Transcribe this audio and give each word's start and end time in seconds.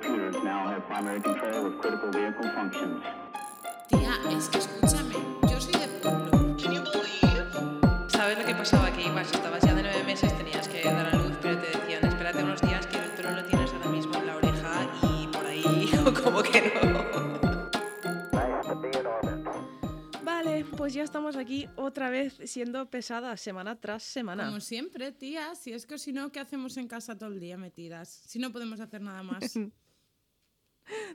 computers 0.00 0.34
now 0.42 0.66
have 0.66 0.84
primary 0.86 1.20
control 1.20 1.66
of 1.66 1.78
critical 1.78 2.10
vehicle 2.10 2.50
functions. 2.50 3.00
Tía, 3.88 4.14
es 4.36 4.48
que 4.48 4.58
escúchame, 4.58 5.14
yo 5.48 5.60
soy 5.60 5.72
de 5.72 5.88
pueblo. 6.02 6.30
¿Sabes 8.08 8.38
lo 8.38 8.44
que 8.44 8.54
pasaba? 8.54 8.90
Que 8.92 9.02
ibas, 9.06 9.30
estabas 9.32 9.62
ya 9.62 9.74
de 9.74 9.82
nueve 9.82 10.02
meses, 10.04 10.36
tenías 10.36 10.66
que 10.68 10.82
dar 10.82 11.06
a 11.06 11.16
luz, 11.16 11.32
pero 11.40 11.60
te 11.60 11.66
decían, 11.78 12.04
espérate 12.06 12.42
unos 12.42 12.60
días 12.62 12.86
que 12.86 12.96
el 12.96 13.10
pelo 13.10 13.30
lo 13.32 13.44
tienes 13.44 13.72
ahora 13.72 13.90
mismo 13.90 14.14
en 14.16 14.26
la 14.26 14.36
oreja 14.36 14.90
y 15.02 15.28
por 15.28 15.46
ahí, 15.46 15.90
o 16.06 16.12
como 16.12 16.42
que 16.42 16.72
no. 16.74 17.04
Vale, 20.24 20.64
pues 20.76 20.92
ya 20.94 21.04
estamos 21.04 21.36
aquí 21.36 21.68
otra 21.76 22.10
vez 22.10 22.36
siendo 22.46 22.90
pesadas 22.90 23.40
semana 23.40 23.76
tras 23.78 24.02
semana. 24.02 24.46
Como 24.46 24.60
siempre, 24.60 25.12
tía, 25.12 25.54
si 25.54 25.72
es 25.72 25.86
que 25.86 25.98
si 25.98 26.12
no, 26.12 26.32
¿qué 26.32 26.40
hacemos 26.40 26.76
en 26.78 26.88
casa 26.88 27.16
todo 27.16 27.28
el 27.30 27.38
día 27.38 27.56
metidas? 27.56 28.08
Si 28.08 28.40
no 28.40 28.50
podemos 28.50 28.80
hacer 28.80 29.00
nada 29.00 29.22
más. 29.22 29.54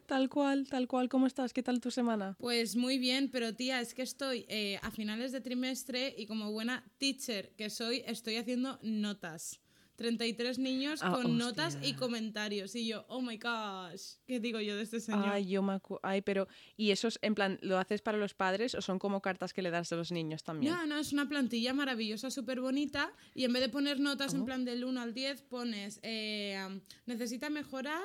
Tal 0.05 0.29
cual, 0.29 0.67
tal 0.67 0.87
cual. 0.87 1.09
¿Cómo 1.09 1.27
estás? 1.27 1.53
¿Qué 1.53 1.61
tal 1.63 1.79
tu 1.79 1.91
semana? 1.91 2.35
Pues 2.39 2.75
muy 2.75 2.97
bien, 2.97 3.29
pero 3.31 3.53
tía, 3.55 3.79
es 3.81 3.93
que 3.93 4.01
estoy 4.01 4.45
eh, 4.49 4.79
a 4.81 4.91
finales 4.91 5.31
de 5.31 5.41
trimestre 5.41 6.13
y 6.17 6.25
como 6.25 6.51
buena 6.51 6.83
teacher 6.97 7.51
que 7.55 7.69
soy, 7.69 8.03
estoy 8.07 8.37
haciendo 8.37 8.79
notas. 8.81 9.59
33 9.97 10.59
niños 10.59 11.01
Ah, 11.03 11.11
con 11.11 11.37
notas 11.37 11.77
y 11.83 11.93
comentarios. 11.93 12.73
Y 12.73 12.87
yo, 12.87 13.03
oh 13.09 13.21
my 13.21 13.37
gosh, 13.37 14.13
¿qué 14.25 14.39
digo 14.39 14.61
yo 14.61 14.77
de 14.77 14.83
este 14.83 15.01
señor? 15.01 15.27
Ay, 15.27 15.49
yo 15.49 15.61
me 15.61 15.73
acu- 15.73 15.99
Ay, 16.03 16.21
pero 16.21 16.47
¿y 16.77 16.91
eso 16.91 17.09
es 17.09 17.19
en 17.21 17.35
plan, 17.35 17.59
lo 17.61 17.77
haces 17.77 18.01
para 18.01 18.17
los 18.17 18.33
padres 18.33 18.75
o 18.75 18.81
son 18.81 18.97
como 18.97 19.21
cartas 19.21 19.53
que 19.53 19.61
le 19.61 19.71
das 19.71 19.91
a 19.91 19.97
los 19.97 20.13
niños 20.13 20.41
también? 20.43 20.73
No, 20.73 20.85
no, 20.85 20.97
es 20.99 21.11
una 21.11 21.27
plantilla 21.27 21.73
maravillosa, 21.73 22.31
súper 22.31 22.61
bonita. 22.61 23.11
Y 23.35 23.43
en 23.43 23.51
vez 23.51 23.61
de 23.61 23.67
poner 23.67 23.99
notas 23.99 24.33
en 24.33 24.41
Oh. 24.41 24.45
plan 24.45 24.63
del 24.63 24.85
1 24.85 25.01
al 25.01 25.13
10, 25.13 25.41
pones, 25.41 25.99
eh, 26.01 26.57
necesita 27.05 27.49
mejorar. 27.49 28.01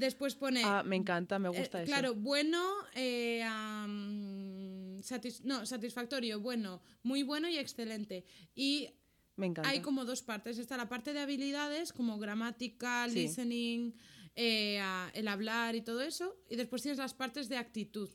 Después 0.00 0.34
pone, 0.34 0.62
Ah, 0.64 0.82
me 0.82 0.96
encanta, 0.96 1.38
me 1.38 1.48
eh, 1.50 1.58
gusta 1.58 1.82
eso. 1.82 1.92
claro, 1.92 2.14
bueno, 2.14 2.58
eh, 2.94 3.42
satis- 5.02 5.42
no, 5.44 5.66
satisfactorio, 5.66 6.40
bueno, 6.40 6.80
muy 7.02 7.22
bueno 7.22 7.48
y 7.50 7.58
excelente. 7.58 8.24
Y 8.54 8.88
Me 9.36 9.46
encanta. 9.46 9.68
hay 9.68 9.80
como 9.80 10.06
dos 10.06 10.22
partes. 10.22 10.56
Está 10.58 10.78
la 10.78 10.88
parte 10.88 11.12
de 11.12 11.20
habilidades, 11.20 11.92
como 11.92 12.18
gramática, 12.18 13.06
Sí. 13.08 13.14
listening, 13.16 13.92
eh, 14.36 14.80
el 15.12 15.28
hablar 15.28 15.74
y 15.74 15.82
todo 15.82 16.00
eso. 16.00 16.34
Y 16.48 16.56
después 16.56 16.80
tienes 16.80 16.98
las 16.98 17.12
partes 17.12 17.48
de 17.50 17.58
actitud. 17.58 18.08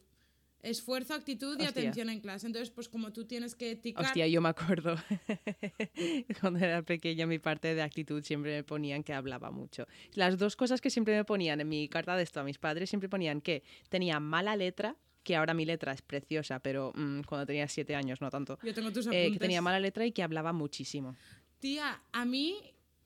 Esfuerzo, 0.65 1.13
actitud 1.13 1.59
y 1.59 1.63
Hostia. 1.63 1.69
atención 1.69 2.09
en 2.09 2.19
clase. 2.19 2.47
Entonces, 2.47 2.71
pues 2.71 2.89
como 2.89 3.13
tú 3.13 3.25
tienes 3.25 3.55
que 3.55 3.75
ticar... 3.75 4.05
Hostia, 4.05 4.27
yo 4.27 4.41
me 4.41 4.49
acuerdo. 4.49 4.95
Cuando 6.41 6.59
era 6.59 6.81
pequeña, 6.81 7.27
mi 7.27 7.39
parte 7.39 7.75
de 7.75 7.81
actitud 7.81 8.23
siempre 8.23 8.55
me 8.55 8.63
ponían 8.63 9.03
que 9.03 9.13
hablaba 9.13 9.51
mucho. 9.51 9.87
Las 10.13 10.37
dos 10.37 10.55
cosas 10.55 10.81
que 10.81 10.89
siempre 10.89 11.15
me 11.15 11.23
ponían 11.23 11.61
en 11.61 11.69
mi 11.69 11.87
carta 11.87 12.17
de 12.17 12.23
esto 12.23 12.39
a 12.39 12.43
mis 12.43 12.57
padres 12.57 12.89
siempre 12.89 13.09
ponían 13.09 13.41
que 13.41 13.63
tenía 13.89 14.19
mala 14.19 14.55
letra, 14.55 14.95
que 15.23 15.35
ahora 15.35 15.53
mi 15.53 15.65
letra 15.65 15.91
es 15.93 16.01
preciosa, 16.01 16.59
pero 16.59 16.91
mm, 16.95 17.21
cuando 17.21 17.45
tenía 17.45 17.67
siete 17.67 17.95
años 17.95 18.21
no 18.21 18.29
tanto. 18.29 18.57
Yo 18.63 18.73
tengo 18.73 18.91
tus 18.91 19.05
eh, 19.07 19.09
apuntes. 19.09 19.33
que 19.33 19.39
tenía 19.39 19.61
mala 19.61 19.79
letra 19.79 20.05
y 20.05 20.11
que 20.11 20.23
hablaba 20.23 20.53
muchísimo. 20.53 21.15
Tía, 21.59 22.01
a 22.11 22.25
mí, 22.25 22.57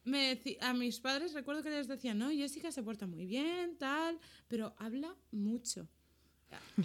me 0.04 0.40
a 0.62 0.74
mis 0.74 1.00
padres 1.00 1.34
recuerdo 1.34 1.64
que 1.64 1.70
les 1.70 1.88
decían, 1.88 2.18
no, 2.18 2.30
Jessica 2.30 2.72
se 2.72 2.84
porta 2.84 3.08
muy 3.08 3.26
bien, 3.26 3.78
tal, 3.78 4.20
pero 4.48 4.76
habla 4.78 5.16
mucho. 5.32 5.88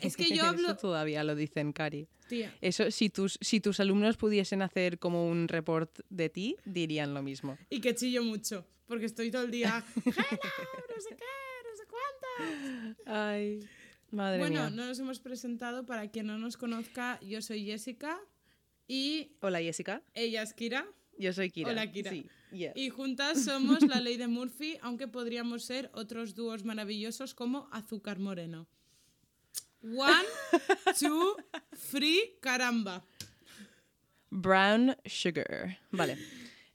Es 0.01 0.17
que 0.17 0.35
yo 0.35 0.45
hablo... 0.45 0.69
Eso 0.69 0.77
todavía 0.77 1.23
lo 1.25 1.35
dicen, 1.35 1.73
Cari. 1.73 2.07
Tía, 2.29 2.55
Eso, 2.61 2.91
si 2.91 3.11
tus, 3.11 3.39
si 3.41 3.61
tus 3.61 3.81
alumnos 3.81 4.17
pudiesen 4.17 4.63
hacer 4.63 4.99
como 4.99 5.29
un 5.29 5.47
report 5.49 6.01
de 6.09 6.29
ti, 6.31 6.57
dirían 6.65 7.13
lo 7.15 7.23
mismo. 7.23 7.59
y 7.71 7.81
que 7.81 7.95
chillo 7.95 8.23
mucho, 8.25 8.67
porque 8.87 9.05
estoy 9.07 9.31
todo 9.31 9.43
el 9.43 9.51
día, 9.51 9.85
hello, 9.97 10.15
no 10.15 11.01
sé 11.03 11.17
qué, 11.17 11.25
no 11.65 11.77
sé 11.77 11.85
cuánto. 11.87 13.03
Ay, 13.07 13.61
madre 14.11 14.39
Bueno, 14.39 14.61
mía. 14.63 14.71
no 14.71 14.87
nos 14.87 14.99
hemos 14.99 15.21
presentado, 15.21 15.85
para 15.85 16.09
quien 16.11 16.27
no 16.27 16.39
nos 16.39 16.57
conozca, 16.57 17.21
yo 17.21 17.43
soy 17.43 17.65
Jessica 17.67 18.19
y 18.89 19.33
Hola, 19.41 19.61
Jessica. 19.61 20.03
ella 20.15 20.43
es 20.43 20.55
Kira. 20.55 20.87
Yo 21.19 21.33
soy 21.33 21.51
Kira. 21.51 21.71
Hola, 21.71 21.93
Kira. 21.93 22.11
Sí. 22.11 22.27
Y 22.75 22.89
juntas 22.89 23.45
somos 23.45 23.83
la 23.83 24.01
ley 24.01 24.17
de 24.17 24.29
Murphy, 24.29 24.79
aunque 24.81 25.09
podríamos 25.09 25.65
ser 25.65 25.91
otros 25.93 26.35
dúos 26.35 26.65
maravillosos 26.65 27.35
como 27.35 27.69
Azúcar 27.73 28.19
Moreno. 28.19 28.67
One, 29.85 30.25
two, 30.99 31.37
three, 31.91 32.39
caramba. 32.41 33.03
Brown 34.31 34.97
sugar. 35.05 35.79
Vale. 35.91 36.17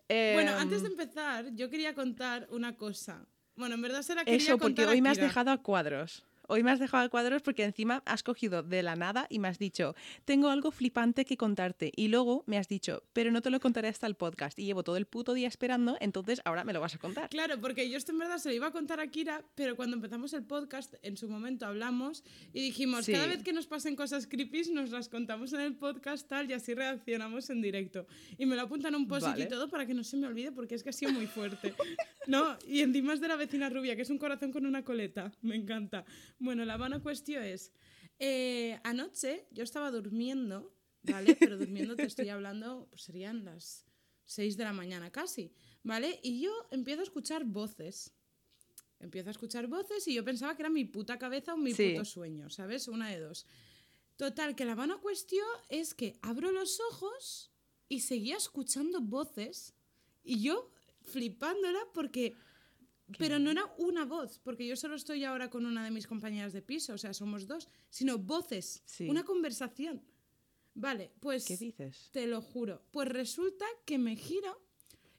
Bueno, 0.07 0.51
Em, 0.51 0.57
antes 0.59 0.81
de 0.81 0.87
empezar, 0.89 1.45
yo 1.55 1.69
quería 1.69 1.93
contar 1.93 2.47
una 2.51 2.75
cosa. 2.77 3.25
Bueno, 3.55 3.75
en 3.75 3.81
verdad 3.81 4.01
será 4.01 4.23
que 4.23 4.31
quería 4.31 4.47
Eso, 4.47 4.57
porque 4.57 4.85
hoy 4.85 5.01
me 5.01 5.09
has 5.09 5.17
dejado 5.17 5.51
a 5.51 5.57
cuadros. 5.61 6.23
Hoy 6.51 6.63
me 6.63 6.71
has 6.71 6.79
dejado 6.79 7.03
a 7.05 7.09
cuadros 7.09 7.43
porque 7.43 7.63
encima 7.63 8.01
has 8.07 8.23
cogido 8.23 8.63
de 8.63 8.81
la 8.81 8.95
nada 8.95 9.27
y 9.29 9.37
me 9.37 9.47
has 9.49 9.59
dicho, 9.59 9.93
tengo 10.25 10.49
algo 10.49 10.71
flipante 10.71 11.23
que 11.23 11.37
contarte. 11.37 11.91
Y 11.95 12.07
luego 12.07 12.43
me 12.47 12.57
has 12.57 12.67
dicho, 12.67 13.03
pero 13.13 13.29
no 13.29 13.43
te 13.43 13.51
lo 13.51 13.59
contaré 13.59 13.87
hasta 13.87 14.07
el 14.07 14.15
podcast. 14.15 14.57
Y 14.57 14.65
llevo 14.65 14.81
todo 14.81 14.97
el 14.97 15.05
puto 15.05 15.35
día 15.35 15.47
esperando, 15.47 15.95
entonces 15.99 16.41
ahora 16.45 16.63
me 16.63 16.73
lo 16.73 16.81
vas 16.81 16.95
a 16.95 16.97
contar. 16.97 17.29
Claro, 17.29 17.61
porque 17.61 17.87
yo 17.87 17.97
esto 17.99 18.13
en 18.13 18.17
verdad 18.17 18.39
se 18.39 18.49
lo 18.49 18.55
iba 18.55 18.65
a 18.65 18.71
contar 18.71 18.99
a 18.99 19.05
Kira, 19.05 19.43
pero 19.53 19.75
cuando 19.75 19.95
empezamos 19.95 20.33
el 20.33 20.43
podcast, 20.43 20.95
en 21.03 21.17
su 21.17 21.29
momento 21.29 21.67
hablamos 21.67 22.23
y 22.51 22.61
dijimos, 22.61 23.05
Sí. 23.05 23.11
cada 23.11 23.27
vez 23.27 23.43
que 23.43 23.53
nos 23.53 23.67
pasen 23.67 23.95
cosas 23.95 24.25
creepy, 24.25 24.71
nos 24.73 24.89
las 24.89 25.07
contamos 25.07 25.53
en 25.53 25.59
el 25.59 25.75
podcast 25.75 26.27
tal 26.27 26.49
y 26.49 26.53
así 26.53 26.73
reaccionamos 26.73 27.51
en 27.51 27.61
directo. 27.61 28.07
Y 28.39 28.47
me 28.47 28.55
lo 28.55 28.63
apuntan 28.63 28.95
un 28.95 29.07
post 29.07 29.27
y 29.37 29.47
todo 29.47 29.69
para 29.69 29.85
que 29.85 29.93
no 29.93 30.03
se 30.03 30.17
me 30.17 30.25
olvide 30.25 30.51
porque 30.51 30.73
es 30.73 30.81
que 30.81 30.89
ha 30.89 30.93
sido 30.93 31.11
muy 31.11 31.27
fuerte. 31.27 31.75
no, 32.27 32.57
y 32.67 32.79
encima 32.79 33.13
es 33.13 33.21
de 33.21 33.27
la 33.27 33.35
vecina 33.35 33.69
rubia, 33.69 33.95
que 33.95 34.01
es 34.01 34.09
un 34.09 34.17
corazón 34.17 34.51
con 34.51 34.65
una 34.65 34.83
coleta. 34.83 35.31
Me 35.43 35.55
encanta. 35.55 36.05
Bueno, 36.39 36.65
la 36.65 36.77
mano 36.77 37.01
cuestión 37.03 37.43
es, 37.43 37.71
eh, 38.17 38.79
anoche 38.83 39.47
yo 39.51 39.63
estaba 39.63 39.91
durmiendo, 39.91 40.73
¿vale? 41.03 41.35
Pero 41.35 41.57
durmiendo 41.57 41.95
te 41.95 42.03
estoy 42.03 42.29
hablando, 42.29 42.87
pues 42.89 43.03
serían 43.03 43.43
las 43.45 43.85
6 44.25 44.57
de 44.57 44.63
la 44.63 44.73
mañana 44.73 45.11
casi, 45.11 45.53
¿vale? 45.83 46.19
Y 46.23 46.41
yo 46.41 46.51
empiezo 46.71 47.01
a 47.01 47.03
escuchar 47.03 47.43
voces. 47.45 48.13
Empiezo 48.99 49.29
a 49.29 49.31
escuchar 49.31 49.67
voces 49.67 50.07
y 50.07 50.13
yo 50.13 50.23
pensaba 50.25 50.55
que 50.55 50.61
era 50.61 50.69
mi 50.69 50.85
puta 50.85 51.17
cabeza 51.17 51.53
o 51.53 51.57
mi 51.57 51.73
Sí. 51.73 51.91
puto 51.91 52.05
sueño, 52.05 52.49
¿sabes? 52.49 52.87
Una 52.87 53.09
de 53.09 53.19
dos. 53.19 53.45
Total, 54.17 54.55
que 54.55 54.65
la 54.65 54.75
mano 54.75 54.99
cuestión 54.99 55.47
es 55.69 55.93
que 55.93 56.19
abro 56.21 56.51
los 56.51 56.79
ojos 56.91 57.51
y 57.87 58.01
seguía 58.01 58.35
escuchando 58.35 58.99
voces 59.01 59.73
y 60.23 60.41
yo 60.41 60.71
flipándola 61.03 61.79
porque... 61.93 62.35
Pero 63.17 63.39
no 63.39 63.49
era 63.51 63.65
una 63.77 64.05
voz, 64.05 64.39
porque 64.43 64.67
yo 64.67 64.75
solo 64.75 64.95
estoy 64.95 65.23
ahora 65.23 65.49
con 65.49 65.65
una 65.65 65.83
de 65.83 65.91
mis 65.91 66.07
compañeras 66.07 66.53
de 66.53 66.61
piso, 66.61 66.93
o 66.93 66.97
sea, 66.97 67.13
somos 67.13 67.47
dos, 67.47 67.67
sino 67.89 68.17
voces, 68.17 68.81
Sí. 68.85 69.09
una 69.09 69.23
conversación. 69.23 70.01
Vale, 70.75 71.11
pues... 71.19 71.45
¿Qué 71.45 71.57
dices? 71.57 72.09
Te 72.11 72.27
lo 72.27 72.41
juro. 72.41 72.83
Pues 72.91 73.07
resulta 73.07 73.65
que 73.85 73.97
me 73.97 74.15
giro 74.15 74.61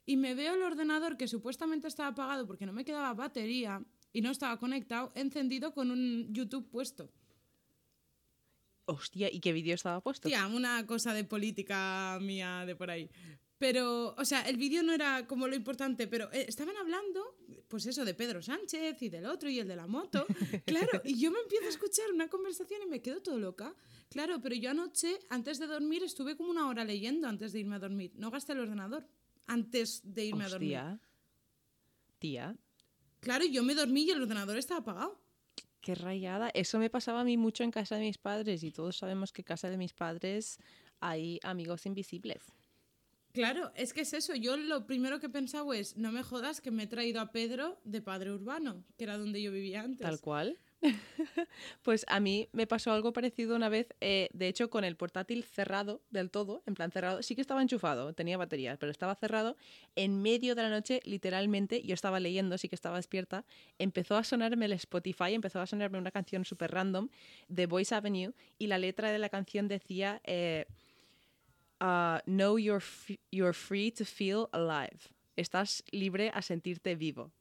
y 0.05 0.17
me 0.17 0.33
veo 0.33 0.55
el 0.55 0.63
ordenador 0.63 1.17
que 1.17 1.27
supuestamente 1.27 1.87
estaba 1.87 2.09
apagado 2.09 2.47
porque 2.47 2.65
no 2.65 2.73
me 2.73 2.85
quedaba 2.85 3.13
batería 3.13 3.83
y 4.13 4.21
no 4.21 4.31
estaba 4.31 4.57
conectado, 4.57 5.11
encendido 5.15 5.73
con 5.73 5.91
un 5.91 6.33
YouTube 6.33 6.69
puesto. 6.69 7.11
Hostia, 8.85 9.31
¿y 9.31 9.39
qué 9.39 9.53
vídeo 9.53 9.75
estaba 9.75 10.01
puesto? 10.01 10.27
Tía, 10.27 10.47
una 10.47 10.85
cosa 10.85 11.13
de 11.13 11.23
política 11.23 12.17
mía 12.21 12.65
de 12.65 12.75
por 12.75 12.89
ahí. 12.89 13.09
Pero, 13.61 14.15
o 14.17 14.25
sea, 14.25 14.41
el 14.49 14.57
vídeo 14.57 14.81
no 14.81 14.91
era 14.91 15.27
como 15.27 15.47
lo 15.47 15.55
importante, 15.55 16.07
pero 16.07 16.31
eh, 16.33 16.45
estaban 16.47 16.75
hablando, 16.77 17.37
pues 17.67 17.85
eso, 17.85 18.03
de 18.03 18.15
Pedro 18.15 18.41
Sánchez 18.41 18.99
y 19.03 19.09
del 19.09 19.27
otro 19.27 19.51
y 19.51 19.59
el 19.59 19.67
de 19.67 19.75
la 19.75 19.85
moto. 19.85 20.25
Claro, 20.65 20.99
y 21.05 21.19
yo 21.19 21.29
me 21.29 21.37
empiezo 21.41 21.67
a 21.67 21.69
escuchar 21.69 22.11
una 22.11 22.27
conversación 22.27 22.81
y 22.83 22.89
me 22.89 23.03
quedo 23.03 23.21
todo 23.21 23.37
loca. 23.37 23.75
Claro, 24.09 24.41
pero 24.41 24.55
yo 24.55 24.71
anoche, 24.71 25.19
antes 25.29 25.59
de 25.59 25.67
dormir, 25.67 26.01
estuve 26.01 26.35
como 26.35 26.49
una 26.49 26.67
hora 26.67 26.83
leyendo 26.83 27.27
antes 27.27 27.53
de 27.53 27.59
irme 27.59 27.75
a 27.75 27.79
dormir. 27.79 28.11
No 28.15 28.31
gasté 28.31 28.53
el 28.53 28.61
ordenador 28.61 29.07
antes 29.45 30.01
de 30.03 30.25
irme 30.25 30.45
a 30.45 30.49
dormir. 30.49 30.79
Tía, 32.17 32.57
Claro, 33.19 33.45
yo 33.45 33.61
me 33.61 33.75
dormí 33.75 34.05
y 34.05 34.09
el 34.09 34.23
ordenador 34.23 34.57
estaba 34.57 34.79
apagado. 34.79 35.21
qué 35.81 35.93
rayada. 35.93 36.49
Eso 36.55 36.79
me 36.79 36.89
pasaba 36.89 37.21
a 37.21 37.23
mí 37.23 37.37
mucho 37.37 37.63
en 37.63 37.69
casa 37.69 37.97
de 37.97 38.01
mis 38.01 38.17
padres 38.17 38.63
y 38.63 38.71
todos 38.71 38.97
sabemos 38.97 39.31
que 39.31 39.41
en 39.43 39.45
casa 39.45 39.69
de 39.69 39.77
mis 39.77 39.93
padres 39.93 40.57
hay 40.99 41.39
amigos 41.43 41.85
invisibles. 41.85 42.41
Claro, 43.33 43.71
es 43.75 43.93
que 43.93 44.01
es 44.01 44.13
eso. 44.13 44.35
Yo 44.35 44.57
lo 44.57 44.85
primero 44.85 45.19
que 45.19 45.27
he 45.27 45.29
pensado 45.29 45.73
es, 45.73 45.97
no 45.97 46.11
me 46.11 46.23
jodas 46.23 46.61
que 46.61 46.71
me 46.71 46.83
he 46.83 46.87
traído 46.87 47.21
a 47.21 47.31
Pedro 47.31 47.79
de 47.83 48.01
Padre 48.01 48.31
Urbano, 48.31 48.83
que 48.97 49.05
era 49.05 49.17
donde 49.17 49.41
yo 49.41 49.51
vivía 49.51 49.81
antes. 49.81 50.01
Tal 50.05 50.19
cual. 50.19 50.57
pues 51.83 52.05
a 52.07 52.19
mí 52.19 52.49
me 52.53 52.65
pasó 52.67 52.91
algo 52.91 53.13
parecido 53.13 53.55
una 53.55 53.69
vez, 53.69 53.87
eh, 54.01 54.29
de 54.33 54.47
hecho 54.47 54.69
con 54.69 54.83
el 54.83 54.95
portátil 54.95 55.43
cerrado 55.43 56.01
del 56.09 56.31
todo, 56.31 56.63
en 56.65 56.73
plan 56.73 56.91
cerrado, 56.91 57.21
sí 57.21 57.35
que 57.35 57.41
estaba 57.41 57.61
enchufado, 57.61 58.13
tenía 58.13 58.37
baterías, 58.37 58.77
pero 58.79 58.91
estaba 58.91 59.13
cerrado, 59.15 59.57
en 59.95 60.21
medio 60.21 60.55
de 60.55 60.63
la 60.63 60.69
noche, 60.69 60.99
literalmente, 61.03 61.83
yo 61.83 61.93
estaba 61.93 62.19
leyendo, 62.19 62.57
sí 62.57 62.67
que 62.67 62.75
estaba 62.75 62.97
despierta, 62.97 63.45
empezó 63.77 64.17
a 64.17 64.23
sonarme 64.23 64.65
el 64.65 64.73
Spotify, 64.73 65.33
empezó 65.33 65.61
a 65.61 65.67
sonarme 65.67 65.99
una 65.99 66.11
canción 66.11 66.45
súper 66.45 66.71
random 66.71 67.09
de 67.47 67.67
Voice 67.67 67.93
Avenue 67.93 68.33
y 68.57 68.67
la 68.67 68.79
letra 68.79 69.11
de 69.11 69.19
la 69.19 69.29
canción 69.29 69.67
decía... 69.67 70.21
eh, 70.23 70.65
uh, 71.81 72.19
know 72.25 72.57
you're, 72.57 72.83
you're 73.31 73.53
free 73.53 73.91
to 73.91 74.05
feel 74.05 74.47
alive. 74.53 74.99
Estás 75.35 75.83
libre 75.91 76.31
a 76.33 76.41
sentirte 76.41 76.95
vivo. 76.95 77.31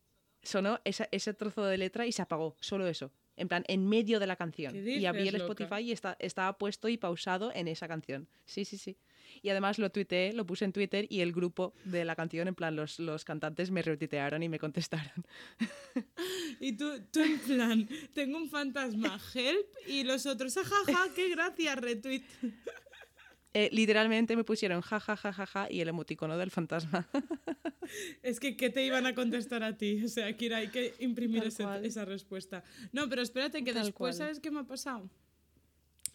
sonó 0.43 0.81
esa- 0.85 1.09
ese 1.13 1.35
trozo 1.35 1.65
de 1.67 1.77
letra 1.77 2.07
y 2.07 2.13
se 2.13 2.23
apagó, 2.23 2.57
solo 2.61 2.87
eso. 2.87 3.13
En 3.37 3.47
plan, 3.49 3.63
en 3.69 3.87
medio 3.89 4.19
de 4.21 4.27
la 4.27 4.37
canción. 4.37 4.73
¿Qué 4.73 4.97
Y 4.97 5.05
abrí 5.07 5.21
el 5.29 5.35
dices, 5.35 5.41
loca? 5.49 5.53
Spotify 5.65 5.83
y 5.89 5.93
está, 5.93 6.17
estaba 6.19 6.57
puesto 6.59 6.89
y 6.89 6.97
pausado 6.97 7.53
en 7.55 7.69
esa 7.69 7.87
canción. 7.89 8.27
Sí, 8.47 8.65
sí, 8.65 8.77
sí. 8.79 8.97
Y 9.43 9.51
además 9.51 9.79
lo 9.79 9.91
tuiteé, 9.91 10.33
lo 10.33 10.45
puse 10.47 10.65
en 10.65 10.73
Twitter 10.73 11.07
y 11.11 11.21
el 11.21 11.33
grupo 11.33 11.73
de 11.85 12.05
la 12.07 12.17
canción, 12.17 12.49
en 12.49 12.55
plan, 12.55 12.75
los, 12.75 12.99
los 12.99 13.25
cantantes 13.25 13.71
me 13.71 13.83
retuitearon 13.83 14.43
y 14.43 14.49
me 14.49 14.59
contestaron. 14.59 15.25
Y 16.61 16.73
tú, 16.73 17.01
tú 17.11 17.21
en 17.21 17.39
plan, 17.41 17.89
tengo 18.15 18.37
un 18.39 18.49
fantasma, 18.51 19.19
help, 19.35 19.67
y 19.87 20.05
los 20.05 20.27
otros, 20.27 20.57
ajaja, 20.57 21.09
qué 21.15 21.31
gracia, 21.31 21.75
retweet. 21.75 22.23
Eh, 23.53 23.69
literalmente 23.73 24.37
me 24.37 24.45
pusieron 24.45 24.81
ja, 24.81 25.01
ja, 25.01 25.17
ja, 25.17 25.33
ja, 25.33 25.45
ja 25.47 25.67
y 25.71 25.81
el 25.81 25.89
emoticono 25.89 26.37
del 26.39 26.51
fantasma. 26.51 27.09
Es 28.23 28.39
que, 28.39 28.57
¿qué 28.57 28.71
te 28.71 28.85
iban 28.87 29.05
a 29.07 29.17
contestar 29.17 29.65
a 29.65 29.77
ti? 29.77 30.05
O 30.05 30.09
sea, 30.09 30.37
Kira, 30.37 30.59
hay 30.59 30.69
que 30.69 30.95
imprimir 31.01 31.43
ese- 31.43 31.65
esa 31.83 32.05
respuesta. 32.05 32.63
No, 32.93 33.09
pero 33.09 33.21
espérate, 33.23 33.65
que 33.65 33.73
Tal 33.73 33.87
después, 33.87 34.15
cual. 34.17 34.29
¿sabes 34.29 34.39
qué 34.39 34.53
me 34.53 34.61
ha 34.61 34.65
pasado? 34.65 35.11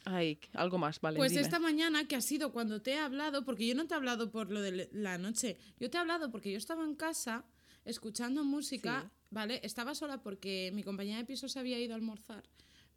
Ay, 0.06 0.40
algo 0.54 0.78
más, 0.78 1.02
vale. 1.02 1.18
Pues 1.18 1.32
dime. 1.32 1.42
esta 1.42 1.60
mañana, 1.60 2.08
que 2.08 2.16
ha 2.16 2.22
sido 2.22 2.54
cuando 2.54 2.82
te 2.82 2.92
he 2.92 2.98
hablado, 3.00 3.44
porque 3.44 3.68
yo 3.68 3.76
no 3.76 3.88
te 3.88 3.94
he 3.94 3.98
hablado 3.98 4.32
por 4.32 4.52
lo 4.52 4.62
de 4.62 4.88
la 4.94 5.18
noche, 5.18 5.58
yo 5.80 5.90
te 5.90 5.98
he 5.98 6.00
hablado 6.00 6.32
porque 6.32 6.52
yo 6.52 6.58
estaba 6.58 6.86
en 6.86 6.96
casa 6.96 7.44
escuchando 7.84 8.46
música, 8.46 9.02
Sí. 9.02 9.10
¿vale? 9.32 9.60
Estaba 9.64 9.96
sola 9.96 10.22
porque 10.22 10.72
mi 10.74 10.84
compañera 10.84 11.18
de 11.18 11.26
piso 11.26 11.50
se 11.50 11.60
había 11.60 11.78
ido 11.80 11.94
a 11.94 11.98
almorzar. 11.98 12.44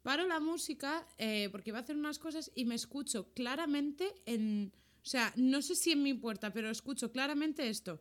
Paro 0.02 0.26
la 0.26 0.40
música 0.40 1.06
eh, 1.18 1.48
porque 1.50 1.70
iba 1.70 1.78
a 1.78 1.82
hacer 1.82 1.96
unas 1.96 2.18
cosas 2.18 2.50
y 2.54 2.64
me 2.64 2.74
escucho 2.74 3.32
claramente 3.34 4.14
en... 4.26 4.72
O 5.02 5.06
sea, 5.10 5.32
no 5.36 5.62
sé 5.62 5.74
si 5.74 5.92
en 5.92 6.02
mi 6.02 6.12
puerta, 6.14 6.52
pero 6.52 6.70
escucho 6.70 7.10
claramente 7.10 7.68
esto. 7.68 8.00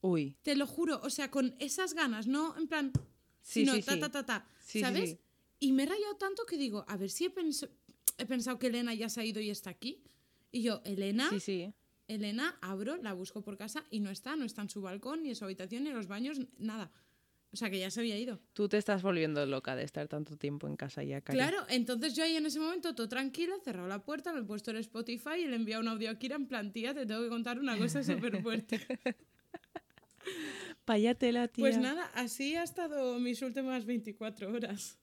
Uy, 0.00 0.36
Te 0.42 0.54
lo 0.54 0.66
juro, 0.66 1.00
o 1.02 1.08
sea, 1.10 1.30
con 1.30 1.54
esas 1.58 1.94
ganas, 1.94 2.26
no 2.26 2.56
en 2.58 2.68
plan, 2.68 2.92
Sí, 3.40 3.60
sino 3.60 3.74
sí, 3.74 3.82
ta, 3.82 3.94
sí. 3.94 4.00
ta, 4.00 4.10
ta, 4.10 4.26
ta, 4.26 4.48
Sí, 4.64 4.80
¿sabes? 4.80 5.16
Y 5.60 5.72
me 5.72 5.84
he 5.84 5.86
rayado 5.86 6.16
tanto 6.16 6.44
que 6.44 6.58
digo, 6.58 6.84
a 6.88 6.96
ver 6.98 7.08
si 7.10 7.24
he, 7.26 7.34
pens- 7.34 7.70
he 8.18 8.26
pensado 8.26 8.58
que 8.58 8.66
Elena 8.66 8.92
ya 8.94 9.08
se 9.08 9.20
ha 9.20 9.24
ido 9.24 9.40
y 9.40 9.48
está 9.50 9.70
aquí. 9.70 10.02
Y 10.52 10.62
yo, 10.62 10.82
Elena, 10.84 11.30
sí, 11.30 11.40
sí. 11.40 11.72
Elena, 12.06 12.58
abro, 12.60 12.96
la 12.96 13.14
busco 13.14 13.40
por 13.42 13.56
casa 13.56 13.84
y 13.90 14.00
no 14.00 14.10
está, 14.10 14.36
no 14.36 14.44
está 14.44 14.60
en 14.62 14.68
su 14.68 14.82
balcón, 14.82 15.22
ni 15.22 15.30
en 15.30 15.36
su 15.36 15.44
habitación, 15.44 15.84
ni 15.84 15.90
en 15.90 15.96
los 15.96 16.06
baños, 16.06 16.38
nada. 16.58 16.92
O 17.54 17.56
sea, 17.56 17.70
que 17.70 17.78
ya 17.78 17.88
se 17.88 18.00
había 18.00 18.18
ido. 18.18 18.40
Tú 18.52 18.68
te 18.68 18.76
estás 18.76 19.02
volviendo 19.02 19.46
loca 19.46 19.76
de 19.76 19.84
estar 19.84 20.08
tanto 20.08 20.36
tiempo 20.36 20.66
en 20.66 20.74
casa 20.74 21.04
ya, 21.04 21.20
Cari. 21.20 21.38
Claro, 21.38 21.58
entonces 21.68 22.16
yo 22.16 22.24
ahí 22.24 22.34
en 22.34 22.46
ese 22.46 22.58
momento, 22.58 22.96
todo 22.96 23.08
tranquila, 23.08 23.54
he 23.54 23.60
cerrado 23.62 23.86
la 23.86 24.02
puerta, 24.02 24.32
me 24.32 24.40
he 24.40 24.42
puesto 24.42 24.72
el 24.72 24.78
Spotify 24.78 25.38
y 25.38 25.46
le 25.46 25.52
he 25.52 25.54
enviado 25.54 25.80
un 25.80 25.86
audio 25.86 26.10
a 26.10 26.18
Kira 26.18 26.34
en 26.34 26.48
plan, 26.48 26.72
tía, 26.72 26.92
te 26.94 27.06
tengo 27.06 27.22
que 27.22 27.28
contar 27.28 27.60
una 27.60 27.78
cosa 27.78 28.02
súper 28.02 28.42
fuerte. 28.42 28.80
Páyatela, 30.84 31.46
tía. 31.48 31.62
Pues 31.62 31.78
nada, 31.78 32.10
así 32.14 32.56
ha 32.56 32.64
estado 32.64 33.20
mis 33.20 33.40
últimas 33.40 33.84
24 33.84 34.52
horas. 34.52 34.98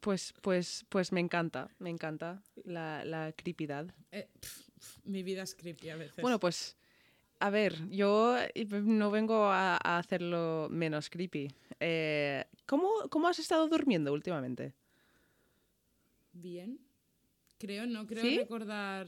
Pues, 0.00 0.32
pues, 0.40 0.86
pues 0.88 1.12
me 1.12 1.20
encanta, 1.20 1.68
me 1.78 1.90
encanta 1.90 2.42
la, 2.64 3.04
la 3.04 3.34
creepidad. 3.36 3.94
Eh, 4.10 4.30
mi 5.04 5.22
vida 5.22 5.42
es 5.42 5.54
creepy 5.54 5.90
a 5.90 5.96
veces. 5.96 6.22
Bueno, 6.22 6.40
pues, 6.40 6.78
a 7.40 7.50
ver, 7.50 7.88
yo 7.88 8.36
eh, 8.38 8.66
no 8.66 9.10
vengo 9.10 9.46
a, 9.46 9.76
a 9.82 9.98
hacerlo 9.98 10.68
menos 10.70 11.10
creepy. 11.10 11.48
Eh, 11.80 12.44
¿cómo, 12.66 12.90
¿Cómo 13.10 13.28
has 13.28 13.38
estado 13.38 13.68
durmiendo 13.68 14.12
últimamente? 14.12 14.74
Bien. 16.32 16.78
Creo, 17.58 17.86
no 17.86 18.06
creo 18.06 18.22
¿Sí? 18.22 18.38
recordar 18.38 19.06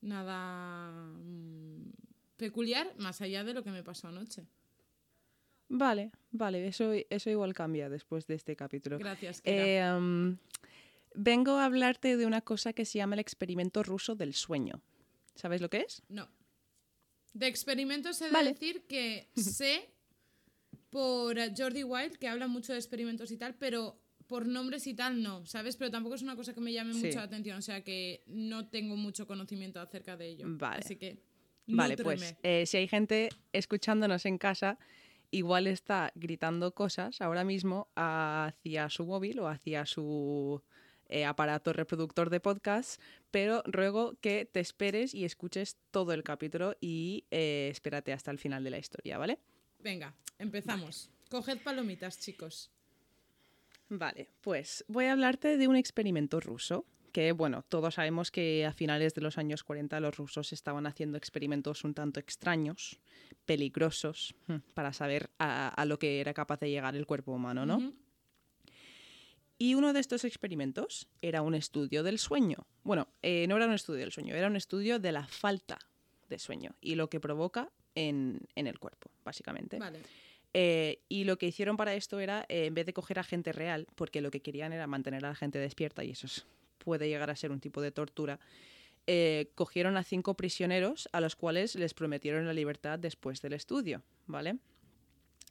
nada 0.00 0.90
mm, 0.90 1.90
peculiar 2.36 2.92
más 2.98 3.20
allá 3.20 3.44
de 3.44 3.54
lo 3.54 3.62
que 3.62 3.70
me 3.70 3.82
pasó 3.82 4.08
anoche. 4.08 4.46
Vale, 5.68 6.10
vale, 6.30 6.66
eso, 6.66 6.92
eso 6.92 7.30
igual 7.30 7.54
cambia 7.54 7.88
después 7.88 8.26
de 8.26 8.34
este 8.34 8.56
capítulo. 8.56 8.98
Gracias. 8.98 9.40
Eh, 9.44 9.82
um, 9.96 10.36
vengo 11.14 11.52
a 11.52 11.64
hablarte 11.64 12.16
de 12.16 12.26
una 12.26 12.42
cosa 12.42 12.74
que 12.74 12.84
se 12.84 12.98
llama 12.98 13.14
el 13.14 13.20
experimento 13.20 13.82
ruso 13.82 14.14
del 14.14 14.34
sueño. 14.34 14.82
¿Sabes 15.34 15.62
lo 15.62 15.70
que 15.70 15.80
es? 15.80 16.02
No. 16.08 16.28
De 17.34 17.46
experimentos 17.46 18.20
he 18.20 18.26
de 18.26 18.30
Vale. 18.32 18.52
decir 18.52 18.82
que 18.86 19.28
sé 19.36 19.88
por 20.90 21.36
Jordi 21.56 21.84
Wild, 21.84 22.18
que 22.18 22.28
habla 22.28 22.46
mucho 22.48 22.72
de 22.72 22.78
experimentos 22.78 23.30
y 23.30 23.36
tal, 23.38 23.54
pero 23.54 23.98
por 24.26 24.46
nombres 24.46 24.86
y 24.86 24.94
tal 24.94 25.22
no, 25.22 25.44
¿sabes? 25.46 25.76
Pero 25.76 25.90
tampoco 25.90 26.14
es 26.14 26.22
una 26.22 26.36
cosa 26.36 26.54
que 26.54 26.60
me 26.60 26.72
llame 26.72 26.92
Sí. 26.94 27.06
mucho 27.06 27.18
la 27.18 27.24
atención, 27.24 27.58
o 27.58 27.62
sea 27.62 27.82
que 27.82 28.22
no 28.26 28.68
tengo 28.68 28.96
mucho 28.96 29.26
conocimiento 29.26 29.80
acerca 29.80 30.16
de 30.16 30.28
ello. 30.28 30.44
Vale. 30.48 30.82
Así 30.84 30.96
que. 30.96 31.18
Vale, 31.66 31.96
nútreme. 31.96 32.16
pues 32.16 32.36
eh, 32.42 32.66
si 32.66 32.76
hay 32.76 32.88
gente 32.88 33.28
escuchándonos 33.52 34.26
en 34.26 34.36
casa, 34.36 34.78
igual 35.30 35.66
está 35.66 36.12
gritando 36.14 36.74
cosas 36.74 37.20
ahora 37.20 37.44
mismo 37.44 37.88
hacia 37.94 38.90
su 38.90 39.06
móvil 39.06 39.38
o 39.40 39.48
hacia 39.48 39.86
su 39.86 40.62
eh, 41.12 41.26
aparato 41.26 41.72
reproductor 41.72 42.30
de 42.30 42.40
podcast, 42.40 43.00
pero 43.30 43.62
ruego 43.66 44.14
que 44.20 44.46
te 44.50 44.60
esperes 44.60 45.14
y 45.14 45.24
escuches 45.24 45.76
todo 45.90 46.12
el 46.12 46.22
capítulo 46.22 46.74
y 46.80 47.24
eh, 47.30 47.68
espérate 47.70 48.12
hasta 48.12 48.30
el 48.30 48.38
final 48.38 48.64
de 48.64 48.70
la 48.70 48.78
historia, 48.78 49.18
¿vale? 49.18 49.38
Venga, 49.78 50.14
empezamos. 50.38 51.10
Coged 51.30 51.58
palomitas, 51.58 52.18
chicos. 52.18 52.70
Vale, 53.90 54.30
pues 54.40 54.84
voy 54.88 55.04
a 55.04 55.12
hablarte 55.12 55.58
de 55.58 55.68
un 55.68 55.76
experimento 55.76 56.40
ruso, 56.40 56.86
que 57.12 57.32
bueno, 57.32 57.62
todos 57.68 57.96
sabemos 57.96 58.30
que 58.30 58.64
a 58.64 58.72
finales 58.72 59.12
de 59.12 59.20
los 59.20 59.36
años 59.36 59.64
40 59.64 60.00
los 60.00 60.16
rusos 60.16 60.54
estaban 60.54 60.86
haciendo 60.86 61.18
experimentos 61.18 61.84
un 61.84 61.92
tanto 61.92 62.20
extraños, 62.20 62.98
peligrosos, 63.44 64.34
mm, 64.46 64.56
para 64.72 64.94
saber 64.94 65.28
a, 65.38 65.68
a 65.68 65.84
lo 65.84 65.98
que 65.98 66.20
era 66.20 66.32
capaz 66.32 66.60
de 66.60 66.70
llegar 66.70 66.96
el 66.96 67.06
cuerpo 67.06 67.32
humano, 67.32 67.66
¿no? 67.66 67.92
Y 69.62 69.76
uno 69.76 69.92
de 69.92 70.00
estos 70.00 70.24
experimentos 70.24 71.06
era 71.20 71.40
un 71.40 71.54
estudio 71.54 72.02
del 72.02 72.18
sueño. 72.18 72.66
Bueno, 72.82 73.06
eh, 73.22 73.46
no 73.48 73.54
era 73.56 73.66
un 73.68 73.74
estudio 73.74 74.00
del 74.00 74.10
sueño, 74.10 74.34
era 74.34 74.48
un 74.48 74.56
estudio 74.56 74.98
de 74.98 75.12
la 75.12 75.24
falta 75.24 75.78
de 76.28 76.40
sueño 76.40 76.74
y 76.80 76.96
lo 76.96 77.08
que 77.08 77.20
provoca 77.20 77.70
en, 77.94 78.40
en 78.56 78.66
el 78.66 78.80
cuerpo, 78.80 79.08
básicamente. 79.24 79.78
Vale. 79.78 80.00
Eh, 80.52 80.98
y 81.08 81.22
lo 81.22 81.38
que 81.38 81.46
hicieron 81.46 81.76
para 81.76 81.94
esto 81.94 82.18
era, 82.18 82.44
eh, 82.48 82.66
en 82.66 82.74
vez 82.74 82.86
de 82.86 82.92
coger 82.92 83.20
a 83.20 83.22
gente 83.22 83.52
real, 83.52 83.86
porque 83.94 84.20
lo 84.20 84.32
que 84.32 84.40
querían 84.42 84.72
era 84.72 84.88
mantener 84.88 85.24
a 85.24 85.28
la 85.28 85.34
gente 85.36 85.60
despierta, 85.60 86.02
y 86.02 86.10
eso 86.10 86.26
es- 86.26 86.44
puede 86.78 87.08
llegar 87.08 87.30
a 87.30 87.36
ser 87.36 87.52
un 87.52 87.60
tipo 87.60 87.80
de 87.80 87.92
tortura, 87.92 88.40
eh, 89.06 89.52
cogieron 89.54 89.96
a 89.96 90.02
cinco 90.02 90.34
prisioneros 90.34 91.08
a 91.12 91.20
los 91.20 91.36
cuales 91.36 91.76
les 91.76 91.94
prometieron 91.94 92.46
la 92.46 92.52
libertad 92.52 92.98
después 92.98 93.40
del 93.40 93.52
estudio, 93.52 94.02
¿vale? 94.26 94.56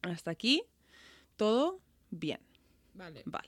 Hasta 0.02 0.32
aquí, 0.32 0.64
todo 1.38 1.80
bien, 2.10 2.42
Vale. 2.94 3.22
vale. 3.26 3.48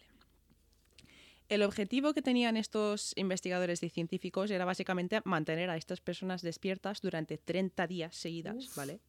El 1.54 1.62
objetivo 1.62 2.16
que 2.16 2.24
tenían 2.24 2.58
estos 2.58 3.14
investigadores 3.16 3.84
y 3.84 3.90
científicos 3.90 4.50
era 4.50 4.66
básicamente 4.66 5.22
mantener 5.24 5.70
a 5.70 5.78
estas 5.78 6.02
personas 6.02 6.42
despiertas 6.42 7.00
durante 7.00 7.38
30 7.38 7.86
días 7.86 8.16
seguidas, 8.16 8.70
Uf. 8.70 8.76
¿vale? 8.76 9.00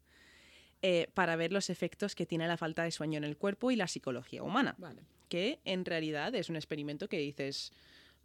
Eh, 0.82 1.08
para 1.14 1.36
ver 1.36 1.54
los 1.54 1.70
efectos 1.70 2.14
que 2.14 2.26
tiene 2.26 2.46
la 2.46 2.58
falta 2.58 2.82
de 2.82 2.90
sueño 2.90 3.16
en 3.16 3.24
el 3.24 3.38
cuerpo 3.38 3.70
y 3.70 3.76
la 3.76 3.88
psicología 3.88 4.42
humana. 4.42 4.74
Vale. 4.76 5.00
Que 5.30 5.60
en 5.64 5.86
realidad 5.86 6.34
es 6.34 6.50
un 6.50 6.56
experimento 6.56 7.08
que 7.08 7.16
dices, 7.16 7.72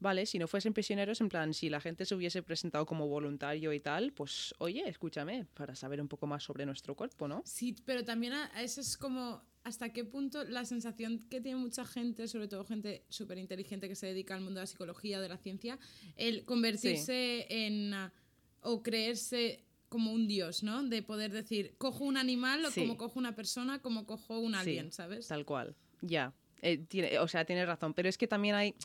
vale, 0.02 0.26
si 0.26 0.38
no 0.38 0.50
fuesen 0.50 0.74
prisioneros, 0.74 1.22
en 1.22 1.30
plan, 1.30 1.54
si 1.54 1.70
la 1.70 1.80
gente 1.80 2.04
se 2.04 2.14
hubiese 2.14 2.44
presentado 2.44 2.86
como 2.86 3.08
voluntario 3.08 3.72
y 3.72 3.80
tal, 3.80 4.12
pues 4.12 4.54
oye, 4.58 4.84
escúchame, 4.86 5.46
para 5.54 5.76
saber 5.76 6.02
un 6.02 6.10
poco 6.10 6.28
más 6.28 6.44
sobre 6.44 6.66
nuestro 6.66 6.94
cuerpo, 6.94 7.30
¿no? 7.30 7.42
Sí, 7.46 7.74
pero 7.86 8.04
también 8.04 8.34
a, 8.34 8.52
a 8.54 8.64
eso 8.64 8.82
es 8.82 8.98
como 8.98 9.42
hasta 9.63 9.92
qué 9.92 10.04
punto 10.06 10.44
la 10.46 10.66
sensación 10.66 11.20
que 11.30 11.42
tiene 11.42 11.60
mucha 11.60 11.86
gente, 11.86 12.28
sobre 12.28 12.48
todo 12.48 12.63
gente 12.66 13.04
súper 13.10 13.38
inteligente 13.38 13.88
que 13.88 13.96
se 13.96 14.08
dedica 14.08 14.34
al 14.36 14.42
mundo 14.42 14.60
de 14.60 14.63
la 14.63 14.68
psicología 14.68 15.20
de 15.20 15.30
la 15.30 15.38
ciencia, 15.38 15.78
el 16.16 16.46
convertirse 16.46 17.46
en 17.50 17.94
ah, 17.94 18.13
o 18.62 18.82
creerse 18.82 19.63
como 19.89 20.12
un 20.13 20.28
dios, 20.28 20.63
¿no? 20.63 20.84
De 20.84 21.01
poder 21.01 21.32
decir, 21.32 21.74
cojo 21.78 22.04
un 22.06 22.18
animal 22.18 22.63
o 22.66 22.72
como 22.72 22.98
cojo 22.98 23.20
una 23.20 23.36
persona, 23.36 23.82
como 23.82 24.06
cojo 24.06 24.39
un 24.39 24.54
Sí, 24.54 24.60
alien, 24.60 24.92
¿sabes? 24.92 25.28
Tal 25.28 25.46
cual. 25.46 25.75
Ya. 26.01 26.34
Eh, 26.62 26.78
tiene- 26.78 27.18
o 27.20 27.28
sea, 27.28 27.46
tienes 27.46 27.66
razón. 27.66 27.94
Pero 27.94 28.08
es 28.10 28.18
que 28.18 28.28
también 28.28 28.56
hay. 28.56 28.75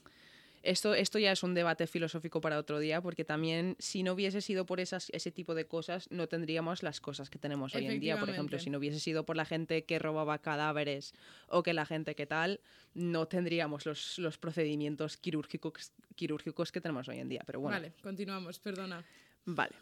Esto, 0.65 0.95
esto 0.95 1.19
ya 1.19 1.31
es 1.31 1.43
un 1.43 1.53
debate 1.53 1.87
filosófico 1.87 2.41
para 2.41 2.59
otro 2.59 2.79
día, 2.79 3.03
porque 3.03 3.23
también 3.25 3.77
si 3.79 4.03
no 4.03 4.15
hubiese 4.15 4.41
sido 4.41 4.65
por 4.65 4.81
esas, 4.81 5.11
ese 5.11 5.31
tipo 5.31 5.55
de 5.55 5.67
cosas, 5.67 6.11
no 6.11 6.27
tendríamos 6.27 6.83
las 6.83 7.03
cosas 7.03 7.29
que 7.29 7.39
tenemos 7.39 7.75
hoy 7.75 7.87
en 7.87 8.01
día. 8.01 8.19
Por 8.19 8.31
ejemplo, 8.31 8.59
si 8.59 8.71
no 8.71 8.79
hubiese 8.79 8.99
sido 8.99 9.27
por 9.27 9.37
la 9.37 9.45
gente 9.45 9.85
que 9.85 9.99
robaba 9.99 10.39
cadáveres 10.39 11.13
o 11.49 11.63
que 11.63 11.75
la 11.75 11.85
gente 11.85 12.15
que 12.15 12.27
tal, 12.27 12.61
no 12.95 13.29
tendríamos 13.29 13.85
los, 13.85 14.19
los 14.19 14.39
procedimientos 14.39 15.19
quirúrgicos, 15.19 15.93
quirúrgicos 16.15 16.73
que 16.73 16.81
tenemos 16.81 17.09
hoy 17.09 17.19
en 17.19 17.29
día. 17.29 17.43
Pero 17.45 17.61
bueno, 17.61 17.77
Vale, 17.77 17.93
continuamos, 18.03 18.59
perdona. 18.59 19.05
Vale. 19.45 19.75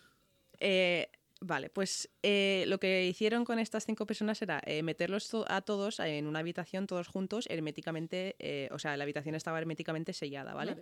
Eh, 0.58 1.08
vale, 1.44 1.68
pues 1.70 2.08
eh, 2.22 2.64
lo 2.68 2.78
que 2.78 3.06
hicieron 3.06 3.44
con 3.44 3.58
estas 3.58 3.84
cinco 3.84 4.06
personas 4.06 4.40
era 4.42 4.62
eh, 4.64 4.82
meterlos 4.82 5.28
to- 5.28 5.44
a 5.48 5.60
todos 5.60 5.98
en 6.00 6.26
una 6.26 6.38
habitación, 6.38 6.86
todos 6.86 7.08
juntos, 7.08 7.46
herméticamente, 7.50 8.36
eh, 8.38 8.68
o 8.70 8.78
sea, 8.78 8.96
la 8.96 9.04
habitación 9.04 9.34
estaba 9.34 9.58
herméticamente 9.58 10.12
sellada, 10.12 10.54
¿vale? 10.54 10.72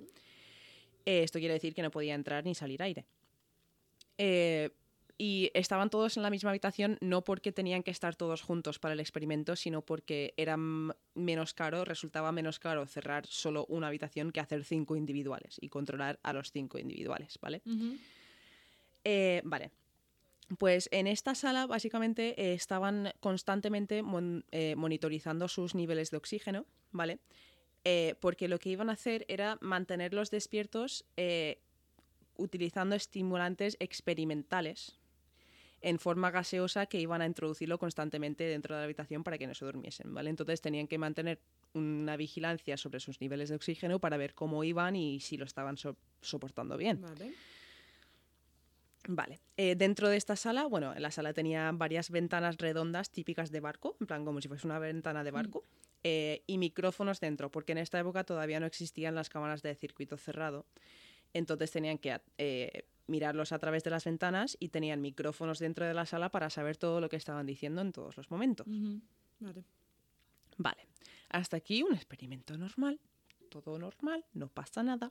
Eh, 1.07 1.23
esto 1.23 1.39
quiere 1.39 1.55
decir 1.55 1.75
que 1.75 1.83
no 1.83 1.91
podía 1.91 2.15
entrar 2.15 2.45
ni 2.45 2.55
salir 2.55 2.83
aire. 2.83 3.07
Eh, 4.19 4.71
y 5.17 5.51
estaban 5.55 5.91
todos 5.91 6.17
en 6.17 6.23
la 6.23 6.31
misma 6.31 6.51
habitación 6.51 6.97
no 7.03 7.23
porque 7.25 7.53
tenían 7.53 7.83
que 7.83 7.91
estar 7.91 8.17
todos 8.17 8.41
juntos 8.41 8.79
para 8.79 8.95
el 8.95 9.01
experimento, 9.01 9.55
sino 9.55 9.83
porque 9.83 10.33
era 10.39 10.57
menos 11.15 11.53
caro, 11.53 11.85
resultaba 11.85 12.33
menos 12.33 12.59
caro 12.59 12.87
cerrar 12.87 13.27
solo 13.27 13.67
una 13.69 13.89
habitación 13.89 14.31
que 14.33 14.41
hacer 14.41 14.65
cinco 14.65 14.97
individuales 14.97 15.59
y 15.61 15.69
controlar 15.69 16.19
a 16.23 16.33
los 16.33 16.53
cinco 16.53 16.79
individuales, 16.79 17.39
¿vale? 17.43 17.61
Eh, 19.05 19.43
vale. 19.45 19.71
Pues 20.59 20.89
en 20.93 21.07
esta 21.07 21.35
sala 21.35 21.67
básicamente 21.67 22.35
eh, 22.41 22.55
estaban 22.55 23.13
constantemente 23.21 24.03
mon- 24.03 24.45
eh, 24.51 24.75
monitorizando 24.77 25.47
sus 25.49 25.75
niveles 25.75 26.11
de 26.11 26.17
oxígeno, 26.17 26.67
¿vale? 26.91 27.19
Eh, 27.85 28.15
porque 28.21 28.49
lo 28.49 28.59
que 28.59 28.71
iban 28.71 28.91
a 28.91 28.95
hacer 28.95 29.25
era 29.29 29.59
mantenerlos 29.61 30.31
despiertos 30.31 31.05
eh, 31.17 31.61
utilizando 32.37 32.97
estimulantes 32.97 33.77
experimentales 33.81 34.99
en 35.83 35.99
forma 35.99 36.31
gaseosa 36.31 36.85
que 36.87 37.01
iban 37.01 37.23
a 37.23 37.27
introducirlo 37.27 37.79
constantemente 37.79 38.45
dentro 38.45 38.75
de 38.75 38.81
la 38.81 38.85
habitación 38.85 39.25
para 39.25 39.39
que 39.39 39.47
no 39.47 39.55
se 39.55 39.65
durmiesen, 39.65 40.13
¿vale? 40.13 40.29
Entonces 40.29 40.61
tenían 40.61 40.87
que 40.89 40.99
mantener 40.99 41.41
una 41.73 42.17
vigilancia 42.17 42.77
sobre 42.77 43.01
sus 43.01 43.21
niveles 43.21 43.49
de 43.49 43.55
oxígeno 43.55 43.99
para 43.99 44.19
ver 44.19 44.35
cómo 44.35 44.63
iban 44.65 44.95
y 44.97 45.21
si 45.21 45.39
lo 45.39 45.47
estaban 45.47 45.79
so- 45.79 45.97
soportando 46.21 46.77
bien. 46.77 47.01
Vale. 47.01 47.33
Vale. 49.09 49.41
Eh, 49.57 49.77
dentro 49.77 50.09
de 50.09 50.17
esta 50.17 50.37
sala, 50.37 50.67
bueno, 50.67 50.95
la 50.95 51.11
sala 51.11 51.33
tenía 51.33 51.71
varias 51.73 52.11
ventanas 52.11 52.59
redondas 52.59 53.11
típicas 53.11 53.51
de 53.51 53.61
barco, 53.61 53.97
en 54.01 54.07
plan 54.07 54.25
como 54.25 54.41
si 54.41 54.49
fuese 54.49 54.67
una 54.67 54.79
ventana 54.79 55.25
de 55.25 55.31
barco, 55.31 55.65
eh, 56.03 56.43
y 56.47 56.59
micrófonos 56.59 57.21
dentro, 57.21 57.51
porque 57.51 57.73
en 57.73 57.79
esta 57.79 57.99
época 57.99 58.25
todavía 58.25 58.61
no 58.61 58.67
existían 58.67 59.15
las 59.15 59.29
cámaras 59.29 59.63
de 59.63 59.75
circuito 59.75 60.17
cerrado. 60.17 60.67
Entonces 61.33 61.71
tenían 61.71 61.99
que 61.99 62.21
eh, 62.39 62.85
mirarlos 63.07 63.53
a 63.53 63.59
través 63.59 63.85
de 63.85 63.91
las 63.91 64.05
ventanas 64.05 64.57
y 64.61 64.69
tenían 64.69 65.01
micrófonos 65.01 65.59
dentro 65.59 65.87
de 65.87 65.95
la 65.95 66.07
sala 66.07 66.31
para 66.31 66.51
saber 66.51 66.77
todo 66.77 67.01
lo 67.01 67.09
que 67.09 67.17
estaban 67.17 67.47
diciendo 67.47 67.81
en 67.81 67.93
todos 67.93 68.17
los 68.17 68.31
momentos. 68.31 68.67
Vale. 69.41 69.65
Vale, 70.57 70.87
hasta 71.31 71.57
aquí 71.57 71.83
un 71.83 71.95
experimento 71.95 72.57
normal, 72.59 73.01
todo 73.49 73.79
normal, 73.79 74.25
no 74.35 74.49
pasa 74.49 74.83
nada. 74.83 75.11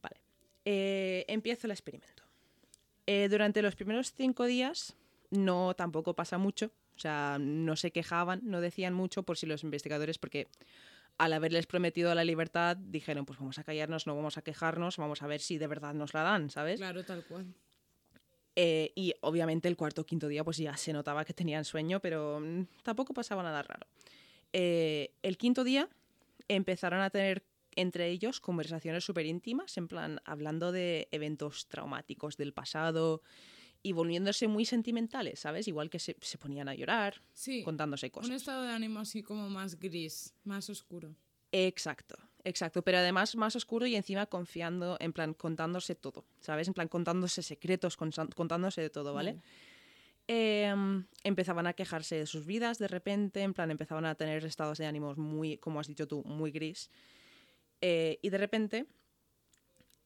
Vale, 0.00 0.20
eh, 0.64 1.24
empiezo 1.28 1.66
el 1.66 1.72
experimento. 1.72 2.27
Eh, 3.10 3.30
durante 3.30 3.62
los 3.62 3.74
primeros 3.74 4.12
cinco 4.12 4.44
días 4.44 4.94
no 5.30 5.72
tampoco 5.72 6.12
pasa 6.12 6.36
mucho, 6.36 6.72
o 6.94 6.98
sea, 6.98 7.38
no 7.40 7.74
se 7.74 7.90
quejaban, 7.90 8.42
no 8.42 8.60
decían 8.60 8.92
mucho 8.92 9.22
por 9.22 9.38
si 9.38 9.46
los 9.46 9.64
investigadores, 9.64 10.18
porque 10.18 10.46
al 11.16 11.32
haberles 11.32 11.66
prometido 11.66 12.14
la 12.14 12.22
libertad 12.22 12.76
dijeron, 12.76 13.24
pues 13.24 13.38
vamos 13.38 13.58
a 13.58 13.64
callarnos, 13.64 14.06
no 14.06 14.14
vamos 14.14 14.36
a 14.36 14.42
quejarnos, 14.42 14.98
vamos 14.98 15.22
a 15.22 15.26
ver 15.26 15.40
si 15.40 15.56
de 15.56 15.66
verdad 15.66 15.94
nos 15.94 16.12
la 16.12 16.22
dan, 16.22 16.50
¿sabes? 16.50 16.80
Claro, 16.80 17.02
tal 17.02 17.24
cual. 17.24 17.46
Eh, 18.56 18.92
y 18.94 19.14
obviamente 19.22 19.68
el 19.68 19.76
cuarto 19.78 20.02
o 20.02 20.04
quinto 20.04 20.28
día 20.28 20.44
pues 20.44 20.58
ya 20.58 20.76
se 20.76 20.92
notaba 20.92 21.24
que 21.24 21.32
tenían 21.32 21.64
sueño, 21.64 22.00
pero 22.00 22.40
mm, 22.40 22.64
tampoco 22.82 23.14
pasaba 23.14 23.42
nada 23.42 23.62
raro. 23.62 23.86
Eh, 24.52 25.14
el 25.22 25.38
quinto 25.38 25.64
día 25.64 25.88
empezaron 26.46 27.00
a 27.00 27.08
tener 27.08 27.42
entre 27.80 28.08
ellos 28.10 28.40
conversaciones 28.40 29.04
súper 29.04 29.26
íntimas, 29.26 29.76
en 29.76 29.88
plan 29.88 30.20
hablando 30.24 30.72
de 30.72 31.08
eventos 31.12 31.66
traumáticos 31.68 32.36
del 32.36 32.52
pasado 32.52 33.22
y 33.82 33.92
volviéndose 33.92 34.48
muy 34.48 34.64
sentimentales, 34.64 35.40
¿sabes? 35.40 35.68
Igual 35.68 35.88
que 35.88 35.98
se, 36.00 36.16
se 36.20 36.36
ponían 36.38 36.68
a 36.68 36.74
llorar, 36.74 37.22
Sí. 37.32 37.62
contándose 37.62 38.10
cosas. 38.10 38.28
Un 38.30 38.34
estado 38.36 38.62
de 38.64 38.72
ánimo 38.72 38.98
así 39.00 39.22
como 39.22 39.48
más 39.48 39.78
gris, 39.78 40.34
más 40.44 40.68
oscuro. 40.68 41.14
Exacto, 41.52 42.16
exacto. 42.44 42.82
Pero 42.82 42.98
además 42.98 43.36
más 43.36 43.54
oscuro 43.56 43.86
y 43.86 43.94
encima 43.94 44.26
confiando, 44.26 44.96
en 45.00 45.12
plan 45.12 45.32
contándose 45.32 45.94
todo, 45.94 46.24
¿sabes? 46.40 46.66
En 46.68 46.74
plan 46.74 46.88
contándose 46.88 47.42
secretos, 47.42 47.96
contándose 47.96 48.80
de 48.82 48.90
todo, 48.90 49.14
¿vale? 49.14 49.34
Vale. 49.34 49.42
Em, 50.30 51.06
empezaban 51.24 51.66
a 51.66 51.72
quejarse 51.72 52.16
de 52.16 52.26
sus 52.26 52.44
vidas 52.44 52.78
de 52.78 52.86
repente, 52.88 53.40
en 53.40 53.54
plan 53.54 53.70
empezaban 53.70 54.04
a 54.04 54.14
tener 54.14 54.44
estados 54.44 54.76
de 54.76 54.84
ánimos 54.84 55.16
muy, 55.16 55.56
como 55.56 55.80
has 55.80 55.86
dicho 55.86 56.06
tú, 56.06 56.22
muy 56.24 56.50
gris. 56.50 56.90
Eh, 57.80 58.18
y 58.22 58.30
de 58.30 58.38
repente 58.38 58.86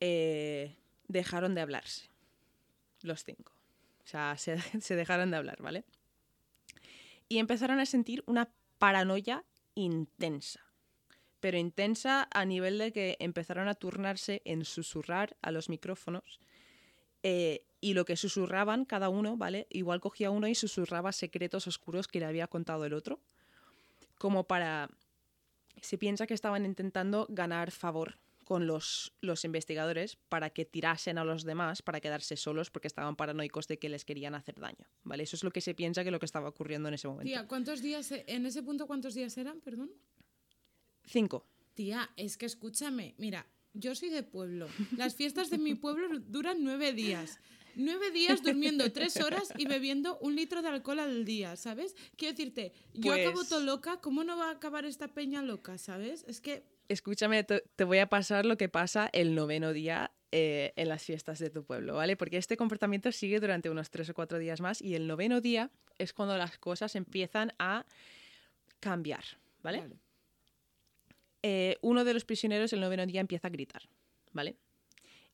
eh, 0.01 0.77
dejaron 1.09 1.55
de 1.55 1.61
hablarse, 1.61 2.09
los 3.03 3.25
cinco. 3.25 3.53
O 4.05 4.07
sea, 4.07 4.37
se, 4.37 4.97
dejaron 4.97 5.31
de 5.31 5.37
hablar, 5.37 5.63
¿vale? 5.63 5.85
Y 7.29 7.39
empezaron 7.39 7.81
a 7.81 7.87
sentir 7.87 8.23
una 8.27 8.53
paranoia 8.79 9.45
intensa. 9.75 10.61
Pero 11.41 11.59
intensa 11.59 12.29
a 12.33 12.45
nivel 12.45 12.79
de 12.79 12.93
que 12.93 13.17
empezaron 13.19 13.69
a 13.69 13.75
turnarse 13.75 14.43
en 14.45 14.65
susurrar 14.65 15.37
a 15.43 15.51
los 15.51 15.69
micrófonos 15.69 16.41
eh, 17.23 17.65
y 17.81 17.95
lo 17.95 18.05
que 18.05 18.17
susurraban 18.17 18.85
cada 18.85 19.09
uno, 19.09 19.37
¿vale? 19.37 19.67
Igual 19.71 20.01
cogía 20.01 20.31
uno 20.31 20.47
y 20.47 20.55
susurraba 20.55 21.11
secretos 21.13 21.67
oscuros 21.67 22.07
que 22.07 22.21
le 22.21 22.27
había 22.27 22.47
contado 22.47 22.85
el 22.85 22.95
otro, 22.95 23.21
como 24.19 24.45
para... 24.45 24.89
Se 25.83 25.99
piensa 25.99 26.27
que 26.27 26.33
estaban 26.35 26.65
intentando 26.65 27.27
ganar 27.29 27.71
favor 27.73 28.19
con 28.45 28.67
los, 28.67 29.13
los 29.21 29.45
investigadores 29.45 30.17
para 30.29 30.51
que 30.51 30.65
tirasen 30.65 31.19
a 31.19 31.25
los 31.25 31.45
demás 31.45 31.83
para 31.83 32.01
quedarse 32.01 32.37
solos 32.37 32.71
porque 32.71 32.89
estaban 32.89 33.17
paranoicos 33.17 33.67
de 33.69 33.79
que 33.79 33.89
les 33.89 34.05
querían 34.05 34.35
hacer 34.35 34.59
daño, 34.59 34.87
¿vale? 35.05 35.25
Eso 35.25 35.37
es 35.37 35.45
lo 35.45 35.51
que 35.51 35.61
se 35.61 35.75
piensa 35.75 36.05
que 36.05 36.11
lo 36.11 36.19
que 36.19 36.27
estaba 36.27 36.49
ocurriendo 36.49 36.89
en 36.89 36.95
ese 36.95 37.09
momento. 37.09 37.29
Tía, 37.29 37.47
¿cuántos 37.47 37.83
días, 37.83 38.11
e- 38.13 38.25
en 38.27 38.47
ese 38.47 38.63
punto 38.63 38.87
cuántos 38.87 39.15
días 39.15 39.37
eran, 39.39 39.61
perdón? 39.61 39.91
Cinco. 41.05 41.47
Tía, 41.75 42.11
es 42.17 42.37
que 42.37 42.47
escúchame, 42.47 43.15
mira, 43.19 43.47
yo 43.75 43.95
soy 43.95 44.11
de 44.11 44.23
pueblo. 44.23 44.69
Las 44.97 45.15
fiestas 45.15 45.51
de 45.51 45.59
mi 45.59 45.75
pueblo 45.75 46.21
duran 46.21 46.63
nueve 46.63 46.93
días. 46.93 47.39
Nueve 47.75 48.11
días 48.11 48.43
durmiendo 48.43 48.91
tres 48.93 49.17
horas 49.21 49.53
y 49.57 49.67
bebiendo 49.67 50.19
un 50.19 50.37
litro 50.37 50.63
de 50.63 50.69
alcohol 50.69 51.01
al 51.01 51.25
día, 51.25 51.57
¿sabes? 51.57 51.95
Quiero 52.17 52.33
decirte, 52.37 52.73
yo 52.95 53.13
acabo 53.13 53.37
Pues- 53.37 53.49
todo 53.49 53.61
loca, 53.61 54.01
¿cómo 54.01 54.25
no 54.25 54.37
va 54.37 54.49
a 54.49 54.53
acabar 54.53 54.85
esta 54.85 55.09
peña 55.09 55.43
loca, 55.43 55.79
¿sabes? 55.79 56.25
Es 56.29 56.41
que, 56.41 56.65
Escúchame, 56.89 57.43
te, 57.45 57.63
te 57.77 57.85
voy 57.85 57.99
a 57.99 58.09
pasar 58.09 58.45
lo 58.45 58.57
que 58.59 58.69
pasa 58.69 59.09
el 59.13 59.35
noveno 59.35 59.73
día 59.73 60.13
eh, 60.31 60.73
en 60.77 60.89
las 60.89 61.03
fiestas 61.05 61.39
de 61.39 61.49
tu 61.49 61.65
pueblo, 61.65 61.95
¿vale? 61.95 62.17
Porque 62.17 62.37
este 62.37 62.57
comportamiento 62.57 63.13
sigue 63.13 63.39
durante 63.41 63.71
unos 63.71 63.91
tres 63.91 64.11
o 64.11 64.15
cuatro 64.15 64.39
días 64.39 64.61
más 64.61 64.83
y 64.83 64.95
el 64.95 65.07
noveno 65.07 65.41
día 65.41 65.71
es 65.99 66.13
cuando 66.13 66.37
las 66.37 66.59
cosas 66.59 66.97
empiezan 66.97 67.53
a 67.59 67.87
cambiar, 68.81 69.25
¿vale? 69.63 69.81
Vale. 69.81 69.97
Eh, 71.43 71.77
uno 71.83 72.05
de 72.05 72.15
los 72.15 72.25
prisioneros 72.25 72.73
el 72.73 72.81
noveno 72.81 73.05
día 73.07 73.21
empieza 73.21 73.49
a 73.49 73.51
gritar, 73.51 73.89
¿vale? 74.33 74.57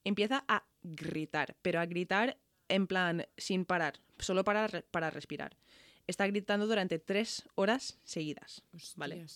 Empieza 0.04 0.44
a 0.48 0.64
gritar, 0.82 1.56
pero 1.62 1.80
a 1.80 1.86
gritar 1.86 2.38
en 2.68 2.86
plan 2.86 3.26
sin 3.36 3.64
parar, 3.64 4.00
solo 4.18 4.44
para, 4.44 4.66
re- 4.66 4.82
para 4.82 5.10
respirar. 5.10 5.56
Está 6.06 6.26
gritando 6.26 6.66
durante 6.66 6.98
tres 6.98 7.42
horas 7.54 7.98
seguidas, 8.04 8.62
¿vale? 8.96 9.26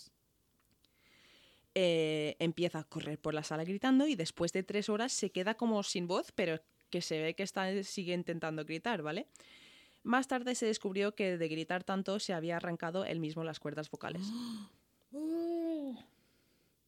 eh, 1.75 2.37
empieza 2.39 2.81
a 2.81 2.85
correr 2.85 3.19
por 3.19 3.35
la 3.35 3.43
sala 3.43 3.65
gritando 3.65 4.07
y 4.07 4.15
después 4.15 4.53
de 4.53 4.63
tres 4.63 4.89
horas 4.89 5.13
se 5.13 5.31
queda 5.31 5.55
como 5.55 5.83
sin 5.83 6.07
voz, 6.07 6.33
pero 6.33 6.61
que 6.91 7.01
se 7.01 7.21
ve 7.23 7.35
que 7.35 7.43
está, 7.43 7.83
sigue 7.83 8.13
intentando 8.13 8.65
gritar, 8.65 9.03
¿vale? 9.03 9.27
Más 10.03 10.29
tarde 10.29 10.55
se 10.55 10.67
descubrió 10.67 11.15
que 11.15 11.39
de 11.39 11.49
gritar 11.49 11.85
tanto 11.85 12.19
se 12.19 12.35
había 12.35 12.57
arrancado 12.57 13.05
él 13.05 13.21
mismo 13.21 13.45
las 13.45 13.61
cuerdas 13.61 13.91
vocales. 13.91 14.23
¡Oh! 15.13 15.97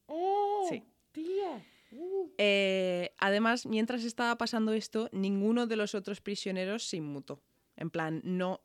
¡Oh! 0.07 0.67
Sí. 0.69 0.83
Tía. 1.13 1.65
¡Uh! 1.93 2.29
Eh, 2.39 3.04
además, 3.19 3.67
mientras 3.67 4.05
estaba 4.05 4.37
pasando 4.37 4.73
esto, 4.73 5.09
ninguno 5.13 5.67
de 5.67 5.77
los 5.77 5.95
otros 5.95 6.21
prisioneros 6.21 6.85
se 6.85 6.97
inmutó. 6.97 7.43
En 7.77 7.91
plan, 7.91 8.21
no. 8.25 8.61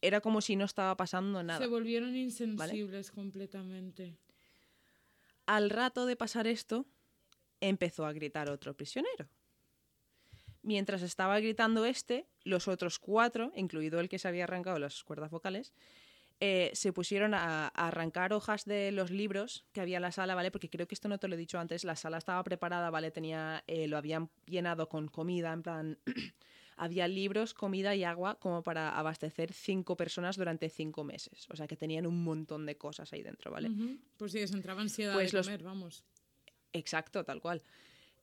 Era 0.00 0.20
como 0.20 0.40
si 0.40 0.56
no 0.56 0.64
estaba 0.64 0.96
pasando 0.96 1.42
nada. 1.42 1.58
Se 1.58 1.66
volvieron 1.66 2.14
insensibles 2.14 3.10
completamente. 3.10 4.16
Al 5.46 5.70
rato 5.70 6.06
de 6.06 6.14
pasar 6.14 6.46
esto, 6.46 6.86
empezó 7.60 8.06
a 8.06 8.12
gritar 8.12 8.50
otro 8.50 8.76
prisionero. 8.76 9.28
Mientras 10.62 11.02
estaba 11.02 11.40
gritando 11.40 11.84
este, 11.84 12.28
los 12.44 12.68
otros 12.68 12.98
cuatro, 12.98 13.52
incluido 13.56 14.00
el 14.00 14.08
que 14.08 14.18
se 14.18 14.28
había 14.28 14.44
arrancado 14.44 14.78
las 14.78 15.02
cuerdas 15.02 15.30
vocales, 15.30 15.72
eh, 16.40 16.70
se 16.74 16.92
pusieron 16.92 17.34
a, 17.34 17.66
a 17.66 17.88
arrancar 17.88 18.32
hojas 18.32 18.64
de 18.64 18.92
los 18.92 19.10
libros 19.10 19.64
que 19.72 19.80
había 19.80 19.96
en 19.96 20.02
la 20.02 20.12
sala, 20.12 20.34
¿vale? 20.34 20.50
Porque 20.50 20.70
creo 20.70 20.86
que 20.86 20.94
esto 20.94 21.08
no 21.08 21.18
te 21.18 21.26
lo 21.28 21.34
he 21.34 21.38
dicho 21.38 21.58
antes, 21.58 21.84
la 21.84 21.96
sala 21.96 22.18
estaba 22.18 22.42
preparada, 22.44 22.90
¿vale? 22.90 23.10
Tenía, 23.10 23.64
eh, 23.66 23.88
lo 23.88 23.96
habían 23.96 24.30
llenado 24.46 24.88
con 24.88 25.08
comida, 25.08 25.52
en 25.52 25.62
plan, 25.62 25.98
había 26.76 27.08
libros, 27.08 27.54
comida 27.54 27.96
y 27.96 28.04
agua 28.04 28.38
como 28.38 28.62
para 28.62 28.96
abastecer 28.96 29.52
cinco 29.52 29.96
personas 29.96 30.36
durante 30.36 30.68
cinco 30.70 31.02
meses. 31.02 31.46
O 31.50 31.56
sea 31.56 31.66
que 31.66 31.76
tenían 31.76 32.06
un 32.06 32.22
montón 32.22 32.66
de 32.66 32.76
cosas 32.76 33.12
ahí 33.12 33.22
dentro, 33.24 33.50
¿vale? 33.50 33.70
Pues 34.16 34.30
sí, 34.30 34.38
les 34.38 34.52
entraba 34.52 34.80
ansiedad 34.82 35.14
Pues 35.14 35.32
de 35.32 35.38
los- 35.38 35.46
comer, 35.46 35.62
vamos. 35.64 36.04
Exacto, 36.72 37.24
tal 37.24 37.40
cual. 37.40 37.62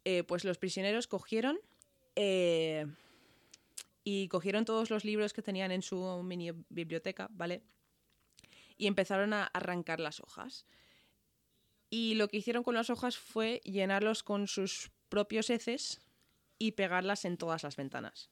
Eh, 0.06 0.24
pues 0.24 0.46
los 0.46 0.58
prisioneros 0.58 1.08
cogieron 1.08 1.58
y 4.04 4.28
cogieron 4.30 4.66
todos 4.66 4.90
los 4.90 5.04
libros 5.04 5.34
que 5.34 5.42
tenían 5.42 5.72
en 5.72 5.82
su 5.82 6.22
mini 6.24 6.52
biblioteca, 6.70 7.28
¿vale? 7.32 7.64
Y 8.78 8.88
empezaron 8.88 9.34
a 9.34 9.46
arrancar 9.46 10.00
las 10.00 10.20
hojas. 10.20 10.66
Y 11.90 12.16
lo 12.16 12.28
que 12.28 12.38
hicieron 12.38 12.64
con 12.64 12.76
las 12.76 12.90
hojas 12.90 13.18
fue 13.18 13.62
llenarlos 13.64 14.24
con 14.24 14.48
sus 14.48 14.92
propios 15.10 15.50
heces 15.50 16.02
y 16.58 16.72
pegarlas 16.72 17.26
en 17.26 17.38
todas 17.38 17.64
las 17.64 17.76
ventanas. 17.76 18.30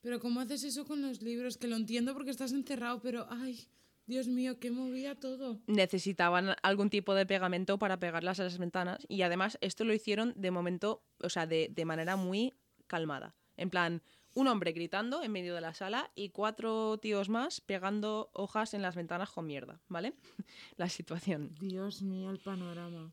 Pero 0.00 0.20
¿cómo 0.20 0.40
haces 0.40 0.64
eso 0.64 0.84
con 0.84 1.00
los 1.02 1.22
libros? 1.22 1.56
Que 1.56 1.68
lo 1.68 1.76
entiendo 1.76 2.12
porque 2.12 2.30
estás 2.30 2.52
encerrado, 2.52 3.00
pero 3.00 3.26
ay, 3.30 3.68
Dios 4.06 4.28
mío, 4.28 4.58
qué 4.60 4.70
movía 4.70 5.14
todo. 5.14 5.60
necesitaban 5.66 6.54
algún 6.62 6.90
tipo 6.90 7.14
de 7.14 7.24
pegamento 7.24 7.78
para 7.78 7.98
pegarlas 7.98 8.38
a 8.40 8.44
las 8.44 8.58
ventanas 8.58 9.06
y 9.08 9.22
además 9.22 9.56
esto 9.62 9.84
lo 9.84 9.94
hicieron 9.94 10.34
de 10.36 10.50
momento, 10.50 11.02
o 11.22 11.30
sea, 11.30 11.46
de, 11.46 11.70
de 11.70 11.84
manera 11.84 12.16
muy 12.16 12.52
calmada. 12.86 13.34
En 13.56 13.70
plan, 13.70 14.02
un 14.34 14.48
hombre 14.48 14.72
gritando 14.72 15.22
en 15.22 15.32
medio 15.32 15.54
de 15.54 15.60
la 15.60 15.74
sala 15.74 16.10
y 16.14 16.30
cuatro 16.30 16.98
tíos 16.98 17.28
más 17.28 17.60
pegando 17.60 18.30
hojas 18.32 18.74
en 18.74 18.82
las 18.82 18.96
ventanas 18.96 19.30
con 19.30 19.46
mierda, 19.46 19.80
¿vale? 19.88 20.14
La 20.76 20.88
situación. 20.88 21.54
Dios 21.60 22.02
mío, 22.02 22.30
el 22.30 22.40
panorama. 22.40 23.12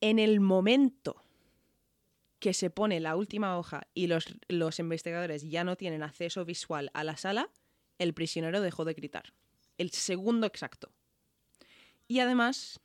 En 0.00 0.18
el 0.18 0.40
momento 0.40 1.22
que 2.38 2.52
se 2.52 2.68
pone 2.68 3.00
la 3.00 3.16
última 3.16 3.56
hoja 3.56 3.88
y 3.94 4.06
los, 4.06 4.36
los 4.48 4.78
investigadores 4.78 5.48
ya 5.48 5.64
no 5.64 5.76
tienen 5.76 6.02
acceso 6.02 6.44
visual 6.44 6.90
a 6.92 7.02
la 7.02 7.16
sala, 7.16 7.48
el 7.98 8.12
prisionero 8.12 8.60
dejó 8.60 8.84
de 8.84 8.92
gritar. 8.92 9.32
El 9.78 9.90
segundo 9.90 10.46
exacto. 10.46 10.92
Y 12.06 12.20
además 12.20 12.80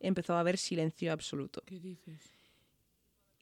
empezó 0.00 0.34
a 0.34 0.40
haber 0.40 0.58
silencio 0.58 1.12
absoluto. 1.12 1.62
¿Qué 1.66 1.78
dices? 1.78 2.35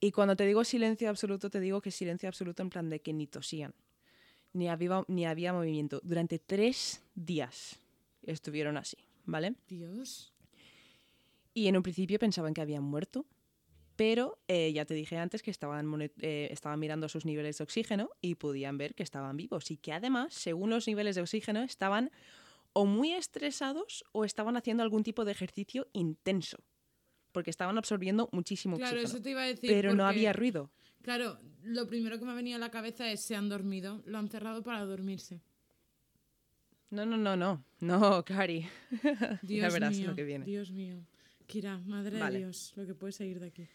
Y 0.04 0.12
cuando 0.12 0.36
te 0.36 0.44
digo 0.44 0.64
silencio 0.64 1.08
absoluto, 1.08 1.48
te 1.48 1.60
digo 1.60 1.80
que 1.80 1.90
silencio 1.90 2.28
absoluto 2.28 2.62
en 2.62 2.68
plan 2.68 2.90
de 2.90 3.00
que 3.00 3.14
ni 3.14 3.26
tosían, 3.26 3.72
ni 4.52 4.68
había, 4.68 5.02
ni 5.08 5.24
había 5.24 5.54
movimiento. 5.54 6.02
Durante 6.04 6.38
tres 6.38 7.00
días 7.14 7.80
estuvieron 8.22 8.76
así, 8.76 8.98
¿vale? 9.24 9.54
Dios. 9.66 10.34
Y 11.54 11.68
en 11.68 11.78
un 11.78 11.82
principio 11.82 12.18
pensaban 12.18 12.52
que 12.52 12.60
habían 12.60 12.82
muerto, 12.82 13.24
pero 13.96 14.36
eh, 14.46 14.74
ya 14.74 14.84
te 14.84 14.92
dije 14.92 15.16
antes 15.16 15.42
que 15.42 15.50
estaban, 15.50 15.90
eh, 16.20 16.48
estaban 16.50 16.78
mirando 16.80 17.08
sus 17.08 17.24
niveles 17.24 17.56
de 17.56 17.64
oxígeno 17.64 18.10
y 18.20 18.34
podían 18.34 18.76
ver 18.76 18.94
que 18.94 19.04
estaban 19.04 19.38
vivos. 19.38 19.70
Y 19.70 19.78
que 19.78 19.94
además, 19.94 20.34
según 20.34 20.68
los 20.68 20.86
niveles 20.86 21.14
de 21.14 21.22
oxígeno, 21.22 21.62
estaban 21.62 22.10
o 22.74 22.84
muy 22.84 23.14
estresados 23.14 24.04
o 24.12 24.26
estaban 24.26 24.58
haciendo 24.58 24.82
algún 24.82 25.02
tipo 25.02 25.24
de 25.24 25.32
ejercicio 25.32 25.88
intenso. 25.94 26.58
Porque 27.34 27.50
estaban 27.50 27.76
absorbiendo 27.76 28.28
muchísimo 28.32 28.76
Claro, 28.76 28.92
oxígeno. 28.94 29.14
eso 29.18 29.22
te 29.22 29.30
iba 29.30 29.42
a 29.42 29.46
decir. 29.46 29.68
pero 29.68 29.92
no 29.92 30.06
había 30.06 30.32
ruido. 30.32 30.70
Claro, 31.02 31.38
lo 31.64 31.86
primero 31.88 32.16
que 32.18 32.24
me 32.24 32.30
ha 32.30 32.34
venido 32.34 32.56
a 32.56 32.60
la 32.60 32.70
cabeza 32.70 33.10
es 33.10 33.20
se 33.22 33.34
han 33.34 33.48
dormido, 33.48 34.00
lo 34.06 34.18
han 34.18 34.28
cerrado 34.28 34.62
para 34.62 34.84
dormirse. 34.84 35.42
No, 36.90 37.04
no, 37.04 37.16
no, 37.16 37.36
no. 37.36 37.64
No, 37.80 38.24
Cari. 38.24 38.66
Dios 39.42 39.62
ya 39.62 39.68
verás 39.68 39.96
mío, 39.96 40.10
lo 40.10 40.14
que 40.14 40.22
viene. 40.22 40.44
Dios 40.46 40.70
mío. 40.70 41.04
Kira, 41.48 41.78
madre 41.78 42.20
Vale. 42.20 42.38
de 42.38 42.44
Dios, 42.44 42.72
lo 42.76 42.86
que 42.86 42.94
puede 42.94 43.12
salir 43.12 43.40
de 43.40 43.48
aquí. 43.48 43.66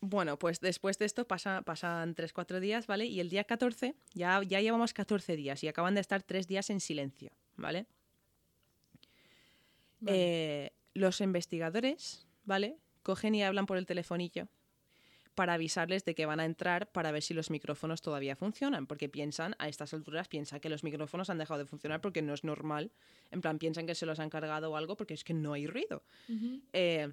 Bueno, 0.00 0.38
pues 0.38 0.60
después 0.60 0.96
de 0.98 1.06
esto 1.06 1.26
pasa, 1.26 1.62
pasan 1.62 2.14
3-4 2.14 2.60
días, 2.60 2.86
¿vale? 2.86 3.06
Y 3.06 3.18
el 3.18 3.30
día 3.30 3.42
14, 3.44 3.96
ya, 4.14 4.40
ya 4.44 4.60
llevamos 4.60 4.92
14 4.94 5.34
días 5.34 5.64
y 5.64 5.68
acaban 5.68 5.94
de 5.94 6.00
estar 6.02 6.22
3 6.22 6.46
días 6.46 6.70
en 6.70 6.78
silencio, 6.80 7.32
¿vale? 7.56 7.86
Vale. 10.00 10.16
Eh, 10.16 10.70
los 10.94 11.20
investigadores, 11.20 12.26
¿vale? 12.44 12.76
Cogen 13.02 13.34
y 13.34 13.42
hablan 13.42 13.66
por 13.66 13.76
el 13.76 13.86
telefonillo 13.86 14.48
para 15.34 15.54
avisarles 15.54 16.04
de 16.04 16.14
que 16.14 16.26
van 16.26 16.40
a 16.40 16.44
entrar 16.44 16.90
para 16.90 17.10
ver 17.10 17.22
si 17.22 17.34
los 17.34 17.50
micrófonos 17.50 18.02
todavía 18.02 18.36
funcionan, 18.36 18.86
porque 18.86 19.08
piensan, 19.08 19.54
a 19.58 19.68
estas 19.68 19.92
alturas, 19.92 20.28
piensan 20.28 20.60
que 20.60 20.68
los 20.68 20.84
micrófonos 20.84 21.28
han 21.28 21.38
dejado 21.38 21.58
de 21.58 21.66
funcionar 21.66 22.00
porque 22.00 22.22
no 22.22 22.34
es 22.34 22.44
normal, 22.44 22.92
en 23.30 23.40
plan, 23.40 23.58
piensan 23.58 23.86
que 23.86 23.94
se 23.94 24.06
los 24.06 24.20
han 24.20 24.30
cargado 24.30 24.70
o 24.70 24.76
algo 24.76 24.96
porque 24.96 25.14
es 25.14 25.24
que 25.24 25.34
no 25.34 25.52
hay 25.52 25.66
ruido. 25.66 26.04
Eh, 26.72 27.12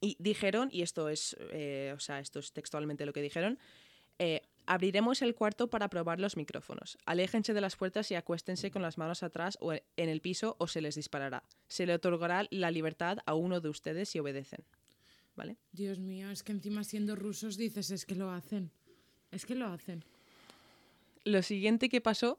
y 0.00 0.16
dijeron, 0.18 0.68
y 0.72 0.82
esto 0.82 1.08
es, 1.08 1.36
eh, 1.50 1.92
o 1.94 2.00
sea, 2.00 2.20
esto 2.20 2.38
es 2.38 2.52
textualmente 2.52 3.06
lo 3.06 3.12
que 3.12 3.22
dijeron, 3.22 3.58
eh, 4.18 4.42
abriremos 4.66 5.22
el 5.22 5.34
cuarto 5.34 5.68
para 5.68 5.88
probar 5.88 6.20
los 6.20 6.36
micrófonos. 6.36 6.98
Aléjense 7.04 7.54
de 7.54 7.60
las 7.60 7.76
puertas 7.76 8.10
y 8.10 8.14
acuéstense 8.14 8.70
con 8.70 8.82
las 8.82 8.98
manos 8.98 9.22
atrás 9.22 9.58
o 9.60 9.72
en 9.72 9.82
el 9.96 10.20
piso 10.20 10.56
o 10.58 10.66
se 10.66 10.80
les 10.80 10.94
disparará. 10.94 11.42
Se 11.68 11.86
le 11.86 11.94
otorgará 11.94 12.46
la 12.50 12.70
libertad 12.70 13.18
a 13.26 13.34
uno 13.34 13.60
de 13.60 13.68
ustedes 13.68 14.08
si 14.08 14.18
obedecen. 14.18 14.64
¿Vale? 15.34 15.56
Dios 15.72 15.98
mío, 15.98 16.30
es 16.30 16.42
que 16.42 16.52
encima 16.52 16.84
siendo 16.84 17.16
rusos 17.16 17.56
dices, 17.56 17.90
es 17.90 18.04
que 18.04 18.14
lo 18.14 18.30
hacen. 18.30 18.70
Es 19.30 19.46
que 19.46 19.54
lo 19.54 19.66
hacen. 19.66 20.04
Lo 21.24 21.42
siguiente 21.42 21.88
que 21.88 22.00
pasó 22.00 22.38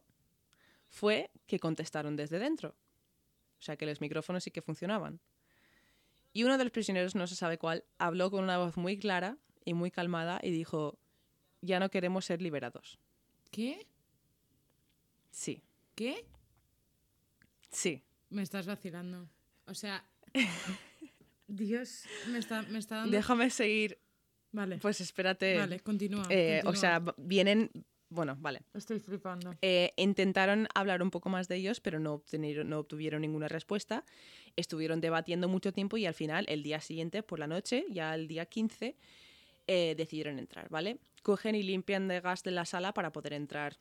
fue 0.89 1.31
que 1.47 1.59
contestaron 1.59 2.15
desde 2.15 2.37
dentro. 2.37 2.75
O 3.59 3.61
sea, 3.61 3.77
que 3.77 3.85
los 3.85 3.99
micrófonos 3.99 4.43
sí 4.43 4.51
que 4.51 4.61
funcionaban. 4.61 5.19
Y 6.33 6.43
uno 6.43 6.57
de 6.57 6.63
los 6.65 6.71
prisioneros, 6.71 7.15
no 7.15 7.27
se 7.27 7.35
sabe 7.35 7.57
cuál, 7.57 7.83
habló 7.97 8.29
con 8.29 8.43
una 8.43 8.57
voz 8.57 8.77
muy 8.77 8.97
clara 8.97 9.37
y 9.65 9.73
muy 9.73 9.89
calmada 9.89 10.39
y 10.43 10.51
dijo, 10.51 10.99
ya 11.63 11.79
no 11.79 11.89
queremos 11.89 12.25
ser 12.25 12.41
liberados. 12.41 12.99
¿Qué? 13.51 13.87
Sí, 15.31 15.61
¿Qué? 15.95 16.25
sí. 17.71 18.03
Me 18.29 18.41
estás 18.41 18.65
vacilando. 18.65 19.27
O 19.67 19.73
sea, 19.75 20.03
Dios, 21.47 22.03
me 22.31 22.39
está, 22.39 22.63
me 22.63 22.79
está 22.79 22.97
dando... 22.97 23.11
Déjame 23.11 23.49
seguir. 23.49 23.99
Vale, 24.51 24.77
Pues 24.77 25.01
espérate. 25.01 25.57
vale, 25.57 25.79
continúa, 25.79 26.25
Eh, 26.29 26.61
o 26.65 26.73
sea, 26.75 27.01
vienen... 27.17 27.69
Bueno, 28.09 28.35
vale. 28.39 28.61
Estoy 28.75 28.99
flipando. 28.99 29.55
Eh, 29.63 29.91
intentaron 29.97 30.67
hablar 30.75 31.01
un 31.01 31.09
poco 31.09 31.29
más 31.29 31.47
de 31.47 31.55
ellos, 31.55 31.79
pero 31.79 31.99
no, 31.99 32.13
obtenieron- 32.23 32.65
no 32.67 32.77
obtuvieron 32.79 33.21
ninguna 33.21 33.47
respuesta. 33.47 34.05
Estuvieron 34.55 35.01
debatiendo 35.01 35.47
mucho 35.47 35.73
tiempo 35.73 35.97
y 35.97 36.05
al 36.05 36.13
final, 36.13 36.45
el 36.47 36.61
día 36.61 36.79
siguiente, 36.79 37.23
por 37.23 37.39
la 37.39 37.47
noche, 37.47 37.85
ya 37.89 38.13
el 38.13 38.27
día 38.27 38.45
15, 38.45 38.95
eh, 39.67 39.95
decidieron 39.97 40.39
entrar, 40.39 40.69
¿vale? 40.69 40.99
Cogen 41.21 41.55
y 41.55 41.63
limpian 41.63 42.07
de 42.07 42.21
gas 42.21 42.43
de 42.43 42.51
la 42.51 42.65
sala 42.65 42.93
para 42.93 43.11
poder 43.11 43.33
entrar 43.33 43.79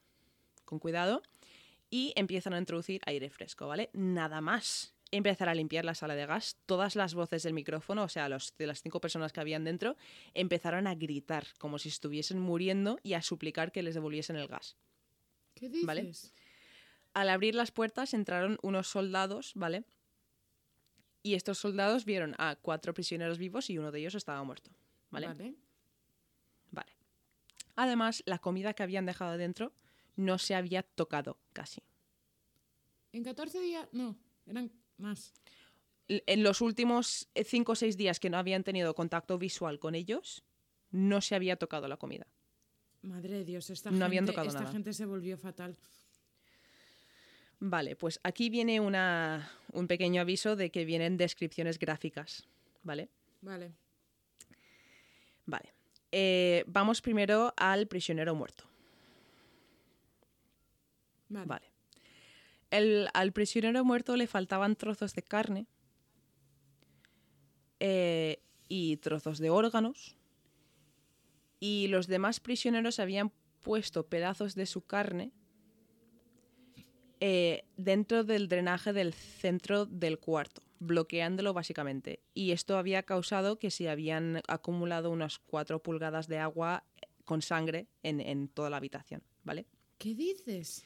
con 0.64 0.79
cuidado 0.79 1.23
y 1.90 2.12
empiezan 2.16 2.55
a 2.55 2.59
introducir 2.59 3.01
aire 3.05 3.29
fresco, 3.31 3.66
¿vale? 3.66 3.90
Nada 3.92 4.40
más 4.40 4.95
empezar 5.11 5.49
a 5.49 5.55
limpiar 5.55 5.85
la 5.85 5.95
sala 5.95 6.14
de 6.14 6.25
gas, 6.27 6.57
todas 6.64 6.97
las 6.97 7.14
voces 7.14 7.42
del 7.42 7.53
micrófono, 7.53 8.05
o 8.05 8.09
sea, 8.09 8.29
los, 8.29 8.57
de 8.57 8.66
las 8.66 8.81
cinco 8.81 9.01
personas 9.01 9.33
que 9.33 9.40
habían 9.40 9.62
dentro, 9.62 9.97
empezaron 10.33 10.87
a 10.87 10.95
gritar 10.95 11.47
como 11.59 11.79
si 11.79 11.90
estuviesen 11.90 12.40
muriendo 12.40 12.99
y 13.03 13.12
a 13.12 13.23
suplicar 13.23 13.73
que 13.73 13.83
les 13.83 13.95
devolviesen 13.95 14.37
el 14.37 14.49
gas. 14.49 14.77
¿Qué 15.55 15.68
dices? 15.68 15.87
Vale. 15.87 16.12
Al 17.12 17.29
abrir 17.29 17.55
las 17.55 17.71
puertas 17.71 18.14
entraron 18.14 18.59
unos 18.62 18.88
soldados, 18.88 19.53
¿vale? 19.55 19.85
Y 21.23 21.35
estos 21.35 21.59
soldados 21.59 22.07
vieron 22.07 22.35
a 22.38 22.57
cuatro 22.57 22.95
prisioneros 22.95 23.37
vivos 23.37 23.68
y 23.68 23.77
uno 23.77 23.92
de 23.92 24.01
ellos 24.01 24.14
estaba 24.14 24.42
muerto, 24.42 24.71
¿vale? 25.11 25.27
Vale. 25.27 25.45
Vale. 25.45 25.57
Además, 27.76 28.22
la 28.26 28.38
comida 28.38 28.74
que 28.74 28.82
habían 28.82 29.06
dejado 29.06 29.37
dentro 29.38 29.72
no 30.16 30.38
se 30.38 30.54
había 30.54 30.82
tocado 30.82 31.38
casi. 31.52 31.82
En 33.12 33.24
14 33.24 33.61
días, 33.61 33.88
no, 33.92 34.16
eran 34.46 34.70
más. 34.98 35.32
En 36.08 36.42
los 36.42 36.61
últimos 36.61 37.28
eh, 37.35 37.44
cinco 37.44 37.72
o 37.72 37.74
seis 37.74 37.96
días 37.96 38.20
que 38.20 38.28
no 38.30 38.37
habían 38.38 38.64
tenido 38.64 38.94
contacto 38.94 39.38
visual 39.38 39.78
con 39.78 39.94
ellos, 39.94 40.44
no 40.90 41.20
se 41.20 41.35
había 41.35 41.56
tocado 41.56 41.88
la 41.88 41.96
comida. 41.96 42.26
Madre 43.02 43.38
de 43.38 43.44
Dios, 43.44 43.70
esta, 43.70 43.90
No 43.90 43.94
gente, 43.94 44.04
habían 44.04 44.26
tocado 44.26 44.48
esta 44.48 44.61
nada. 44.61 44.72
gente 44.72 44.92
se 44.92 45.06
volvió 45.06 45.37
fatal. 45.38 45.76
Vale, 47.61 47.96
pues 47.96 48.20
aquí 48.24 48.50
viene 48.50 48.80
una, 48.80 49.50
un 49.72 49.87
pequeño 49.87 50.20
aviso 50.20 50.56
de 50.56 50.70
que 50.70 50.85
vienen 50.85 51.16
descripciones 51.16 51.78
gráficas, 51.78 52.46
¿vale? 52.82 53.08
Vale. 53.40 53.72
Vale. 55.46 55.72
Eh, 56.12 56.64
vamos 56.66 57.01
primero 57.01 57.55
al 57.57 57.87
prisionero 57.87 58.35
muerto. 58.35 58.64
Vale. 61.29 61.46
Vale. 61.46 61.66
El- 62.70 63.09
al 63.14 63.33
prisionero 63.33 63.85
muerto 63.85 64.16
le 64.16 64.27
faltaban 64.27 64.77
trozos 64.77 65.14
de 65.14 65.22
carne 65.22 65.66
eh, 67.81 68.42
y 68.68 68.96
trozos 68.98 69.38
de 69.38 69.51
órganos. 69.51 70.16
Y 71.61 71.88
los 71.88 72.07
demás 72.07 72.40
prisioneros 72.40 72.98
habían 72.98 73.33
puesto 73.61 74.07
pedazos 74.07 74.55
de 74.55 74.66
su 74.66 74.83
carne 74.83 75.33
eh, 77.20 77.64
dentro 77.77 78.25
del 78.25 78.48
drenaje 78.48 78.92
del 78.92 79.14
centro 79.14 79.87
del 79.87 80.18
cuarto, 80.18 80.61
bloqueándolo 80.87 81.53
básicamente. 81.55 82.21
Y 82.35 82.53
esto 82.53 82.77
había 82.77 83.03
causado 83.03 83.59
que 83.59 83.71
se 83.71 83.88
habían 83.88 84.42
acumulado 84.49 85.11
unas 85.11 85.38
cuatro 85.38 85.83
pulgadas 85.83 86.29
de 86.29 86.38
agua 86.38 86.85
con 87.25 87.40
sangre 87.42 87.87
en, 88.03 88.21
en 88.21 88.49
toda 88.49 88.68
la 88.71 88.77
habitación, 88.79 89.23
¿vale? 89.45 89.66
¿Qué 89.99 90.14
dices? 90.14 90.85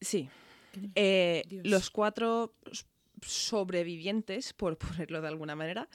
Sí. 0.00 0.28
¿Qué- 0.72 0.90
Eh, 0.94 1.44
los 1.64 1.90
cuatro 1.90 2.54
sobrevivientes, 3.22 4.52
por 4.52 4.76
ponerlo 5.08 5.20
de 5.20 5.28
alguna 5.28 5.56
manera, 5.56 5.88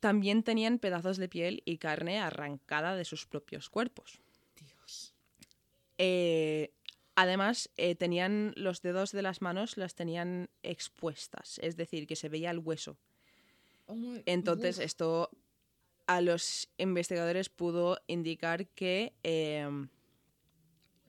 también 0.00 0.42
tenían 0.42 0.78
pedazos 0.78 1.16
de 1.16 1.28
piel 1.28 1.62
y 1.64 1.78
carne 1.78 2.18
arrancada 2.20 2.96
de 2.96 3.04
sus 3.04 3.26
propios 3.26 3.70
cuerpos. 3.70 4.20
Dios. 4.58 5.14
Eh, 5.98 6.72
además, 7.14 7.70
eh, 7.76 7.94
tenían 7.94 8.52
los 8.56 8.82
dedos 8.82 9.12
de 9.12 9.22
las 9.22 9.42
manos, 9.42 9.76
las 9.76 9.94
tenían 9.94 10.48
expuestas, 10.62 11.58
es 11.62 11.76
decir, 11.76 12.06
que 12.06 12.16
se 12.16 12.28
veía 12.28 12.50
el 12.50 12.58
hueso. 12.58 12.98
Oh 13.86 13.96
Entonces, 14.26 14.78
esto 14.78 15.30
a 16.06 16.20
los 16.20 16.68
investigadores 16.78 17.48
pudo 17.48 17.98
indicar 18.06 18.66
que 18.68 19.12
eh, 19.22 19.68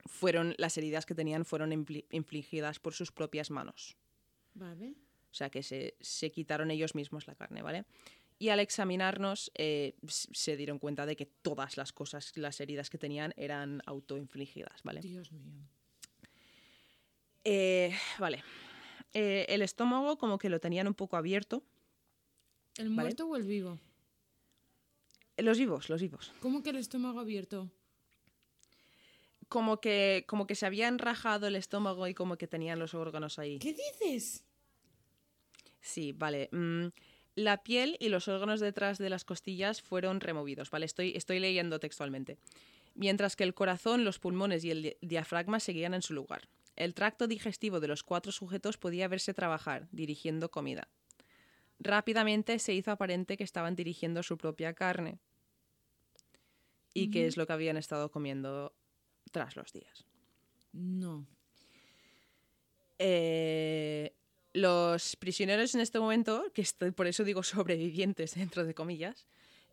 fueron 0.05 0.55
las 0.57 0.77
heridas 0.77 1.05
que 1.05 1.15
tenían 1.15 1.45
fueron 1.45 1.71
infli- 1.71 2.05
infligidas 2.11 2.79
por 2.79 2.93
sus 2.93 3.11
propias 3.11 3.49
manos. 3.49 3.97
Vale. 4.53 4.93
O 5.31 5.33
sea, 5.33 5.49
que 5.49 5.63
se, 5.63 5.95
se 5.99 6.31
quitaron 6.31 6.69
ellos 6.69 6.93
mismos 6.93 7.25
la 7.27 7.35
carne, 7.35 7.61
¿vale? 7.61 7.85
Y 8.37 8.49
al 8.49 8.59
examinarnos 8.59 9.51
eh, 9.55 9.95
se 10.07 10.57
dieron 10.57 10.77
cuenta 10.77 11.05
de 11.05 11.15
que 11.15 11.25
todas 11.25 11.77
las 11.77 11.93
cosas, 11.93 12.35
las 12.35 12.59
heridas 12.59 12.89
que 12.89 12.97
tenían 12.97 13.33
eran 13.37 13.81
autoinfligidas, 13.85 14.83
¿vale? 14.83 14.99
Dios 15.01 15.31
mío. 15.31 15.63
Eh, 17.43 17.93
vale. 18.19 18.43
Eh, 19.13 19.45
el 19.49 19.61
estómago 19.61 20.17
como 20.17 20.37
que 20.37 20.49
lo 20.49 20.59
tenían 20.59 20.87
un 20.87 20.93
poco 20.93 21.17
abierto. 21.17 21.63
¿El 22.77 22.89
Vale. 22.89 23.01
muerto 23.01 23.27
o 23.27 23.35
el 23.35 23.43
vivo? 23.43 23.79
Los 25.37 25.57
vivos, 25.57 25.89
los 25.89 26.01
vivos. 26.01 26.31
¿Cómo 26.41 26.63
que 26.63 26.71
el 26.71 26.77
estómago 26.77 27.19
abierto? 27.19 27.69
Como 29.49 29.79
que, 29.81 30.25
como 30.27 30.47
que 30.47 30.55
se 30.55 30.65
habían 30.65 30.97
rajado 30.97 31.47
el 31.47 31.55
estómago 31.55 32.07
y 32.07 32.13
como 32.15 32.37
que 32.37 32.47
tenían 32.47 32.79
los 32.79 32.93
órganos 32.95 33.37
ahí. 33.37 33.59
¿Qué 33.59 33.73
dices? 33.73 34.43
Sí, 35.81 36.11
vale. 36.13 36.49
mm, 36.51 36.87
la 37.35 37.63
piel 37.63 37.97
y 37.99 38.09
los 38.09 38.27
órganos 38.27 38.59
detrás 38.59 38.97
de 38.97 39.09
las 39.09 39.25
costillas 39.25 39.81
fueron 39.81 40.21
removidos, 40.21 40.69
¿vale? 40.71 40.85
Estoy, 40.85 41.13
estoy 41.15 41.39
leyendo 41.39 41.79
textualmente. 41.79 42.37
Mientras 42.95 43.35
que 43.35 43.43
el 43.43 43.53
corazón, 43.53 44.05
los 44.05 44.17
pulmones 44.19 44.63
y 44.63 44.71
el 44.71 44.81
di- 44.83 44.95
diafragma 45.01 45.59
seguían 45.59 45.93
en 45.93 46.01
su 46.03 46.13
lugar. 46.13 46.47
El 46.75 46.93
tracto 46.93 47.27
digestivo 47.27 47.79
de 47.79 47.87
los 47.87 48.03
cuatro 48.03 48.31
sujetos 48.31 48.77
podía 48.77 49.07
verse 49.07 49.33
trabajar, 49.33 49.87
dirigiendo 49.91 50.49
comida. 50.49 50.87
Rápidamente 51.79 52.59
se 52.59 52.73
hizo 52.73 52.91
aparente 52.91 53.37
que 53.37 53.43
estaban 53.43 53.75
dirigiendo 53.75 54.23
su 54.23 54.37
propia 54.37 54.73
carne. 54.73 55.19
Y 56.93 57.09
que 57.09 57.19
Ujú. 57.19 57.27
es 57.27 57.37
lo 57.37 57.47
que 57.47 57.53
habían 57.53 57.77
estado 57.77 58.11
comiendo 58.11 58.73
tras 59.31 59.55
los 59.55 59.73
días. 59.73 60.05
No. 60.71 61.25
Eh, 62.99 64.13
los 64.53 65.15
prisioneros 65.15 65.73
en 65.73 65.81
este 65.81 65.99
momento, 65.99 66.45
que 66.53 66.61
estoy, 66.61 66.91
por 66.91 67.07
eso 67.07 67.23
digo 67.23 67.43
sobrevivientes 67.43 68.35
dentro 68.35 68.63
de 68.63 68.73
comillas, 68.73 69.25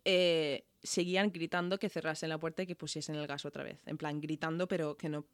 eh, 0.04 0.64
seguían 0.82 1.30
gritando 1.30 1.78
que 1.78 1.90
cerrasen 1.90 2.30
la 2.30 2.38
puerta 2.38 2.62
y 2.62 2.66
que 2.66 2.74
pusiesen 2.74 3.16
el 3.16 3.26
gas 3.26 3.44
otra 3.44 3.62
vez. 3.62 3.78
En 3.86 3.98
plan, 3.98 4.20
gritando, 4.20 4.66
pero 4.66 4.96
que 4.96 5.08
no, 5.10 5.26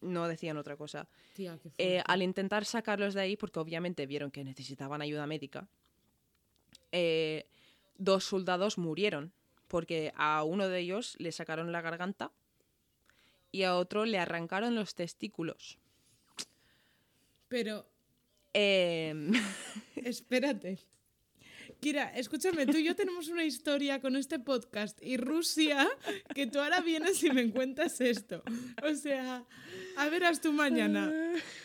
no 0.00 0.28
decían 0.28 0.56
otra 0.56 0.76
cosa. 0.76 1.08
Tía, 1.34 1.58
qué 1.62 1.70
Eh, 1.78 2.02
al 2.06 2.22
intentar 2.22 2.64
sacarlos 2.64 3.14
de 3.14 3.20
ahí, 3.22 3.36
porque 3.36 3.60
obviamente 3.60 4.06
vieron 4.06 4.30
que 4.30 4.44
necesitaban 4.44 5.02
ayuda 5.02 5.26
médica, 5.26 5.68
eh, 6.92 7.46
dos 7.96 8.24
soldados 8.24 8.78
murieron, 8.78 9.32
porque 9.68 10.12
a 10.16 10.42
uno 10.44 10.68
de 10.68 10.80
ellos 10.80 11.16
le 11.18 11.32
sacaron 11.32 11.72
la 11.72 11.82
garganta 11.82 12.32
y 13.52 13.64
a 13.64 13.76
otro 13.76 14.04
le 14.04 14.18
arrancaron 14.18 14.74
los 14.74 14.94
testículos. 14.94 15.78
Pero, 17.48 17.86
Em, 18.52 19.32
espérate. 19.96 20.78
Kira, 21.80 22.10
escúchame, 22.14 22.66
tú 22.66 22.76
y 22.76 22.84
yo 22.84 22.94
tenemos 22.94 23.28
una 23.28 23.42
historia 23.44 24.00
con 24.02 24.14
este 24.16 24.38
podcast 24.38 25.02
y 25.02 25.16
Rusia 25.16 25.88
que 26.34 26.46
tú 26.46 26.58
ahora 26.60 26.80
vienes 26.80 27.22
y 27.24 27.30
me 27.30 27.50
cuentas 27.50 28.00
esto. 28.02 28.42
O 28.82 28.94
sea, 28.94 29.44
a 29.96 30.08
verás 30.10 30.42
tú 30.42 30.52
mañana. 30.52 31.10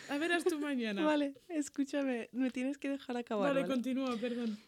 A 0.08 0.16
verás 0.16 0.44
tú 0.44 0.58
mañana. 0.58 1.04
Vale, 1.04 1.34
escúchame, 1.48 2.30
me 2.32 2.50
tienes 2.50 2.78
que 2.78 2.88
dejar 2.88 3.16
acabar. 3.18 3.48
Vale, 3.50 3.60
Vale, 3.62 3.72
continúa, 3.74 4.16
perdón. 4.16 4.58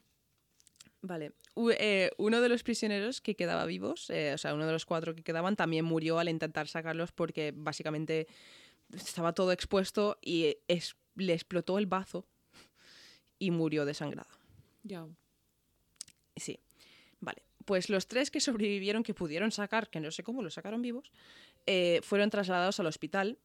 Vale. 1.01 1.33
U- 1.55 1.71
eh, 1.71 2.11
uno 2.19 2.43
de 2.43 2.49
los 2.51 2.63
prisioneros 2.63 3.23
que 3.23 3.35
quedaba 3.35 3.65
vivos, 3.65 4.11
eh, 4.11 4.33
o 4.35 4.39
sea, 4.39 4.53
uno 4.53 4.67
de 4.67 4.73
los 4.73 4.85
cuatro 4.85 5.15
que 5.15 5.23
quedaban, 5.23 5.57
también 5.57 5.85
murió 5.87 6.19
al 6.19 6.29
intentar 6.29 6.69
sacarlos 6.69 7.11
porque 7.13 7.55
básicamente 7.57 8.27
estaba 8.93 9.33
todo 9.33 9.53
expuesto 9.53 10.19
y 10.21 10.59
es- 10.69 10.95
le 11.15 11.33
explotó 11.33 11.79
el 11.79 11.87
bazo 11.87 12.27
y 13.39 13.51
murió 13.51 13.87
desangrado. 13.87 14.29
Ya. 14.83 15.07
Sí. 16.39 16.59
Vale. 17.21 17.43
Pues 17.65 17.91
los 17.91 18.07
tres 18.07 18.31
que 18.31 18.41
sobrevivieron, 18.41 19.03
que 19.03 19.15
pudieron 19.15 19.53
sacar, 19.53 19.91
que 19.91 20.01
no 20.01 20.11
sé 20.11 20.23
cómo 20.23 20.43
los 20.43 20.55
sacaron 20.55 20.81
vivos, 20.81 21.11
eh, 21.67 22.01
fueron 22.03 22.31
trasladados 22.31 22.81
al 22.81 22.87
hospital, 22.87 23.39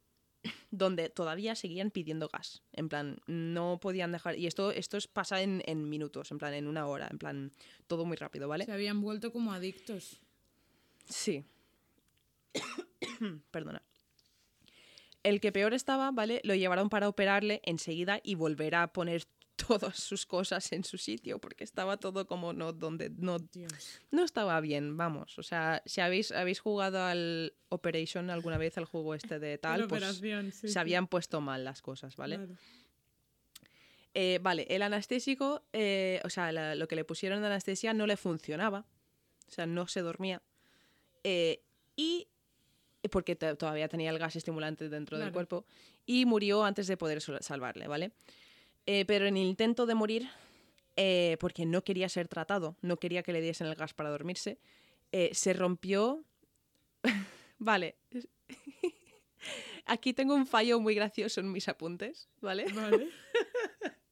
donde 0.71 1.10
todavía 1.10 1.56
seguían 1.56 1.91
pidiendo 1.91 2.29
gas. 2.29 2.62
En 2.71 2.89
plan, 2.89 3.19
no 3.27 3.79
podían 3.82 4.12
dejar. 4.12 4.38
Y 4.38 4.47
esto, 4.47 4.71
esto 4.71 4.97
es, 4.97 5.08
pasa 5.08 5.41
en, 5.41 5.62
en 5.65 5.89
minutos, 5.89 6.32
en 6.32 6.38
plan, 6.38 6.53
en 6.53 6.67
una 6.67 6.88
hora, 6.88 7.08
en 7.10 7.17
plan, 7.17 7.51
todo 7.88 8.06
muy 8.06 8.17
rápido, 8.17 8.47
¿vale? 8.47 8.65
Se 8.65 8.71
habían 8.71 9.01
vuelto 9.01 9.32
como 9.32 9.53
adictos. 9.53 10.21
Sí. 11.06 11.43
Perdona. 13.51 13.82
El 15.23 15.39
que 15.39 15.53
peor 15.53 15.73
estaba, 15.73 16.12
¿vale? 16.12 16.41
Lo 16.43 16.53
llevaron 16.53 16.89
para 16.89 17.08
operarle 17.08 17.62
enseguida 17.63 18.19
y 18.23 18.36
volver 18.36 18.75
a 18.75 18.91
poner 18.91 19.25
todas 19.56 19.96
sus 19.98 20.26
cosas 20.26 20.72
en 20.72 20.84
su 20.84 20.98
sitio, 20.98 21.39
porque 21.39 21.63
estaba 21.63 21.98
todo 21.98 22.26
como 22.28 22.54
no, 22.54 22.74
donde 22.74 23.10
no, 23.12 23.39
Dios. 23.39 24.00
no 24.12 24.24
estaba 24.24 24.60
bien, 24.62 24.98
vamos. 24.98 25.38
O 25.39 25.44
sea, 25.44 25.82
si 25.86 26.02
habéis, 26.02 26.32
habéis 26.32 26.60
jugado 26.60 27.04
al 27.04 27.54
Operation 27.70 28.30
alguna 28.30 28.58
vez, 28.58 28.78
al 28.78 28.86
juego 28.86 29.16
este 29.16 29.39
de 29.39 29.58
tal, 29.58 29.88
pues 29.88 30.04
sí, 30.18 30.52
se 30.52 30.68
sí. 30.70 30.80
habían 30.80 31.08
puesto 31.08 31.39
mal 31.42 31.63
las 31.63 31.82
cosas, 31.82 32.16
¿vale? 32.16 32.38
Claro. 32.38 32.56
Eh, 34.16 34.39
vale, 34.44 34.68
el 34.70 34.82
anestésico, 34.84 35.63
eh, 35.74 36.22
o 36.24 36.30
sea, 36.30 36.52
la- 36.52 36.76
lo 36.76 36.88
que 36.88 36.96
le 36.96 37.04
pusieron 37.04 37.42
de 37.42 37.48
anestesia 37.48 37.94
no 37.94 38.06
le 38.06 38.16
funcionaba. 38.18 38.86
O 39.48 39.52
sea, 39.52 39.66
no 39.66 39.88
se 39.88 40.02
dormía. 40.02 40.42
Eh, 41.24 41.62
y 41.96 42.28
porque 43.12 43.36
to- 43.36 43.56
todavía 43.58 43.88
tenía 43.88 44.10
el 44.12 44.20
gas 44.20 44.36
estimulante 44.36 44.88
dentro 44.89 45.18
del 45.18 45.32
cuerpo. 45.32 45.66
Y 46.06 46.26
murió 46.26 46.63
antes 46.63 46.88
de 46.88 46.96
poder 46.98 47.22
salvarle, 47.22 47.88
¿vale? 47.88 48.12
Eh, 48.86 49.06
pero 49.06 49.26
en 49.26 49.38
el 49.38 49.43
intento 49.43 49.86
de 49.86 49.96
morir, 49.96 50.30
eh, 50.96 51.38
porque 51.39 51.65
no 51.65 51.84
quería 51.84 52.10
ser 52.10 52.28
tratado, 52.28 52.76
no 52.82 52.98
quería 52.98 53.24
que 53.24 53.34
le 53.34 53.41
diesen 53.41 53.67
el 53.67 53.76
gas 53.76 53.93
para 53.93 54.10
dormirse, 54.10 54.60
eh, 55.12 55.30
se 55.34 55.54
rompió... 55.54 56.24
vale. 57.60 57.96
Aquí 59.86 60.13
tengo 60.13 60.36
un 60.36 60.46
fallo 60.48 60.80
muy 60.80 60.96
gracioso 60.96 61.41
en 61.41 61.52
mis 61.52 61.67
apuntes, 61.67 62.30
¿vale? 62.41 62.65
Vale. 62.74 63.10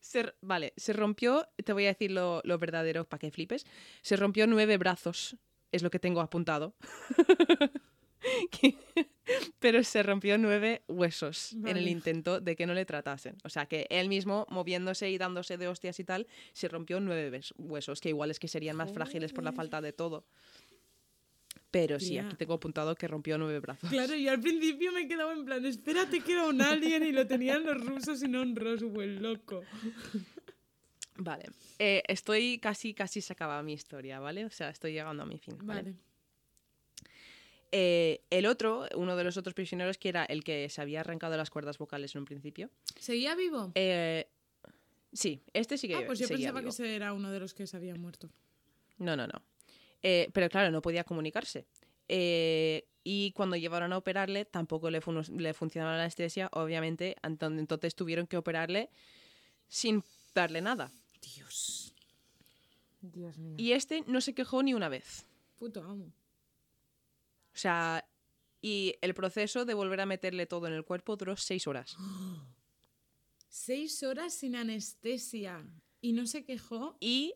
Se 0.00 0.32
vale, 0.40 0.72
se 0.78 0.94
rompió, 0.94 1.46
te 1.62 1.74
voy 1.74 1.84
a 1.84 1.88
decir 1.88 2.10
lo, 2.10 2.40
lo 2.42 2.58
verdadero 2.58 3.06
para 3.06 3.18
que 3.18 3.30
flipes. 3.30 3.66
Se 4.00 4.16
rompió 4.16 4.46
nueve 4.46 4.78
brazos, 4.78 5.36
es 5.70 5.82
lo 5.82 5.90
que 5.90 5.98
tengo 5.98 6.22
apuntado. 6.22 6.74
Pero 9.58 9.84
se 9.84 10.02
rompió 10.02 10.38
nueve 10.38 10.82
huesos 10.88 11.52
en 11.52 11.76
el 11.76 11.88
intento 11.88 12.40
de 12.40 12.56
que 12.56 12.66
no 12.66 12.74
le 12.74 12.84
tratasen. 12.84 13.36
O 13.44 13.48
sea, 13.48 13.66
que 13.66 13.86
él 13.90 14.08
mismo, 14.08 14.46
moviéndose 14.50 15.10
y 15.10 15.18
dándose 15.18 15.58
de 15.58 15.68
hostias 15.68 16.00
y 16.00 16.04
tal, 16.04 16.26
se 16.52 16.68
rompió 16.68 17.00
nueve 17.00 17.40
huesos, 17.58 18.00
que 18.00 18.08
igual 18.08 18.30
es 18.30 18.38
que 18.38 18.48
serían 18.48 18.76
más 18.76 18.92
frágiles 18.92 19.32
por 19.32 19.44
la 19.44 19.52
falta 19.52 19.80
de 19.80 19.92
todo. 19.92 20.24
Pero 21.70 22.00
sí, 22.00 22.16
aquí 22.16 22.34
tengo 22.36 22.54
apuntado 22.54 22.94
que 22.94 23.06
rompió 23.06 23.36
nueve 23.36 23.60
brazos. 23.60 23.90
Claro, 23.90 24.14
yo 24.14 24.30
al 24.30 24.40
principio 24.40 24.90
me 24.90 25.06
quedaba 25.06 25.34
en 25.34 25.44
plan, 25.44 25.64
espérate 25.66 26.20
que 26.20 26.32
era 26.32 26.46
un 26.46 26.62
alien 26.62 27.02
y 27.02 27.12
lo 27.12 27.26
tenían 27.26 27.64
los 27.64 27.78
rusos 27.84 28.22
y 28.22 28.28
no 28.28 28.40
un 28.40 28.56
Roswell, 28.56 29.20
loco. 29.20 29.62
Vale. 31.16 31.44
Eh, 31.78 32.02
estoy 32.08 32.58
casi, 32.58 32.94
casi 32.94 33.20
se 33.20 33.32
acaba 33.32 33.62
mi 33.62 33.74
historia, 33.74 34.18
¿vale? 34.18 34.46
O 34.46 34.50
sea, 34.50 34.70
estoy 34.70 34.92
llegando 34.92 35.22
a 35.22 35.26
mi 35.26 35.38
fin. 35.38 35.58
¿vale? 35.58 35.82
Vale. 35.82 36.07
Eh, 37.70 38.22
el 38.30 38.46
otro, 38.46 38.86
uno 38.94 39.14
de 39.16 39.24
los 39.24 39.36
otros 39.36 39.54
prisioneros, 39.54 39.98
que 39.98 40.08
era 40.08 40.24
el 40.24 40.42
que 40.42 40.68
se 40.70 40.80
había 40.80 41.00
arrancado 41.00 41.36
las 41.36 41.50
cuerdas 41.50 41.76
vocales 41.78 42.14
en 42.14 42.20
un 42.20 42.24
principio. 42.24 42.70
¿Seguía 42.98 43.34
vivo? 43.34 43.72
eh, 43.74 44.26
sí, 45.12 45.42
este 45.52 45.76
sí 45.78 45.88
que 45.88 45.96
ah, 45.96 46.02
pues 46.06 46.18
yo 46.18 46.28
pensaba 46.28 46.60
vivo. 46.60 46.70
que 46.70 46.82
ese 46.82 46.94
era 46.96 47.12
uno 47.12 47.30
de 47.30 47.40
los 47.40 47.52
que 47.54 47.66
se 47.66 47.76
había 47.76 47.94
muerto. 47.94 48.30
No, 48.98 49.16
no, 49.16 49.26
no. 49.26 49.42
Eh, 50.02 50.28
pero 50.32 50.48
claro, 50.48 50.70
no 50.70 50.80
podía 50.80 51.04
comunicarse. 51.04 51.66
Eh, 52.08 52.86
y 53.04 53.32
cuando 53.32 53.56
llevaron 53.56 53.92
a 53.92 53.98
operarle, 53.98 54.44
tampoco 54.44 54.90
le, 54.90 55.00
fun- 55.00 55.24
le 55.36 55.52
funcionaba 55.54 55.96
la 55.96 56.02
anestesia, 56.04 56.48
obviamente. 56.52 57.16
Entonces 57.22 57.94
tuvieron 57.94 58.26
que 58.26 58.36
operarle 58.36 58.90
sin 59.68 60.02
darle 60.34 60.60
nada. 60.62 60.90
Dios. 61.34 61.94
Dios 63.00 63.36
mío. 63.38 63.54
Y 63.58 63.72
este 63.72 64.02
no 64.06 64.20
se 64.20 64.34
quejó 64.34 64.62
ni 64.62 64.72
una 64.74 64.88
vez. 64.88 65.26
Puto 65.58 65.82
amo. 65.82 66.12
O 67.58 67.60
sea, 67.60 68.08
y 68.62 68.94
el 69.00 69.14
proceso 69.14 69.64
de 69.64 69.74
volver 69.74 70.00
a 70.00 70.06
meterle 70.06 70.46
todo 70.46 70.68
en 70.68 70.74
el 70.74 70.84
cuerpo 70.84 71.16
duró 71.16 71.36
seis 71.36 71.66
horas. 71.66 71.96
Seis 73.48 74.04
horas 74.04 74.32
sin 74.32 74.54
anestesia. 74.54 75.66
¿Y 76.00 76.12
no 76.12 76.28
se 76.28 76.44
quejó? 76.44 76.96
Y 77.00 77.34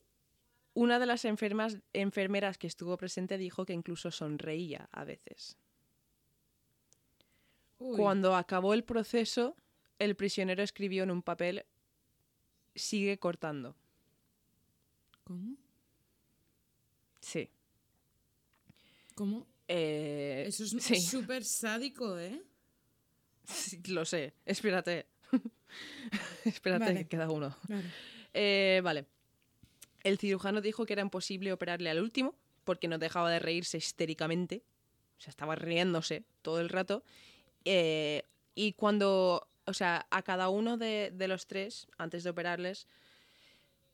una 0.75 1.01
de 1.01 1.07
las 1.07 1.25
enfermas, 1.25 1.79
enfermeras 1.93 2.57
que 2.57 2.69
estuvo 2.69 2.97
presente 2.97 3.37
dijo 3.37 3.67
que 3.67 3.73
incluso 3.73 4.13
sonreía 4.13 4.89
a 4.93 5.03
veces. 5.03 5.57
Uy, 7.81 7.97
Cuando 7.97 8.37
acabó 8.37 8.75
el 8.75 8.85
proceso, 8.85 9.57
el 9.99 10.15
prisionero 10.15 10.63
escribió 10.63 11.03
en 11.03 11.11
un 11.11 11.23
papel, 11.23 11.67
sigue 12.77 13.19
cortando. 13.19 13.75
¿Cómo? 15.25 15.57
Sí. 17.21 17.51
¿Cómo? 19.17 19.52
Eh, 19.69 20.45
Eso 20.47 20.65
es 20.65 20.71
sí, 20.83 21.01
súper 21.01 21.45
sádico, 21.45 22.19
¿eh? 22.19 22.43
sí, 23.45 23.81
lo 23.89 24.05
sé. 24.05 24.35
Espérate. 24.45 25.07
Espérate, 26.45 26.85
Vale. 26.85 26.99
que 27.01 27.09
queda 27.09 27.31
uno. 27.31 27.57
Vale. 27.69 27.85
Eh, 28.35 28.81
vale. 28.83 29.07
El 30.03 30.19
cirujano 30.19 30.61
dijo 30.61 30.85
que 30.85 30.93
era 30.95 31.03
imposible 31.03 31.53
operarle 31.53 31.91
al 31.91 32.01
último 32.03 32.35
porque 32.65 32.89
no 32.89 32.99
dejaba 32.99 33.31
de 33.31 33.39
reírse 33.39 33.79
histéricamente. 33.79 34.63
O 35.19 35.21
sea, 35.21 35.31
estaba 35.31 35.55
riéndose 35.55 36.25
todo 36.43 36.61
el 36.61 36.69
rato. 36.69 37.05
Eh, 37.65 38.25
y 38.55 38.73
cuando, 38.73 39.49
o 39.65 39.75
sea, 39.75 40.07
a 40.11 40.23
cada 40.23 40.49
uno 40.49 40.77
de, 40.77 41.13
de 41.15 41.29
los 41.29 41.47
tres, 41.47 41.87
antes 41.99 42.25
de 42.25 42.31
operarles, 42.31 42.87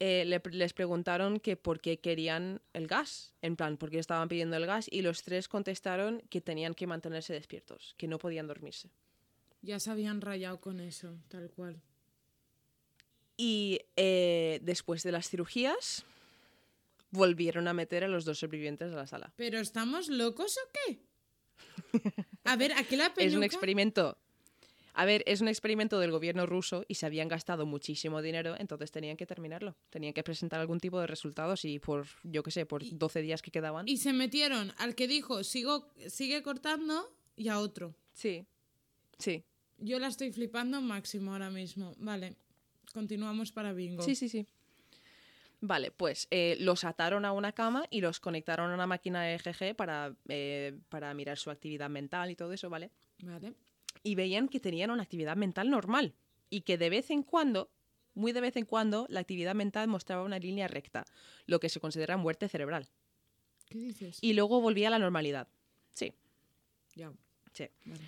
eh, 0.01 0.25
le- 0.25 0.43
les 0.53 0.73
preguntaron 0.73 1.41
que 1.41 1.57
por 1.57 1.81
qué 1.81 1.99
querían 1.99 2.61
el 2.73 2.87
gas. 2.87 3.35
En 3.43 3.57
plan, 3.57 3.77
por 3.77 3.91
qué 3.91 3.99
estaban 3.99 4.29
pidiendo 4.29 4.57
el 4.57 4.67
gas. 4.67 4.87
Y 4.91 5.03
los 5.03 5.23
tres 5.23 5.49
contestaron 5.49 6.23
que 6.31 6.41
tenían 6.41 6.75
que 6.75 6.87
mantenerse 6.87 7.33
despiertos, 7.33 7.95
que 7.99 8.07
no 8.09 8.19
podían 8.19 8.47
dormirse. 8.47 8.91
Ya 9.63 9.81
se 9.81 9.91
habían 9.91 10.21
rayado 10.21 10.61
con 10.61 10.79
eso, 10.81 11.17
tal 11.29 11.51
cual. 11.51 11.81
Y 13.37 13.81
eh, 13.97 14.61
después 14.63 15.03
de 15.03 15.13
las 15.13 15.29
cirugías, 15.29 16.05
volvieron 17.11 17.69
a 17.69 17.73
meter 17.73 18.05
a 18.05 18.09
los 18.09 18.25
dos 18.25 18.39
sobrevivientes 18.39 18.93
a 18.93 18.97
la 18.97 19.07
sala. 19.07 19.33
¿Pero 19.37 19.59
estamos 19.59 20.09
locos 20.09 20.59
o 20.59 20.71
qué? 20.87 21.01
A 22.45 22.57
ver, 22.57 22.73
aquí 22.73 22.97
la 22.97 23.15
peluca... 23.15 23.25
Es 23.27 23.35
un 23.35 23.43
experimento. 23.45 24.17
A 24.99 25.05
ver, 25.05 25.23
es 25.27 25.41
un 25.41 25.47
experimento 25.47 26.01
del 26.01 26.11
gobierno 26.11 26.45
ruso 26.45 26.85
y 26.89 26.97
se 26.97 27.07
habían 27.07 27.29
gastado 27.29 27.67
muchísimo 27.67 28.21
dinero, 28.21 28.57
entonces 28.59 28.91
tenían 28.91 29.17
que 29.17 29.27
terminarlo. 29.27 29.77
Tenían 29.91 30.13
que 30.13 30.25
presentar 30.25 30.59
algún 30.59 30.81
tipo 30.81 30.99
de 30.99 31.07
resultados 31.07 31.65
y 31.65 31.79
por, 31.79 32.09
yo 32.25 32.43
qué 32.43 32.51
sé, 32.51 32.67
por 32.67 32.83
12 32.85 33.23
días 33.23 33.41
que 33.41 33.53
quedaban. 33.53 33.87
Y 33.87 33.99
se 33.99 34.13
metieron 34.13 34.73
al 34.77 34.97
que 34.97 35.07
dijo, 35.07 35.45
sigo, 35.45 35.87
sigue 36.09 36.43
cortando, 36.43 37.15
y 37.37 37.47
a 37.47 37.61
otro. 37.61 37.95
Sí, 38.13 38.45
sí, 39.19 39.45
Yo 39.79 40.01
la 40.01 40.09
estoy 40.09 40.33
flipando 40.33 40.81
máximo 40.81 41.31
ahora 41.31 41.51
mismo. 41.51 41.95
Vale, 41.99 42.35
continuamos 42.93 43.53
para 43.53 43.73
bingo. 43.73 44.03
sí, 44.03 44.17
sí, 44.17 44.29
sí. 44.29 44.49
Vale, 45.61 45.93
pues 45.93 46.27
eh, 46.33 46.57
los 46.59 46.83
ataron 46.83 47.25
a 47.25 47.31
una 47.31 47.53
cama 47.53 47.85
y 47.89 48.01
los 48.01 48.19
conectaron 48.19 48.73
a 48.73 48.75
una 48.75 48.89
máquina 48.89 49.33
EGG 49.33 49.77
para, 49.77 50.17
eh, 50.27 50.77
para 50.89 51.15
mirar 51.15 51.39
su 51.39 51.53
actividad 51.53 51.89
mental 51.89 52.33
y 52.33 52.35
todo 52.35 52.53
eso, 52.53 52.69
¿vale? 52.69 52.91
Vale. 53.21 53.55
Y 54.03 54.15
veían 54.15 54.49
que 54.49 54.61
tenían 54.61 54.91
una 54.91 55.03
actividad 55.03 55.37
mental 55.37 55.71
normal 55.71 56.15
y 56.51 56.63
que 56.63 56.79
de 56.79 56.91
vez 56.91 57.11
en 57.11 57.23
cuando, 57.23 57.71
muy 58.15 58.33
de 58.33 58.41
vez 58.41 58.57
en 58.57 58.65
cuando, 58.65 59.07
la 59.09 59.21
actividad 59.21 59.55
mental 59.55 59.89
mostraba 59.89 60.25
una 60.25 60.39
línea 60.39 60.69
recta, 60.69 61.05
lo 61.47 61.61
que 61.61 61.69
se 61.69 61.81
considera 61.81 62.17
muerte 62.17 62.49
cerebral. 62.49 62.89
¿Qué 63.69 63.79
dices? 63.79 64.19
Y 64.23 64.33
luego 64.33 64.61
volvía 64.61 64.89
a 64.89 64.91
la 64.91 64.99
normalidad. 64.99 65.49
Sí, 65.93 66.13
Ya, 66.95 67.13
sí. 67.53 67.69
vale. 67.85 68.05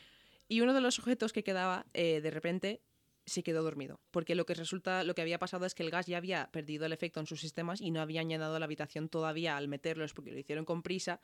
Y 0.49 0.62
uno 0.62 0.75
de 0.75 0.81
los 0.81 0.95
sujetos 0.95 1.33
que 1.33 1.45
quedaba, 1.45 1.87
eh, 1.95 2.21
de 2.21 2.31
repente, 2.31 2.81
se 3.27 3.43
quedó 3.43 3.62
dormido. 3.62 4.01
Porque 4.11 4.35
lo 4.35 4.47
que 4.47 4.55
resulta, 4.55 5.05
lo 5.05 5.14
que 5.14 5.23
había 5.23 5.38
pasado 5.38 5.64
es 5.64 5.75
que 5.75 5.85
el 5.85 5.90
gas 5.90 6.07
ya 6.07 6.16
había 6.16 6.51
perdido 6.51 6.87
el 6.87 6.93
efecto 6.93 7.21
en 7.21 7.27
sus 7.27 7.40
sistemas 7.40 7.81
y 7.81 7.90
no 7.93 8.01
habían 8.01 8.29
llenado 8.29 8.59
la 8.59 8.64
habitación 8.64 9.09
todavía 9.09 9.57
al 9.57 9.69
meterlos 9.69 10.12
porque 10.14 10.33
lo 10.33 10.38
hicieron 10.38 10.64
con 10.64 10.83
prisa. 10.83 11.21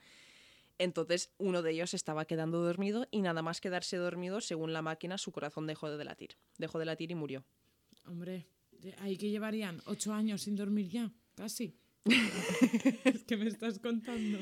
Entonces 0.78 1.30
uno 1.38 1.62
de 1.62 1.72
ellos 1.72 1.94
estaba 1.94 2.24
quedando 2.24 2.62
dormido 2.62 3.06
y 3.10 3.22
nada 3.22 3.42
más 3.42 3.60
quedarse 3.60 3.96
dormido, 3.96 4.40
según 4.40 4.72
la 4.72 4.82
máquina, 4.82 5.18
su 5.18 5.32
corazón 5.32 5.66
dejó 5.66 5.90
de 5.90 6.04
latir. 6.04 6.36
Dejó 6.58 6.78
de 6.78 6.84
latir 6.84 7.10
y 7.10 7.14
murió. 7.14 7.44
Hombre, 8.04 8.46
ahí 8.98 9.16
que 9.16 9.30
llevarían 9.30 9.80
ocho 9.86 10.12
años 10.12 10.42
sin 10.42 10.56
dormir 10.56 10.88
ya, 10.88 11.12
casi. 11.34 11.76
es 13.04 13.24
que 13.24 13.36
me 13.36 13.48
estás 13.48 13.78
contando. 13.78 14.38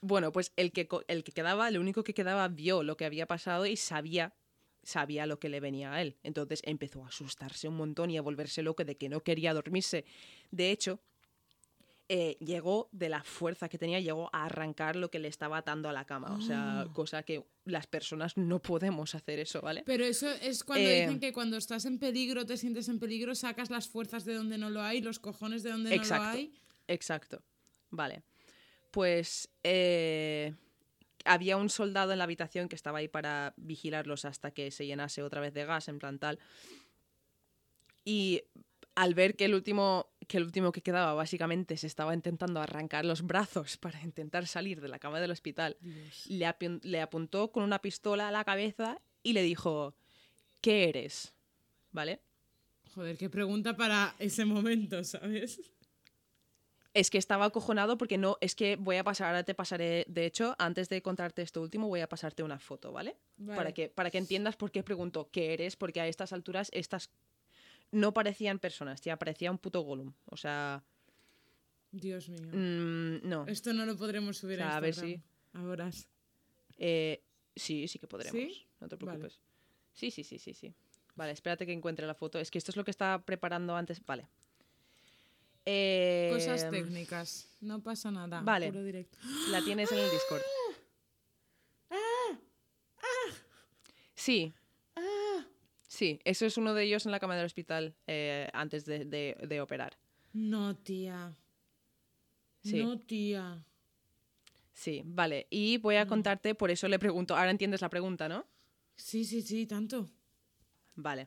Bueno, 0.00 0.32
pues 0.32 0.52
el 0.56 0.72
que, 0.72 0.88
el 1.08 1.24
que 1.24 1.32
quedaba, 1.32 1.68
el 1.68 1.78
único 1.78 2.04
que 2.04 2.14
quedaba 2.14 2.46
vio 2.48 2.82
lo 2.82 2.96
que 2.96 3.04
había 3.04 3.26
pasado 3.26 3.66
y 3.66 3.76
sabía, 3.76 4.34
sabía 4.82 5.26
lo 5.26 5.40
que 5.40 5.48
le 5.48 5.60
venía 5.60 5.92
a 5.92 6.02
él. 6.02 6.16
Entonces 6.22 6.60
empezó 6.64 7.04
a 7.04 7.08
asustarse 7.08 7.68
un 7.68 7.76
montón 7.76 8.10
y 8.10 8.18
a 8.18 8.22
volverse 8.22 8.62
loco 8.62 8.84
de 8.84 8.96
que 8.96 9.08
no 9.08 9.22
quería 9.22 9.54
dormirse. 9.54 10.04
De 10.50 10.70
hecho, 10.70 11.00
eh, 12.10 12.38
llegó 12.40 12.88
de 12.92 13.10
la 13.10 13.22
fuerza 13.22 13.68
que 13.68 13.76
tenía, 13.76 14.00
llegó 14.00 14.30
a 14.32 14.46
arrancar 14.46 14.96
lo 14.96 15.10
que 15.10 15.18
le 15.18 15.28
estaba 15.28 15.58
atando 15.58 15.88
a 15.90 15.92
la 15.92 16.06
cama. 16.06 16.32
O 16.34 16.40
sea, 16.40 16.86
Oh. 16.88 16.92
cosa 16.94 17.22
que 17.22 17.44
las 17.66 17.86
personas 17.86 18.36
no 18.38 18.60
podemos 18.62 19.14
hacer 19.14 19.38
eso, 19.40 19.60
¿vale? 19.60 19.82
Pero 19.84 20.04
eso 20.06 20.30
es 20.30 20.64
cuando 20.64 20.88
Eh, 20.88 21.02
dicen 21.02 21.20
que 21.20 21.32
cuando 21.34 21.58
estás 21.58 21.84
en 21.84 21.98
peligro, 21.98 22.46
te 22.46 22.56
sientes 22.56 22.88
en 22.88 22.98
peligro, 22.98 23.34
sacas 23.34 23.68
las 23.70 23.88
fuerzas 23.88 24.24
de 24.24 24.34
donde 24.34 24.56
no 24.56 24.70
lo 24.70 24.80
hay, 24.82 25.02
los 25.02 25.18
cojones 25.18 25.62
de 25.62 25.70
donde 25.70 25.90
no 25.90 25.96
lo 25.96 26.00
Exacto. 26.02 26.38
hay. 26.38 26.54
Exacto. 26.86 27.42
Vale. 27.90 28.22
Pues 28.90 29.50
eh, 29.62 30.54
había 31.26 31.58
un 31.58 31.68
soldado 31.68 32.12
en 32.12 32.18
la 32.18 32.24
habitación 32.24 32.70
que 32.70 32.76
estaba 32.76 33.00
ahí 33.00 33.08
para 33.08 33.52
vigilarlos 33.58 34.24
hasta 34.24 34.50
que 34.50 34.70
se 34.70 34.86
llenase 34.86 35.22
otra 35.22 35.42
vez 35.42 35.52
de 35.52 35.66
gas, 35.66 35.88
en 35.88 35.98
plan 35.98 36.18
tal. 36.18 36.38
Y 38.04 38.42
al 38.94 39.14
ver 39.14 39.36
que 39.36 39.44
el 39.44 39.54
último 39.54 40.06
que 40.28 40.36
el 40.36 40.44
último 40.44 40.70
que 40.70 40.82
quedaba 40.82 41.14
básicamente 41.14 41.76
se 41.76 41.86
estaba 41.88 42.14
intentando 42.14 42.60
arrancar 42.60 43.04
los 43.04 43.22
brazos 43.22 43.76
para 43.78 44.00
intentar 44.02 44.46
salir 44.46 44.80
de 44.80 44.88
la 44.88 45.00
cama 45.00 45.18
del 45.20 45.32
hospital, 45.32 45.76
le, 46.28 47.00
apuntó 47.00 47.50
con 47.50 47.64
una 47.64 47.80
pistola 47.80 48.28
a 48.28 48.30
la 48.30 48.44
cabeza 48.44 49.00
y 49.22 49.32
le 49.32 49.42
dijo, 49.42 49.96
¿qué 50.60 50.88
eres? 50.88 51.34
¿Vale? 51.90 52.20
Joder, 52.94 53.16
qué 53.16 53.28
pregunta 53.28 53.76
para 53.76 54.14
ese 54.18 54.44
momento, 54.44 55.02
¿sabes? 55.02 55.60
Es 56.94 57.10
que 57.10 57.18
estaba 57.18 57.46
acojonado 57.46 57.96
porque 57.96 58.18
no, 58.18 58.38
es 58.40 58.54
que 58.54 58.76
voy 58.76 58.96
a 58.96 59.04
pasar, 59.04 59.28
ahora 59.28 59.44
te 59.44 59.54
pasaré, 59.54 60.04
de 60.08 60.26
hecho, 60.26 60.56
antes 60.58 60.88
de 60.88 61.00
contarte 61.00 61.42
esto 61.42 61.62
último, 61.62 61.86
voy 61.88 62.00
a 62.00 62.08
pasarte 62.08 62.42
una 62.42 62.58
foto, 62.58 62.92
¿vale? 62.92 63.16
Vale. 63.36 63.56
Para, 63.56 63.72
que, 63.72 63.88
para 63.88 64.10
que 64.10 64.18
entiendas 64.18 64.56
por 64.56 64.70
qué 64.70 64.82
pregunto 64.82 65.28
qué 65.30 65.52
eres, 65.52 65.76
porque 65.76 66.00
a 66.00 66.06
estas 66.06 66.32
alturas 66.32 66.70
estas 66.72 67.10
no 67.90 68.12
parecían 68.12 68.58
personas, 68.58 69.00
tía, 69.00 69.16
parecía 69.16 69.50
un 69.50 69.58
puto 69.58 69.80
Gollum. 69.82 70.12
O 70.26 70.36
sea, 70.36 70.82
Dios 71.90 72.28
mío. 72.28 72.48
mm, 72.52 73.26
no. 73.28 73.46
Esto 73.46 73.72
no 73.72 73.86
lo 73.86 73.96
podremos 73.96 74.36
subir 74.38 74.56
O 74.60 74.62
sea, 74.62 74.74
a 74.74 74.76
a 74.76 74.80
ver 74.80 74.88
Instagram. 74.94 75.22
Ahora. 75.54 75.90
Eh, 76.76 77.22
sí, 77.56 77.88
sí 77.88 77.98
que 77.98 78.06
podremos, 78.06 78.32
¿Sí? 78.32 78.66
no 78.80 78.88
te 78.88 78.96
Vale. 78.96 79.18
preocupes. 79.18 79.40
Sí, 79.94 80.10
sí, 80.10 80.22
sí, 80.24 80.38
sí, 80.38 80.54
sí. 80.54 80.72
Vale, 81.16 81.32
espérate 81.32 81.66
que 81.66 81.72
encuentre 81.72 82.06
la 82.06 82.14
foto. 82.14 82.38
Es 82.38 82.50
que 82.50 82.58
esto 82.58 82.70
es 82.70 82.76
lo 82.76 82.84
que 82.84 82.92
estaba 82.92 83.20
preparando 83.24 83.74
antes. 83.74 84.04
Vale. 84.06 84.28
Eh, 85.66 86.30
Cosas 86.32 86.70
técnicas. 86.70 87.48
No 87.60 87.82
pasa 87.82 88.10
nada. 88.12 88.40
vale. 88.42 88.68
Puro 88.68 88.84
directo. 88.84 89.18
La 89.50 89.60
tienes 89.62 89.90
en 89.90 89.98
el 89.98 90.10
Discord. 90.10 90.42
Sí. 94.14 94.52
Sí, 95.88 96.20
eso 96.24 96.46
es 96.46 96.56
uno 96.56 96.74
de 96.74 96.84
ellos 96.84 97.06
en 97.06 97.12
la 97.12 97.18
cama 97.18 97.34
del 97.36 97.46
hospital 97.46 97.96
eh, 98.06 98.48
antes 98.52 98.84
de, 98.84 99.04
de- 99.06 99.36
de 99.48 99.60
operar. 99.60 99.98
No, 100.34 100.76
tía. 100.76 101.34
Sí. 102.62 102.82
No, 102.84 103.00
tía. 103.00 103.64
Sí, 104.74 105.02
vale. 105.04 105.46
Y 105.50 105.78
voy 105.78 105.96
a 105.96 106.06
contarte, 106.06 106.54
por 106.54 106.70
eso 106.70 106.86
le 106.88 106.98
pregunto. 106.98 107.36
Ahora 107.36 107.50
entiendes 107.50 107.80
la 107.80 107.88
pregunta, 107.88 108.28
¿no? 108.28 108.46
Sí, 108.96 109.24
sí, 109.24 109.42
sí, 109.42 109.66
tanto. 109.66 110.08
Vale. 110.94 111.26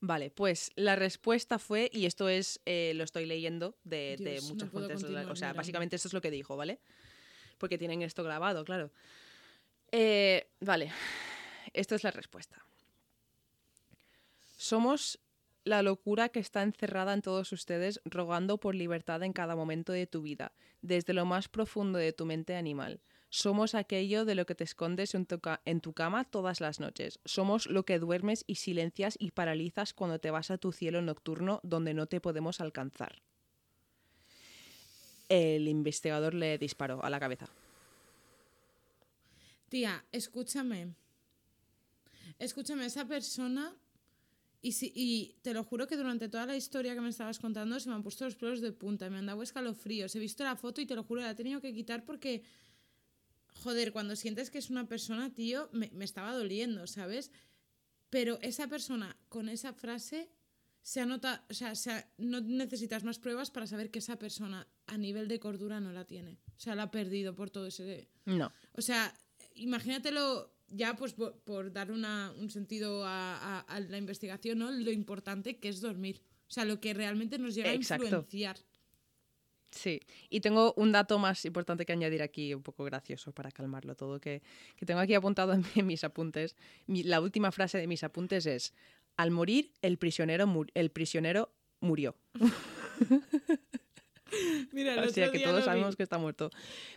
Vale, 0.00 0.30
pues 0.30 0.70
la 0.76 0.94
respuesta 0.94 1.58
fue, 1.58 1.90
y 1.92 2.06
esto 2.06 2.28
es, 2.28 2.60
eh, 2.64 2.92
lo 2.94 3.02
estoy 3.02 3.26
leyendo 3.26 3.76
de, 3.82 4.16
de 4.20 4.32
Dios, 4.32 4.44
muchas 4.44 4.70
fuentes, 4.70 5.02
o 5.02 5.06
sea, 5.08 5.48
mirando. 5.48 5.56
básicamente 5.56 5.96
esto 5.96 6.06
es 6.06 6.14
lo 6.14 6.20
que 6.20 6.30
dijo, 6.30 6.56
¿vale? 6.56 6.78
Porque 7.58 7.78
tienen 7.78 8.02
esto 8.02 8.22
grabado, 8.22 8.64
claro. 8.64 8.92
Eh, 9.90 10.46
vale, 10.60 10.92
esto 11.72 11.96
es 11.96 12.04
la 12.04 12.12
respuesta. 12.12 12.64
Somos 14.58 15.20
la 15.62 15.82
locura 15.82 16.30
que 16.30 16.40
está 16.40 16.62
encerrada 16.64 17.14
en 17.14 17.22
todos 17.22 17.52
ustedes, 17.52 18.00
rogando 18.04 18.58
por 18.58 18.74
libertad 18.74 19.22
en 19.22 19.32
cada 19.32 19.54
momento 19.54 19.92
de 19.92 20.08
tu 20.08 20.20
vida, 20.20 20.52
desde 20.82 21.12
lo 21.12 21.24
más 21.24 21.48
profundo 21.48 21.96
de 21.96 22.12
tu 22.12 22.26
mente 22.26 22.56
animal. 22.56 23.00
Somos 23.30 23.76
aquello 23.76 24.24
de 24.24 24.34
lo 24.34 24.46
que 24.46 24.56
te 24.56 24.64
escondes 24.64 25.14
en 25.14 25.26
tu, 25.26 25.40
en 25.64 25.80
tu 25.80 25.92
cama 25.92 26.24
todas 26.24 26.60
las 26.60 26.80
noches. 26.80 27.20
Somos 27.24 27.66
lo 27.66 27.84
que 27.84 28.00
duermes 28.00 28.42
y 28.48 28.56
silencias 28.56 29.14
y 29.20 29.30
paralizas 29.30 29.94
cuando 29.94 30.18
te 30.18 30.32
vas 30.32 30.50
a 30.50 30.58
tu 30.58 30.72
cielo 30.72 31.02
nocturno 31.02 31.60
donde 31.62 31.94
no 31.94 32.06
te 32.06 32.20
podemos 32.20 32.60
alcanzar. 32.60 33.22
El 35.28 35.68
investigador 35.68 36.34
le 36.34 36.58
disparó 36.58 37.04
a 37.04 37.10
la 37.10 37.20
cabeza. 37.20 37.46
Tía, 39.68 40.04
escúchame. 40.10 40.94
Escúchame, 42.40 42.86
esa 42.86 43.06
persona. 43.06 43.76
Y, 44.60 44.72
si, 44.72 44.92
y 44.94 45.36
te 45.42 45.54
lo 45.54 45.62
juro 45.62 45.86
que 45.86 45.96
durante 45.96 46.28
toda 46.28 46.44
la 46.46 46.56
historia 46.56 46.94
que 46.94 47.00
me 47.00 47.10
estabas 47.10 47.38
contando 47.38 47.78
se 47.78 47.88
me 47.88 47.94
han 47.94 48.02
puesto 48.02 48.24
los 48.24 48.34
pelos 48.34 48.60
de 48.60 48.72
punta, 48.72 49.08
me 49.08 49.18
han 49.18 49.26
dado 49.26 49.42
escalofríos. 49.42 50.14
He 50.16 50.18
visto 50.18 50.42
la 50.42 50.56
foto 50.56 50.80
y 50.80 50.86
te 50.86 50.96
lo 50.96 51.04
juro, 51.04 51.20
la 51.20 51.30
he 51.30 51.34
tenido 51.34 51.60
que 51.60 51.72
quitar 51.72 52.04
porque. 52.04 52.42
Joder, 53.62 53.92
cuando 53.92 54.14
sientes 54.14 54.50
que 54.50 54.58
es 54.58 54.70
una 54.70 54.86
persona, 54.88 55.32
tío, 55.34 55.68
me, 55.72 55.90
me 55.92 56.04
estaba 56.04 56.32
doliendo, 56.32 56.86
¿sabes? 56.86 57.32
Pero 58.10 58.38
esa 58.40 58.68
persona 58.68 59.16
con 59.28 59.48
esa 59.48 59.72
frase 59.72 60.30
se 60.82 61.00
anota, 61.00 61.44
o 61.50 61.54
sea, 61.54 61.74
se 61.74 61.90
ha- 61.90 62.12
no 62.18 62.40
necesitas 62.40 63.02
más 63.04 63.18
pruebas 63.18 63.50
para 63.50 63.66
saber 63.66 63.90
que 63.90 63.98
esa 63.98 64.16
persona 64.16 64.66
a 64.86 64.96
nivel 64.96 65.26
de 65.28 65.40
cordura 65.40 65.80
no 65.80 65.92
la 65.92 66.04
tiene. 66.04 66.38
O 66.56 66.60
sea, 66.60 66.74
la 66.76 66.84
ha 66.84 66.90
perdido 66.90 67.34
por 67.34 67.50
todo 67.50 67.66
ese... 67.66 68.08
No. 68.26 68.52
O 68.74 68.80
sea, 68.80 69.12
imagínatelo 69.54 70.54
ya 70.68 70.94
pues 70.96 71.12
por, 71.14 71.38
por 71.40 71.72
dar 71.72 71.90
una- 71.90 72.32
un 72.38 72.50
sentido 72.50 73.04
a, 73.04 73.36
a- 73.36 73.60
a 73.60 73.80
la 73.80 73.98
investigación, 73.98 74.58
¿no? 74.58 74.70
Lo 74.70 74.90
importante 74.92 75.58
que 75.58 75.68
es 75.68 75.80
dormir. 75.80 76.22
O 76.48 76.50
sea, 76.50 76.64
lo 76.64 76.80
que 76.80 76.94
realmente 76.94 77.38
nos 77.38 77.54
llega 77.54 77.72
Exacto. 77.72 78.04
a 78.04 78.06
influenciar. 78.06 78.56
Sí, 79.70 80.00
y 80.30 80.40
tengo 80.40 80.72
un 80.78 80.92
dato 80.92 81.18
más 81.18 81.44
importante 81.44 81.84
que 81.84 81.92
añadir 81.92 82.22
aquí, 82.22 82.54
un 82.54 82.62
poco 82.62 82.84
gracioso 82.84 83.32
para 83.32 83.50
calmarlo 83.50 83.94
todo, 83.94 84.18
que, 84.18 84.40
que 84.76 84.86
tengo 84.86 85.00
aquí 85.00 85.12
apuntado 85.12 85.52
en, 85.52 85.62
mi- 85.76 85.82
mis 85.82 86.04
apuntes. 86.04 86.56
Mi- 86.86 87.02
la 87.02 87.20
última 87.20 87.52
frase 87.52 87.76
de 87.76 87.86
mis 87.86 88.02
apuntes 88.02 88.46
es, 88.46 88.72
al 89.18 89.30
morir, 89.30 89.72
el 89.82 89.98
prisionero, 89.98 90.46
mu- 90.46 90.64
el 90.74 90.90
prisionero 90.90 91.52
murió. 91.80 92.16
Mira, 94.72 94.94
el 94.94 95.08
O 95.08 95.10
sea 95.10 95.30
que 95.30 95.40
todos 95.40 95.60
vi. 95.60 95.64
sabemos 95.64 95.96
que 95.96 96.02
está 96.02 96.18
muerto. 96.18 96.50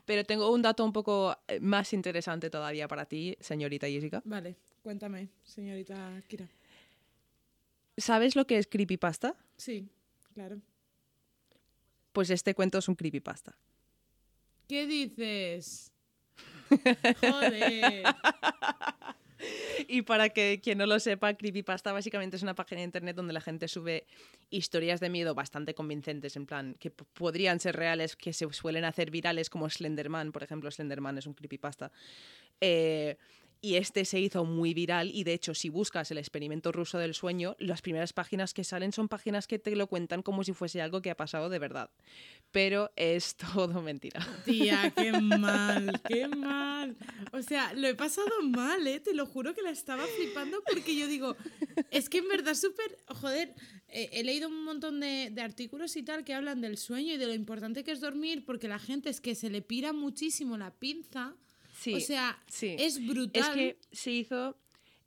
Pero 0.05 0.23
tengo 0.23 0.51
un 0.51 0.61
dato 0.61 0.83
un 0.85 0.93
poco 0.93 1.35
eh, 1.47 1.59
más 1.59 1.93
interesante 1.93 2.49
todavía 2.49 2.87
para 2.87 3.05
ti, 3.05 3.37
señorita 3.39 3.87
Jessica. 3.87 4.21
Vale, 4.25 4.55
cuéntame, 4.83 5.29
señorita 5.43 6.21
Kira. 6.27 6.47
¿Sabes 7.97 8.35
lo 8.35 8.45
que 8.47 8.57
es 8.57 8.67
creepypasta? 8.67 9.35
Sí, 9.57 9.89
claro. 10.33 10.59
Pues 12.13 12.29
este 12.29 12.53
cuento 12.55 12.77
es 12.79 12.87
un 12.87 12.95
creepypasta. 12.95 13.55
¿Qué 14.67 14.87
dices? 14.87 15.91
Joder. 17.21 18.03
Y 19.87 20.03
para 20.03 20.29
que 20.29 20.59
quien 20.61 20.77
no 20.77 20.85
lo 20.85 20.99
sepa, 20.99 21.33
Creepypasta 21.33 21.91
básicamente 21.91 22.35
es 22.35 22.43
una 22.43 22.55
página 22.55 22.79
de 22.79 22.85
internet 22.85 23.15
donde 23.15 23.33
la 23.33 23.41
gente 23.41 23.67
sube 23.67 24.05
historias 24.49 24.99
de 24.99 25.09
miedo 25.09 25.33
bastante 25.33 25.73
convincentes, 25.73 26.35
en 26.35 26.45
plan, 26.45 26.75
que 26.79 26.91
podrían 26.91 27.59
ser 27.59 27.75
reales, 27.75 28.15
que 28.15 28.33
se 28.33 28.51
suelen 28.53 28.85
hacer 28.85 29.11
virales, 29.11 29.49
como 29.49 29.69
Slenderman, 29.69 30.31
por 30.31 30.43
ejemplo, 30.43 30.69
Slenderman 30.69 31.17
es 31.17 31.25
un 31.25 31.33
creepypasta. 31.33 31.91
Eh, 32.59 33.17
y 33.61 33.75
este 33.75 34.05
se 34.05 34.19
hizo 34.19 34.43
muy 34.43 34.73
viral 34.73 35.11
y 35.13 35.23
de 35.23 35.33
hecho 35.33 35.53
si 35.53 35.69
buscas 35.69 36.09
el 36.09 36.17
experimento 36.17 36.71
ruso 36.71 36.97
del 36.97 37.13
sueño, 37.13 37.55
las 37.59 37.83
primeras 37.83 38.11
páginas 38.11 38.55
que 38.55 38.63
salen 38.63 38.91
son 38.91 39.07
páginas 39.07 39.45
que 39.45 39.59
te 39.59 39.75
lo 39.75 39.85
cuentan 39.85 40.23
como 40.23 40.43
si 40.43 40.53
fuese 40.53 40.81
algo 40.81 41.01
que 41.01 41.11
ha 41.11 41.15
pasado 41.15 41.47
de 41.49 41.59
verdad. 41.59 41.91
Pero 42.51 42.91
es 42.95 43.35
todo 43.53 43.81
mentira. 43.81 44.27
Tía, 44.45 44.91
qué 44.95 45.11
mal, 45.21 46.01
qué 46.07 46.27
mal. 46.27 46.97
O 47.31 47.41
sea, 47.43 47.73
lo 47.73 47.87
he 47.87 47.93
pasado 47.93 48.31
mal, 48.41 48.85
¿eh? 48.87 48.99
Te 48.99 49.13
lo 49.13 49.27
juro 49.27 49.53
que 49.53 49.61
la 49.61 49.69
estaba 49.69 50.05
flipando 50.07 50.61
porque 50.67 50.95
yo 50.95 51.07
digo, 51.07 51.35
es 51.91 52.09
que 52.09 52.17
en 52.17 52.27
verdad 52.27 52.55
súper, 52.55 52.97
joder, 53.07 53.53
eh, 53.89 54.09
he 54.13 54.23
leído 54.23 54.49
un 54.49 54.63
montón 54.63 54.99
de, 54.99 55.29
de 55.31 55.41
artículos 55.41 55.95
y 55.97 56.03
tal 56.03 56.23
que 56.23 56.33
hablan 56.33 56.61
del 56.61 56.77
sueño 56.77 57.13
y 57.13 57.17
de 57.17 57.27
lo 57.27 57.33
importante 57.35 57.83
que 57.83 57.91
es 57.91 57.99
dormir 57.99 58.43
porque 58.43 58.67
la 58.67 58.79
gente 58.79 59.11
es 59.11 59.21
que 59.21 59.35
se 59.35 59.51
le 59.51 59.61
pira 59.61 59.93
muchísimo 59.93 60.57
la 60.57 60.71
pinza. 60.71 61.35
Sí, 61.81 61.95
o 61.95 61.99
sea, 61.99 62.41
sí. 62.47 62.75
es 62.77 63.05
brutal. 63.05 63.41
Es 63.41 63.49
que 63.49 63.77
se 63.91 64.11
hizo. 64.11 64.55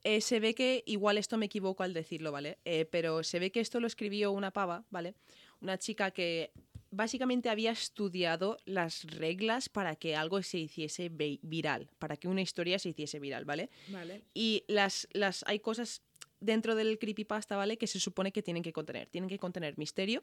eh, 0.02 0.20
se 0.20 0.40
ve 0.40 0.54
que, 0.54 0.82
igual 0.86 1.16
esto 1.18 1.36
me 1.38 1.46
equivoco 1.46 1.82
al 1.82 1.94
decirlo, 1.94 2.32
¿vale? 2.32 2.58
Eh, 2.64 2.84
pero 2.90 3.22
se 3.22 3.38
ve 3.38 3.50
que 3.50 3.60
esto 3.60 3.80
lo 3.80 3.86
escribió 3.86 4.32
una 4.32 4.50
pava, 4.50 4.84
¿vale? 4.90 5.14
Una 5.60 5.78
chica 5.78 6.10
que 6.10 6.50
básicamente 6.90 7.48
había 7.48 7.70
estudiado 7.72 8.58
las 8.66 9.04
reglas 9.04 9.68
para 9.68 9.96
que 9.96 10.14
algo 10.14 10.42
se 10.42 10.58
hiciese 10.58 11.08
vi- 11.08 11.40
viral, 11.42 11.90
para 11.98 12.16
que 12.16 12.28
una 12.28 12.40
historia 12.42 12.78
se 12.78 12.90
hiciese 12.90 13.18
viral, 13.18 13.44
¿vale? 13.44 13.70
Vale. 13.88 14.22
Y 14.34 14.64
las, 14.68 15.08
las, 15.12 15.42
hay 15.46 15.58
cosas 15.60 16.02
dentro 16.44 16.74
del 16.74 16.98
creepypasta, 16.98 17.56
¿vale? 17.56 17.76
Que 17.76 17.86
se 17.86 17.98
supone 17.98 18.32
que 18.32 18.42
tienen 18.42 18.62
que 18.62 18.72
contener. 18.72 19.08
Tienen 19.08 19.28
que 19.28 19.38
contener 19.38 19.76
misterio, 19.78 20.22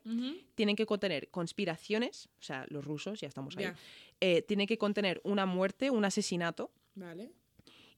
tienen 0.56 0.76
que 0.76 0.86
contener 0.86 1.30
conspiraciones, 1.30 2.30
o 2.40 2.44
sea, 2.44 2.66
los 2.70 2.86
rusos, 2.86 3.20
ya 3.20 3.28
estamos 3.28 3.58
ahí. 3.58 3.72
Eh, 4.20 4.42
tienen 4.44 4.68
que 4.68 4.78
contener 4.78 5.20
una 5.24 5.46
muerte, 5.46 5.90
un 5.90 6.06
asesinato, 6.06 6.72
Vale. 6.96 7.32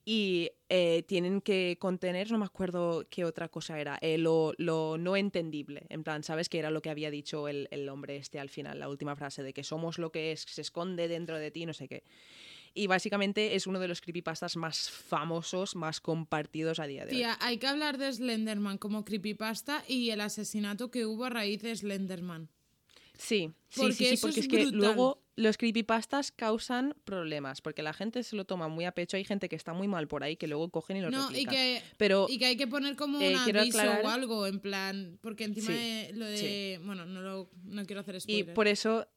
y 0.05 0.51
eh, 0.69 1.03
tienen 1.07 1.41
que 1.41 1.77
contener, 1.79 2.31
no 2.31 2.37
me 2.37 2.45
acuerdo 2.45 3.05
qué 3.09 3.25
otra 3.25 3.49
cosa 3.49 3.79
era, 3.79 3.97
eh, 4.01 4.17
lo, 4.17 4.53
lo 4.57 4.97
no 4.97 5.15
entendible. 5.17 5.85
En 5.89 6.03
plan, 6.03 6.23
¿sabes? 6.23 6.49
Que 6.49 6.59
era 6.59 6.71
lo 6.71 6.81
que 6.81 6.89
había 6.89 7.11
dicho 7.11 7.47
el, 7.47 7.67
el 7.71 7.89
hombre 7.89 8.15
este 8.15 8.39
al 8.39 8.49
final, 8.49 8.79
la 8.79 8.89
última 8.89 9.15
frase, 9.15 9.43
de 9.43 9.53
que 9.53 9.63
somos 9.63 9.97
lo 9.97 10.11
que 10.11 10.31
es, 10.31 10.41
se 10.41 10.61
esconde 10.61 11.07
dentro 11.07 11.37
de 11.37 11.51
ti, 11.51 11.65
no 11.65 11.73
sé 11.73 11.87
qué. 11.87 12.03
Y 12.75 12.87
básicamente 12.87 13.55
es 13.55 13.67
uno 13.67 13.79
de 13.79 13.87
los 13.87 14.01
creepypastas 14.01 14.55
más 14.55 14.89
famosos, 14.89 15.75
más 15.75 16.01
compartidos 16.01 16.79
a 16.79 16.87
día 16.87 17.05
de 17.05 17.11
hoy. 17.11 17.17
Tía, 17.17 17.37
hay 17.39 17.57
que 17.57 17.67
hablar 17.67 17.97
de 17.99 18.11
Slenderman 18.11 18.77
como 18.79 19.05
creepypasta 19.05 19.83
y 19.87 20.09
el 20.09 20.21
asesinato 20.21 20.89
que 20.89 21.05
hubo 21.05 21.25
a 21.25 21.29
raíz 21.29 21.61
de 21.61 21.75
Slenderman. 21.75 22.49
Sí, 23.15 23.51
sí, 23.69 23.79
Porque 23.81 23.93
sí, 23.93 24.17
porque 24.19 24.39
es 24.39 24.45
es, 24.45 24.47
que 24.47 24.71
luego 24.71 25.21
los 25.35 25.57
creepypastas 25.57 26.31
causan 26.31 26.95
problemas, 27.05 27.61
porque 27.61 27.83
la 27.83 27.93
gente 27.93 28.23
se 28.23 28.35
lo 28.35 28.45
toma 28.45 28.67
muy 28.69 28.85
a 28.85 28.91
pecho, 28.91 29.17
hay 29.17 29.23
gente 29.23 29.49
que 29.49 29.55
está 29.55 29.73
muy 29.73 29.87
mal 29.87 30.07
por 30.07 30.23
ahí 30.23 30.35
que 30.35 30.47
luego 30.47 30.69
cogen 30.69 30.97
y 30.97 31.01
lo 31.01 31.11
No, 31.11 31.29
y 31.31 31.45
que, 31.45 31.81
Pero 31.97 32.25
y 32.27 32.39
que 32.39 32.45
hay 32.45 32.57
que 32.57 32.65
poner 32.67 32.95
como 32.95 33.19
eh, 33.21 33.29
un 33.29 33.35
aviso 33.35 33.77
aclarar- 33.77 34.03
o 34.05 34.09
algo, 34.09 34.47
en 34.47 34.59
plan, 34.59 35.19
porque 35.21 35.43
encima 35.43 35.67
Sí, 35.67 35.73
de 35.73 36.11
lo 36.13 36.25
de... 36.25 36.79
Bueno, 36.83 37.05
no, 37.05 37.21
lo, 37.21 37.49
no 37.65 37.85
quiero 37.85 38.01
hacer 38.01 38.15
Y 38.15 38.19
spoiler. 38.21 38.53
por 38.55 38.67
eso 38.67 39.07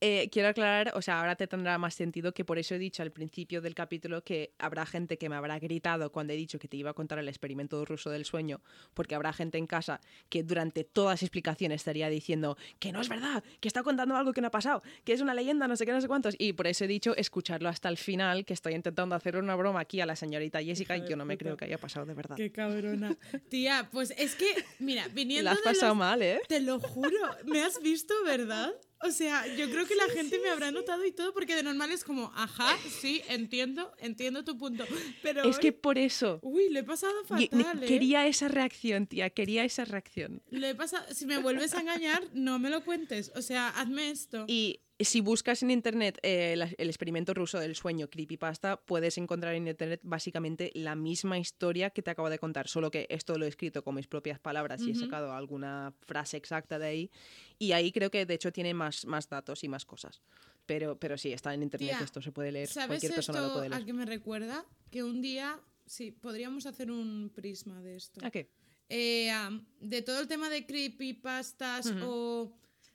eh, 0.00 0.28
quiero 0.30 0.48
aclarar, 0.48 0.92
o 0.94 1.02
sea, 1.02 1.20
ahora 1.20 1.36
te 1.36 1.46
tendrá 1.46 1.78
más 1.78 1.94
sentido 1.94 2.32
que 2.34 2.44
por 2.44 2.58
eso 2.58 2.74
he 2.74 2.78
dicho 2.78 3.02
al 3.02 3.10
principio 3.12 3.60
del 3.62 3.74
capítulo 3.74 4.22
que 4.22 4.52
habrá 4.58 4.84
gente 4.86 5.16
que 5.18 5.28
me 5.28 5.36
habrá 5.36 5.58
gritado 5.58 6.12
cuando 6.12 6.32
he 6.32 6.36
dicho 6.36 6.58
que 6.58 6.68
te 6.68 6.76
iba 6.76 6.90
a 6.90 6.94
contar 6.94 7.18
el 7.18 7.28
experimento 7.28 7.82
ruso 7.84 8.10
del 8.10 8.24
sueño, 8.24 8.60
porque 8.92 9.14
habrá 9.14 9.32
gente 9.32 9.56
en 9.58 9.66
casa 9.66 10.00
que 10.28 10.42
durante 10.42 10.84
todas 10.84 11.14
las 11.14 11.22
explicaciones 11.22 11.76
estaría 11.80 12.08
diciendo 12.08 12.56
que 12.78 12.92
no 12.92 13.00
es 13.00 13.08
verdad, 13.08 13.42
que 13.60 13.68
está 13.68 13.82
contando 13.82 14.16
algo 14.16 14.32
que 14.32 14.40
no 14.40 14.48
ha 14.48 14.50
pasado, 14.50 14.82
que 15.04 15.12
es 15.12 15.20
una 15.20 15.32
leyenda, 15.34 15.66
no 15.68 15.76
sé 15.76 15.86
qué, 15.86 15.92
no 15.92 16.00
sé 16.00 16.08
cuántos. 16.08 16.34
Y 16.38 16.52
por 16.52 16.66
eso 16.66 16.84
he 16.84 16.88
dicho 16.88 17.16
escucharlo 17.16 17.68
hasta 17.68 17.88
el 17.88 17.96
final, 17.96 18.44
que 18.44 18.52
estoy 18.52 18.74
intentando 18.74 19.14
hacer 19.14 19.36
una 19.36 19.54
broma 19.56 19.80
aquí 19.80 20.00
a 20.00 20.06
la 20.06 20.16
señorita 20.16 20.62
Jessica 20.62 20.96
y 20.96 21.08
yo 21.08 21.16
no 21.16 21.24
me 21.24 21.38
creo 21.38 21.56
que 21.56 21.64
haya 21.64 21.78
pasado 21.78 22.04
de 22.06 22.14
verdad. 22.14 22.36
Qué 22.36 22.50
cabrona. 22.52 23.16
Tía, 23.48 23.88
pues 23.92 24.12
es 24.18 24.34
que, 24.34 24.46
mira, 24.80 25.08
viniendo 25.14 25.44
La 25.44 25.52
has 25.52 25.58
de 25.58 25.64
pasado 25.64 25.90
los- 25.92 25.98
mal, 25.98 26.22
¿eh? 26.22 26.40
Te 26.48 26.60
lo 26.60 26.78
juro, 26.80 27.16
me 27.46 27.62
has 27.62 27.80
visto, 27.80 28.12
¿verdad? 28.24 28.72
O 29.02 29.10
sea, 29.10 29.46
yo 29.56 29.68
creo 29.70 29.86
que 29.86 29.94
la 29.96 30.08
gente 30.08 30.38
me 30.38 30.48
habrá 30.48 30.70
notado 30.70 31.04
y 31.04 31.12
todo, 31.12 31.32
porque 31.34 31.54
de 31.54 31.62
normal 31.62 31.90
es 31.92 32.04
como, 32.04 32.32
ajá, 32.34 32.76
sí, 33.00 33.20
entiendo, 33.28 33.92
entiendo 33.98 34.44
tu 34.44 34.56
punto. 34.56 34.84
Pero 35.22 35.44
Es 35.44 35.58
que 35.58 35.72
por 35.72 35.98
eso. 35.98 36.38
Uy, 36.42 36.70
lo 36.70 36.78
he 36.80 36.84
pasado 36.84 37.12
y- 37.38 37.48
fatal, 37.48 37.82
¿eh? 37.82 37.86
Quería 37.86 38.26
esa 38.26 38.48
reacción, 38.48 39.06
tía, 39.06 39.28
quería 39.30 39.64
esa 39.64 39.84
reacción. 39.84 40.42
Lo 40.50 40.66
he 40.66 40.74
pasado... 40.74 41.04
Si 41.14 41.26
me 41.26 41.38
vuelves 41.38 41.74
a 41.74 41.80
engañar, 41.80 42.22
no 42.32 42.58
me 42.58 42.70
lo 42.70 42.84
cuentes. 42.84 43.30
O 43.36 43.42
sea, 43.42 43.68
hazme 43.68 44.10
esto. 44.10 44.44
Y 44.48 44.80
si 45.00 45.20
buscas 45.20 45.62
en 45.62 45.70
internet 45.70 46.18
eh, 46.22 46.54
la- 46.56 46.70
el 46.78 46.88
experimento 46.88 47.34
ruso 47.34 47.58
del 47.58 47.74
sueño 47.74 48.08
creepypasta, 48.08 48.76
puedes 48.80 49.18
encontrar 49.18 49.54
en 49.54 49.66
internet 49.66 50.00
básicamente 50.04 50.70
la 50.74 50.94
misma 50.94 51.38
historia 51.38 51.90
que 51.90 52.02
te 52.02 52.10
acabo 52.12 52.30
de 52.30 52.38
contar, 52.38 52.68
solo 52.68 52.90
que 52.90 53.06
esto 53.10 53.36
lo 53.36 53.44
he 53.44 53.48
escrito 53.48 53.82
con 53.82 53.96
mis 53.96 54.06
propias 54.06 54.38
palabras 54.38 54.82
y 54.82 54.92
he 54.92 54.94
sacado 54.94 55.32
alguna 55.32 55.92
frase 56.06 56.36
exacta 56.36 56.78
de 56.78 56.86
ahí. 56.86 57.10
Y 57.58 57.72
ahí 57.72 57.90
creo 57.90 58.10
que 58.10 58.24
de 58.24 58.34
hecho 58.34 58.52
tiene 58.52 58.72
más, 58.74 59.04
más 59.06 59.28
datos 59.28 59.64
y 59.64 59.68
más 59.68 59.84
cosas. 59.84 60.22
Pero, 60.66 60.98
pero 60.98 61.18
sí, 61.18 61.32
está 61.32 61.52
en 61.52 61.62
internet, 61.62 61.96
Tía, 61.96 62.04
esto 62.04 62.22
se 62.22 62.32
puede 62.32 62.52
leer, 62.52 62.68
¿Sabes 62.68 62.88
cualquier 62.88 63.14
persona 63.14 63.40
lo 63.40 63.46
esto 63.48 63.58
puede 63.58 63.66
a 63.66 63.70
leer. 63.70 63.84
qué 63.86 63.92
me 63.92 64.06
recuerda? 64.06 64.64
Que 64.90 65.02
un 65.02 65.20
día, 65.20 65.60
sí, 65.86 66.12
podríamos 66.12 66.66
hacer 66.66 66.90
un 66.90 67.30
prisma 67.34 67.82
de 67.82 67.96
esto. 67.96 68.24
¿A 68.24 68.30
qué? 68.30 68.48
Eh, 68.88 69.30
am, 69.30 69.66
de 69.80 70.02
todo 70.02 70.20
el 70.20 70.28
tema 70.28 70.48
de 70.50 70.64
creepypastas 70.66 71.86
Ujú. 71.86 71.98
o 72.02 72.52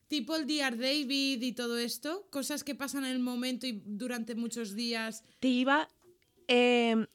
tipo 0.10 0.36
el 0.36 0.46
Dear 0.46 0.78
David 0.78 1.42
y 1.42 1.54
todo 1.54 1.78
esto, 1.78 2.28
cosas 2.30 2.66
que 2.66 2.76
pasan 2.76 3.06
en 3.06 3.12
el 3.12 3.20
momento 3.20 3.66
y 3.66 3.82
durante 3.86 4.36
muchos 4.36 4.76
días. 4.76 5.24
Te 5.40 5.48
iba... 5.48 5.88
em, 6.48 7.06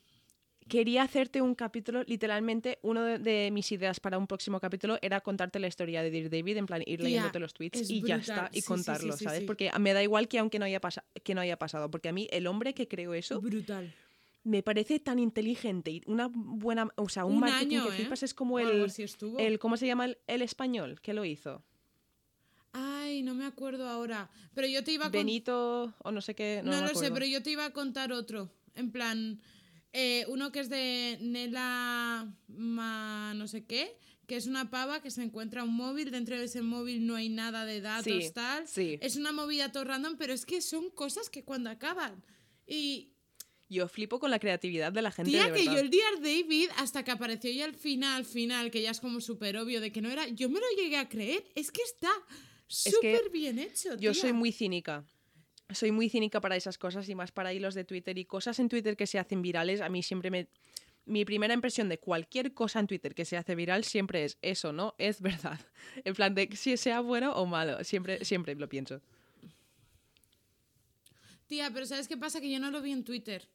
quería 0.67 1.03
hacerte 1.03 1.43
un 1.43 1.55
capítulo, 1.55 2.05
literalmente, 2.05 2.79
uno 2.81 3.03
de, 3.03 3.19
de 3.19 3.51
mis 3.51 3.71
ideas 3.73 4.01
para 4.01 4.17
un 4.17 4.27
próximo 4.27 4.61
capítulo 4.61 4.99
era 5.03 5.21
contarte 5.21 5.59
la 5.59 5.67
historia 5.67 6.03
de 6.03 6.11
Dear 6.11 6.31
David, 6.31 6.57
en 6.57 6.65
plan 6.67 6.83
ir 6.87 7.03
leyéndote 7.03 7.39
los 7.39 7.53
tweets 7.53 7.91
y 7.91 8.01
ya 8.03 8.17
brutal. 8.17 8.21
está, 8.21 8.49
Sí, 8.51 8.59
y 8.59 8.61
sí, 8.63 8.67
contarlo, 8.69 9.13
sí, 9.13 9.19
sí, 9.19 9.25
¿sabes? 9.25 9.43
Porque 9.43 9.71
me 9.79 9.93
da 9.93 10.03
igual 10.03 10.27
que 10.27 10.39
aunque 10.39 10.59
no 10.59 10.65
haya, 10.65 10.81
que 11.23 11.35
no 11.35 11.43
haya 11.43 11.59
pasado, 11.59 11.91
porque 11.91 12.09
a 12.09 12.13
mí 12.13 12.29
el 12.31 12.47
hombre 12.47 12.73
que 12.73 12.89
creó 12.89 13.13
eso 13.13 13.41
Brutal. 13.43 13.93
me 14.45 14.63
parece 14.63 15.01
tan 15.01 15.19
inteligente 15.19 15.91
y 15.91 16.01
una 16.07 16.31
buena, 16.33 16.89
o 16.97 17.09
sea, 17.11 17.27
un, 17.27 17.35
Un 17.35 17.41
marketing 17.41 17.77
año, 17.77 17.87
que 17.89 17.93
¿eh? 17.93 17.97
flipas 17.97 18.23
es 18.23 18.33
como 18.33 18.59
el, 18.59 18.85
estuvo. 18.97 19.39
el, 19.39 19.59
¿cómo 19.59 19.77
se 19.77 19.87
llama 19.87 20.07
el, 20.07 20.17
el 20.27 20.41
español 20.41 20.99
que 21.03 21.13
lo 21.13 21.25
hizo? 21.27 21.63
Ay, 22.77 23.23
no 23.23 23.35
me 23.35 23.47
acuerdo 23.47 23.89
ahora. 23.89 24.29
Pero 24.53 24.67
yo 24.67 24.83
te 24.83 24.93
iba 24.93 25.07
a 25.07 25.09
Benito 25.09 25.95
o 26.03 26.11
no 26.11 26.21
sé 26.21 26.35
qué, 26.35 26.61
no, 26.65 26.81
lo 26.81 26.95
sé, 26.95 27.13
pero 27.13 27.25
yo 27.25 27.41
te 27.41 27.51
iba 27.51 27.65
a 27.65 27.73
contar 27.73 28.13
otro. 28.13 28.51
En 28.75 28.91
plan, 28.91 29.41
eh, 29.93 30.25
uno 30.29 30.51
que 30.51 30.59
es 30.59 30.69
de 30.69 31.19
Nela 31.21 32.35
Ma 32.49 33.33
no 33.37 33.47
sé 33.47 33.65
qué, 33.65 33.97
que 34.27 34.35
es 34.35 34.49
una 34.49 34.71
pava 34.71 35.01
que 35.01 35.13
se 35.13 35.23
encuentra 35.23 35.63
un 35.63 35.73
móvil, 35.75 36.11
dentro 36.11 36.37
de 36.37 36.47
ese 36.47 36.63
móvil 36.63 37.07
no 37.07 37.15
hay 37.15 37.29
nada 37.29 37.65
de 37.65 37.81
datos, 37.81 38.25
Sí, 38.25 38.31
tal. 38.35 38.67
sí. 38.67 38.99
Es 39.01 39.15
una 39.15 39.31
movida 39.31 39.71
todo 39.71 39.85
random, 39.85 40.17
pero 40.19 40.33
es 40.33 40.45
que 40.45 40.61
son 40.61 40.91
cosas 40.91 41.31
que 41.31 41.45
cuando 41.45 41.71
acaban. 41.71 42.25
Y 42.67 43.13
Yo 43.69 43.87
flipo 43.87 44.19
con 44.19 44.31
la 44.33 44.41
creatividad 44.41 44.93
de 44.93 45.03
la 45.03 45.13
gente. 45.13 45.31
Tía, 45.31 45.49
de 45.49 45.53
que 45.53 45.65
yo 45.65 45.79
el 45.79 45.91
Dear 45.91 46.21
David, 46.21 46.71
hasta 46.77 47.05
que 47.05 47.13
apareció 47.13 47.53
ya 47.53 47.65
el 47.67 47.75
final, 47.75 48.25
final, 48.25 48.71
que 48.73 48.83
ya 48.83 48.91
es 48.91 49.01
como 49.01 49.21
súper 49.21 49.57
obvio 49.59 49.81
de 49.81 49.93
que 49.93 50.03
no 50.03 50.11
era, 50.11 50.27
yo 50.29 50.49
me 50.49 50.59
lo 50.59 50.67
llegué 50.77 50.97
a 50.97 51.09
creer. 51.09 51.45
Es 51.55 51.71
que 51.71 51.83
está 51.83 52.11
que 52.83 52.91
súper 52.91 53.31
bien 53.31 53.59
hecho. 53.59 53.91
Yo 53.97 54.13
tía. 54.13 54.21
soy 54.21 54.33
muy 54.33 54.53
cínica. 54.53 55.05
Soy 55.73 55.93
muy 55.93 56.09
cínica 56.11 56.41
para 56.41 56.57
esas 56.57 56.77
cosas 56.79 57.09
y 57.09 57.15
más 57.15 57.33
para 57.33 57.53
hilos 57.55 57.75
de 57.75 57.85
Twitter 57.85 58.19
y 58.19 58.25
cosas 58.27 58.59
en 58.59 58.69
Twitter 58.69 58.97
que 58.97 59.07
se 59.07 59.19
hacen 59.19 59.41
virales. 59.43 59.81
A 59.81 59.89
mí 59.89 60.03
siempre 60.03 60.31
me. 60.31 60.49
Mi 61.07 61.25
primera 61.27 61.53
impresión 61.53 61.89
de 61.91 61.99
cualquier 61.99 62.55
cosa 62.55 62.81
en 62.81 62.87
Twitter 62.87 63.15
que 63.15 63.25
se 63.27 63.37
hace 63.37 63.55
viral 63.55 63.85
siempre 63.85 64.25
es 64.25 64.39
eso, 64.41 64.73
¿no? 64.73 64.95
Es 64.99 65.21
verdad. 65.21 65.59
En 66.05 66.15
plan 66.15 66.35
de 66.35 66.49
si 66.57 66.77
sea 66.79 67.01
bueno 67.01 67.33
o 67.35 67.45
malo. 67.47 67.83
Siempre, 67.85 68.25
siempre 68.25 68.55
lo 68.55 68.69
pienso. 68.69 69.03
Tía, 71.47 71.71
pero 71.73 71.85
¿sabes 71.87 72.09
qué 72.09 72.17
pasa? 72.17 72.41
Que 72.41 72.51
yo 72.51 72.59
no 72.59 72.71
lo 72.71 72.81
vi 72.81 72.93
en 72.93 73.05
Twitter. 73.05 73.49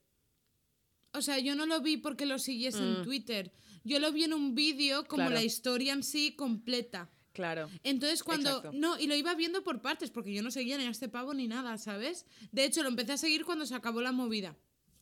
O 1.13 1.21
sea, 1.21 1.39
yo 1.39 1.55
no 1.55 1.65
lo 1.65 1.81
vi 1.81 1.97
porque 1.97 2.25
lo 2.27 2.37
siguiese 2.37 2.77
en 2.79 3.01
Twitter. 3.03 3.51
Yo 3.83 3.99
lo 3.99 4.11
vi 4.11 4.25
en 4.25 4.33
un 4.33 4.53
vídeo 4.53 5.05
como 5.07 5.23
Mm. 5.23 5.25
Claro. 5.27 5.35
la 5.35 5.43
historia 5.43 5.93
en 5.93 6.03
sí 6.03 6.35
completa. 6.35 7.09
Claro. 7.33 7.69
Entonces 7.83 8.23
cuando... 8.23 8.49
Exacto. 8.49 8.71
No, 8.73 8.99
y 8.99 9.07
lo 9.07 9.15
iba 9.15 9.33
viendo 9.35 9.63
por 9.63 9.81
partes 9.81 10.11
porque 10.11 10.33
yo 10.33 10.41
no 10.41 10.51
seguía 10.51 10.77
ni 10.77 10.85
a 10.85 10.89
este 10.89 11.09
pavo 11.09 11.33
ni 11.33 11.47
nada, 11.47 11.77
¿sabes? 11.77 12.25
De 12.51 12.65
hecho, 12.65 12.83
lo 12.83 12.89
empecé 12.89 13.13
a 13.13 13.17
seguir 13.17 13.45
cuando 13.45 13.65
se 13.65 13.75
acabó 13.75 14.01
la 14.01 14.11
movida. 14.11 14.55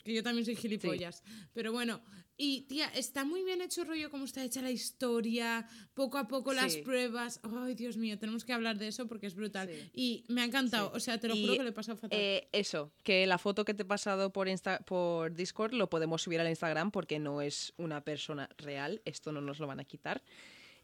Que 0.03 0.13
yo 0.13 0.23
también 0.23 0.45
soy 0.45 0.55
gilipollas. 0.55 1.21
Pero 1.53 1.73
bueno, 1.73 2.01
y 2.38 2.61
tía, 2.61 2.88
está 2.95 3.25
muy 3.25 3.43
bien 3.43 3.61
hecho 3.61 3.84
rollo 3.84 4.09
como 4.09 4.23
está 4.23 4.41
hecha 4.43 4.61
la 4.61 4.71
historia, 4.71 5.67
poco 5.93 6.17
a 6.17 6.28
poco 6.30 6.53
las 6.53 6.73
Sí. 6.73 6.82
pruebas. 6.82 7.41
Ay, 7.43 7.75
Dios 7.75 7.97
mío, 7.97 8.17
tenemos 8.17 8.45
que 8.45 8.53
hablar 8.53 8.78
de 8.78 8.88
eso 8.88 9.07
porque 9.07 9.28
es 9.28 9.36
brutal. 9.36 9.67
Sí. 9.69 9.89
Y 9.93 10.23
me 10.30 10.41
ha 10.41 10.45
encantado, 10.45 10.91
o 10.93 10.99
sea, 11.01 11.19
te 11.19 11.28
lo 11.28 11.36
Y, 11.36 11.41
juro 11.41 11.57
que 11.57 11.63
le 11.63 11.69
he 11.69 11.73
pasado 11.73 11.97
fatal. 11.97 12.17
Eh, 12.17 12.47
eso, 12.53 12.93
que 13.03 13.25
la 13.28 13.38
foto 13.38 13.65
que 13.65 13.73
te 13.73 13.82
he 13.82 13.86
pasado 13.86 14.32
por, 14.32 14.47
Insta 14.47 14.80
por 14.80 15.34
Discord 15.34 15.73
lo 15.73 15.89
podemos 15.89 16.21
subir 16.21 16.39
al 16.39 16.47
Instagram 16.47 16.91
porque 16.91 17.19
no 17.19 17.41
es 17.41 17.73
una 17.78 18.01
persona 18.05 18.47
real, 18.57 19.01
esto 19.03 19.32
no 19.34 19.41
nos 19.41 19.59
lo 19.59 19.67
van 19.67 19.80
a 19.82 19.84
quitar. 19.84 20.23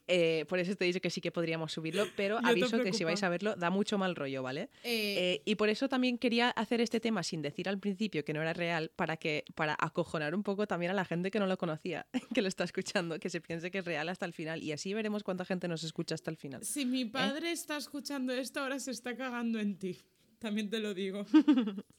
Eh, 0.08 0.46
por 0.50 0.60
eso 0.60 0.76
te 0.76 0.84
he 0.84 0.88
dicho 0.88 1.00
que 1.00 1.10
sí 1.10 1.22
que 1.22 1.32
podríamos 1.32 1.72
subirlo, 1.72 2.06
pero 2.18 2.42
No 2.42 2.50
aviso 2.50 2.82
que 2.82 2.92
si 2.92 3.04
vais 3.06 3.24
a 3.24 3.30
verlo 3.30 3.56
da 3.56 3.70
mucho 3.70 3.98
mal 3.98 4.16
rollo, 4.16 4.44
¿vale? 4.44 4.70
Eh, 4.84 5.16
Eh, 5.36 5.42
y 5.46 5.56
por 5.56 5.70
eso 5.70 5.88
también 5.88 6.18
quería 6.18 6.50
hacer 6.50 6.82
este 6.82 7.00
tema 7.00 7.24
sin 7.24 7.42
decir 7.42 7.70
al 7.70 7.80
principio 7.80 8.26
que 8.26 8.34
no 8.34 8.42
era 8.42 8.52
real, 8.54 8.92
para 8.96 9.16
que 9.16 9.46
para 9.56 9.78
acojonar 9.80 10.36
un 10.36 10.44
poco 10.44 10.68
también 10.68 10.92
a 10.92 10.94
la 10.94 11.06
gente 11.06 11.32
que 11.32 11.40
no 11.40 11.48
lo 11.48 11.58
conocía, 11.58 12.06
que 12.36 12.42
lo 12.42 12.48
está 12.50 12.66
escuchando, 12.66 13.18
que 13.20 13.30
se 13.30 13.40
piense 13.40 13.72
que 13.72 13.78
es 13.80 13.86
real 13.86 14.10
hasta 14.10 14.26
el 14.26 14.34
final. 14.34 14.62
Y 14.62 14.74
así 14.74 14.94
veremos 14.94 15.24
cuánta 15.24 15.46
gente 15.46 15.68
nos 15.70 15.84
escucha 15.86 16.16
hasta 16.16 16.30
el 16.32 16.38
final. 16.38 16.66
Si 16.66 16.86
mi 16.86 17.06
padre 17.06 17.52
está 17.52 17.78
escuchando 17.78 18.34
esto, 18.34 18.60
ahora 18.60 18.80
se 18.80 18.92
está 18.92 19.16
cagando 19.16 19.60
en 19.60 19.78
ti. 19.80 20.00
También 20.40 20.70
te 20.70 20.80
lo 20.80 20.94
digo. 20.94 21.26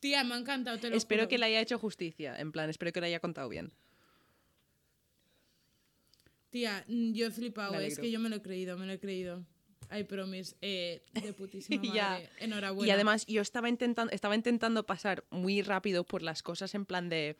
Tía, 0.00 0.24
me 0.24 0.34
ha 0.34 0.38
encantado, 0.38 0.78
te 0.78 0.90
lo 0.90 0.96
Espero 0.96 1.22
juro. 1.22 1.28
que 1.30 1.38
le 1.38 1.46
haya 1.46 1.60
hecho 1.60 1.78
justicia, 1.78 2.36
en 2.38 2.52
plan, 2.52 2.68
espero 2.68 2.92
que 2.92 3.00
lo 3.00 3.06
haya 3.06 3.20
contado 3.20 3.48
bien. 3.48 3.72
Tía, 6.54 6.84
mm, 6.86 7.14
yo 7.14 7.26
he 7.26 7.30
flipado, 7.32 7.80
es 7.80 7.98
que 7.98 8.12
yo 8.12 8.20
me 8.20 8.28
lo 8.28 8.36
he 8.36 8.40
creído, 8.40 8.78
me 8.78 8.86
lo 8.86 8.92
he 8.92 9.00
creído. 9.00 9.44
I 9.90 10.04
promise. 10.04 10.54
Eh, 10.62 11.02
de 11.12 11.32
putísima 11.32 11.82
madre. 11.82 11.94
Ya. 11.96 12.30
Enhorabuena. 12.38 12.86
Y 12.86 12.90
además 12.92 13.26
yo 13.26 13.42
estaba 13.42 13.68
intentando, 13.68 14.12
estaba 14.12 14.36
intentando 14.36 14.86
pasar 14.86 15.24
muy 15.30 15.62
rápido 15.62 16.04
por 16.04 16.22
las 16.22 16.44
cosas 16.44 16.76
en 16.76 16.86
plan 16.86 17.08
de, 17.08 17.36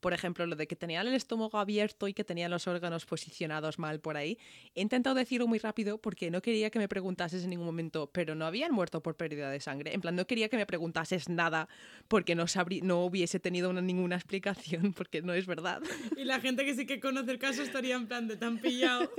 por 0.00 0.12
ejemplo, 0.12 0.46
lo 0.46 0.54
de 0.56 0.66
que 0.66 0.76
tenía 0.76 1.00
el 1.00 1.08
estómago 1.14 1.58
abierto 1.58 2.06
y 2.08 2.14
que 2.14 2.24
tenía 2.24 2.48
los 2.48 2.66
órganos 2.66 3.04
posicionados 3.06 3.78
mal 3.78 4.00
por 4.00 4.16
ahí. 4.16 4.38
He 4.74 4.80
intentado 4.80 5.14
decirlo 5.14 5.46
muy 5.46 5.58
rápido 5.58 5.98
porque 5.98 6.30
no 6.30 6.40
quería 6.42 6.70
que 6.70 6.78
me 6.78 6.88
preguntases 6.88 7.42
en 7.44 7.50
ningún 7.50 7.66
momento, 7.66 8.10
pero 8.12 8.34
no 8.34 8.46
habían 8.46 8.72
muerto 8.72 9.02
por 9.02 9.16
pérdida 9.16 9.50
de 9.50 9.60
sangre. 9.60 9.94
En 9.94 10.00
plan, 10.00 10.14
no 10.16 10.26
quería 10.26 10.48
que 10.48 10.56
me 10.56 10.66
preguntases 10.66 11.28
nada 11.28 11.68
porque 12.08 12.34
no, 12.34 12.44
sabrí- 12.44 12.82
no 12.82 13.04
hubiese 13.04 13.40
tenido 13.40 13.70
una- 13.70 13.80
ninguna 13.80 14.16
explicación 14.16 14.92
porque 14.96 15.22
no 15.22 15.34
es 15.34 15.46
verdad. 15.46 15.82
Y 16.16 16.24
la 16.24 16.40
gente 16.40 16.64
que 16.64 16.74
sí 16.74 16.86
que 16.86 17.00
conoce 17.00 17.30
el 17.32 17.38
caso 17.38 17.62
estaría 17.62 17.96
en 17.96 18.06
plan 18.06 18.28
de 18.28 18.36
tan 18.36 18.58
pillado. 18.58 19.10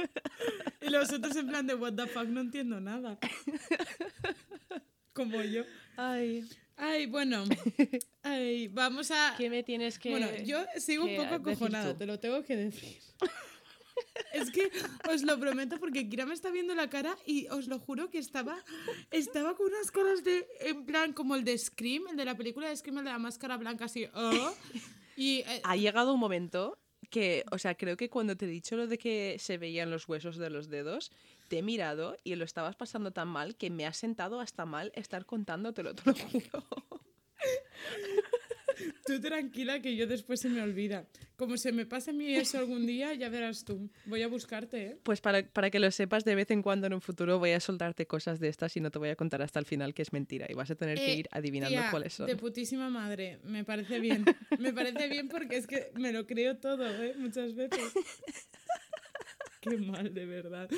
Y 0.81 0.89
los 0.89 1.11
otros 1.11 1.35
en 1.35 1.47
plan 1.47 1.67
de 1.67 1.75
what 1.75 1.93
the 1.93 2.07
fuck, 2.07 2.25
no 2.25 2.41
entiendo 2.41 2.79
nada. 2.79 3.17
Como 5.13 5.41
yo. 5.43 5.63
Ay, 5.97 6.47
Ay, 6.81 7.07
bueno. 7.07 7.43
Ay, 8.23 8.69
vamos 8.69 9.11
a. 9.11 9.35
¿qué 9.37 9.49
me 9.49 9.63
tienes 9.63 9.99
que 9.99 10.11
Bueno, 10.11 10.27
yo 10.45 10.63
sigo 10.77 11.03
un 11.05 11.15
poco 11.17 11.35
acojonada, 11.35 11.97
te 11.97 12.05
lo 12.05 12.19
tengo 12.19 12.43
que 12.43 12.55
decir. 12.55 12.97
Es 14.33 14.49
que 14.49 14.71
os 15.11 15.23
lo 15.23 15.37
prometo 15.37 15.77
porque 15.77 16.07
Kira 16.07 16.25
me 16.25 16.33
está 16.33 16.51
viendo 16.51 16.73
la 16.73 16.89
cara 16.89 17.17
y 17.25 17.47
os 17.47 17.67
lo 17.67 17.79
juro 17.79 18.09
que 18.09 18.17
estaba, 18.17 18.63
estaba 19.11 19.55
con 19.55 19.67
unas 19.67 19.91
caras 19.91 20.23
de, 20.23 20.47
en 20.61 20.85
plan, 20.85 21.11
como 21.11 21.35
el 21.35 21.43
de 21.43 21.57
Scream, 21.57 22.07
el 22.11 22.15
de 22.15 22.23
la 22.23 22.35
película 22.37 22.69
de 22.69 22.77
Scream, 22.77 22.99
el 22.99 23.03
de 23.05 23.11
la 23.11 23.19
máscara 23.19 23.57
blanca, 23.57 23.85
así. 23.85 24.07
"Oh". 24.13 24.53
Y 25.17 25.39
eh, 25.39 25.61
ha 25.65 25.75
llegado 25.75 26.13
un 26.13 26.19
momento 26.19 26.79
que, 27.09 27.43
o 27.51 27.57
sea, 27.57 27.75
creo 27.75 27.97
que 27.97 28.09
cuando 28.09 28.37
te 28.37 28.45
he 28.45 28.47
dicho 28.47 28.77
lo 28.77 28.87
de 28.87 28.97
que 28.97 29.35
se 29.37 29.57
veían 29.57 29.91
los 29.91 30.07
huesos 30.07 30.37
de 30.37 30.49
los 30.49 30.69
dedos, 30.69 31.11
te 31.49 31.57
he 31.57 31.61
mirado 31.61 32.15
y 32.23 32.35
lo 32.35 32.45
estabas 32.45 32.75
pasando 32.77 33.11
tan 33.11 33.27
mal 33.27 33.57
que 33.57 33.69
me 33.69 33.85
ha 33.85 33.91
sentado 33.93 34.39
hasta 34.39 34.65
mal 34.65 34.91
estar 34.95 35.25
contándotelo, 35.25 35.93
te 35.95 36.03
lo 36.05 36.13
juro. 36.15 36.65
tú 39.05 39.19
tranquila 39.19 39.81
que 39.81 39.95
yo 39.95 40.07
después 40.07 40.39
se 40.39 40.49
me 40.49 40.61
olvida. 40.61 41.05
Como 41.35 41.57
se 41.57 41.71
me 41.71 41.85
pase 41.85 42.11
a 42.11 42.13
mí 42.13 42.33
eso 42.35 42.59
algún 42.59 42.85
día, 42.85 43.13
ya 43.13 43.29
verás 43.29 43.63
tú. 43.65 43.89
Voy 44.05 44.21
a 44.21 44.27
buscarte, 44.27 44.85
¿eh? 44.85 44.99
Pues 45.03 45.21
para, 45.21 45.43
para 45.47 45.69
que 45.69 45.79
lo 45.79 45.89
sepas, 45.91 46.23
de 46.25 46.35
vez 46.35 46.51
en 46.51 46.61
cuando 46.61 46.87
en 46.87 46.93
un 46.93 47.01
futuro 47.01 47.39
voy 47.39 47.51
a 47.51 47.59
soltarte 47.59 48.05
cosas 48.07 48.39
de 48.39 48.49
estas 48.49 48.75
y 48.77 48.81
no 48.81 48.91
te 48.91 48.99
voy 48.99 49.09
a 49.09 49.15
contar 49.15 49.41
hasta 49.41 49.59
el 49.59 49.65
final 49.65 49.93
que 49.93 50.01
es 50.01 50.13
mentira 50.13 50.45
y 50.49 50.53
vas 50.53 50.69
a 50.69 50.75
tener 50.75 50.97
que 50.97 51.13
Eh, 51.13 51.19
ir 51.19 51.29
adivinando 51.31 51.77
tía, 51.77 51.91
cuáles 51.91 52.13
son. 52.13 52.27
De 52.27 52.35
putísima 52.35 52.89
madre, 52.89 53.39
me 53.43 53.63
parece 53.63 53.99
bien. 53.99 54.25
Me 54.59 54.73
parece 54.73 55.07
bien 55.07 55.27
porque 55.29 55.57
es 55.57 55.65
que 55.67 55.91
me 55.95 56.11
lo 56.11 56.25
creo 56.27 56.57
todo, 56.57 56.85
¿eh? 57.03 57.15
Muchas 57.17 57.55
veces. 57.55 57.93
Qué 59.61 59.77
mal, 59.77 60.13
de 60.13 60.25
verdad. 60.25 60.69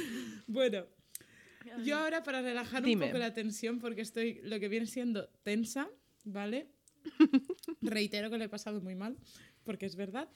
Bueno, 0.48 0.86
yo 1.84 1.98
ahora 1.98 2.24
para 2.24 2.42
relajar 2.42 2.84
Dime. 2.84 3.06
un 3.06 3.12
poco 3.12 3.20
la 3.20 3.34
tensión, 3.34 3.80
porque 3.80 4.02
estoy 4.02 4.40
lo 4.44 4.60
que 4.60 4.68
viene 4.70 4.88
siendo 4.88 5.30
tensa, 5.44 5.90
¿vale? 6.24 6.68
Reitero 7.82 8.30
que 8.30 8.38
lo 8.38 8.44
he 8.44 8.50
pasado 8.50 8.82
muy 8.82 8.96
mal, 8.96 9.18
porque 9.64 9.86
es 9.86 9.96
verdad. 9.96 10.30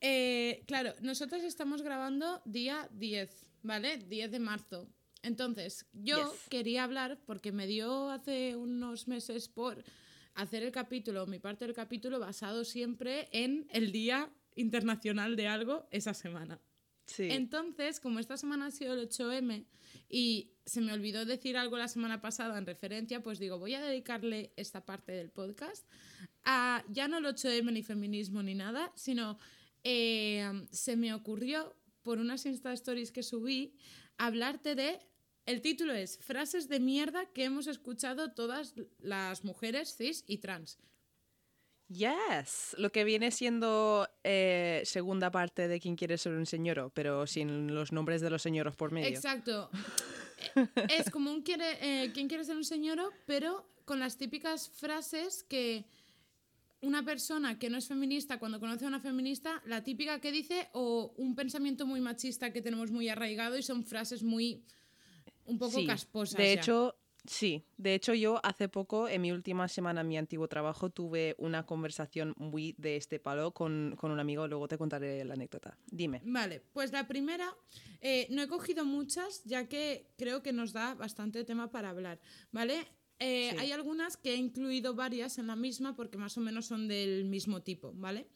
Eh, 0.00 0.64
claro, 0.66 0.94
nosotros 1.00 1.42
estamos 1.42 1.82
grabando 1.82 2.42
día 2.44 2.88
10, 2.92 3.46
¿vale? 3.62 3.98
10 3.98 4.30
de 4.30 4.38
marzo. 4.40 4.88
Entonces, 5.22 5.86
yo 5.92 6.18
Yes. 6.32 6.48
quería 6.50 6.84
hablar, 6.84 7.18
porque 7.24 7.50
me 7.52 7.66
dio 7.66 8.10
hace 8.10 8.56
unos 8.56 9.08
meses 9.08 9.48
por 9.48 9.82
hacer 10.34 10.62
el 10.62 10.72
capítulo, 10.72 11.26
mi 11.26 11.38
parte 11.38 11.64
del 11.64 11.74
capítulo, 11.74 12.18
basado 12.18 12.64
siempre 12.64 13.28
en 13.32 13.66
el 13.70 13.90
Día 13.92 14.30
Internacional 14.56 15.34
de 15.36 15.46
algo 15.48 15.88
esa 15.90 16.12
semana. 16.12 16.60
Entonces, 17.18 18.00
como 18.00 18.18
esta 18.18 18.36
semana 18.36 18.66
ha 18.66 18.70
sido 18.70 18.94
el 18.94 19.08
8M 19.08 19.66
y 20.08 20.52
se 20.64 20.80
me 20.80 20.92
olvidó 20.92 21.24
decir 21.24 21.56
algo 21.56 21.76
la 21.76 21.88
semana 21.88 22.20
pasada 22.20 22.58
en 22.58 22.66
referencia, 22.66 23.22
pues 23.22 23.38
digo, 23.38 23.58
voy 23.58 23.74
a 23.74 23.80
dedicarle 23.80 24.52
esta 24.56 24.84
parte 24.84 25.12
del 25.12 25.30
podcast 25.30 25.86
a 26.44 26.84
ya 26.88 27.08
no 27.08 27.18
el 27.18 27.24
8M 27.24 27.72
ni 27.72 27.82
feminismo 27.82 28.42
ni 28.42 28.54
nada, 28.54 28.92
sino 28.94 29.38
eh, 29.82 30.66
se 30.70 30.96
me 30.96 31.14
ocurrió 31.14 31.74
por 32.02 32.18
unas 32.18 32.46
Insta 32.46 32.72
Stories 32.72 33.12
que 33.12 33.22
subí 33.22 33.74
hablarte 34.18 34.74
de... 34.74 34.98
El 35.46 35.60
título 35.60 35.92
es 35.92 36.18
Frases 36.18 36.68
de 36.68 36.80
mierda 36.80 37.26
que 37.26 37.44
hemos 37.44 37.66
escuchado 37.66 38.32
todas 38.32 38.74
las 38.98 39.44
mujeres 39.44 39.94
cis 39.94 40.24
y 40.26 40.38
trans. 40.38 40.78
Yes, 41.88 42.74
lo 42.78 42.90
que 42.90 43.04
viene 43.04 43.30
siendo 43.30 44.08
eh, 44.24 44.82
segunda 44.84 45.30
parte 45.30 45.68
de 45.68 45.80
quién 45.80 45.96
quiere 45.96 46.16
ser 46.16 46.32
un 46.32 46.46
señoro, 46.46 46.90
pero 46.90 47.26
sin 47.26 47.74
los 47.74 47.92
nombres 47.92 48.20
de 48.20 48.30
los 48.30 48.42
señoros 48.42 48.74
por 48.76 48.90
medio. 48.92 49.08
Exacto. 49.08 49.70
Es 50.90 51.10
como 51.10 51.30
un 51.30 51.42
quiere, 51.42 51.78
eh, 51.80 52.12
quién 52.12 52.28
quiere 52.28 52.44
ser 52.44 52.56
un 52.56 52.64
señoro, 52.64 53.10
pero 53.24 53.66
con 53.86 53.98
las 53.98 54.18
típicas 54.18 54.68
frases 54.68 55.42
que 55.42 55.84
una 56.82 57.02
persona 57.02 57.58
que 57.58 57.70
no 57.70 57.78
es 57.78 57.86
feminista, 57.88 58.38
cuando 58.38 58.60
conoce 58.60 58.84
a 58.84 58.88
una 58.88 59.00
feminista, 59.00 59.62
la 59.64 59.82
típica 59.82 60.20
que 60.20 60.32
dice, 60.32 60.68
o 60.72 61.14
un 61.16 61.34
pensamiento 61.34 61.86
muy 61.86 62.00
machista 62.00 62.52
que 62.52 62.60
tenemos 62.60 62.90
muy 62.90 63.08
arraigado 63.08 63.56
y 63.56 63.62
son 63.62 63.84
frases 63.84 64.22
muy 64.22 64.64
un 65.46 65.58
poco 65.58 65.78
Sí, 65.78 65.86
casposas. 65.86 66.36
De 66.36 66.54
ya. 66.54 66.60
hecho, 66.60 66.96
sí. 67.26 67.64
De 67.76 67.94
hecho, 67.94 68.14
yo 68.14 68.40
hace 68.44 68.68
poco, 68.68 69.08
en 69.08 69.22
mi 69.22 69.32
última 69.32 69.68
semana 69.68 70.02
en 70.02 70.08
mi 70.08 70.18
antiguo 70.18 70.48
trabajo, 70.48 70.90
tuve 70.90 71.34
una 71.38 71.66
conversación 71.66 72.34
muy 72.38 72.74
de 72.78 72.96
este 72.96 73.18
palo 73.18 73.52
con, 73.52 73.94
con 73.98 74.10
un 74.10 74.20
amigo. 74.20 74.46
Luego 74.48 74.68
te 74.68 74.78
contaré 74.78 75.24
la 75.24 75.34
anécdota. 75.34 75.76
Dime. 75.86 76.20
Vale, 76.24 76.62
pues 76.72 76.92
la 76.92 77.06
primera, 77.06 77.54
eh, 78.00 78.26
no 78.30 78.42
he 78.42 78.48
cogido 78.48 78.84
muchas, 78.84 79.42
ya 79.44 79.68
que 79.68 80.06
creo 80.16 80.42
que 80.42 80.52
nos 80.52 80.72
da 80.72 80.94
bastante 80.94 81.44
tema 81.44 81.70
para 81.70 81.90
hablar, 81.90 82.20
¿vale? 82.52 82.86
Eh, 83.18 83.50
Sí. 83.52 83.56
Hay 83.58 83.72
algunas 83.72 84.16
que 84.16 84.32
he 84.34 84.36
incluido 84.36 84.94
varias 84.94 85.38
en 85.38 85.46
la 85.46 85.56
misma 85.56 85.94
porque 85.94 86.18
más 86.18 86.36
o 86.36 86.40
menos 86.40 86.66
son 86.66 86.88
del 86.88 87.24
mismo 87.24 87.62
tipo, 87.62 87.92
¿vale? 87.94 88.26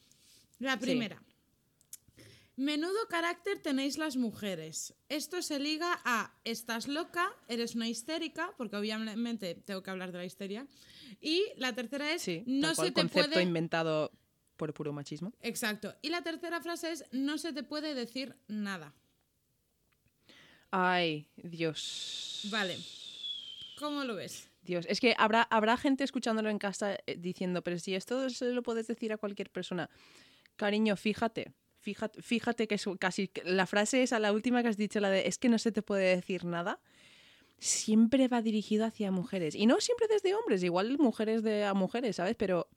La 0.58 0.78
Sí. 0.78 0.98
Menudo 2.58 3.06
carácter 3.08 3.60
tenéis 3.60 3.98
las 3.98 4.16
mujeres. 4.16 4.92
Esto 5.08 5.42
se 5.42 5.60
liga 5.60 6.00
a 6.04 6.34
estás 6.42 6.88
loca, 6.88 7.30
eres 7.46 7.76
una 7.76 7.86
histérica, 7.86 8.52
porque 8.56 8.74
obviamente 8.74 9.54
tengo 9.54 9.80
que 9.84 9.90
hablar 9.90 10.10
de 10.10 10.18
la 10.18 10.24
histeria. 10.24 10.66
Y 11.20 11.44
la 11.56 11.72
tercera 11.72 12.12
es 12.12 12.22
Sí, 12.22 12.42
no 12.46 12.74
se 12.74 12.86
te 12.86 12.94
concepto 12.94 13.30
puede 13.30 13.42
inventado 13.44 14.10
por 14.56 14.74
puro 14.74 14.92
machismo. 14.92 15.32
Exacto. 15.40 15.94
Y 16.02 16.08
la 16.08 16.22
tercera 16.22 16.60
frase 16.60 16.90
es 16.90 17.04
no 17.12 17.38
se 17.38 17.52
te 17.52 17.62
puede 17.62 17.94
decir 17.94 18.34
nada. 18.48 18.92
Ay, 20.72 21.28
Dios. 21.36 22.48
Vale. 22.50 22.76
¿Cómo 23.78 24.02
lo 24.02 24.16
ves? 24.16 24.50
Dios, 24.62 24.84
es 24.88 24.98
que 24.98 25.14
habrá, 25.16 25.42
habrá 25.42 25.76
gente 25.76 26.02
escuchándolo 26.02 26.50
en 26.50 26.58
casa 26.58 26.98
eh, 27.06 27.16
diciendo, 27.16 27.62
pero 27.62 27.78
si 27.78 27.94
esto 27.94 28.28
se 28.30 28.46
lo 28.52 28.64
puedes 28.64 28.88
decir 28.88 29.12
a 29.12 29.16
cualquier 29.16 29.48
persona. 29.48 29.88
Cariño, 30.56 30.96
fíjate, 30.96 31.52
fíjate, 31.80 32.22
fíjate 32.22 32.68
que 32.68 32.76
es 32.76 32.84
casi 32.98 33.30
la 33.44 33.66
frase 33.66 34.02
esa, 34.02 34.18
la 34.18 34.32
última 34.32 34.62
que 34.62 34.68
has 34.68 34.76
dicho, 34.76 35.00
la 35.00 35.10
de 35.10 35.28
es 35.28 35.38
que 35.38 35.48
no 35.48 35.58
se 35.58 35.72
te 35.72 35.82
puede 35.82 36.14
decir 36.14 36.44
nada, 36.44 36.80
siempre 37.58 38.28
va 38.28 38.42
dirigido 38.42 38.84
hacia 38.84 39.10
mujeres. 39.10 39.54
Y 39.54 39.66
no 39.66 39.80
siempre 39.80 40.06
desde 40.08 40.34
hombres, 40.34 40.62
igual 40.62 40.98
mujeres 40.98 41.42
de 41.42 41.64
a 41.64 41.74
mujeres, 41.74 42.16
¿sabes? 42.16 42.36
Pero, 42.36 42.68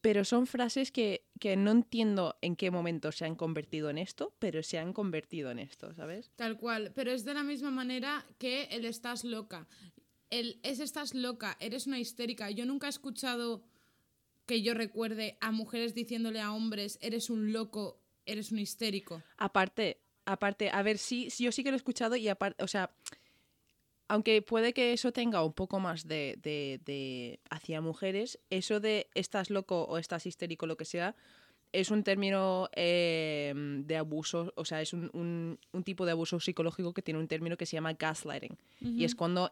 pero 0.00 0.24
son 0.24 0.46
frases 0.46 0.92
que, 0.92 1.24
que 1.40 1.56
no 1.56 1.70
entiendo 1.70 2.36
en 2.40 2.56
qué 2.56 2.70
momento 2.70 3.12
se 3.12 3.24
han 3.24 3.34
convertido 3.34 3.90
en 3.90 3.98
esto, 3.98 4.34
pero 4.38 4.62
se 4.62 4.78
han 4.78 4.92
convertido 4.92 5.50
en 5.50 5.58
esto, 5.58 5.94
¿sabes? 5.94 6.30
Tal 6.36 6.58
cual. 6.58 6.92
Pero 6.94 7.10
es 7.12 7.24
de 7.24 7.34
la 7.34 7.42
misma 7.42 7.70
manera 7.70 8.26
que 8.38 8.64
el 8.64 8.84
estás 8.84 9.24
loca. 9.24 9.66
El 10.30 10.60
es 10.62 10.78
estás 10.78 11.14
loca, 11.14 11.56
eres 11.58 11.86
una 11.86 11.98
histérica. 11.98 12.50
Yo 12.50 12.66
nunca 12.66 12.86
he 12.86 12.90
escuchado 12.90 13.64
que 14.48 14.62
yo 14.62 14.74
recuerde 14.74 15.36
a 15.40 15.52
mujeres 15.52 15.94
diciéndole 15.94 16.40
a 16.40 16.52
hombres, 16.52 16.98
eres 17.02 17.28
un 17.28 17.52
loco, 17.52 18.00
eres 18.28 18.52
un 18.52 18.58
histérico. 18.58 19.22
Aparte, 19.36 20.00
aparte, 20.24 20.70
a 20.70 20.82
ver, 20.82 20.98
sí, 20.98 21.28
yo 21.38 21.50
sí 21.50 21.64
que 21.64 21.70
lo 21.70 21.76
he 21.76 21.78
escuchado 21.78 22.14
y 22.16 22.28
aparte, 22.28 22.62
o 22.62 22.68
sea, 22.68 22.90
aunque 24.08 24.40
puede 24.42 24.72
que 24.72 24.92
eso 24.92 25.12
tenga 25.12 25.44
un 25.44 25.52
poco 25.52 25.80
más 25.80 26.06
de, 26.06 26.38
de, 26.42 26.80
de 26.84 27.40
hacia 27.50 27.80
mujeres, 27.80 28.38
eso 28.50 28.80
de 28.80 29.08
estás 29.14 29.50
loco 29.50 29.84
o 29.84 29.98
estás 29.98 30.26
histérico, 30.26 30.66
lo 30.66 30.76
que 30.76 30.84
sea, 30.84 31.14
es 31.72 31.90
un 31.90 32.02
término 32.02 32.68
eh, 32.74 33.52
de 33.54 33.96
abuso, 33.96 34.52
o 34.56 34.64
sea, 34.64 34.80
es 34.80 34.92
un, 34.94 35.10
un- 35.12 35.58
un 35.72 35.84
tipo 35.84 36.06
de 36.06 36.12
abuso 36.12 36.40
psicológico 36.40 36.94
que 36.94 37.02
tiene 37.02 37.20
un 37.20 37.28
término 37.28 37.56
que 37.56 37.66
se 37.66 37.76
llama 37.76 37.92
gaslighting. 37.92 38.56
Y 38.80 39.04
es 39.04 39.14
cuando, 39.14 39.50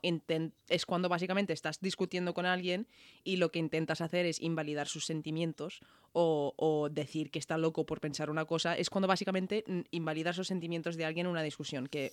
es 0.68 0.86
cuando 0.86 1.08
básicamente 1.08 1.52
estás 1.52 1.78
discutiendo 1.80 2.32
con 2.32 2.46
alguien 2.46 2.86
y 3.22 3.36
lo 3.36 3.50
que 3.52 3.58
intentas 3.58 4.00
hacer 4.00 4.24
es 4.26 4.40
invalidar 4.40 4.88
sus 4.88 5.04
sentimientos 5.04 5.80
o, 6.12 6.54
o 6.56 6.88
decir 6.88 7.30
que 7.30 7.38
está 7.38 7.58
loco 7.58 7.84
por 7.84 8.00
pensar 8.00 8.30
una 8.30 8.46
cosa. 8.46 8.76
Es 8.78 8.88
cuando 8.88 9.08
básicamente 9.08 9.64
invalidas 9.90 10.38
los 10.38 10.46
sentimientos 10.48 10.96
de 10.96 11.04
alguien 11.04 11.26
en 11.26 11.32
una 11.32 11.42
discusión, 11.42 11.86
que 11.86 12.12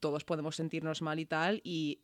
todos 0.00 0.24
podemos 0.24 0.56
sentirnos 0.56 1.02
mal 1.02 1.20
y 1.20 1.26
tal. 1.26 1.60
Y, 1.62 2.00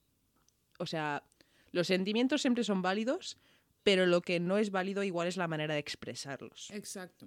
o 0.78 0.86
sea, 0.86 1.24
los 1.72 1.86
sentimientos 1.88 2.40
siempre 2.40 2.62
son 2.64 2.82
válidos, 2.82 3.36
pero 3.83 4.07
lo 4.07 4.20
que 4.22 4.41
no 4.41 4.59
es 4.59 4.70
válido 4.70 5.03
igual 5.03 5.28
es 5.28 5.37
la 5.37 5.49
manera 5.49 5.74
de 5.74 5.80
expresarlos. 5.80 6.70
Exacto. 6.70 7.26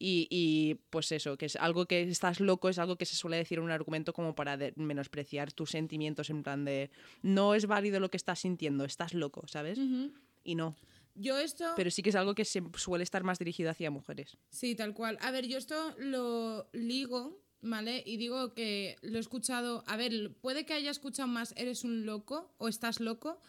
Y, 0.00 0.28
y, 0.30 0.76
pues 0.90 1.10
eso, 1.10 1.36
que 1.36 1.46
es 1.46 1.56
algo 1.56 1.86
que 1.86 2.02
estás 2.02 2.38
loco, 2.38 2.68
es 2.68 2.78
algo 2.78 2.96
que 2.96 3.04
se 3.04 3.16
suele 3.16 3.36
decir 3.36 3.58
en 3.58 3.64
un 3.64 3.72
argumento 3.72 4.12
como 4.12 4.34
para 4.36 4.56
de- 4.56 4.72
menospreciar 4.76 5.52
tus 5.52 5.70
sentimientos, 5.70 6.30
en 6.30 6.44
plan 6.44 6.64
de 6.64 6.90
no 7.22 7.54
es 7.56 7.66
válido 7.66 7.98
lo 7.98 8.08
que 8.08 8.16
estás 8.16 8.38
sintiendo, 8.38 8.84
estás 8.84 9.12
loco, 9.12 9.42
¿sabes? 9.48 9.78
Y 10.44 10.54
no. 10.54 10.76
Yo 11.16 11.36
esto... 11.36 11.72
Pero 11.74 11.90
sí 11.90 12.02
que 12.02 12.10
es 12.10 12.14
algo 12.14 12.36
que 12.36 12.44
se- 12.44 12.62
suele 12.76 13.02
estar 13.02 13.24
más 13.24 13.40
dirigido 13.40 13.70
hacia 13.70 13.90
mujeres. 13.90 14.36
Sí, 14.50 14.76
tal 14.76 14.94
cual. 14.94 15.18
A 15.20 15.32
ver, 15.32 15.48
yo 15.48 15.58
esto 15.58 15.92
lo 15.98 16.68
ligo, 16.72 17.42
¿vale? 17.60 18.04
Y 18.06 18.18
digo 18.18 18.54
que 18.54 18.94
lo 19.02 19.16
he 19.16 19.20
escuchado. 19.20 19.82
A 19.88 19.96
ver, 19.96 20.32
puede 20.40 20.64
que 20.64 20.74
haya 20.74 20.92
escuchado 20.92 21.26
más 21.26 21.52
eres 21.56 21.82
un 21.82 22.06
loco 22.06 22.54
o 22.58 22.68
estás 22.68 23.00
loco, 23.00 23.40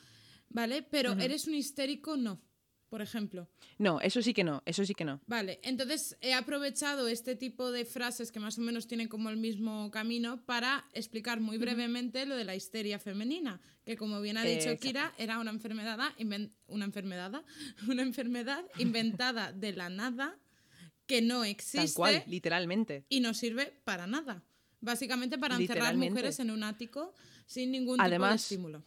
¿vale? 0.50 0.84
Pero 0.84 1.14
eres 1.14 1.48
un 1.48 1.56
histérico, 1.56 2.18
no. 2.18 2.42
Por 2.90 3.04
ejemplo. 3.04 3.48
No, 3.78 4.02
eso 4.02 4.20
sí 4.24 4.34
que 4.34 4.44
no, 4.44 4.64
eso 4.66 4.84
sí 4.84 4.96
que 4.96 5.06
no. 5.06 5.22
Vale, 5.28 5.60
entonces 5.62 6.18
he 6.22 6.34
aprovechado 6.34 7.08
este 7.08 7.36
tipo 7.36 7.72
de 7.72 7.86
frases 7.86 8.32
que 8.32 8.40
más 8.40 8.58
o 8.58 8.62
menos 8.62 8.88
tienen 8.88 9.08
como 9.08 9.30
el 9.30 9.38
mismo 9.38 9.92
camino 9.92 10.44
para 10.48 10.86
explicar 10.94 11.40
muy 11.40 11.60
brevemente 11.60 12.26
lo 12.26 12.36
de 12.36 12.46
la 12.46 12.56
histeria 12.56 12.98
femenina, 12.98 13.62
que 13.86 13.96
como 13.96 14.20
bien 14.22 14.38
ha 14.38 14.44
dicho. 14.44 14.76
Kira, 14.80 15.14
era 15.20 15.38
una 15.38 15.52
enfermedad, 15.52 16.00
una 16.66 16.86
enfermedad, 16.86 17.44
una 17.88 18.02
enfermedad 18.02 18.66
inventada 18.80 19.54
de 19.54 19.74
la 19.74 19.90
nada 19.90 20.40
que 21.06 21.22
no 21.22 21.44
existe 21.44 21.78
Tal 21.78 21.94
cual, 21.94 22.24
literalmente. 22.26 23.06
y 23.08 23.20
no 23.20 23.36
sirve 23.36 23.72
para 23.84 24.08
nada. 24.08 24.44
Básicamente 24.82 25.38
para 25.38 25.58
encerrar 25.58 25.96
mujeres 25.96 26.40
en 26.40 26.50
un 26.50 26.64
ático 26.64 27.14
sin 27.46 27.72
ningún 27.72 27.98
tipo 27.98 28.04
de 28.04 28.08
Además, 28.08 28.42
estímulo. 28.44 28.84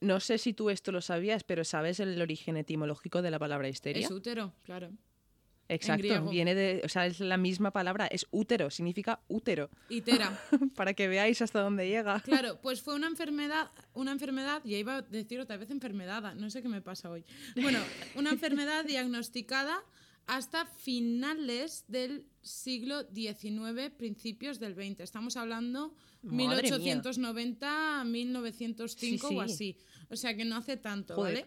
No 0.00 0.20
sé 0.20 0.38
si 0.38 0.52
tú 0.52 0.70
esto 0.70 0.92
lo 0.92 1.00
sabías, 1.00 1.44
pero 1.44 1.64
¿sabes 1.64 2.00
el 2.00 2.20
origen 2.20 2.56
etimológico 2.56 3.22
de 3.22 3.30
la 3.30 3.38
palabra 3.38 3.68
histeria? 3.68 4.04
Es 4.04 4.10
útero, 4.10 4.52
claro. 4.62 4.90
Exacto, 5.68 6.30
viene 6.30 6.54
de, 6.54 6.82
o 6.84 6.88
sea, 6.88 7.06
es 7.06 7.18
la 7.18 7.36
misma 7.36 7.72
palabra, 7.72 8.06
es 8.06 8.26
útero, 8.30 8.70
significa 8.70 9.20
útero, 9.26 9.68
Itera. 9.88 10.38
para 10.76 10.94
que 10.94 11.08
veáis 11.08 11.42
hasta 11.42 11.60
dónde 11.60 11.88
llega. 11.88 12.20
Claro, 12.20 12.60
pues 12.62 12.82
fue 12.82 12.94
una 12.94 13.08
enfermedad, 13.08 13.70
una 13.92 14.12
enfermedad, 14.12 14.62
ya 14.64 14.76
iba 14.76 14.98
a 14.98 15.02
decir 15.02 15.40
otra 15.40 15.56
vez 15.56 15.70
enfermedad, 15.70 16.34
no 16.34 16.50
sé 16.50 16.62
qué 16.62 16.68
me 16.68 16.82
pasa 16.82 17.10
hoy. 17.10 17.24
Bueno, 17.60 17.80
una 18.14 18.30
enfermedad 18.30 18.84
diagnosticada 18.84 19.82
hasta 20.26 20.66
finales 20.66 21.84
del 21.88 22.26
siglo 22.42 23.02
XIX, 23.14 23.90
principios 23.96 24.58
del 24.58 24.74
XX. 24.74 25.00
Estamos 25.00 25.36
hablando 25.36 25.94
Madre 26.22 26.36
mía. 26.36 26.48
1890 26.62 28.00
a 28.00 28.04
1905 28.04 29.28
Sí, 29.28 29.34
o 29.36 29.46
sí. 29.48 29.52
así. 29.52 29.76
O 30.10 30.16
sea 30.16 30.36
que 30.36 30.44
no 30.44 30.56
hace 30.56 30.76
tanto, 30.76 31.14
Joder. 31.14 31.34
¿vale? 31.34 31.46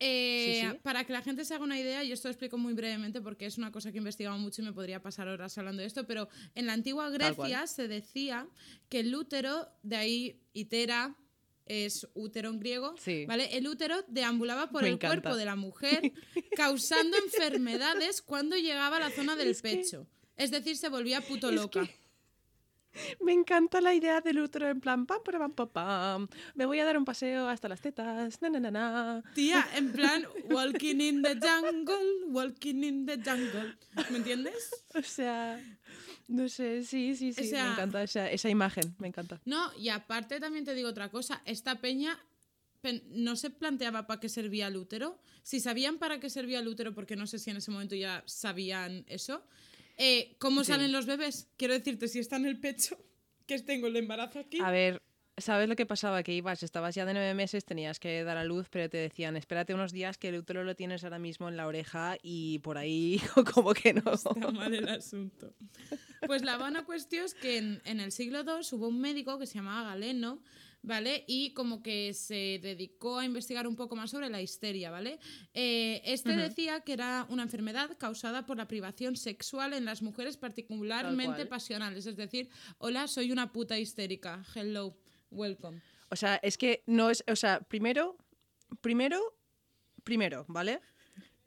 Eh, 0.00 0.68
Sí. 0.72 0.78
Para 0.82 1.04
que 1.04 1.12
la 1.12 1.22
gente 1.22 1.44
se 1.44 1.54
haga 1.54 1.62
una 1.64 1.78
idea, 1.78 2.02
y 2.02 2.10
esto 2.12 2.28
lo 2.28 2.32
explico 2.32 2.58
muy 2.58 2.74
brevemente 2.74 3.20
porque 3.20 3.46
es 3.46 3.58
una 3.58 3.70
cosa 3.70 3.92
que 3.92 3.98
he 3.98 4.00
investigado 4.00 4.36
mucho 4.38 4.60
y 4.60 4.64
me 4.64 4.72
podría 4.72 5.00
pasar 5.00 5.28
horas 5.28 5.56
hablando 5.56 5.82
de 5.82 5.86
esto, 5.86 6.06
pero 6.06 6.28
en 6.54 6.66
la 6.66 6.72
antigua. 6.72 7.10
Grecia 7.10 7.66
se 7.66 7.86
decía 7.88 8.48
que 8.88 9.00
el 9.00 9.14
útero, 9.14 9.68
de 9.82 9.96
ahí 9.96 10.40
itera, 10.52 11.16
es 11.66 12.06
útero 12.14 12.50
en 12.50 12.60
griego, 12.60 12.94
Sí. 12.98 13.24
¿vale? 13.26 13.56
El 13.56 13.66
útero 13.68 14.04
deambulaba 14.08 14.70
por 14.70 14.82
Me 14.82 14.88
el 14.88 14.94
encanta. 14.94 15.20
cuerpo 15.22 15.36
de 15.38 15.44
la 15.44 15.56
mujer, 15.56 16.12
causando 16.56 17.16
enfermedades 17.18 18.22
cuando 18.22 18.56
llegaba 18.56 18.96
a 18.96 19.00
la 19.00 19.10
zona 19.10 19.34
del 19.36 19.48
Es 19.48 19.62
que- 19.62 19.76
pecho. 19.76 20.06
Es 20.36 20.50
decir, 20.50 20.76
se 20.76 20.88
volvía 20.88 21.20
puto 21.20 21.48
Es 21.48 21.54
loca. 21.54 21.86
que- 21.86 22.04
Me 23.20 23.32
encanta 23.32 23.80
la 23.80 23.92
idea 23.92 24.20
del 24.20 24.38
útero 24.38 24.68
en 24.68 24.80
plan 24.80 25.04
pam, 25.04 25.18
para, 25.24 25.38
pam, 25.40 25.52
pam, 25.52 25.68
pam. 25.68 26.28
Me 26.54 26.64
voy 26.64 26.78
a 26.78 26.84
dar 26.84 26.96
un 26.96 27.04
paseo 27.04 27.48
hasta 27.48 27.68
las 27.68 27.80
tetas. 27.80 28.40
Na, 28.40 28.48
na, 28.50 28.60
na, 28.60 28.70
na. 28.70 29.22
Tía, 29.34 29.66
en 29.74 29.90
plan, 29.92 30.24
walking 30.48 31.00
in 31.00 31.20
the 31.22 31.34
jungle, 31.40 32.26
walking 32.28 32.84
in 32.84 33.04
the 33.06 33.16
jungle. 33.16 33.74
¿Me 34.10 34.18
entiendes? 34.18 34.70
O 34.94 35.02
sea, 35.02 35.60
no 36.28 36.48
sé, 36.48 36.82
sí, 36.84 37.14
sí, 37.16 37.32
sí. 37.32 37.48
sea- 37.48 37.64
me 37.66 37.72
encanta 37.72 38.02
esa, 38.02 38.30
esa 38.30 38.48
imagen, 38.48 38.94
me 38.98 39.08
encanta. 39.08 39.40
No, 39.44 39.70
y 39.78 39.88
aparte 39.88 40.40
también 40.40 40.64
te 40.64 40.74
digo 40.74 40.88
otra 40.88 41.10
cosa. 41.10 41.42
Esta 41.44 41.80
peña 41.80 42.18
no 43.10 43.34
se 43.36 43.48
planteaba 43.50 44.06
para 44.06 44.20
qué 44.20 44.28
servía 44.28 44.66
el 44.66 44.76
útero. 44.76 45.18
Si 45.42 45.58
sabían 45.60 45.98
para 45.98 46.20
qué 46.20 46.28
servía 46.28 46.60
el 46.60 46.68
útero, 46.68 46.94
porque 46.94 47.16
no 47.16 47.26
sé 47.26 47.38
si 47.38 47.50
en 47.50 47.56
ese 47.56 47.70
momento 47.70 47.94
ya 47.94 48.22
sabían 48.26 49.04
eso. 49.08 49.42
eh, 49.96 50.34
¿Cómo 50.38 50.64
Sí. 50.64 50.72
salen 50.72 50.90
los 50.92 51.06
bebés? 51.06 51.46
Quiero 51.56 51.72
decirte, 51.72 52.08
si 52.08 52.18
está 52.18 52.36
en 52.36 52.46
el 52.46 52.58
pecho, 52.58 52.98
que 53.46 53.58
tengo 53.60 53.86
el 53.86 53.96
embarazo 53.96 54.40
aquí. 54.40 54.58
A 54.60 54.70
ver, 54.70 55.00
¿sabes 55.36 55.68
lo 55.68 55.76
que 55.76 55.86
pasaba? 55.86 56.22
Que 56.22 56.32
ibas, 56.32 56.62
estabas 56.62 56.94
ya 56.94 57.04
de 57.04 57.12
nueve 57.14 57.34
meses, 57.34 57.64
tenías 57.64 57.98
que 57.98 58.24
dar 58.24 58.36
a 58.36 58.44
luz, 58.44 58.68
pero 58.70 58.88
te 58.88 58.98
decían, 58.98 59.36
espérate 59.36 59.74
unos 59.74 59.92
días 59.92 60.18
que 60.18 60.28
el 60.28 60.36
útero 60.36 60.64
lo 60.64 60.74
tienes 60.74 61.04
ahora 61.04 61.18
mismo 61.18 61.48
en 61.48 61.56
la 61.56 61.66
oreja 61.66 62.16
y 62.22 62.58
por 62.60 62.78
ahí 62.78 63.20
como 63.54 63.74
que 63.74 63.94
no. 63.94 64.12
Está 64.12 64.50
mal 64.52 64.74
el 64.74 64.88
asunto. 64.88 65.54
Pues 66.26 66.42
la 66.42 66.58
buena 66.58 66.84
cuestión 66.84 67.24
es 67.24 67.34
que 67.34 67.58
en, 67.58 67.82
en 67.84 68.00
el 68.00 68.12
siglo 68.12 68.40
II 68.40 68.66
hubo 68.72 68.88
un 68.88 69.00
médico 69.00 69.38
que 69.38 69.46
se 69.46 69.54
llamaba 69.54 69.90
Galeno, 69.90 70.40
¿vale? 70.84 71.24
Y 71.26 71.50
como 71.50 71.82
que 71.82 72.14
se 72.14 72.60
dedicó 72.62 73.18
a 73.18 73.24
investigar 73.24 73.66
un 73.66 73.74
poco 73.74 73.96
más 73.96 74.10
sobre 74.10 74.28
la 74.28 74.40
histeria, 74.40 74.90
¿vale? 74.90 75.18
Eh, 75.54 76.02
este 76.04 76.36
decía 76.36 76.80
que 76.80 76.92
era 76.92 77.26
una 77.30 77.42
enfermedad 77.42 77.96
causada 77.98 78.46
por 78.46 78.56
la 78.56 78.68
privación 78.68 79.16
sexual 79.16 79.72
en 79.72 79.84
las 79.84 80.02
mujeres 80.02 80.36
particularmente 80.36 81.46
pasionales. 81.46 82.06
Es 82.06 82.16
decir, 82.16 82.48
hola, 82.78 83.08
soy 83.08 83.32
una 83.32 83.50
puta 83.50 83.78
histérica. 83.78 84.44
Hello, 84.54 84.96
welcome. 85.34 85.80
O 86.10 86.16
sea, 86.16 86.36
es 86.36 86.58
que 86.58 86.82
no 86.86 87.10
es, 87.10 87.24
o 87.26 87.36
sea, 87.36 87.60
primero, 87.60 88.16
primero, 88.80 89.20
primero, 90.04 90.44
¿vale? 90.48 90.80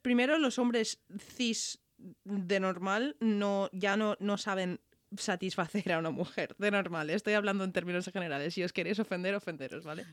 Primero 0.01 0.37
los 0.37 0.59
hombres 0.59 0.99
cis 1.19 1.79
de 2.23 2.59
normal 2.59 3.15
no, 3.19 3.69
ya 3.73 3.97
no, 3.97 4.15
no 4.19 4.37
saben 4.37 4.79
satisfacer 5.15 5.91
a 5.93 5.99
una 5.99 6.09
mujer 6.11 6.55
de 6.57 6.69
normal. 6.69 7.09
Estoy 7.09 7.33
hablando 7.33 7.63
en 7.63 7.71
términos 7.71 8.09
generales. 8.11 8.53
Si 8.53 8.63
os 8.63 8.73
queréis 8.73 8.99
ofender, 8.99 9.33
ofenderos, 9.35 9.85
¿vale? 9.85 10.05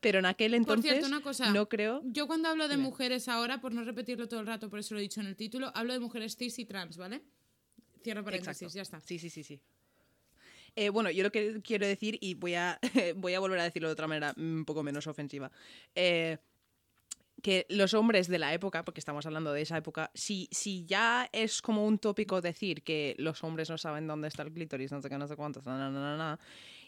Pero 0.00 0.20
en 0.20 0.26
aquel 0.26 0.52
Por 0.52 0.56
entonces 0.56 0.90
cierto, 0.92 1.08
una 1.08 1.20
cosa. 1.20 1.50
no 1.50 1.68
creo... 1.68 2.02
Yo 2.04 2.26
cuando 2.26 2.48
hablo 2.48 2.68
de 2.68 2.76
mujeres 2.76 3.28
ahora, 3.28 3.60
por 3.60 3.72
no 3.72 3.82
repetirlo 3.82 4.28
todo 4.28 4.40
el 4.40 4.46
rato, 4.46 4.70
por 4.70 4.78
eso 4.78 4.94
lo 4.94 5.00
he 5.00 5.02
dicho 5.02 5.20
en 5.20 5.26
el 5.26 5.36
título, 5.36 5.72
hablo 5.74 5.92
de 5.92 6.00
mujeres 6.00 6.36
cis 6.36 6.58
y 6.58 6.64
trans, 6.64 6.96
¿vale? 6.96 7.22
Cierro 8.02 8.22
paréntesis, 8.22 8.62
Exacto. 8.62 8.76
ya 8.76 8.82
está. 8.82 9.00
Sí, 9.00 9.18
sí, 9.18 9.30
sí, 9.30 9.42
sí. 9.42 9.60
Eh, 10.76 10.90
bueno, 10.90 11.10
yo 11.10 11.22
lo 11.22 11.32
que 11.32 11.60
quiero 11.62 11.86
decir, 11.86 12.18
y 12.20 12.34
voy 12.34 12.54
a, 12.54 12.78
voy 13.16 13.34
a 13.34 13.40
volver 13.40 13.58
a 13.58 13.64
decirlo 13.64 13.88
de 13.88 13.92
otra 13.92 14.06
manera 14.06 14.34
un 14.36 14.64
poco 14.66 14.82
menos 14.82 15.06
ofensiva, 15.06 15.50
eh, 15.94 16.36
que 17.42 17.66
los 17.70 17.94
hombres 17.94 18.28
de 18.28 18.38
la 18.38 18.52
época, 18.52 18.84
porque 18.84 19.00
estamos 19.00 19.24
hablando 19.24 19.52
de 19.52 19.62
esa 19.62 19.78
época, 19.78 20.10
si, 20.14 20.48
si 20.50 20.84
ya 20.84 21.28
es 21.32 21.62
como 21.62 21.86
un 21.86 21.98
tópico 21.98 22.40
decir 22.40 22.82
que 22.82 23.14
los 23.18 23.42
hombres 23.42 23.70
no 23.70 23.78
saben 23.78 24.06
dónde 24.06 24.28
está 24.28 24.42
el 24.42 24.52
clítoris, 24.52 24.92
no 24.92 25.00
sé 25.00 25.08
qué, 25.08 25.16
no 25.16 25.26
sé 25.26 25.36
cuántos, 25.36 25.64
na, 25.64 25.78
na, 25.78 25.90
na, 25.90 26.16
na, 26.16 26.40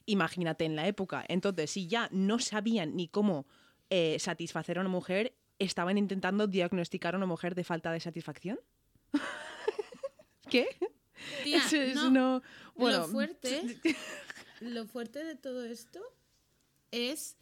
imagínate 0.05 0.64
en 0.64 0.76
la 0.76 0.86
época. 0.86 1.24
Entonces, 1.28 1.70
si 1.70 1.86
ya 1.86 2.09
no 2.12 2.39
sabían 2.39 2.95
ni 2.95 3.09
cómo 3.09 3.47
eh, 3.89 4.18
satisfacer 4.18 4.78
a 4.78 4.80
una 4.82 4.91
mujer, 4.91 5.34
estaban 5.59 5.97
intentando 5.97 6.47
diagnosticar 6.47 7.14
a 7.14 7.18
una 7.18 7.26
mujer 7.26 7.55
de 7.55 7.64
falta 7.64 7.91
de 7.93 8.01
satisfacción. 8.01 8.59
¿Qué? 10.51 10.66
Tía, 11.45 11.59
Eso 11.66 11.77
es 11.77 11.95
no, 11.95 12.11
no- 12.11 12.43
Bueno, 12.77 12.99
lo 13.01 13.09
fuerte, 13.09 13.79
lo 14.61 14.87
fuerte 14.87 15.25
de 15.25 15.35
todo 15.37 15.64
esto 15.64 16.01
es 16.91 17.37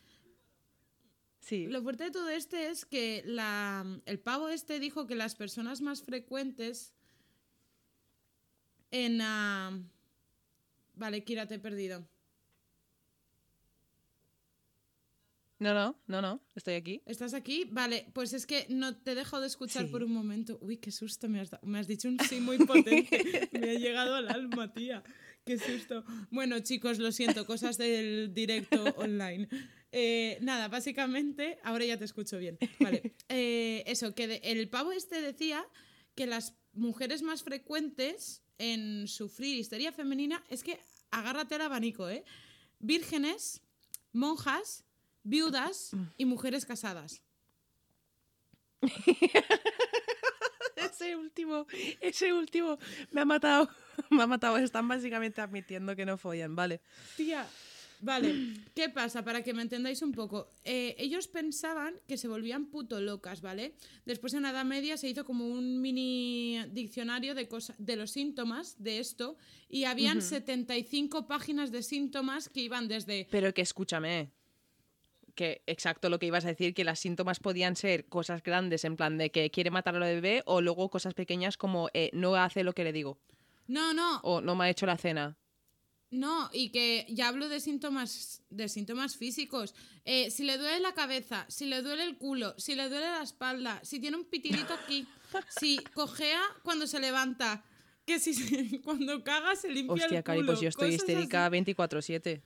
Sí. 1.40 1.68
Lo 1.68 1.80
fuerte 1.80 2.02
de 2.04 2.10
todo 2.10 2.28
este 2.28 2.70
es 2.70 2.84
que 2.84 3.22
la, 3.24 3.86
el 4.06 4.18
pavo 4.18 4.48
este 4.48 4.80
dijo 4.80 5.06
que 5.06 5.14
las 5.14 5.36
personas 5.36 5.80
más 5.80 6.02
frecuentes 6.02 6.92
en... 8.90 9.20
ah, 9.22 9.78
Vale, 10.96 11.22
Kira, 11.22 11.46
te 11.46 11.54
he 11.56 11.58
perdido. 11.60 12.04
No, 15.58 15.72
no, 15.72 15.98
no, 16.06 16.20
no, 16.20 16.40
estoy 16.54 16.74
aquí. 16.74 17.02
¿Estás 17.06 17.32
aquí? 17.32 17.66
Vale, 17.70 18.06
pues 18.12 18.34
es 18.34 18.46
que 18.46 18.66
no 18.68 18.94
te 18.96 19.12
he 19.12 19.14
dejado 19.14 19.40
de 19.40 19.48
escuchar 19.48 19.86
Sí. 19.86 19.90
por 19.90 20.02
un 20.02 20.12
momento. 20.12 20.58
Uy, 20.60 20.76
qué 20.76 20.92
susto 20.92 21.28
me 21.30 21.40
has 21.40 21.48
dado. 21.50 21.66
Me 21.66 21.78
has 21.78 21.86
dicho 21.86 22.08
un 22.08 22.18
sí 22.20 22.40
muy 22.40 22.58
potente. 22.66 23.48
me 23.52 23.70
ha 23.70 23.74
llegado 23.74 24.14
al 24.16 24.28
alma, 24.28 24.72
tía. 24.74 25.02
Qué 25.46 25.58
susto. 25.58 26.04
Bueno, 26.30 26.58
chicos, 26.60 26.98
lo 26.98 27.10
siento, 27.10 27.46
cosas 27.46 27.78
del 27.78 28.34
directo 28.34 28.82
online. 28.98 29.48
Eh, 29.92 30.36
nada, 30.42 30.68
básicamente, 30.68 31.58
ahora 31.62 31.84
ya 31.86 31.96
te 31.98 32.04
escucho 32.04 32.36
bien. 32.38 32.58
Vale. 32.80 33.14
Eh, 33.28 33.82
eso, 33.86 34.14
que 34.14 34.26
de- 34.28 34.40
el 34.44 34.68
pavo 34.68 34.92
este 34.92 35.20
decía 35.22 35.64
que 36.14 36.26
las 36.26 36.54
mujeres 36.74 37.22
más 37.22 37.42
frecuentes 37.42 38.42
en 38.58 39.08
sufrir 39.08 39.56
histeria 39.58 39.90
femenina 39.92 40.44
es 40.48 40.62
que 40.62 40.78
agárrate 41.10 41.54
al 41.56 41.62
abanico, 41.62 42.08
¿eh? 42.10 42.24
Vírgenes, 42.78 43.62
monjas, 44.12 44.84
viudas 45.28 45.90
y 46.16 46.24
mujeres 46.24 46.64
casadas. 46.66 47.22
Ese 50.76 51.16
último, 51.16 51.66
ese 52.00 52.32
último 52.32 52.78
me 53.10 53.20
ha 53.22 53.24
matado. 53.24 53.68
Me 54.10 54.22
ha 54.22 54.26
matado. 54.26 54.58
Están 54.58 54.86
básicamente 54.88 55.40
admitiendo 55.40 55.96
que 55.96 56.04
no 56.04 56.18
follan, 56.18 56.54
vale. 56.54 56.80
Tía, 57.16 57.46
vale, 58.00 58.52
¿qué 58.74 58.90
pasa? 58.90 59.24
Para 59.24 59.42
que 59.42 59.54
me 59.54 59.62
entendáis 59.62 60.02
un 60.02 60.12
poco. 60.12 60.50
Eh, 60.64 60.94
ellos 60.98 61.28
pensaban 61.28 61.94
que 62.06 62.18
se 62.18 62.28
volvían 62.28 62.66
puto 62.66 63.00
locas, 63.00 63.40
¿vale? 63.40 63.74
Después 64.04 64.34
en 64.34 64.42
la 64.42 64.50
Edad 64.50 64.66
Media 64.66 64.98
se 64.98 65.08
hizo 65.08 65.24
como 65.24 65.48
un 65.48 65.80
mini 65.80 66.62
diccionario 66.72 67.34
de, 67.34 67.48
cosa- 67.48 67.74
de 67.78 67.96
los 67.96 68.10
síntomas 68.10 68.76
de 68.78 68.98
esto 68.98 69.36
y 69.70 69.84
habían 69.84 70.20
75 70.20 71.26
páginas 71.26 71.72
de 71.72 71.82
síntomas 71.82 72.50
que 72.50 72.60
iban 72.60 72.88
desde... 72.88 73.26
Pero 73.30 73.52
que 73.54 73.62
escúchame. 73.62 74.30
Que 75.36 75.62
exacto 75.66 76.08
lo 76.08 76.18
que 76.18 76.26
ibas 76.26 76.44
a 76.44 76.48
decir, 76.48 76.74
que 76.74 76.82
las 76.82 76.98
síntomas 76.98 77.38
podían 77.38 77.76
ser 77.76 78.06
cosas 78.06 78.42
grandes, 78.42 78.84
en 78.84 78.96
plan 78.96 79.18
de 79.18 79.30
que 79.30 79.50
quiere 79.50 79.70
matar 79.70 79.94
al 79.94 80.00
bebé, 80.00 80.42
o 80.46 80.60
luego 80.60 80.88
cosas 80.88 81.14
pequeñas 81.14 81.56
como 81.56 81.88
eh, 81.94 82.10
no 82.14 82.34
hace 82.34 82.64
lo 82.64 82.72
que 82.72 82.82
le 82.84 82.92
digo, 82.92 83.18
No, 83.68 83.92
no, 83.94 84.18
o 84.24 84.40
no 84.40 84.56
me 84.56 84.64
ha 84.64 84.70
hecho 84.70 84.86
la 84.86 84.96
cena. 84.96 85.36
No, 86.08 86.48
y 86.52 86.70
que 86.70 87.04
ya 87.08 87.28
hablo 87.28 87.48
de 87.48 87.58
síntomas, 87.60 88.40
de 88.48 88.68
síntomas 88.68 89.16
físicos. 89.16 89.74
Eh, 90.04 90.30
si 90.30 90.44
le 90.44 90.56
duele 90.56 90.78
la 90.80 90.94
cabeza, 90.94 91.44
si 91.48 91.66
le 91.66 91.82
duele 91.82 92.04
el 92.04 92.16
culo, 92.16 92.54
si 92.58 92.74
le 92.76 92.88
duele 92.88 93.06
la 93.10 93.22
espalda, 93.22 93.80
si 93.82 93.98
tiene 94.00 94.16
un 94.16 94.24
pitidito 94.24 94.72
aquí, 94.72 95.06
si 95.60 95.78
cojea 95.94 96.40
cuando 96.62 96.86
se 96.86 97.00
levanta, 97.00 97.64
que 98.06 98.18
si 98.20 98.32
se- 98.34 98.80
cuando 98.84 99.22
caga 99.24 99.54
se 99.56 99.68
limpia 99.68 99.94
Hostia, 100.04 100.18
el 100.18 100.24
Cari, 100.24 100.38
culo. 100.38 100.52
pues 100.52 100.60
yo 100.62 100.68
estoy 100.68 100.94
histérica 100.94 101.44
así. 101.46 101.56
24-7. 101.56 102.40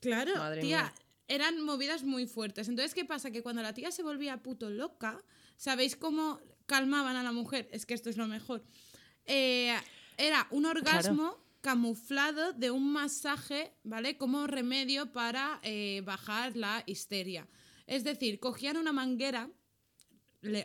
Claro, 0.00 0.32
Madre 0.36 0.60
tía, 0.60 0.82
mía. 0.82 0.94
Eran 1.28 1.60
movidas 1.62 2.02
muy 2.02 2.26
fuertes. 2.26 2.68
Entonces, 2.68 2.94
¿qué 2.94 3.04
pasa? 3.04 3.30
Que 3.30 3.42
cuando 3.42 3.62
la 3.62 3.74
tía 3.74 3.90
se 3.90 4.02
volvía 4.02 4.42
puto 4.42 4.70
loca, 4.70 5.22
¿sabéis 5.56 5.96
cómo 5.96 6.40
calmaban 6.66 7.16
a 7.16 7.22
la 7.22 7.32
mujer? 7.32 7.68
Es 7.72 7.86
que 7.86 7.94
esto 7.94 8.10
es 8.10 8.16
lo 8.16 8.26
mejor. 8.26 8.64
Eh, 9.24 9.74
era 10.16 10.46
un 10.50 10.66
orgasmo 10.66 11.38
camuflado 11.60 12.52
de 12.52 12.70
un 12.70 12.92
masaje, 12.92 13.72
¿vale? 13.82 14.16
Como 14.16 14.46
remedio 14.46 15.12
para 15.12 15.58
eh, 15.62 16.02
bajar 16.04 16.56
la 16.56 16.82
histeria. 16.86 17.48
Es 17.86 18.04
decir, 18.04 18.38
cogían 18.38 18.76
una 18.76 18.92
manguera 18.92 19.50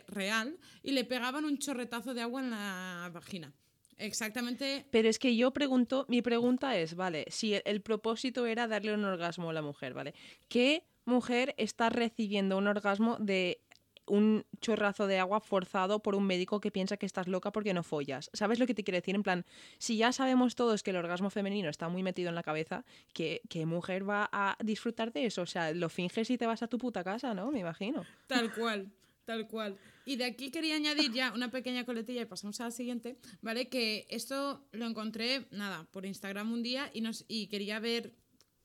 real 0.06 0.58
y 0.82 0.92
le 0.92 1.04
pegaban 1.04 1.44
un 1.44 1.58
chorretazo 1.58 2.14
de 2.14 2.22
agua 2.22 2.40
en 2.40 2.50
la 2.50 3.10
vagina. 3.12 3.52
Exactamente 3.98 4.84
Pero 4.90 5.08
es 5.08 5.18
que 5.18 5.36
yo 5.36 5.52
pregunto, 5.52 6.06
mi 6.08 6.22
pregunta 6.22 6.76
es, 6.76 6.94
vale, 6.94 7.26
si 7.28 7.54
el, 7.54 7.62
el 7.64 7.80
propósito 7.80 8.46
era 8.46 8.66
darle 8.66 8.94
un 8.94 9.04
orgasmo 9.04 9.50
a 9.50 9.52
la 9.52 9.62
mujer, 9.62 9.94
¿vale? 9.94 10.14
¿Qué 10.48 10.84
mujer 11.04 11.54
está 11.58 11.88
recibiendo 11.88 12.58
un 12.58 12.66
orgasmo 12.66 13.16
de 13.18 13.60
un 14.06 14.44
chorrazo 14.60 15.06
de 15.06 15.18
agua 15.18 15.40
forzado 15.40 16.00
por 16.00 16.14
un 16.14 16.26
médico 16.26 16.60
que 16.60 16.70
piensa 16.70 16.96
que 16.96 17.06
estás 17.06 17.28
loca 17.28 17.52
porque 17.52 17.74
no 17.74 17.82
follas? 17.82 18.30
¿Sabes 18.32 18.58
lo 18.58 18.66
que 18.66 18.74
te 18.74 18.84
quiero 18.84 18.98
decir? 18.98 19.14
En 19.14 19.22
plan, 19.22 19.44
si 19.78 19.96
ya 19.96 20.12
sabemos 20.12 20.54
todos 20.54 20.82
que 20.82 20.90
el 20.90 20.96
orgasmo 20.96 21.30
femenino 21.30 21.68
está 21.68 21.88
muy 21.88 22.02
metido 22.02 22.28
en 22.28 22.34
la 22.34 22.42
cabeza, 22.42 22.84
¿qué, 23.12 23.42
qué 23.48 23.66
mujer 23.66 24.08
va 24.08 24.28
a 24.32 24.56
disfrutar 24.62 25.12
de 25.12 25.26
eso? 25.26 25.42
O 25.42 25.46
sea, 25.46 25.72
lo 25.72 25.88
finges 25.88 26.30
y 26.30 26.38
te 26.38 26.46
vas 26.46 26.62
a 26.62 26.68
tu 26.68 26.78
puta 26.78 27.04
casa, 27.04 27.34
¿no? 27.34 27.50
Me 27.50 27.60
imagino. 27.60 28.04
Tal 28.26 28.52
cual, 28.52 28.90
tal 29.24 29.46
cual. 29.48 29.78
Y 30.04 30.16
de 30.16 30.24
aquí 30.24 30.50
quería 30.50 30.76
añadir 30.76 31.12
ya 31.12 31.32
una 31.32 31.50
pequeña 31.50 31.84
coletilla 31.84 32.22
y 32.22 32.26
pasamos 32.26 32.60
a 32.60 32.64
la 32.64 32.70
siguiente, 32.70 33.16
¿vale? 33.40 33.68
Que 33.68 34.06
esto 34.10 34.66
lo 34.72 34.86
encontré, 34.86 35.46
nada, 35.50 35.86
por 35.92 36.06
Instagram 36.06 36.52
un 36.52 36.62
día 36.62 36.90
y, 36.92 37.00
nos, 37.00 37.24
y 37.28 37.46
quería 37.46 37.78
ver 37.78 38.12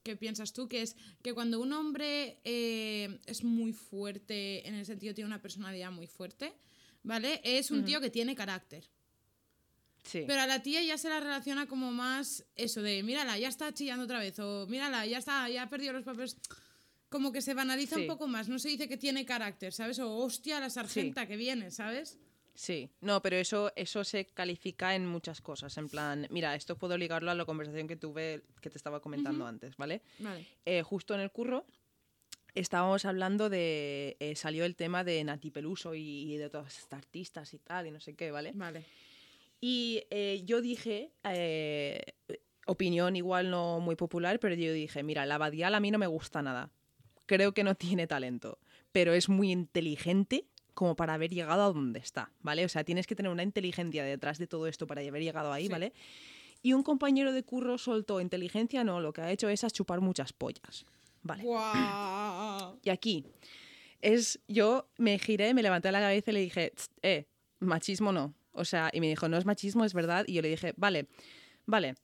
qué 0.03 0.15
piensas 0.15 0.53
tú, 0.53 0.67
que 0.67 0.81
es 0.81 0.95
que 1.21 1.33
cuando 1.33 1.59
un 1.59 1.73
hombre 1.73 2.39
eh, 2.43 3.19
es 3.25 3.43
muy 3.43 3.73
fuerte, 3.73 4.67
en 4.67 4.75
el 4.75 4.85
sentido 4.85 5.13
tiene 5.13 5.27
una 5.27 5.41
personalidad 5.41 5.91
muy 5.91 6.07
fuerte, 6.07 6.53
¿vale? 7.03 7.41
Es 7.43 7.71
un 7.71 7.83
tío 7.85 7.99
que 7.99 8.09
tiene 8.09 8.35
carácter. 8.35 8.89
Sí. 10.03 10.23
Pero 10.25 10.41
a 10.41 10.47
la 10.47 10.63
tía 10.63 10.81
ya 10.81 10.97
se 10.97 11.09
la 11.09 11.19
relaciona 11.19 11.67
como 11.67 11.91
más 11.91 12.45
eso 12.55 12.81
de, 12.81 13.03
mírala, 13.03 13.37
ya 13.37 13.49
está 13.49 13.73
chillando 13.73 14.05
otra 14.05 14.19
vez, 14.19 14.39
o 14.39 14.65
mírala, 14.67 15.05
ya 15.05 15.17
está, 15.17 15.49
ya 15.49 15.63
ha 15.63 15.69
perdido 15.69 15.93
los 15.93 16.05
papeles. 16.05 16.37
Como 17.09 17.31
que 17.31 17.41
se 17.41 17.53
banaliza 17.53 17.95
Sí. 17.95 18.01
un 18.01 18.07
poco 18.07 18.27
más, 18.27 18.49
no 18.49 18.59
se 18.59 18.69
dice 18.69 18.87
que 18.89 18.97
tiene 18.97 19.25
carácter, 19.25 19.71
¿sabes? 19.73 19.99
O 19.99 20.15
hostia, 20.17 20.59
la 20.59 20.69
sargenta 20.69 21.25
que 21.27 21.37
viene, 21.37 21.71
¿sabes? 21.71 22.17
Sí, 22.53 22.89
no, 23.01 23.21
pero 23.21 23.35
eso, 23.37 23.71
eso 23.75 24.03
se 24.03 24.25
califica 24.25 24.95
en 24.95 25.05
muchas 25.05 25.41
cosas. 25.41 25.77
En 25.77 25.87
plan, 25.89 26.27
mira, 26.31 26.55
esto 26.55 26.75
puedo 26.77 26.97
ligarlo 26.97 27.29
a 27.31 27.35
la 27.35 27.45
conversación 27.45 27.87
que 27.87 27.95
tuve, 27.95 28.41
que 28.61 28.69
te 28.69 28.77
estaba 28.77 28.99
comentando 28.99 29.45
antes, 29.45 29.77
¿vale? 29.77 30.01
Vale. 30.19 30.45
Eh, 30.65 30.81
justo 30.81 31.13
en 31.13 31.19
el 31.21 31.31
curro 31.31 31.65
estábamos 32.55 33.05
hablando 33.05 33.49
de. 33.49 34.17
eh, 34.19 34.35
salió 34.35 34.65
el 34.65 34.75
tema 34.75 35.03
de 35.03 35.23
Nati 35.23 35.51
Peluso 35.51 35.93
y, 35.93 36.33
y 36.33 36.37
de 36.37 36.49
todas 36.49 36.77
estas 36.79 36.97
artistas 36.97 37.53
y 37.53 37.59
tal, 37.59 37.85
y 37.87 37.91
no 37.91 37.99
sé 37.99 38.15
qué, 38.15 38.31
¿vale? 38.31 38.51
Vale. 38.55 38.83
Y 39.61 40.03
eh, 40.09 40.41
yo 40.43 40.59
dije, 40.61 41.11
opinión 42.65 43.15
igual 43.15 43.49
no 43.49 43.79
muy 43.79 43.95
popular, 43.95 44.39
pero 44.39 44.55
yo 44.55 44.73
dije, 44.73 45.03
mira, 45.03 45.25
la 45.25 45.37
Badial 45.37 45.75
a 45.75 45.79
mí 45.79 45.91
no 45.91 45.97
me 45.99 46.07
gusta 46.07 46.41
nada. 46.41 46.71
Creo 47.27 47.53
que 47.53 47.63
no 47.63 47.75
tiene 47.75 48.07
talento, 48.07 48.57
pero 48.91 49.13
es 49.13 49.29
muy 49.29 49.51
inteligente 49.51 50.45
como 50.73 50.95
para 50.95 51.13
haber 51.13 51.31
llegado 51.31 51.63
a 51.63 51.67
donde 51.73 51.99
está, 51.99 52.31
¿vale? 52.41 52.65
O 52.65 52.69
sea, 52.69 52.83
tienes 52.83 53.05
que 53.07 53.15
tener 53.15 53.31
una 53.31 53.43
inteligencia 53.43 54.03
detrás 54.03 54.37
de 54.39 54.47
todo 54.47 54.65
esto 54.67 54.85
para 54.87 55.01
haber 55.01 55.21
llegado 55.21 55.51
ahí, 55.53 55.65
Sí. 55.67 55.71
¿vale? 55.71 55.93
Y 56.63 56.73
un 56.73 56.81
compañero 56.83 57.31
de 57.33 57.43
curro 57.43 57.77
soltó 57.77 58.19
inteligencia, 58.21 58.83
no, 58.83 58.99
lo 58.99 59.13
que 59.13 59.21
ha 59.21 59.31
hecho 59.31 59.47
es 59.49 59.63
a 59.63 59.69
chupar 59.69 60.01
muchas 60.01 60.33
pollas, 60.33 60.85
¿vale? 61.21 61.43
Y 62.83 62.89
aquí 62.89 63.23
es, 64.01 64.39
yo 64.47 64.87
me 64.97 65.17
giré, 65.19 65.53
me 65.53 65.63
levanté 65.63 65.91
la 65.91 65.99
cabeza 65.99 66.31
y 66.31 66.33
le 66.33 66.39
dije, 66.41 66.71
"Tst, 66.75 66.91
eh, 67.01 67.27
machismo 67.59 68.11
no. 68.11 68.33
O 68.51 68.65
sea, 68.65 68.89
y 68.93 68.99
me 69.01 69.07
dijo, 69.07 69.27
no 69.29 69.37
es 69.37 69.45
machismo, 69.45 69.85
es 69.85 69.93
verdad. 69.93 70.25
Y 70.27 70.33
yo 70.33 70.41
le 70.41 70.49
dije, 70.49 70.73
vale, 70.77 71.07
vale. 71.65 71.95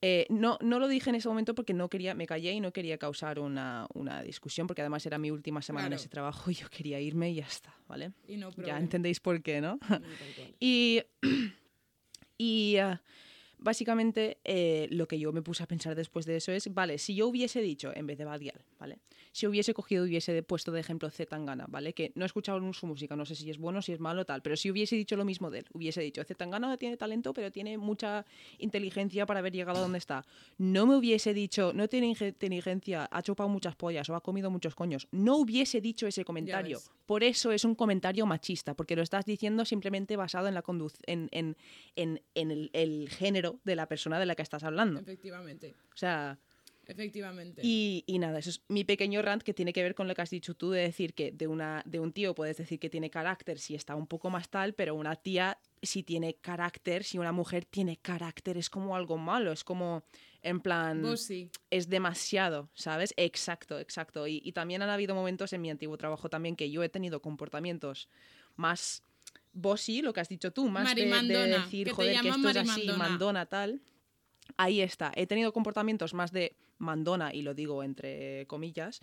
Eh, 0.00 0.26
no, 0.30 0.58
no 0.60 0.78
lo 0.78 0.86
dije 0.86 1.10
en 1.10 1.16
ese 1.16 1.28
momento 1.28 1.54
porque 1.56 1.74
no 1.74 1.88
quería, 1.88 2.14
me 2.14 2.26
callé 2.26 2.52
y 2.52 2.60
no 2.60 2.72
quería 2.72 2.98
causar 2.98 3.40
una, 3.40 3.88
una 3.94 4.22
discusión, 4.22 4.68
porque 4.68 4.82
además 4.82 5.04
era 5.06 5.18
mi 5.18 5.30
última 5.32 5.60
semana 5.60 5.88
en 5.88 5.94
ese 5.94 6.08
trabajo 6.08 6.50
y 6.50 6.54
yo 6.54 6.68
quería 6.70 7.00
irme 7.00 7.30
y 7.30 7.36
ya 7.36 7.46
está, 7.46 7.74
¿vale? 7.88 8.12
Y 8.28 8.36
no 8.36 8.50
Ya 8.64 8.78
entendéis 8.78 9.18
por 9.18 9.42
qué, 9.42 9.60
¿no? 9.60 9.78
Y, 10.60 11.02
y 12.38 12.76
ah, 12.76 13.02
básicamente 13.58 14.38
eh, 14.44 14.88
lo 14.90 15.06
que 15.08 15.18
yo 15.18 15.32
me 15.32 15.42
puse 15.42 15.62
a 15.62 15.66
pensar 15.66 15.94
después 15.94 16.26
de 16.26 16.36
eso 16.36 16.52
es, 16.52 16.72
vale, 16.72 16.98
si 16.98 17.14
yo 17.14 17.28
hubiese 17.28 17.60
dicho, 17.60 17.92
en 17.94 18.06
vez 18.06 18.18
de 18.18 18.24
Badial, 18.24 18.64
¿vale? 18.78 18.98
Si 19.32 19.46
hubiese 19.46 19.74
cogido 19.74 20.04
hubiese 20.04 20.42
puesto 20.42 20.72
de 20.72 20.80
ejemplo 20.80 21.10
Z 21.10 21.28
Tangana, 21.28 21.66
¿vale? 21.68 21.92
Que 21.92 22.12
no 22.14 22.24
he 22.24 22.26
escuchado 22.26 22.58
su 22.72 22.86
música, 22.86 23.14
no 23.16 23.24
sé 23.24 23.34
si 23.34 23.50
es 23.50 23.58
bueno, 23.58 23.82
si 23.82 23.92
es 23.92 24.00
malo, 24.00 24.24
tal, 24.24 24.42
pero 24.42 24.56
si 24.56 24.70
hubiese 24.70 24.96
dicho 24.96 25.16
lo 25.16 25.24
mismo 25.24 25.50
de 25.50 25.60
él, 25.60 25.66
hubiese 25.72 26.00
dicho, 26.00 26.22
Z 26.24 26.34
Tangana 26.34 26.76
tiene 26.76 26.96
talento, 26.96 27.32
pero 27.32 27.50
tiene 27.52 27.78
mucha 27.78 28.24
inteligencia 28.58 29.26
para 29.26 29.40
haber 29.40 29.52
llegado 29.52 29.78
a 29.78 29.82
donde 29.82 29.98
está. 29.98 30.24
No 30.56 30.86
me 30.86 30.96
hubiese 30.96 31.34
dicho, 31.34 31.72
no 31.74 31.88
tiene 31.88 32.08
inteligencia, 32.08 33.08
ha 33.10 33.22
chupado 33.22 33.48
muchas 33.48 33.76
pollas 33.76 34.08
o 34.08 34.14
ha 34.14 34.20
comido 34.20 34.50
muchos 34.50 34.74
coños. 34.74 35.08
No 35.12 35.36
hubiese 35.36 35.80
dicho 35.80 36.06
ese 36.06 36.24
comentario. 36.24 36.80
Por 37.06 37.24
eso 37.24 37.52
es 37.52 37.64
un 37.64 37.74
comentario 37.74 38.26
machista, 38.26 38.74
porque 38.74 38.96
lo 38.96 39.02
estás 39.02 39.24
diciendo 39.24 39.64
simplemente 39.64 40.16
basado 40.16 40.48
en, 40.48 40.54
la 40.54 40.64
en, 41.06 41.28
en, 41.32 41.56
en, 41.96 42.22
en 42.34 42.50
el, 42.50 42.70
el 42.72 43.08
género 43.08 43.47
de 43.64 43.76
la 43.76 43.86
persona 43.86 44.18
de 44.18 44.26
la 44.26 44.34
que 44.34 44.42
estás 44.42 44.64
hablando. 44.64 45.00
Efectivamente. 45.00 45.74
O 45.92 45.96
sea, 45.96 46.38
Efectivamente. 46.88 47.60
y, 47.62 48.02
y 48.06 48.18
nada, 48.18 48.38
eso 48.38 48.48
es 48.48 48.62
mi 48.68 48.82
pequeño 48.82 49.20
rant 49.20 49.42
que 49.42 49.52
tiene 49.52 49.74
que 49.74 49.82
ver 49.82 49.94
con 49.94 50.08
lo 50.08 50.14
que 50.14 50.22
has 50.22 50.30
dicho 50.30 50.54
tú 50.54 50.70
de 50.70 50.80
decir 50.80 51.12
que 51.12 51.32
de, 51.32 51.46
una, 51.46 51.82
de 51.84 52.00
un 52.00 52.12
tío 52.12 52.34
puedes 52.34 52.56
decir 52.56 52.78
que 52.78 52.88
tiene 52.88 53.10
carácter 53.10 53.58
si 53.58 53.74
está 53.74 53.94
un 53.94 54.06
poco 54.06 54.30
más 54.30 54.48
tal, 54.48 54.72
pero 54.72 54.94
una 54.94 55.14
tía 55.14 55.58
si 55.82 56.02
tiene 56.02 56.34
carácter, 56.34 57.04
si 57.04 57.18
una 57.18 57.30
mujer 57.30 57.66
tiene 57.66 57.98
carácter 57.98 58.56
es 58.56 58.70
como 58.70 58.96
algo 58.96 59.18
malo, 59.18 59.52
es 59.52 59.64
como 59.64 60.02
en 60.42 60.60
plan 60.60 61.02
Vos 61.02 61.20
sí. 61.20 61.50
es 61.70 61.90
demasiado, 61.90 62.70
¿sabes? 62.72 63.12
Exacto, 63.18 63.78
exacto. 63.78 64.26
Y, 64.26 64.40
y 64.42 64.52
también 64.52 64.80
han 64.80 64.88
habido 64.88 65.14
momentos 65.14 65.52
en 65.52 65.60
mi 65.60 65.70
antiguo 65.70 65.98
trabajo 65.98 66.30
también 66.30 66.56
que 66.56 66.70
yo 66.70 66.82
he 66.82 66.88
tenido 66.88 67.20
comportamientos 67.20 68.08
más 68.56 69.02
bossy, 69.52 70.02
lo 70.02 70.12
que 70.12 70.20
has 70.20 70.28
dicho 70.28 70.52
tú, 70.52 70.68
más 70.68 70.94
de- 70.94 71.02
de, 71.02 71.08
decir, 71.64 71.86
que 71.86 71.92
joder, 71.92 72.20
que 72.20 72.28
esto 72.28 72.48
es 72.48 72.56
así, 72.56 72.66
marimandona". 72.68 72.98
mandona, 73.08 73.46
tal. 73.46 73.80
Ahí 74.56 74.80
está. 74.80 75.12
He 75.14 75.26
tenido 75.26 75.52
comportamientos 75.52 76.14
más 76.14 76.32
de 76.32 76.56
mandona, 76.78 77.34
y 77.34 77.42
lo 77.42 77.54
digo 77.54 77.82
entre 77.82 78.46
comillas, 78.46 79.00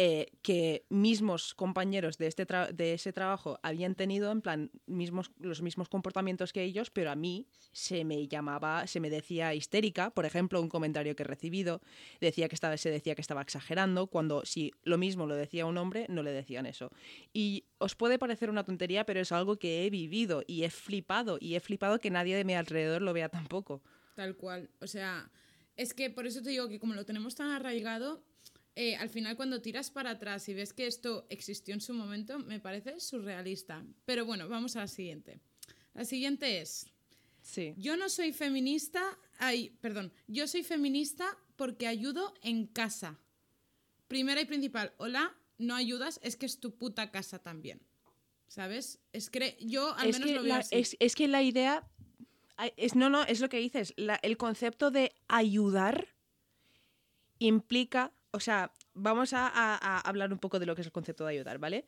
eh, 0.00 0.30
que 0.42 0.86
mismos 0.90 1.54
compañeros 1.56 2.18
de, 2.18 2.28
este 2.28 2.46
de 2.72 2.94
ese 2.94 3.12
trabajo 3.12 3.58
habían 3.64 3.96
tenido, 3.96 4.30
en 4.30 4.42
plan, 4.42 4.70
mismos, 4.86 5.32
los 5.40 5.60
mismos 5.60 5.88
comportamientos 5.88 6.52
que 6.52 6.62
ellos, 6.62 6.90
pero 6.90 7.10
a 7.10 7.16
mí 7.16 7.48
se 7.72 8.04
me 8.04 8.28
llamaba, 8.28 8.86
se 8.86 9.00
me 9.00 9.10
decía 9.10 9.54
histérica. 9.54 10.10
Por 10.10 10.24
ejemplo, 10.24 10.60
un 10.62 10.68
comentario 10.68 11.16
que 11.16 11.24
he 11.24 11.26
recibido 11.26 11.80
decía 12.20 12.48
que 12.48 12.54
estaba, 12.54 12.76
se 12.76 12.92
decía 12.92 13.16
que 13.16 13.22
estaba 13.22 13.42
exagerando, 13.42 14.06
cuando 14.06 14.44
si 14.44 14.70
lo 14.84 14.98
mismo 14.98 15.26
lo 15.26 15.34
decía 15.34 15.66
un 15.66 15.76
hombre, 15.78 16.06
no 16.08 16.22
le 16.22 16.30
decían 16.30 16.66
eso. 16.66 16.92
Y 17.32 17.64
os 17.78 17.96
puede 17.96 18.20
parecer 18.20 18.50
una 18.50 18.62
tontería, 18.62 19.04
pero 19.04 19.18
es 19.18 19.32
algo 19.32 19.58
que 19.58 19.84
he 19.84 19.90
vivido 19.90 20.44
y 20.46 20.62
he 20.62 20.70
flipado, 20.70 21.38
y 21.40 21.56
he 21.56 21.60
flipado 21.60 21.98
que 21.98 22.12
nadie 22.12 22.36
de 22.36 22.44
mi 22.44 22.54
alrededor 22.54 23.02
lo 23.02 23.12
vea 23.12 23.30
tampoco. 23.30 23.82
Tal 24.14 24.36
cual. 24.36 24.70
O 24.80 24.86
sea, 24.86 25.28
es 25.74 25.92
que 25.92 26.08
por 26.08 26.28
eso 26.28 26.40
te 26.40 26.50
digo 26.50 26.68
que 26.68 26.78
como 26.78 26.94
lo 26.94 27.04
tenemos 27.04 27.34
tan 27.34 27.50
arraigado, 27.50 28.22
eh, 28.80 28.94
al 28.94 29.08
final 29.08 29.34
cuando 29.36 29.60
tiras 29.60 29.90
para 29.90 30.10
atrás 30.10 30.48
y 30.48 30.54
ves 30.54 30.72
que 30.72 30.86
esto 30.86 31.26
existió 31.30 31.74
en 31.74 31.80
su 31.80 31.92
momento, 31.94 32.38
me 32.38 32.60
parece 32.60 33.00
surrealista. 33.00 33.84
Pero 34.04 34.24
bueno, 34.24 34.48
vamos 34.48 34.76
a 34.76 34.80
la 34.80 34.86
siguiente. 34.88 35.40
La 35.94 36.04
siguiente 36.04 36.60
es, 36.60 36.86
Sí. 37.42 37.74
yo 37.76 37.96
no 37.96 38.08
soy 38.08 38.32
feminista, 38.32 39.02
ay, 39.38 39.70
perdón, 39.80 40.12
yo 40.28 40.46
soy 40.46 40.62
feminista 40.62 41.26
porque 41.56 41.86
ayudo 41.88 42.34
en 42.42 42.66
casa. 42.68 43.18
Primera 44.06 44.40
y 44.40 44.44
principal, 44.44 44.92
hola, 44.98 45.34
no 45.58 45.74
ayudas, 45.74 46.20
es 46.22 46.36
que 46.36 46.46
es 46.46 46.60
tu 46.60 46.76
puta 46.76 47.10
casa 47.10 47.40
también. 47.40 47.80
¿Sabes? 48.46 49.00
Es 49.12 49.28
que 49.28 49.56
yo 49.60 49.92
al 49.96 50.08
es 50.08 50.14
menos 50.20 50.28
que 50.28 50.34
lo 50.36 50.42
veo 50.42 50.48
la, 50.54 50.58
así. 50.60 50.76
Es, 50.76 50.96
es 51.00 51.14
que 51.16 51.26
la 51.28 51.42
idea. 51.42 51.86
Es, 52.76 52.94
no, 52.94 53.10
no, 53.10 53.24
es 53.24 53.40
lo 53.40 53.48
que 53.48 53.58
dices. 53.58 53.92
la- 53.96 54.20
el 54.22 54.36
concepto 54.36 54.90
de 54.90 55.12
ayudar 55.26 56.06
implica. 57.38 58.12
O 58.30 58.40
sea, 58.40 58.72
vamos 58.94 59.32
a, 59.32 59.98
hablar 60.00 60.32
un 60.32 60.38
poco 60.38 60.58
de 60.58 60.66
lo 60.66 60.74
que 60.74 60.82
es 60.82 60.86
el 60.86 60.92
concepto 60.92 61.24
de 61.24 61.32
ayudar, 61.32 61.58
¿vale? 61.58 61.86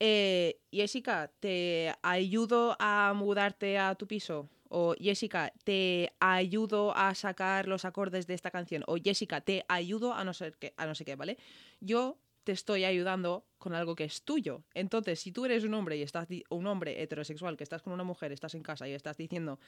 Eh, 0.00 0.60
Jessica, 0.72 1.30
¿te 1.38 1.94
ayudo 2.02 2.76
a 2.78 3.12
mudarte 3.14 3.78
a 3.78 3.94
tu 3.94 4.06
piso? 4.06 4.48
O 4.68 4.94
Jessica, 4.98 5.52
¿te 5.64 6.12
ayudo 6.18 6.96
a 6.96 7.14
sacar 7.14 7.68
los 7.68 7.84
acordes 7.84 8.26
de 8.26 8.34
esta 8.34 8.50
canción? 8.50 8.84
O 8.86 8.96
Jessica, 8.96 9.42
¿te 9.42 9.64
ayudo 9.68 10.14
a 10.14 10.24
no 10.24 10.32
ser 10.32 10.56
qué, 10.56 10.72
a 10.76 10.86
no 10.86 10.94
sé 10.94 11.04
qué, 11.04 11.14
¿vale? 11.14 11.36
Yo 11.80 12.18
te 12.44 12.52
estoy 12.52 12.84
ayudando 12.84 13.44
con 13.58 13.74
algo 13.74 13.94
que 13.94 14.04
es 14.04 14.22
tuyo. 14.22 14.64
Entonces, 14.74 15.20
si 15.20 15.30
tú 15.30 15.44
eres 15.44 15.62
un 15.62 15.74
hombre 15.74 15.96
y 15.96 16.02
estás 16.02 16.26
un 16.48 16.66
hombre 16.66 17.02
heterosexual 17.02 17.56
que 17.56 17.64
estás 17.64 17.82
con 17.82 17.92
una 17.92 18.02
mujer, 18.02 18.32
estás 18.32 18.54
en 18.54 18.62
casa 18.62 18.88
y 18.88 18.92
estás 18.92 19.16
diciendo 19.16 19.60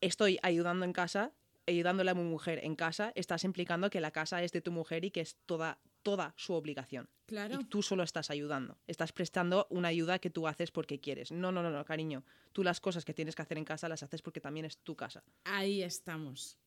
estoy 0.00 0.38
ayudando 0.42 0.84
en 0.84 0.92
casa, 0.92 1.32
ayudándole 1.66 2.10
a 2.10 2.14
mi 2.14 2.22
mujer 2.22 2.60
en 2.64 2.76
casa, 2.76 3.12
estás 3.14 3.44
implicando 3.44 3.90
que 3.90 4.00
la 4.00 4.10
casa 4.10 4.42
es 4.42 4.52
de 4.52 4.60
tu 4.60 4.72
mujer 4.72 5.04
y 5.04 5.10
que 5.10 5.20
es 5.20 5.36
toda 5.46 5.78
toda 6.06 6.32
su 6.36 6.52
obligación. 6.52 7.08
Claro. 7.26 7.60
Y 7.60 7.64
tú 7.64 7.82
solo 7.82 8.04
estás 8.04 8.30
ayudando. 8.30 8.78
Estás 8.86 9.10
prestando 9.10 9.66
una 9.70 9.88
ayuda 9.88 10.20
que 10.20 10.30
tú 10.30 10.46
haces 10.46 10.70
porque 10.70 11.00
quieres. 11.00 11.32
No, 11.32 11.50
no, 11.50 11.64
no, 11.64 11.70
no, 11.72 11.84
cariño. 11.84 12.22
Tú 12.52 12.62
las 12.62 12.80
cosas 12.80 13.04
que 13.04 13.12
tienes 13.12 13.34
que 13.34 13.42
hacer 13.42 13.58
en 13.58 13.64
casa 13.64 13.88
las 13.88 14.04
haces 14.04 14.22
porque 14.22 14.40
también 14.40 14.66
es 14.66 14.78
tu 14.78 14.94
casa. 14.94 15.24
Ahí 15.42 15.82
estamos. 15.82 16.58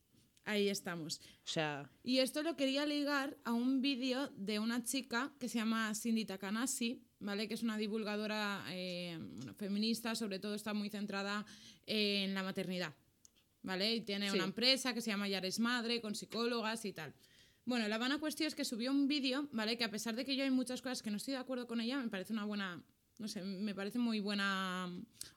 Ahí 0.44 0.68
estamos. 0.68 1.22
O 1.46 1.48
sea, 1.48 1.90
Y 2.04 2.20
esto 2.20 2.44
lo 2.44 2.58
quería 2.58 2.86
ligar 2.86 3.38
a 3.46 3.54
un 3.54 3.82
vídeo 3.82 4.28
de 4.36 4.60
una 4.60 4.84
chica 4.84 5.32
que 5.40 5.48
se 5.48 5.60
llama 5.60 5.94
Cindy 5.96 6.26
Takanashi, 6.26 7.02
¿vale? 7.20 7.48
Que 7.48 7.54
es 7.54 7.64
una 7.64 7.78
divulgadora 7.78 8.66
eh, 8.72 9.18
feminista, 9.56 10.16
sobre 10.16 10.40
todo 10.40 10.56
está 10.56 10.74
muy 10.74 10.90
centrada 10.90 11.46
en 11.86 12.34
la 12.34 12.44
maternidad, 12.44 12.94
¿vale? 13.64 13.96
Y 13.96 14.02
tiene 14.02 14.30
Sí. 14.30 14.36
una 14.36 14.46
empresa 14.46 14.94
que 14.94 15.02
se 15.02 15.12
llama 15.12 15.28
Yares 15.28 15.60
Madre, 15.60 16.02
con 16.02 16.16
psicólogas 16.16 16.86
y 16.86 16.94
tal. 16.94 17.14
Bueno, 17.66 17.88
la 17.88 17.98
vana 17.98 18.18
cuestión 18.20 18.48
es 18.48 18.56
que 18.56 18.66
subió 18.66 18.92
un 18.92 19.08
vídeo, 19.08 19.48
¿vale? 19.52 19.78
Que 19.78 19.84
a 19.84 19.92
pesar 19.92 20.16
de 20.16 20.26
que 20.26 20.36
yo 20.36 20.44
hay 20.44 20.50
muchas 20.52 20.82
cosas 20.82 21.04
que 21.04 21.12
no 21.12 21.18
estoy 21.18 21.34
de 21.34 21.40
acuerdo 21.40 21.68
con 21.68 21.80
ella, 21.82 22.00
me 22.02 22.10
parece 22.10 22.34
una 22.34 22.46
buena, 22.46 22.82
no 23.20 23.28
sé, 23.28 23.44
me 23.44 23.76
parece 23.76 24.00
muy 24.00 24.20
buena 24.20 24.90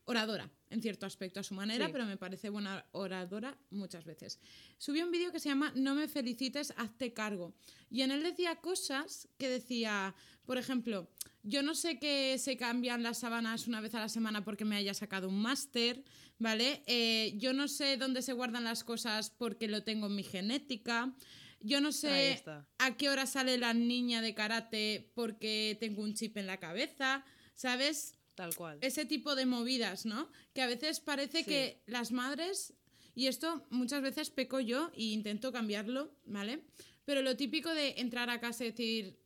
oradora 0.04 0.50
en 0.70 0.80
cierto 0.80 1.04
aspecto 1.04 1.40
a 1.40 1.42
su 1.42 1.52
manera, 1.54 1.86
Sí. 1.86 1.92
pero 1.92 2.06
me 2.06 2.16
parece 2.16 2.48
buena 2.48 2.86
oradora 2.92 3.58
muchas 3.70 4.04
veces. 4.06 4.38
Subió 4.78 5.04
un 5.04 5.10
vídeo 5.10 5.30
que 5.30 5.40
se 5.40 5.50
llama 5.50 5.72
No 5.74 5.94
me 5.94 6.08
felicites, 6.08 6.72
hazte 6.78 7.12
cargo. 7.12 7.54
Y 7.90 8.00
en 8.00 8.10
él 8.10 8.22
decía 8.22 8.56
cosas 8.56 9.28
que 9.36 9.50
decía, 9.50 10.14
por 10.46 10.56
ejemplo, 10.56 11.10
yo 11.42 11.62
no 11.62 11.74
sé 11.74 11.98
que 11.98 12.38
se 12.38 12.56
cambian 12.56 13.02
las 13.02 13.18
sábanas 13.18 13.66
una 13.68 13.80
vez 13.82 13.94
a 13.94 14.00
la 14.00 14.08
semana 14.08 14.42
porque 14.44 14.64
me 14.64 14.76
haya 14.76 14.94
sacado 14.94 15.28
un 15.28 15.42
máster, 15.42 16.02
¿vale? 16.42 16.82
Eh, 16.86 17.34
yo 17.38 17.52
no 17.52 17.68
sé 17.68 17.96
dónde 17.96 18.20
se 18.20 18.32
guardan 18.32 18.64
las 18.64 18.82
cosas 18.84 19.30
porque 19.30 19.68
lo 19.68 19.84
tengo 19.84 20.06
en 20.08 20.16
mi 20.16 20.24
genética. 20.24 21.14
Yo 21.60 21.80
no 21.80 21.92
sé 21.92 22.42
a 22.78 22.96
qué 22.96 23.08
hora 23.08 23.26
sale 23.26 23.56
la 23.56 23.72
niña 23.72 24.20
de 24.20 24.34
karate 24.34 25.10
porque 25.14 25.76
tengo 25.78 26.02
un 26.02 26.14
chip 26.14 26.36
en 26.36 26.46
la 26.48 26.58
cabeza, 26.58 27.24
¿sabes? 27.54 28.18
tal 28.34 28.54
cual. 28.56 28.78
ese 28.80 29.04
tipo 29.04 29.34
de 29.36 29.46
movidas, 29.46 30.04
¿no? 30.06 30.28
Que 30.54 30.62
a 30.62 30.66
veces 30.66 30.98
parece 31.00 31.38
Sí. 31.40 31.44
que 31.44 31.82
las 31.86 32.10
madres, 32.10 32.72
y 33.14 33.26
esto 33.28 33.66
muchas 33.70 34.02
veces 34.02 34.30
peco 34.30 34.58
yo 34.58 34.90
e 34.96 35.04
intento 35.04 35.52
cambiarlo, 35.52 36.10
¿vale? 36.24 36.64
Pero 37.04 37.22
lo 37.22 37.36
típico 37.36 37.72
de 37.72 37.94
entrar 37.98 38.30
a 38.30 38.40
casa 38.40 38.64
y 38.64 38.70
decir, 38.70 39.18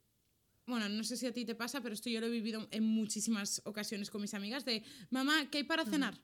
bueno, 0.67 0.89
no 0.91 1.05
sé 1.05 1.17
si 1.17 1.25
a 1.27 1.33
ti 1.33 1.45
te 1.47 1.55
pasa, 1.55 1.81
pero 1.81 1.95
esto 1.95 2.11
yo 2.11 2.21
lo 2.21 2.27
he 2.27 2.31
vivido 2.31 2.67
en 2.73 2.83
muchísimas 2.83 3.63
ocasiones 3.65 4.11
con 4.11 4.21
mis 4.21 4.35
amigas, 4.35 4.65
de, 4.67 4.83
mamá, 5.11 5.49
¿qué 5.51 5.59
hay 5.59 5.65
para 5.65 5.87
cenar? 5.87 6.21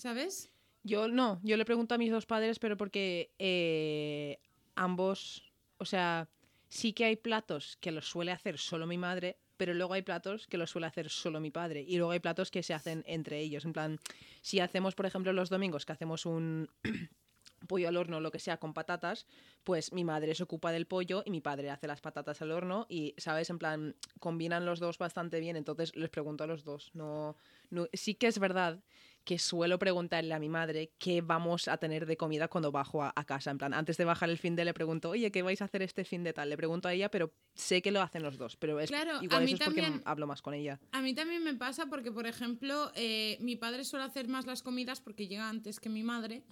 ¿Sabes? 0.00 0.50
Yo 0.82 1.08
no, 1.08 1.40
yo 1.42 1.58
le 1.58 1.66
pregunto 1.66 1.94
a 1.94 1.98
mis 1.98 2.10
dos 2.10 2.24
padres, 2.24 2.58
pero 2.58 2.78
porque 2.78 3.34
eh, 3.38 4.38
ambos, 4.74 5.52
o 5.76 5.84
sea, 5.84 6.26
sí 6.70 6.94
que 6.94 7.04
hay 7.04 7.16
platos 7.16 7.76
que 7.82 7.90
los 7.90 8.08
suele 8.08 8.32
hacer 8.32 8.56
solo 8.56 8.86
mi 8.86 8.96
madre, 8.96 9.36
pero 9.58 9.74
luego 9.74 9.92
hay 9.92 10.00
platos 10.00 10.46
que 10.46 10.56
los 10.56 10.70
suele 10.70 10.86
hacer 10.86 11.10
solo 11.10 11.38
mi 11.38 11.50
padre. 11.50 11.84
Y 11.86 11.98
luego 11.98 12.12
hay 12.12 12.20
platos 12.20 12.50
que 12.50 12.62
se 12.62 12.72
hacen 12.72 13.04
entre 13.06 13.40
ellos. 13.40 13.66
En 13.66 13.74
plan, 13.74 13.98
si 14.40 14.58
hacemos, 14.58 14.94
por 14.94 15.04
ejemplo, 15.04 15.34
los 15.34 15.50
domingos 15.50 15.84
que 15.84 15.92
hacemos 15.92 16.24
un 16.24 16.70
pollo 17.68 17.86
al 17.86 17.98
horno, 17.98 18.20
lo 18.20 18.30
que 18.30 18.38
sea, 18.38 18.56
con 18.56 18.72
patatas, 18.72 19.26
pues 19.64 19.92
mi 19.92 20.04
madre 20.04 20.34
se 20.34 20.44
ocupa 20.44 20.72
del 20.72 20.86
pollo 20.86 21.22
y 21.26 21.30
mi 21.30 21.42
padre 21.42 21.68
hace 21.68 21.86
las 21.86 22.00
patatas 22.00 22.40
al 22.40 22.52
horno 22.52 22.86
y, 22.88 23.14
¿sabes? 23.18 23.50
En 23.50 23.58
plan, 23.58 23.94
combinan 24.18 24.64
los 24.64 24.80
dos 24.80 24.96
bastante 24.96 25.40
bien, 25.40 25.56
entonces 25.56 25.94
les 25.94 26.08
pregunto 26.08 26.44
a 26.44 26.46
los 26.46 26.64
dos. 26.64 26.90
No, 26.94 27.36
no, 27.68 27.86
sí 27.92 28.14
que 28.14 28.28
es 28.28 28.38
verdad 28.38 28.82
que 29.24 29.38
suelo 29.38 29.78
preguntarle 29.78 30.34
a 30.34 30.38
mi 30.38 30.48
madre 30.48 30.92
qué 30.98 31.20
vamos 31.20 31.68
a 31.68 31.76
tener 31.76 32.06
de 32.06 32.16
comida 32.16 32.48
cuando 32.48 32.72
bajo 32.72 33.02
a, 33.02 33.12
a 33.14 33.24
casa. 33.24 33.50
En 33.50 33.58
plan, 33.58 33.74
antes 33.74 33.96
de 33.96 34.04
bajar 34.04 34.30
el 34.30 34.38
fin 34.38 34.56
de 34.56 34.64
le 34.64 34.74
pregunto, 34.74 35.10
oye, 35.10 35.30
¿qué 35.30 35.42
vais 35.42 35.60
a 35.62 35.66
hacer 35.66 35.82
este 35.82 36.04
fin 36.04 36.24
de 36.24 36.32
tal? 36.32 36.48
Le 36.50 36.56
pregunto 36.56 36.88
a 36.88 36.92
ella, 36.92 37.10
pero 37.10 37.32
sé 37.54 37.82
que 37.82 37.90
lo 37.90 38.00
hacen 38.02 38.22
los 38.22 38.38
dos. 38.38 38.56
Pero 38.56 38.80
es, 38.80 38.90
Claro, 38.90 39.18
a 39.18 39.24
igual 39.24 39.44
mí 39.44 39.52
eso 39.52 39.62
es 39.62 39.68
porque 39.68 39.82
también- 39.82 40.02
hablo 40.04 40.26
más 40.26 40.42
con 40.42 40.54
ella. 40.54 40.80
A 40.92 41.02
mí 41.02 41.14
también 41.14 41.44
me 41.44 41.54
pasa 41.54 41.86
porque, 41.86 42.10
por 42.12 42.26
ejemplo, 42.26 42.90
eh, 42.94 43.36
mi 43.40 43.56
padre 43.56 43.84
suele 43.84 44.04
hacer 44.04 44.28
más 44.28 44.46
las 44.46 44.62
comidas 44.62 45.00
porque 45.00 45.28
llega 45.28 45.48
antes 45.48 45.80
que 45.80 45.88
mi 45.88 46.02
madre. 46.02 46.42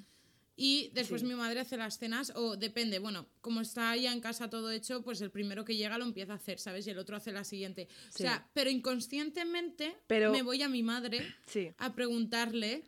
Y 0.61 0.91
después 0.93 1.21
Sí. 1.21 1.27
mi 1.29 1.35
madre 1.35 1.61
hace 1.61 1.77
las 1.77 1.99
cenas, 1.99 2.33
o 2.35 2.57
depende, 2.57 2.99
bueno, 2.99 3.29
como 3.41 3.61
está 3.61 3.95
ya 3.97 4.13
en 4.13 4.21
casa 4.21 4.51
todo 4.51 4.73
hecho, 4.73 5.03
pues 5.03 5.21
el 5.21 5.31
primero 5.31 5.65
que 5.65 5.77
llega 5.77 5.97
lo 5.99 6.05
empieza 6.05 6.33
a 6.33 6.37
hacer, 6.37 6.59
¿sabes? 6.59 6.85
Y 6.89 6.91
el 6.91 6.99
otro 6.99 7.15
hace 7.17 7.31
la 7.31 7.45
siguiente. 7.45 7.87
O 8.09 8.13
Sí. 8.13 8.25
sea, 8.25 8.51
pero 8.55 8.69
inconscientemente 8.69 9.97
Pero- 10.09 10.33
me 10.33 10.43
voy 10.43 10.61
a 10.63 10.69
mi 10.69 10.83
madre 10.83 11.19
Sí. 11.47 11.71
a 11.79 11.95
preguntarle, 11.95 12.83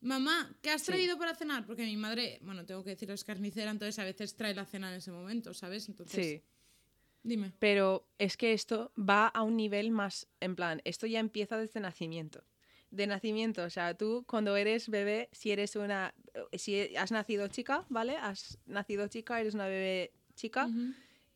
mamá, 0.00 0.54
¿qué 0.62 0.70
has 0.70 0.84
traído 0.84 1.18
para 1.18 1.34
cenar? 1.34 1.66
Porque 1.66 1.84
mi 1.84 1.96
madre, 1.96 2.38
bueno, 2.42 2.64
tengo 2.64 2.84
que 2.84 2.90
decir, 2.90 3.10
es 3.10 3.24
carnicera, 3.24 3.72
entonces 3.72 3.98
a 3.98 4.04
veces 4.04 4.36
trae 4.36 4.54
la 4.54 4.64
cena 4.64 4.90
en 4.90 4.98
ese 4.98 5.10
momento, 5.10 5.52
¿sabes? 5.52 5.88
Entonces, 5.88 6.24
Sí. 6.24 6.42
dime. 7.24 7.52
Pero 7.58 8.06
es 8.18 8.36
que 8.36 8.52
esto 8.52 8.92
va 8.96 9.26
a 9.26 9.42
un 9.42 9.56
nivel 9.56 9.90
más, 9.90 10.28
en 10.38 10.54
plan, 10.54 10.80
esto 10.84 11.08
ya 11.08 11.18
empieza 11.18 11.58
desde 11.58 11.80
nacimiento. 11.80 12.44
De 12.90 13.06
nacimiento, 13.06 13.64
o 13.64 13.70
sea, 13.70 13.94
tú 13.94 14.24
cuando 14.26 14.56
eres 14.56 14.88
bebé, 14.88 15.28
si 15.32 15.50
eres 15.50 15.76
una, 15.76 16.14
si 16.52 16.96
has 16.96 17.10
nacido 17.10 17.48
chica, 17.48 17.84
¿vale? 17.88 18.16
Has 18.16 18.58
nacido 18.66 19.08
chica, 19.08 19.40
eres 19.40 19.54
una 19.54 19.66
bebé 19.66 20.12
chica, 20.34 20.68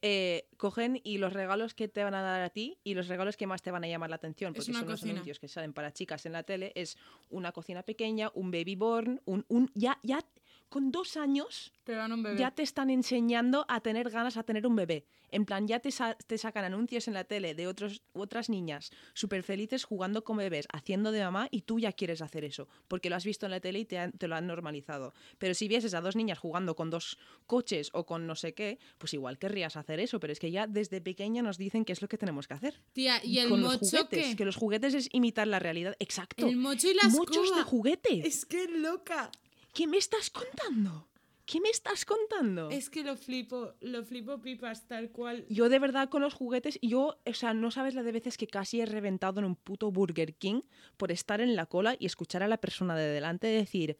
eh, 0.03 0.48
cogen 0.57 1.01
y 1.05 1.18
los 1.18 1.32
regalos 1.34 1.74
que 1.74 1.86
te 1.88 2.03
van 2.05 2.14
a 2.14 2.22
dar 2.22 2.40
a 2.40 2.51
ti 2.51 2.78
y 2.84 2.94
los 2.94 3.09
regalos 3.09 3.36
que 3.36 3.46
más 3.46 3.61
te 3.61 3.70
van 3.70 3.84
a 3.84 3.88
llamar 3.88 4.09
la 4.09 4.16
atención, 4.16 4.55
porque 4.55 4.72
son 4.72 4.88
los 4.88 5.03
anuncios 5.03 5.38
que 5.38 5.48
salen 5.48 5.72
para 5.74 5.92
chicas 5.92 6.24
en 6.24 6.32
la 6.32 6.42
tele, 6.42 6.72
es 6.74 6.96
una 7.28 7.53
cocina 7.53 7.82
pequeña, 7.82 8.30
un 8.34 8.51
baby 8.51 8.76
born, 8.76 9.20
un, 9.26 9.44
un 9.48 9.70
ya, 9.74 9.98
ya 10.03 10.24
con 10.71 10.91
dos 10.91 11.16
años 11.18 11.73
Te 11.85 11.93
dan 11.93 12.12
un 12.12 12.23
bebé. 12.23 12.39
ya 12.39 12.51
te 12.53 12.62
están 12.62 12.89
enseñando 12.89 13.66
a 13.68 13.81
tener 13.83 14.09
ganas 14.09 14.37
a 14.39 14.43
tener 14.45 14.66
un 14.66 14.77
bebé. 14.77 15.05
En 15.33 15.45
plan, 15.45 15.68
ya 15.68 15.79
te, 15.79 15.93
sa- 15.93 16.14
te 16.27 16.39
sacan 16.39 16.64
anuncios 16.64 17.07
en 17.07 17.14
la 17.14 17.23
tele 17.23 17.55
de 17.55 17.68
otros, 17.68 18.03
otras 18.14 18.49
niñas 18.49 18.91
súper 19.14 19.45
felices 19.45 19.85
jugando 19.85 20.25
con 20.25 20.37
bebés, 20.39 20.66
haciendo 20.73 21.12
de 21.12 21.23
mamá 21.23 21.47
y 21.53 21.61
tú 21.62 21.79
ya 21.79 21.93
quieres 21.93 22.21
hacer 22.21 22.45
eso, 22.45 22.66
porque 22.89 23.11
lo 23.11 23.14
has 23.16 23.25
visto 23.25 23.47
en 23.47 23.53
la 23.53 23.61
tele 23.61 23.79
y 23.81 23.85
te, 23.85 23.99
han- 23.99 24.11
te 24.12 24.27
lo 24.27 24.35
han 24.35 24.49
normalizado. 24.49 25.12
Pero 25.39 25.55
si 25.55 25.68
vieses 25.68 25.95
a 25.95 26.01
dos 26.01 26.16
niñas 26.16 26.39
jugando 26.41 26.75
con 26.75 26.91
dos 26.91 27.16
coches 27.47 27.91
o 27.93 28.07
con 28.07 28.27
no 28.27 28.35
sé 28.35 28.55
qué, 28.55 28.79
pues 28.99 29.14
igual 29.14 29.39
querrías 29.39 29.77
hacer 29.77 30.01
eso, 30.01 30.18
pero 30.18 30.33
es 30.33 30.41
que 30.41 30.51
ya 30.51 30.66
desde 30.66 31.01
pequeña 31.01 31.43
nos 31.43 31.59
dicen 31.59 31.85
qué 31.85 31.93
es 31.93 32.03
lo 32.03 32.09
que 32.09 32.18
tenemos 32.18 32.49
que 32.49 32.55
hacer. 32.55 32.81
Tía, 32.93 33.25
y 33.25 33.39
el 33.39 33.49
con 33.51 33.61
los 33.61 33.75
mocho 33.75 33.87
juguetes, 33.87 34.27
que... 34.31 34.37
que 34.37 34.45
los 34.45 34.57
juguetes 34.57 34.95
es 34.95 35.09
imitar 35.12 35.47
la 35.47 35.59
realidad. 35.61 35.95
Exacto. 36.01 36.47
El 36.49 36.57
mocho 36.57 36.89
y 36.89 36.95
la 36.95 37.09
Mochos 37.09 37.55
de 37.55 37.62
juguete. 37.62 38.27
Es 38.27 38.45
que 38.47 38.66
loca. 38.66 39.31
¿Qué 39.73 39.87
me 39.87 39.97
estás 39.97 40.31
contando? 40.31 41.09
¿Qué 41.47 41.61
me 41.61 41.68
estás 41.68 42.05
contando? 42.05 42.71
Es 42.71 42.91
que 42.91 43.03
lo 43.03 43.16
flipo, 43.16 43.75
lo 43.81 44.05
flipo 44.05 44.41
pipas, 44.41 44.87
tal 44.87 45.11
cual. 45.11 45.45
Yo 45.49 45.68
de 45.68 45.81
verdad 45.81 46.09
con 46.09 46.23
los 46.23 46.33
juguetes, 46.33 46.79
yo, 46.81 47.18
o 47.27 47.35
sea, 47.35 47.55
no 47.55 47.73
sabes 47.73 47.95
la 47.95 48.05
de 48.05 48.12
veces 48.12 48.37
que 48.37 48.47
casi 48.47 48.81
he 48.81 48.87
reventado 48.87 49.41
en 49.41 49.47
un 49.47 49.57
puto 49.57 49.91
Burger 49.91 50.35
King 50.35 50.62
por 50.97 51.11
estar 51.11 51.41
en 51.41 51.57
la 51.57 51.66
cola 51.66 51.97
y 51.99 52.07
escuchar 52.07 52.45
a 52.45 52.49
la 52.49 52.59
persona 52.59 52.95
de 52.95 53.09
delante 53.09 53.49
decir, 53.49 53.97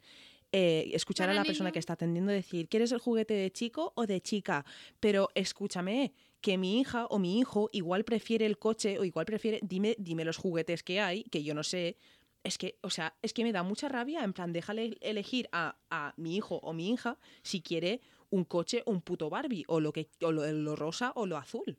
eh, 0.53 0.91
escuchar 0.93 1.29
a 1.29 1.33
la 1.33 1.43
persona 1.43 1.71
que 1.71 1.79
está 1.79 1.93
atendiendo 1.93 2.31
decir, 2.31 2.69
¿quieres 2.69 2.93
el 2.93 2.99
juguete 2.99 3.33
de 3.33 3.51
chico 3.51 3.91
o 3.95 4.05
de 4.05 4.21
chica? 4.21 4.65
Pero 4.99 5.29
escúchame, 5.35 6.13
que 6.41 6.57
mi 6.57 6.79
hija 6.79 7.05
o 7.05 7.19
mi 7.19 7.39
hijo 7.39 7.69
igual 7.71 8.03
prefiere 8.03 8.45
el 8.45 8.57
coche 8.57 8.99
o 8.99 9.05
igual 9.05 9.25
prefiere, 9.25 9.59
dime, 9.61 9.95
dime 9.99 10.25
los 10.25 10.37
juguetes 10.37 10.83
que 10.83 10.99
hay, 10.99 11.23
que 11.25 11.43
yo 11.43 11.53
no 11.53 11.63
sé. 11.63 11.97
Es 12.43 12.57
que, 12.57 12.77
o 12.81 12.89
sea, 12.89 13.15
es 13.21 13.33
que 13.33 13.43
me 13.43 13.51
da 13.51 13.61
mucha 13.63 13.87
rabia, 13.87 14.23
en 14.23 14.33
plan, 14.33 14.51
déjale 14.51 14.97
elegir 15.01 15.47
a, 15.51 15.77
a 15.89 16.13
mi 16.17 16.35
hijo 16.35 16.55
o 16.63 16.73
mi 16.73 16.89
hija 16.91 17.17
si 17.43 17.61
quiere 17.61 18.01
un 18.31 18.45
coche 18.45 18.81
o 18.85 18.91
un 18.91 19.01
puto 19.01 19.29
Barbie, 19.29 19.63
o 19.67 19.79
lo 19.79 19.91
que, 19.93 20.09
o 20.21 20.31
lo, 20.31 20.51
lo 20.51 20.75
rosa 20.75 21.11
o 21.15 21.25
lo 21.27 21.37
azul. 21.37 21.77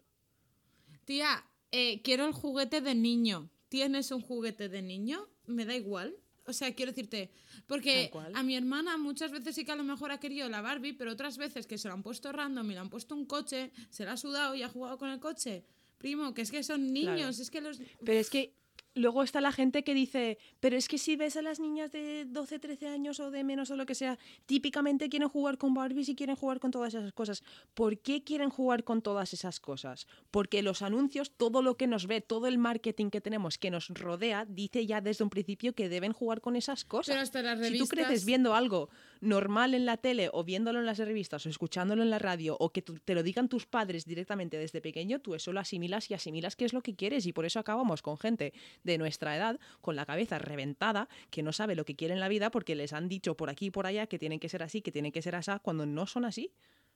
Tía, 1.05 1.45
eh, 1.71 2.01
quiero 2.03 2.27
el 2.27 2.33
juguete 2.33 2.81
de 2.81 2.95
niño. 2.95 3.51
¿Tienes 3.69 4.11
un 4.11 4.21
juguete 4.21 4.69
de 4.69 4.83
niño? 4.83 5.29
Me 5.47 5.65
da 5.65 5.75
igual. 5.75 6.15
O 6.45 6.53
sea, 6.53 6.75
quiero 6.75 6.91
decirte, 6.93 7.31
porque 7.67 8.11
a 8.35 8.43
mi 8.43 8.57
hermana 8.57 8.97
muchas 8.99 9.31
veces 9.31 9.55
sí 9.55 9.65
que 9.65 9.73
a 9.73 9.77
lo 9.77 9.85
mejor 9.85 10.11
ha 10.11 10.19
querido 10.19 10.49
la 10.49 10.61
Barbie, 10.61 10.93
pero 10.93 11.13
otras 11.13 11.39
veces 11.39 11.67
que 11.67 11.79
se 11.79 11.87
lo 11.89 11.95
han 11.95 12.03
puesto 12.03 12.33
random 12.33 12.69
y 12.71 12.75
le 12.75 12.81
han 12.81 12.91
puesto 12.91 13.15
un 13.15 13.27
coche, 13.27 13.71
se 13.91 14.05
la 14.05 14.13
ha 14.13 14.17
sudado 14.17 14.55
y 14.57 14.63
ha 14.63 14.69
jugado 14.69 14.99
con 14.99 15.09
el 15.11 15.21
coche. 15.21 15.65
Primo, 15.99 16.35
que 16.35 16.43
es 16.43 16.51
que 16.51 16.65
son 16.65 16.93
niños, 16.93 17.15
Claro. 17.15 17.31
es 17.31 17.51
que 17.51 17.61
los... 17.61 17.79
Pero 18.05 18.19
es 18.19 18.29
que 18.29 18.53
luego 18.95 19.23
está 19.23 19.41
la 19.41 19.53
gente 19.53 19.85
que 19.85 19.95
dice, 19.95 20.39
pero 20.61 20.77
es 20.77 20.89
que 20.89 20.99
si 20.99 21.17
ves 21.17 21.37
a 21.37 21.43
las 21.43 21.61
niñas 21.61 21.93
de 21.93 22.25
12, 22.27 22.59
13 22.59 22.89
años 22.89 23.21
o 23.21 23.31
de 23.31 23.43
menos 23.45 23.71
o 23.71 23.77
lo 23.77 23.87
que 23.87 23.95
sea, 23.95 24.19
típicamente 24.47 25.09
quieren 25.09 25.29
jugar 25.29 25.59
con 25.59 25.75
Barbies 25.75 26.09
y 26.09 26.15
quieren 26.15 26.37
jugar 26.37 26.61
con 26.61 26.71
todas 26.71 26.95
esas 26.95 27.13
cosas. 27.13 27.43
¿Por 27.75 27.99
qué 27.99 28.23
quieren 28.23 28.51
jugar 28.51 28.85
con 28.85 29.03
todas 29.03 29.33
esas 29.33 29.61
cosas? 29.61 30.07
Porque 30.31 30.63
los 30.63 30.83
anuncios, 30.83 31.31
todo 31.37 31.63
lo 31.63 31.77
que 31.77 31.87
nos 31.87 32.07
ve, 32.07 32.21
todo 32.21 32.47
el 32.47 32.59
marketing 32.59 33.11
que 33.11 33.21
tenemos 33.21 33.59
que 33.59 33.71
nos 33.71 33.89
rodea, 33.89 34.45
dice 34.45 34.87
ya 34.87 35.01
desde 35.01 35.25
un 35.25 35.31
principio 35.31 35.75
que 35.75 35.89
deben 35.89 36.13
jugar 36.13 36.41
con 36.41 36.57
esas 36.57 36.85
cosas. 36.85 37.13
Pero 37.15 37.23
hasta 37.23 37.43
las 37.43 37.59
Si 37.67 37.79
tú 37.79 37.87
creces 37.87 38.09
revistas- 38.09 38.25
viendo 38.27 38.55
algo 38.55 38.91
normal 39.23 39.75
en 39.75 39.87
la 39.87 39.97
tele 39.97 40.29
o 40.33 40.45
viéndolo 40.45 40.81
en 40.81 40.87
las 40.87 40.99
revistas 40.99 41.47
o 41.47 41.49
escuchándolo 41.49 42.03
en 42.03 42.11
la 42.11 42.19
radio 42.19 42.57
o 42.59 42.71
que 42.71 42.83
te 42.83 43.15
lo 43.15 43.23
digan 43.23 43.49
tus 43.49 43.67
padres 43.67 44.05
directamente 44.05 44.59
desde 44.59 44.81
pequeño, 44.81 45.21
tú 45.21 45.35
eso 45.35 45.53
lo 45.53 45.61
asimilas 45.61 46.11
y 46.11 46.15
asimilas 46.15 46.57
qué 46.57 46.65
es 46.65 46.73
lo 46.73 46.83
que 46.83 46.97
quieres 46.97 47.27
y 47.27 47.33
por 47.33 47.45
eso 47.45 47.61
acabamos 47.61 48.03
con 48.03 48.19
gente 48.19 48.53
de 48.83 48.99
nuestra 48.99 49.37
edad 49.37 49.61
con 49.81 49.97
la 49.97 50.07
cabeza 50.07 50.39
reventada 50.39 51.09
que 51.31 51.43
no 51.43 51.53
sabe 51.53 51.77
lo 51.77 51.85
que 51.85 51.95
quiere 51.95 52.15
en 52.15 52.21
la 52.21 52.29
vida 52.29 52.51
porque 52.51 52.75
les 52.75 52.93
han 52.93 53.09
dicho 53.09 53.37
por 53.37 53.49
aquí 53.49 53.67
y 53.67 53.71
por 53.71 53.87
allá 53.87 54.07
que 54.09 54.19
tienen 54.19 54.41
que 54.41 54.49
ser 54.49 54.63
así, 54.63 54.83
que 54.83 54.93
tienen 54.93 55.13
que 55.13 55.23
ser 55.23 55.37
así 55.37 55.53
cuando 55.63 55.87
no 55.87 56.07
son 56.07 56.25
así. 56.25 56.53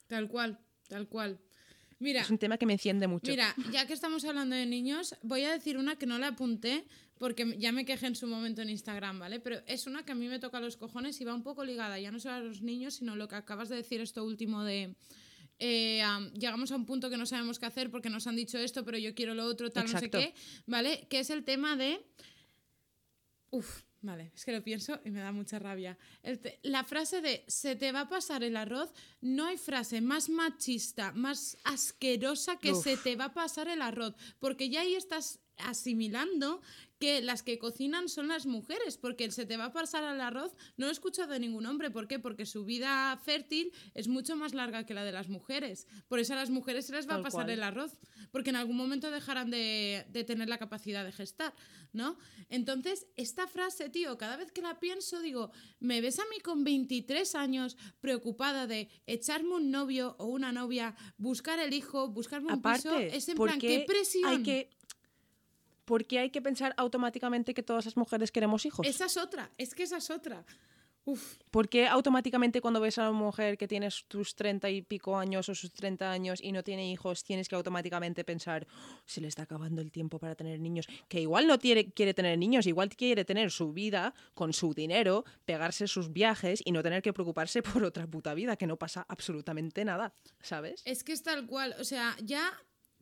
Tal 0.07 0.29
cual, 0.29 0.59
tal 0.89 1.09
cual. 1.09 1.41
Mira, 1.99 2.21
Es 2.23 2.31
un 2.31 2.39
tema 2.39 2.59
que 2.59 2.67
me 2.67 2.75
enciende 2.75 3.07
mucho. 3.07 3.31
Mira, 3.31 3.55
ya 3.73 3.87
que 3.87 3.93
estamos 3.95 4.25
hablando 4.25 4.55
de 4.55 4.67
niños, 4.67 5.15
voy 5.23 5.45
a 5.45 5.53
decir 5.53 5.79
una 5.79 5.97
que 5.97 6.07
no 6.07 6.19
la 6.19 6.29
apunté 6.29 6.85
porque 7.19 7.57
ya 7.59 7.73
me 7.73 7.87
quejé 7.87 8.07
en 8.07 8.15
su 8.17 8.27
momento 8.27 8.61
en 8.61 8.69
Instagram, 8.69 9.19
¿vale? 9.19 9.41
Pero 9.41 9.61
es 9.67 9.87
una 9.87 10.05
que 10.05 10.13
a 10.13 10.15
mí 10.15 10.29
me 10.29 10.39
toca 10.39 10.61
los 10.61 10.77
cojones 10.77 11.19
y 11.21 11.25
va 11.25 11.35
un 11.35 11.43
poco 11.43 11.65
ligada, 11.65 11.99
ya 11.99 12.11
no 12.11 12.21
solo 12.21 12.35
a 12.35 12.41
los 12.41 12.61
niños, 12.61 12.97
sino 12.97 13.17
lo 13.17 13.27
que 13.29 13.37
acabas 13.37 13.71
de 13.71 13.77
decir 13.77 14.03
esto 14.03 14.23
último 14.25 14.63
de... 14.65 14.95
eh, 15.59 16.03
am, 16.03 16.31
llegamos 16.35 16.71
a 16.73 16.77
un 16.77 16.85
punto 16.85 17.09
que 17.09 17.17
no 17.17 17.25
sabemos 17.25 17.59
qué 17.59 17.65
hacer 17.65 17.91
porque 17.91 18.11
nos 18.11 18.27
han 18.27 18.37
dicho 18.37 18.59
esto, 18.59 18.85
pero 18.85 18.99
yo 18.99 19.15
quiero 19.15 19.33
lo 19.33 19.45
otro, 19.47 19.71
tal, 19.71 19.87
Exacto. 19.87 20.19
no 20.19 20.23
sé 20.23 20.33
qué, 20.35 20.35
¿vale? 20.67 21.07
Que 21.09 21.21
es 21.21 21.31
el 21.31 21.45
tema 21.45 21.77
de... 21.77 22.05
Uf, 23.51 23.85
vale, 24.07 24.31
es 24.35 24.45
que 24.45 24.53
lo 24.53 24.63
pienso 24.63 25.01
y 25.05 25.11
me 25.11 25.21
da 25.21 25.33
mucha 25.33 25.59
rabia. 25.59 25.99
La 26.63 26.85
frase 26.85 27.21
de 27.21 27.45
se 27.47 27.77
te 27.77 27.93
va 27.93 28.03
a 28.03 28.09
pasar 28.09 28.43
el 28.43 28.57
arroz, 28.57 28.91
no 29.21 29.47
hay 29.47 29.59
frase 29.59 30.01
más 30.01 30.29
machista, 30.29 31.13
más 31.13 31.59
asquerosa 31.65 32.59
que 32.59 32.73
Uf. 32.73 32.83
se 32.83 32.97
te 32.97 33.17
va 33.17 33.27
a 33.27 33.35
pasar 33.35 33.69
el 33.69 33.83
arroz, 33.83 34.15
porque 34.39 34.71
ya 34.71 34.81
ahí 34.81 34.95
estás 34.95 35.41
asimilando 35.59 36.61
que 36.99 37.21
las 37.21 37.43
que 37.43 37.59
cocinan 37.59 38.09
son 38.09 38.29
las 38.29 38.47
mujeres, 38.47 38.97
porque 38.97 39.25
el 39.25 39.33
se 39.33 39.47
te 39.47 39.57
va 39.57 39.67
a 39.67 39.73
pasar 39.73 40.05
el 40.05 40.21
arroz 40.21 40.55
no 40.77 40.87
lo 40.87 40.91
he 40.91 40.93
escuchado 40.93 41.33
de 41.33 41.41
ningún 41.41 41.67
hombre, 41.67 41.91
¿por 41.91 42.09
qué? 42.09 42.19
Porque 42.19 42.47
su 42.47 42.65
vida 42.65 43.17
fértil 43.25 43.73
es 43.95 44.09
mucho 44.09 44.37
más 44.37 44.55
larga 44.55 44.87
que 44.87 44.95
la 44.95 45.05
de 45.05 45.13
las 45.13 45.29
mujeres, 45.29 45.87
por 46.09 46.19
eso 46.19 46.33
a 46.33 46.37
las 46.37 46.51
mujeres 46.51 46.87
se 46.87 46.93
les 46.93 47.09
va 47.09 47.17
a 47.17 47.23
pasar 47.23 47.45
cual. 47.45 47.51
el 47.51 47.63
arroz, 47.63 47.97
porque 48.31 48.51
en 48.51 48.57
algún 48.57 48.77
momento 48.77 49.11
dejarán 49.11 49.51
de, 49.51 50.07
de 50.11 50.25
tener 50.25 50.49
la 50.49 50.59
capacidad 50.59 51.05
de 51.05 51.13
gestar, 51.13 51.55
¿no? 51.93 52.19
Entonces, 52.49 53.07
esta 53.17 53.47
frase, 53.47 53.89
tío, 53.89 54.17
cada 54.19 54.37
vez 54.37 54.53
que 54.53 54.63
la 54.63 54.79
pienso, 54.79 55.21
digo, 55.21 55.51
¿me 55.81 56.01
ves 56.01 56.19
a 56.19 56.25
mí 56.31 56.41
con 56.41 56.65
23 56.65 57.35
años 57.35 57.77
preocupada 58.01 58.67
de 58.67 58.89
echarme 59.07 59.55
un 59.55 59.71
novio 59.71 60.17
o 60.19 60.27
una 60.27 60.53
novia, 60.53 60.95
buscar 61.19 61.59
el 61.59 61.73
hijo, 61.73 62.09
buscarme 62.09 62.53
un 62.53 62.63
piso? 62.63 62.91
Aparte, 62.91 63.17
Es 63.17 63.29
en 63.29 63.37
¿por 63.37 63.49
plan, 63.49 63.59
¿qué 63.59 63.85
presión? 63.87 64.31
Hay 64.31 64.43
que, 64.43 64.71
¿Por 65.87 66.05
qué 66.05 66.19
hay 66.19 66.31
que 66.31 66.43
pensar 66.43 66.75
automáticamente 66.77 67.55
que 67.55 67.63
todas 67.63 67.85
las 67.87 67.97
mujeres 67.97 68.31
queremos 68.33 68.67
hijos? 68.67 68.87
Esa 68.87 69.07
es 69.07 69.17
otra, 69.17 69.51
es 69.57 69.75
que 69.75 69.85
esa 69.85 69.97
es 69.97 70.11
otra. 70.11 70.45
Uf, 71.05 71.37
¿Por 71.53 71.69
qué 71.69 71.87
automáticamente 71.87 72.61
cuando 72.61 72.81
ves 72.81 72.99
a 72.99 73.03
una 73.09 73.13
mujer 73.13 73.57
que 73.57 73.69
tiene 73.69 73.89
tus 74.09 74.35
treinta 74.35 74.69
y 74.69 74.83
pico 74.83 75.17
años 75.17 75.49
o 75.49 75.55
sus 75.55 75.73
30 75.73 76.11
años 76.11 76.41
y 76.43 76.51
no 76.51 76.65
tiene 76.65 76.91
hijos, 76.91 77.23
tienes 77.23 77.49
que 77.49 77.55
automáticamente 77.55 78.25
pensar, 78.25 78.67
"Oh, 78.69 78.99
se 79.07 79.21
le 79.21 79.29
está 79.29 79.43
acabando 79.43 79.81
el 79.81 79.93
tiempo 79.93 80.19
para 80.19 80.35
tener 80.35 80.59
niños? 80.59 80.89
Que 81.09 81.21
igual 81.21 81.47
no 81.47 81.61
quiere, 81.61 81.93
quiere 81.93 82.13
tener 82.13 82.37
niños, 82.37 82.67
igual 82.67 82.89
quiere 82.89 83.25
tener 83.25 83.53
su 83.53 83.73
vida 83.73 84.15
con 84.35 84.53
su 84.53 84.75
dinero, 84.75 85.25
pegarse 85.45 85.87
sus 85.87 86.13
viajes 86.13 86.61
y 86.65 86.73
no 86.73 86.83
tener 86.83 87.03
que 87.03 87.13
preocuparse 87.13 87.63
por 87.63 87.85
otra 87.85 88.09
puta 88.09 88.35
vida, 88.35 88.57
que 88.57 88.67
no 88.67 88.77
pasa 88.77 89.07
absolutamente 89.09 89.85
nada, 89.85 90.13
¿sabes? 90.43 90.83
es 90.85 91.05
que 91.05 91.13
es 91.13 91.23
tal 91.23 91.47
cual, 91.47 91.77
o 91.79 91.85
sea, 91.85 92.17
ya, 92.21 92.53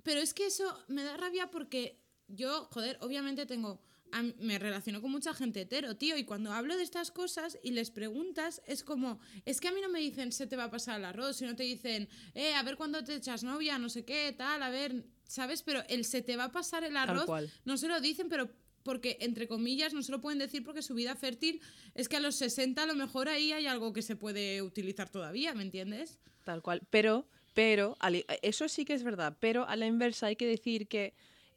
pero 0.03 0.21
es 0.21 0.35
que 0.35 0.45
eso 0.45 0.79
me 0.89 1.05
da 1.05 1.17
rabia 1.17 1.51
porque 1.51 2.04
yo, 2.29 2.69
joder, 2.73 2.99
obviamente 3.01 3.47
tengo, 3.47 3.81
a- 4.13 4.23
me 4.23 4.59
relaciono 4.59 5.01
con 5.03 5.11
mucha 5.11 5.35
gente 5.35 5.63
hetero, 5.63 5.97
tío, 5.97 6.17
y 6.17 6.25
cuando 6.25 6.53
hablo 6.53 6.77
de 6.77 6.83
estas 6.83 7.11
cosas 7.11 7.59
y 7.63 7.73
les 7.73 7.91
preguntas, 7.91 8.63
es 8.67 8.85
como, 8.85 9.19
es 9.45 9.61
que 9.61 9.69
a 9.69 9.73
mí 9.73 9.81
no 9.81 9.89
me 9.89 10.01
dicen 10.01 10.33
se 10.33 10.47
te 10.47 10.57
va 10.57 10.65
a 10.65 10.71
pasar 10.71 10.99
el 10.99 11.05
arroz, 11.05 11.37
sino 11.37 11.57
te 11.57 11.63
dicen, 11.65 12.09
eh, 12.35 12.55
a 12.55 12.63
ver 12.63 12.77
cuándo 12.77 13.03
te 13.05 13.15
echas 13.15 13.43
novia, 13.43 13.79
no 13.79 13.89
sé 13.89 14.05
qué, 14.05 14.35
tal, 14.37 14.63
a 14.63 14.71
ver, 14.71 15.05
¿sabes? 15.27 15.63
Pero 15.63 15.83
el 15.89 16.05
se 16.05 16.23
te 16.23 16.37
va 16.37 16.45
a 16.45 16.53
pasar 16.53 16.85
el 16.85 16.97
arroz, 16.97 17.27
no 17.65 17.77
se 17.77 17.89
lo 17.89 18.01
dicen, 18.01 18.29
pero 18.29 18.51
porque, 18.83 19.17
entre 19.21 19.49
comillas, 19.49 19.95
no 19.95 20.03
se 20.03 20.13
lo 20.13 20.21
pueden 20.21 20.39
decir 20.39 20.63
porque 20.63 20.83
su 20.83 20.95
vida 20.95 21.17
fértil 21.17 21.61
es 21.95 22.09
que 22.09 22.17
a 22.17 22.21
los 22.21 22.35
60 22.37 22.83
a 22.83 22.87
lo 22.87 22.95
mejor 22.95 23.29
ahí 23.31 23.51
hay 23.53 23.67
algo 23.67 23.95
que 23.95 24.03
se 24.03 24.15
puede 24.15 24.61
utilizar 24.61 25.09
todavía, 25.09 25.55
¿me 25.55 25.63
entiendes? 25.63 26.19
Tal 26.45 26.61
cual. 26.61 26.83
Pero, 26.91 27.27
pero, 27.55 27.97
eso 28.43 28.69
sí 28.69 28.85
que 28.85 28.93
es 28.93 29.03
verdad. 29.03 29.39
Pero 29.41 29.67
a 29.67 29.77
la 29.77 29.87
inversa 29.87 30.27
hay 30.27 30.37
que 30.37 30.47
decir 30.47 30.87
que 30.87 31.15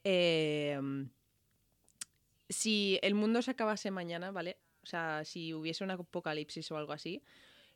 eh, 0.09 0.79
si 2.49 2.99
el 3.01 3.13
mundo 3.13 3.41
se 3.41 3.51
acabase 3.51 3.91
mañana, 3.91 4.31
¿vale? 4.31 4.57
O 4.83 4.85
sea, 4.85 5.25
si 5.25 5.53
hubiese 5.53 5.83
un 5.83 5.91
apocalipsis 5.91 6.71
o 6.71 6.77
algo 6.77 6.93
así, 6.93 7.21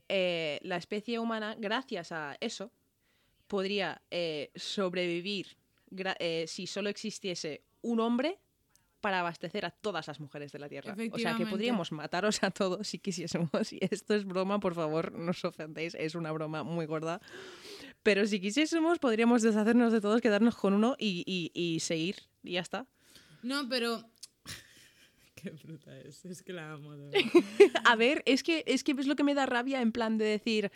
eh, 0.07 0.59
la 0.63 0.77
especie 0.77 1.19
humana, 1.19 1.55
gracias 1.57 2.11
a 2.11 2.37
eso, 2.39 2.71
podría 3.47 4.01
eh, 4.11 4.51
sobrevivir 4.55 5.57
eh, 6.19 6.45
si 6.47 6.67
solo 6.67 6.89
existiese 6.89 7.63
un 7.81 7.99
hombre 7.99 8.39
para 9.01 9.19
abastecer 9.19 9.65
a 9.65 9.71
todas 9.71 10.07
las 10.07 10.19
mujeres 10.19 10.51
de 10.51 10.59
la 10.59 10.69
Tierra. 10.69 10.95
O 11.11 11.17
sea 11.17 11.35
que 11.35 11.45
podríamos 11.45 11.91
mataros 11.91 12.43
a 12.43 12.51
todos 12.51 12.87
si 12.87 12.99
quisiésemos. 12.99 13.49
Y 13.73 13.79
esto 13.81 14.13
es 14.13 14.25
broma, 14.25 14.59
por 14.59 14.75
favor, 14.75 15.11
no 15.11 15.31
os 15.31 15.43
ofendéis, 15.43 15.95
es 15.95 16.15
una 16.15 16.31
broma 16.31 16.63
muy 16.63 16.85
gorda. 16.85 17.19
Pero 18.03 18.25
si 18.25 18.39
quisiésemos, 18.39 18.99
podríamos 18.99 19.41
deshacernos 19.41 19.93
de 19.93 20.01
todos, 20.01 20.21
quedarnos 20.21 20.55
con 20.55 20.73
uno 20.73 20.95
y, 20.97 21.23
y- 21.25 21.51
y 21.53 21.79
seguir. 21.81 22.15
Y 22.43 22.53
ya 22.53 22.61
está. 22.61 22.87
No, 23.43 23.67
pero... 23.69 24.03
Qué 25.35 25.51
bruta 25.51 25.97
es, 25.99 26.23
es 26.25 26.41
que 26.43 26.53
la 26.53 26.73
amo. 26.73 26.95
de. 26.95 27.11
A 27.85 27.95
ver, 27.95 28.21
es 28.25 28.43
que, 28.43 28.63
es 28.67 28.83
que 28.83 28.91
es 28.91 29.07
lo 29.07 29.15
que 29.15 29.23
me 29.23 29.33
da 29.33 29.45
rabia 29.45 29.81
en 29.81 29.91
plan 29.91 30.17
de 30.17 30.25
decir, 30.25 30.71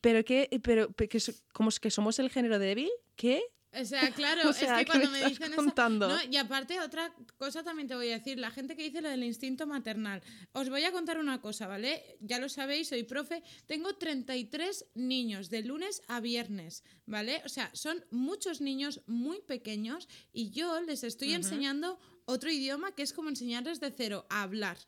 pero 0.00 0.24
qué, 0.24 0.48
pero, 0.62 0.90
pero 0.92 1.08
que, 1.08 1.18
¿cómo 1.52 1.68
es 1.70 1.80
que 1.80 1.90
somos 1.90 2.18
el 2.18 2.28
género 2.30 2.58
débil? 2.58 2.90
¿Qué? 3.16 3.42
O 3.72 3.84
sea, 3.84 4.10
claro, 4.14 4.48
O 4.48 4.52
sea, 4.52 4.72
es 4.72 4.78
que 4.78 4.84
¿qué 4.84 4.90
cuando 4.90 5.10
me 5.10 5.18
estás 5.18 5.38
dicen 5.38 5.52
contando? 5.54 6.08
No, 6.08 6.18
y 6.30 6.36
aparte, 6.36 6.80
otra 6.80 7.14
cosa 7.36 7.62
también 7.62 7.86
te 7.88 7.94
voy 7.94 8.10
a 8.10 8.18
decir. 8.18 8.38
La 8.38 8.50
gente 8.50 8.74
que 8.76 8.82
dice 8.82 9.00
lo 9.00 9.08
del 9.08 9.22
instinto 9.22 9.66
maternal. 9.66 10.22
Os 10.52 10.68
voy 10.68 10.84
a 10.84 10.92
contar 10.92 11.18
una 11.18 11.40
cosa, 11.40 11.66
¿vale? 11.66 12.16
Ya 12.20 12.38
lo 12.38 12.48
sabéis, 12.48 12.88
soy 12.88 13.04
profe. 13.04 13.42
Tengo 13.66 13.94
33 13.96 14.86
niños 14.94 15.50
de 15.50 15.62
lunes 15.62 16.02
a 16.08 16.20
viernes, 16.20 16.82
¿vale? 17.06 17.42
O 17.44 17.48
sea, 17.48 17.70
son 17.74 18.04
muchos 18.10 18.60
niños 18.60 19.02
muy 19.06 19.40
pequeños 19.40 20.08
y 20.32 20.50
yo 20.50 20.80
les 20.80 21.04
estoy 21.04 21.34
enseñando 21.34 21.98
otro 22.24 22.50
idioma 22.50 22.94
que 22.94 23.02
es 23.02 23.12
como 23.12 23.28
enseñarles 23.28 23.80
de 23.80 23.90
cero 23.90 24.26
a 24.30 24.42
hablar, 24.42 24.78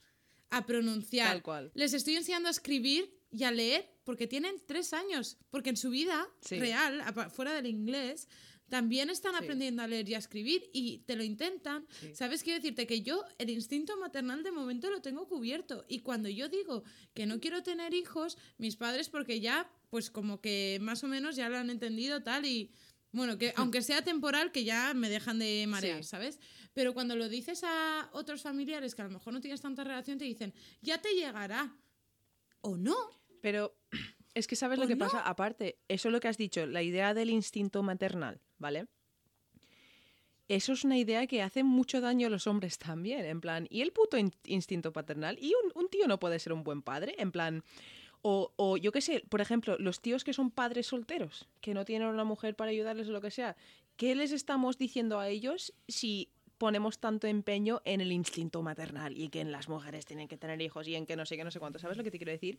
a 0.50 0.66
pronunciar. 0.66 1.28
Tal 1.28 1.42
cual. 1.42 1.70
Les 1.74 1.92
estoy 1.94 2.16
enseñando 2.16 2.48
a 2.48 2.52
escribir 2.52 3.16
y 3.30 3.44
a 3.44 3.50
leer 3.50 3.88
porque 4.04 4.26
tienen 4.26 4.56
tres 4.66 4.92
años. 4.92 5.38
Porque 5.50 5.70
en 5.70 5.76
su 5.76 5.90
vida 5.90 6.28
Sí. 6.40 6.58
real, 6.58 7.02
fuera 7.30 7.54
del 7.54 7.66
inglés, 7.66 8.28
también 8.72 9.10
están 9.10 9.32
Sí. 9.36 9.44
aprendiendo 9.44 9.82
a 9.82 9.86
leer 9.86 10.08
y 10.08 10.14
a 10.14 10.18
escribir 10.18 10.70
y 10.72 11.00
te 11.00 11.14
lo 11.14 11.22
intentan. 11.22 11.86
Sí. 12.00 12.14
¿Sabes? 12.14 12.42
Quiero 12.42 12.58
decirte 12.58 12.86
que 12.86 13.02
yo 13.02 13.22
el 13.36 13.50
instinto 13.50 13.98
maternal 13.98 14.42
de 14.42 14.50
momento 14.50 14.88
lo 14.90 15.02
tengo 15.02 15.28
cubierto. 15.28 15.84
Y 15.88 15.98
cuando 15.98 16.30
yo 16.30 16.48
digo 16.48 16.82
que 17.12 17.26
no 17.26 17.38
quiero 17.38 17.62
tener 17.62 17.92
hijos, 17.92 18.38
mis 18.56 18.76
padres, 18.76 19.10
porque 19.10 19.40
ya, 19.40 19.70
pues 19.90 20.10
como 20.10 20.40
que 20.40 20.78
más 20.80 21.04
o 21.04 21.06
menos 21.06 21.36
ya 21.36 21.50
lo 21.50 21.58
han 21.58 21.68
entendido 21.68 22.22
tal 22.22 22.46
y... 22.46 22.70
Bueno, 23.14 23.36
que 23.36 23.52
aunque 23.74 23.82
sea 23.82 24.00
temporal, 24.00 24.52
que 24.52 24.64
ya 24.64 24.94
me 24.94 25.10
dejan 25.10 25.38
de 25.38 25.66
marear, 25.68 26.02
Sí. 26.02 26.08
¿sabes? 26.08 26.40
Pero 26.72 26.94
cuando 26.94 27.14
lo 27.14 27.28
dices 27.28 27.60
a 27.64 28.08
otros 28.14 28.40
familiares 28.40 28.94
que 28.94 29.02
a 29.02 29.04
lo 29.04 29.10
mejor 29.10 29.34
no 29.34 29.42
tienes 29.42 29.60
tanta 29.60 29.84
relación, 29.84 30.16
te 30.16 30.24
dicen, 30.24 30.54
ya 30.80 30.96
te 31.02 31.10
llegará. 31.14 31.76
O 32.62 32.78
no. 32.78 32.96
Pero 33.42 33.76
es 34.34 34.46
que 34.46 34.56
sabes 34.56 34.78
¿O 34.78 34.82
lo 34.82 34.88
que 34.88 34.96
no? 34.96 35.04
pasa. 35.04 35.20
Aparte, 35.20 35.78
eso 35.88 36.08
es 36.08 36.12
lo 36.12 36.20
que 36.20 36.28
has 36.28 36.38
dicho, 36.38 36.64
la 36.64 36.82
idea 36.82 37.12
del 37.12 37.28
instinto 37.28 37.82
maternal, 37.82 38.40
¿vale? 38.62 38.86
Eso 40.48 40.72
es 40.72 40.84
una 40.84 40.98
idea 40.98 41.26
que 41.26 41.42
hace 41.42 41.62
mucho 41.62 42.00
daño 42.00 42.26
a 42.26 42.30
los 42.30 42.46
hombres 42.46 42.78
también, 42.78 43.24
en 43.24 43.40
plan, 43.40 43.66
y 43.70 43.80
el 43.82 43.92
puto 43.92 44.16
in- 44.18 44.34
instinto 44.44 44.92
paternal. 44.92 45.38
Y 45.40 45.52
un, 45.54 45.72
un 45.74 45.88
tío 45.88 46.06
no 46.08 46.18
puede 46.18 46.38
ser 46.38 46.52
un 46.52 46.62
buen 46.64 46.82
padre, 46.82 47.14
en 47.18 47.30
plan, 47.32 47.62
o, 48.22 48.52
o 48.56 48.76
yo 48.76 48.92
qué 48.92 49.00
sé, 49.00 49.24
por 49.28 49.40
ejemplo, 49.40 49.76
los 49.78 50.00
tíos 50.00 50.24
que 50.24 50.32
son 50.32 50.50
padres 50.50 50.86
solteros, 50.86 51.48
que 51.60 51.74
no 51.74 51.84
tienen 51.84 52.08
una 52.08 52.24
mujer 52.24 52.54
para 52.54 52.70
ayudarles 52.70 53.08
o 53.08 53.12
lo 53.12 53.20
que 53.20 53.30
sea, 53.30 53.56
¿qué 53.96 54.14
les 54.14 54.32
estamos 54.32 54.78
diciendo 54.78 55.18
a 55.20 55.28
ellos 55.28 55.74
si 55.88 56.28
ponemos 56.58 56.98
tanto 56.98 57.26
empeño 57.26 57.80
en 57.84 58.00
el 58.00 58.12
instinto 58.12 58.62
maternal 58.62 59.16
y 59.18 59.30
que 59.30 59.40
en 59.40 59.50
las 59.52 59.68
mujeres 59.68 60.06
tienen 60.06 60.28
que 60.28 60.36
tener 60.36 60.60
hijos 60.60 60.86
y 60.86 60.94
en 60.94 61.06
que 61.06 61.16
no 61.16 61.24
sé 61.26 61.36
qué, 61.36 61.44
no 61.44 61.50
sé 61.50 61.58
cuánto? 61.60 61.78
¿Sabes 61.78 61.96
lo 61.96 62.04
que 62.04 62.10
te 62.10 62.18
quiero 62.18 62.30
decir? 62.32 62.58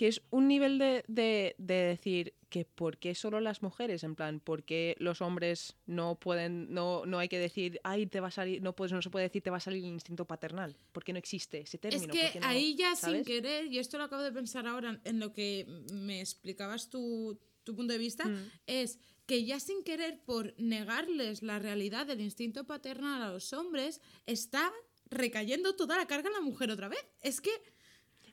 Que 0.00 0.08
es 0.08 0.22
un 0.30 0.48
nivel 0.48 0.78
de, 0.78 1.04
de- 1.08 1.54
de 1.58 1.74
decir 1.74 2.32
que 2.48 2.64
por 2.64 2.96
qué 2.96 3.14
solo 3.14 3.38
las 3.38 3.60
mujeres, 3.62 4.02
en 4.02 4.14
plan, 4.16 4.40
por 4.40 4.64
qué 4.64 4.96
los 4.98 5.20
hombres 5.20 5.76
no 5.84 6.18
pueden, 6.18 6.72
no, 6.72 7.04
no 7.04 7.18
hay 7.18 7.28
que 7.28 7.38
decir, 7.38 7.78
ay, 7.84 8.06
te 8.06 8.18
va 8.20 8.28
a 8.28 8.30
salir, 8.30 8.62
no, 8.62 8.74
puedes, 8.74 8.92
no 8.92 9.02
se 9.02 9.10
puede 9.10 9.26
decir, 9.26 9.42
te 9.42 9.50
va 9.50 9.58
a 9.58 9.60
salir 9.60 9.84
el 9.84 9.90
instinto 9.90 10.24
paternal, 10.24 10.74
porque 10.92 11.12
no 11.12 11.18
existe 11.18 11.60
ese 11.60 11.76
término. 11.76 12.14
Es 12.14 12.18
¿por 12.22 12.32
que 12.32 12.40
no? 12.40 12.46
ahí 12.46 12.74
ya 12.76 12.96
¿Sabes? 12.96 13.16
sin 13.18 13.24
querer, 13.26 13.66
y 13.66 13.78
esto 13.78 13.98
lo 13.98 14.04
acabo 14.04 14.22
de 14.22 14.32
pensar 14.32 14.66
ahora 14.66 14.98
en 15.04 15.20
lo 15.20 15.34
que 15.34 15.66
me 15.92 16.20
explicabas 16.20 16.88
tu, 16.88 17.38
tu 17.62 17.76
punto 17.76 17.92
de 17.92 17.98
vista, 17.98 18.24
Mm. 18.26 18.50
es 18.66 18.98
que 19.26 19.44
ya 19.44 19.60
sin 19.60 19.84
querer, 19.84 20.18
por 20.24 20.54
negarles 20.58 21.42
la 21.42 21.58
realidad 21.58 22.06
del 22.06 22.22
instinto 22.22 22.64
paternal 22.64 23.22
a 23.22 23.30
los 23.32 23.52
hombres, 23.52 24.00
está 24.24 24.72
recayendo 25.10 25.76
toda 25.76 25.98
la 25.98 26.06
carga 26.06 26.28
en 26.28 26.34
la 26.34 26.40
mujer 26.40 26.70
otra 26.70 26.88
vez. 26.88 27.04
Es 27.20 27.42
que 27.42 27.50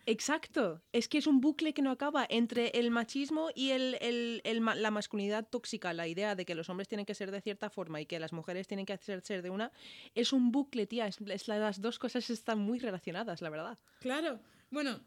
Exacto, 0.09 0.81
es 0.93 1.09
que 1.09 1.17
es 1.17 1.27
un 1.27 1.41
bucle 1.41 1.73
que 1.73 1.81
no 1.81 1.91
acaba 1.91 2.25
entre 2.29 2.69
el 2.69 2.91
machismo 2.91 3.49
y 3.53 3.71
el, 3.71 3.97
el- 3.99 4.41
el 4.45 4.61
ma- 4.61 4.73
la 4.73 4.89
masculinidad 4.89 5.45
tóxica, 5.49 5.91
la 5.91 6.07
idea 6.07 6.33
de 6.33 6.45
que 6.45 6.55
los 6.55 6.69
hombres 6.69 6.87
tienen 6.87 7.05
que 7.05 7.13
ser 7.13 7.29
de 7.29 7.41
cierta 7.41 7.69
forma 7.69 7.99
y 7.99 8.05
que 8.05 8.17
las 8.17 8.31
mujeres 8.31 8.67
tienen 8.67 8.85
que 8.85 8.93
hacer 8.93 9.19
ser 9.21 9.41
de 9.41 9.49
una, 9.49 9.73
es 10.15 10.31
un 10.31 10.49
bucle, 10.53 10.87
tía, 10.87 11.07
es, 11.07 11.17
es 11.19 11.47
la- 11.49 11.59
las 11.59 11.81
dos 11.81 11.99
cosas 11.99 12.29
están 12.29 12.57
muy 12.57 12.79
relacionadas, 12.79 13.41
la 13.41 13.49
verdad. 13.49 13.77
Claro, 13.99 14.39
bueno, 14.71 15.01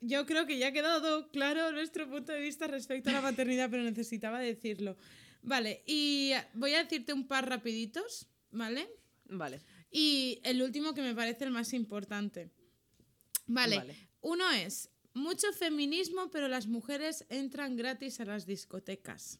yo 0.00 0.26
creo 0.26 0.44
que 0.46 0.58
ya 0.58 0.68
ha 0.68 0.72
quedado 0.72 1.28
claro 1.30 1.72
nuestro 1.72 2.06
punto 2.06 2.32
de 2.32 2.40
vista 2.40 2.66
respecto 2.66 3.08
a 3.08 3.14
la 3.14 3.22
maternidad, 3.22 3.70
pero 3.70 3.82
necesitaba 3.84 4.38
decirlo. 4.38 4.98
Vale, 5.40 5.82
y 5.86 6.32
voy 6.52 6.74
a 6.74 6.82
decirte 6.84 7.14
un 7.14 7.26
par 7.26 7.48
rapiditos, 7.48 8.26
¿vale? 8.50 8.86
Vale. 9.24 9.62
Y 9.90 10.40
el 10.44 10.60
último 10.60 10.92
que 10.92 11.00
me 11.00 11.14
parece 11.14 11.44
el 11.44 11.52
más 11.52 11.72
importante. 11.72 12.50
Vale, 13.46 13.76
Vale. 13.76 14.05
Uno 14.20 14.50
es 14.50 14.90
mucho 15.14 15.52
feminismo, 15.52 16.30
pero 16.30 16.48
las 16.48 16.66
mujeres 16.66 17.24
entran 17.28 17.76
gratis 17.76 18.20
a 18.20 18.24
las 18.24 18.46
discotecas. 18.46 19.38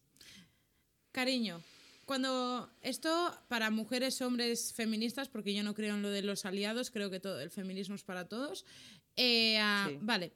Cariño, 1.13 1.63
cuando 2.05 2.71
esto 2.83 3.37
para 3.49 3.71
mujeres, 3.71 4.21
hombres, 4.23 4.73
feministas, 4.73 5.29
porque 5.29 5.55
yo 5.55 5.63
no 5.63 5.75
creo 5.75 5.95
en 5.97 6.03
lo 6.03 6.11
de 6.11 6.23
los 6.23 6.45
aliados, 6.45 6.91
creo 6.91 7.11
que 7.11 7.21
todo 7.21 7.41
el 7.41 7.51
feminismo 7.51 7.95
es 7.95 8.05
para 8.05 8.29
todos. 8.29 8.65
eh, 9.17 9.59
Sí. 9.89 9.99
Vale, 10.03 10.33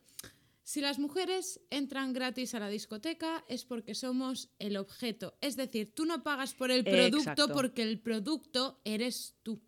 si 0.62 0.80
las 0.80 0.98
mujeres 0.98 1.60
entran 1.70 2.12
gratis 2.12 2.54
a 2.54 2.60
la 2.60 2.68
discoteca 2.68 3.44
es 3.48 3.64
porque 3.64 3.94
somos 3.94 4.50
el 4.58 4.76
objeto. 4.76 5.36
Es 5.40 5.56
decir, 5.56 5.92
tú 5.94 6.04
no 6.04 6.22
pagas 6.22 6.54
por 6.54 6.70
el 6.70 6.84
producto 6.84 7.18
Exacto. 7.18 7.52
porque 7.52 7.82
el 7.82 7.98
producto 7.98 8.80
eres 8.84 9.34
tú. 9.42 9.60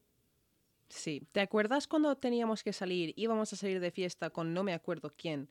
Sí, 0.93 1.26
¿te 1.32 1.40
acuerdas 1.40 1.88
cuando 1.88 2.14
teníamos 2.16 2.62
que 2.62 2.74
salir, 2.74 3.14
íbamos 3.16 3.51
a 3.51 3.57
salir 3.57 3.80
de 3.80 3.90
fiesta 3.90 4.28
con 4.28 4.53
no 4.53 4.62
me 4.62 4.74
acuerdo 4.74 5.14
quién, 5.16 5.49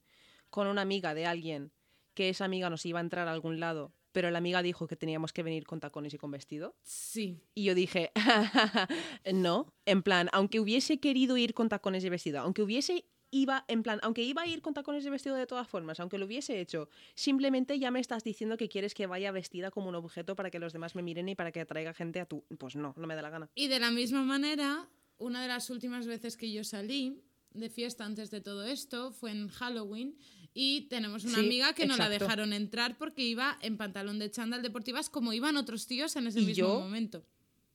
con 0.52 0.68
una 0.68 0.84
amiga 0.84 1.16
de 1.16 1.26
alguien, 1.26 1.72
que 2.14 2.30
esa 2.30 2.46
amiga 2.46 2.70
nos 2.70 2.86
iba 2.86 3.00
a 3.00 3.02
entrar 3.02 3.28
a 3.28 3.32
algún 3.32 3.60
lado, 3.60 3.92
pero 4.12 4.30
la 4.30 4.38
amiga 4.38 4.62
dijo 4.62 4.86
que 4.86 4.96
teníamos 4.96 5.34
que 5.34 5.42
venir 5.42 5.66
con 5.66 5.80
tacones 5.80 6.14
y 6.14 6.20
con 6.20 6.30
vestido? 6.30 6.76
Sí. 6.84 7.42
Y 7.56 7.64
yo 7.64 7.74
dije, 7.74 8.12
no, 9.34 9.74
en 9.86 10.04
plan, 10.04 10.30
aunque 10.32 10.60
hubiese 10.60 11.00
querido 11.00 11.36
ir 11.38 11.56
con 11.56 11.70
tacones 11.70 12.04
y 12.04 12.10
vestido, 12.10 12.40
aunque 12.40 12.62
hubiese 12.62 13.06
iba 13.32 13.66
en 13.68 13.82
plan, 13.82 14.00
aunque 14.04 14.22
iba 14.22 14.44
a 14.44 14.48
ir 14.48 14.62
con 14.62 14.76
tacones 14.76 15.06
y 15.06 15.10
vestido 15.10 15.36
de 15.36 15.48
todas 15.48 15.68
formas, 15.68 16.00
aunque 16.00 16.20
lo 16.20 16.26
hubiese 16.26 16.60
hecho, 16.60 16.88
simplemente 17.16 17.80
ya 17.80 17.90
me 17.90 18.00
estás 18.00 18.24
diciendo 18.24 18.58
que 18.58 18.70
quieres 18.70 18.94
que 18.94 19.08
vaya 19.08 19.32
vestida 19.32 19.72
como 19.72 19.90
un 19.90 19.96
objeto 19.96 20.36
para 20.36 20.52
que 20.52 20.60
los 20.60 20.74
demás 20.74 20.96
me 20.96 21.02
miren 21.02 21.30
y 21.30 21.36
para 21.36 21.52
que 21.52 21.62
atraiga 21.62 21.94
gente 21.94 22.20
a 22.20 22.26
tu, 22.26 22.44
pues 22.60 22.76
no, 22.76 22.94
no 22.96 23.08
me 23.08 23.16
da 23.16 23.22
la 23.24 23.30
gana. 23.30 23.50
Y 23.56 23.70
de 23.70 23.80
la 23.80 23.90
misma 23.90 24.22
manera, 24.24 24.88
una 25.18 25.42
de 25.42 25.48
las 25.48 25.70
últimas 25.70 26.08
veces 26.08 26.38
que 26.38 26.52
yo 26.52 26.64
salí 26.64 27.22
de 27.54 27.70
fiesta 27.70 28.06
antes 28.06 28.32
de 28.32 28.42
todo 28.42 28.64
esto 28.66 29.12
fue 29.12 29.32
en 29.32 29.50
Halloween 29.50 30.16
y 30.54 30.82
tenemos 30.90 31.24
una 31.26 31.36
Sí, 31.40 31.46
amiga 31.46 31.74
que 31.74 31.86
no 31.86 31.98
la 31.98 32.10
dejaron 32.10 32.54
entrar 32.54 32.98
porque 32.98 33.24
iba 33.24 33.58
en 33.62 33.78
pantalón 33.78 34.20
de 34.20 34.32
chándal 34.32 34.62
deportivas 34.62 35.10
como 35.10 35.34
iban 35.34 35.58
otros 35.58 35.86
tíos 35.88 36.16
en 36.16 36.28
ese 36.28 36.40
mismo 36.40 36.54
yo- 36.54 36.80
momento. 36.80 37.26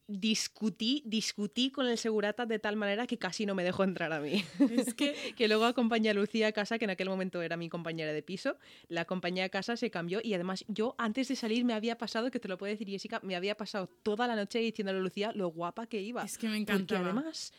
Discutí, 0.09 1.02
discutí 1.04 1.70
con 1.70 1.86
el 1.86 1.98
segurata 1.98 2.46
de 2.46 2.59
tal 2.59 2.76
manera 2.76 3.07
que 3.07 3.18
casi 3.18 3.44
no 3.46 3.54
me 3.54 3.64
dejó 3.64 3.84
entrar 3.84 4.12
a 4.12 4.20
mí. 4.20 4.44
Es 4.70 4.94
que 4.94 5.14
que 5.36 5.48
luego 5.48 5.64
acompañé 5.64 6.11
a 6.11 6.14
Lucía 6.14 6.48
a 6.48 6.52
casa, 6.52 6.78
que 6.78 6.84
en 6.84 6.90
aquel 6.90 7.09
momento 7.09 7.42
era 7.42 7.57
mi 7.57 7.68
compañera 7.68 8.12
de 8.12 8.22
piso. 8.22 8.57
La 8.88 9.02
acompañé 9.02 9.42
a 9.42 9.48
casa, 9.48 9.76
se 9.76 9.90
cambió 9.90 10.20
y 10.22 10.34
además 10.34 10.64
yo 10.68 10.94
antes 10.98 11.28
de 11.28 11.36
salir 11.36 11.64
me 11.64 11.74
había 11.74 11.98
pasado, 11.98 12.30
que 12.30 12.38
te 12.40 12.48
lo 12.48 12.59
puede 12.59 12.72
decir 12.72 12.88
Jessica, 12.88 13.20
me 13.22 13.36
había 13.36 13.57
pasado 13.57 13.88
toda 14.02 14.26
la 14.26 14.36
noche 14.36 14.59
diciéndole 14.61 14.98
a 14.98 15.02
Lucía 15.02 15.32
lo 15.34 15.48
guapa 15.48 15.86
que 15.86 16.00
iba. 16.00 16.22
es 16.24 16.38
que 16.38 16.48
me 16.48 16.59
Porque 16.59 16.72
encantaba. 16.72 17.04
además, 17.11 17.52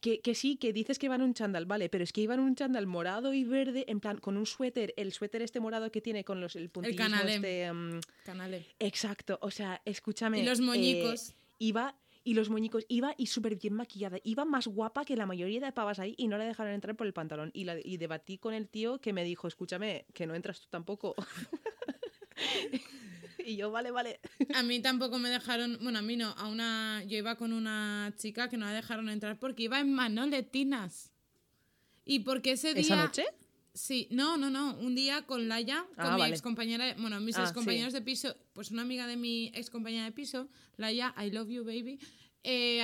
que, 0.00 0.20
que 0.20 0.34
sí, 0.34 0.56
que 0.56 0.72
dices 0.72 0.98
que 0.98 1.06
iba 1.06 1.16
en 1.16 1.22
un 1.22 1.34
chándal, 1.34 1.66
vale, 1.66 1.88
pero 1.88 2.04
es 2.04 2.12
que 2.12 2.20
iba 2.20 2.34
en 2.34 2.40
un 2.40 2.54
chándal 2.54 2.86
morado 2.86 3.32
y 3.34 3.42
verde, 3.44 3.84
en 3.88 3.98
plan, 3.98 4.18
con 4.18 4.36
un 4.36 4.46
suéter, 4.46 4.94
el 4.96 5.12
suéter 5.12 5.42
este 5.42 5.58
morado 5.58 5.90
que 5.90 6.00
tiene 6.00 6.22
con 6.24 6.40
los, 6.40 6.54
el 6.54 6.70
puntillismo 6.70 7.04
canalem. 7.04 7.34
este... 7.44 7.72
mm, 7.72 8.00
Canale. 8.24 8.66
Exacto, 8.78 9.38
o 9.42 9.50
sea, 9.50 9.80
escúchame. 9.84 10.40
Y 10.40 10.44
los 10.44 10.60
eh, 10.60 10.62
moñicos. 10.62 11.34
Iba 11.58 11.96
y 12.24 12.34
los 12.34 12.50
moñicos, 12.50 12.84
iba 12.88 13.14
y 13.16 13.26
súper 13.26 13.56
bien 13.56 13.74
maquillada. 13.74 14.18
Iba 14.22 14.44
más 14.44 14.66
guapa 14.66 15.04
que 15.04 15.16
la 15.16 15.24
mayoría 15.24 15.60
de 15.60 15.72
pavas 15.72 15.98
ahí 15.98 16.14
y 16.18 16.28
no 16.28 16.36
la 16.36 16.44
dejaron 16.44 16.74
entrar 16.74 16.94
por 16.96 17.06
el 17.06 17.14
pantalón. 17.14 17.50
Y, 17.54 17.64
la- 17.64 17.78
y 17.82 17.96
debatí 17.96 18.36
con 18.38 18.52
el 18.54 18.68
tío 18.68 19.00
que 19.00 19.12
me 19.14 19.24
dijo, 19.24 19.48
escúchame, 19.48 20.04
que 20.12 20.26
no 20.26 20.34
entras 20.34 20.60
tú 20.60 20.66
tampoco. 20.68 21.14
y 23.38 23.56
yo, 23.56 23.70
vale, 23.70 23.90
vale. 23.90 24.20
A 24.54 24.62
mí 24.62 24.80
tampoco 24.80 25.18
me 25.18 25.30
dejaron, 25.30 25.78
bueno, 25.80 26.00
a 26.00 26.02
mí 26.02 26.16
no, 26.16 26.28
a 26.36 26.48
una, 26.48 27.02
yo 27.04 27.16
iba 27.16 27.36
con 27.36 27.52
una 27.52 28.12
chica 28.16 28.48
que 28.48 28.56
no 28.56 28.66
la 28.66 28.72
dejaron 28.72 29.08
entrar 29.08 29.38
porque 29.38 29.64
iba 29.64 29.80
en 29.80 29.92
manoletinas. 29.94 31.12
Y 32.04 32.20
porque 32.20 32.52
ese 32.52 32.74
día... 32.74 32.82
¿Esa 32.82 32.96
noche? 32.96 33.24
Sí, 33.78 34.08
no, 34.10 34.36
no, 34.36 34.50
no. 34.50 34.74
Un 34.78 34.94
día 34.96 35.22
con 35.24 35.48
Laia, 35.48 35.86
con 35.94 36.06
Ah, 36.06 36.14
mi 36.14 36.20
vale. 36.20 36.34
ex 36.34 36.42
compañera, 36.42 36.94
bueno, 36.98 37.20
mis 37.20 37.36
Ah, 37.38 37.42
ex 37.44 37.52
compañeros 37.52 37.92
de 37.92 38.02
piso, 38.02 38.34
pues 38.52 38.72
una 38.72 38.82
amiga 38.82 39.06
de 39.06 39.16
mi 39.16 39.52
ex 39.54 39.70
compañera 39.70 40.04
de 40.04 40.10
piso, 40.12 40.48
Laia, 40.76 41.14
I 41.16 41.30
love 41.30 41.48
you, 41.48 41.62
baby. 41.64 41.98
eh, 42.44 42.82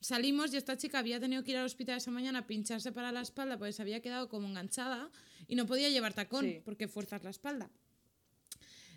salimos 0.00 0.52
y 0.52 0.56
esta 0.56 0.76
chica 0.76 0.98
había 0.98 1.18
tenido 1.18 1.42
que 1.42 1.50
ir 1.52 1.56
al 1.56 1.64
hospital 1.64 1.96
esa 1.96 2.10
mañana 2.10 2.40
a 2.40 2.46
pincharse 2.46 2.92
para 2.92 3.10
la 3.12 3.22
espalda 3.22 3.56
porque 3.58 3.72
se 3.72 3.80
había 3.82 4.00
quedado 4.02 4.28
como 4.28 4.46
enganchada 4.46 5.10
y 5.48 5.54
no 5.56 5.64
podía 5.66 5.88
llevar 5.88 6.12
tacón 6.12 6.44
Sí. 6.44 6.60
porque 6.64 6.86
fuerzas 6.86 7.24
la 7.24 7.30
espalda. 7.30 7.70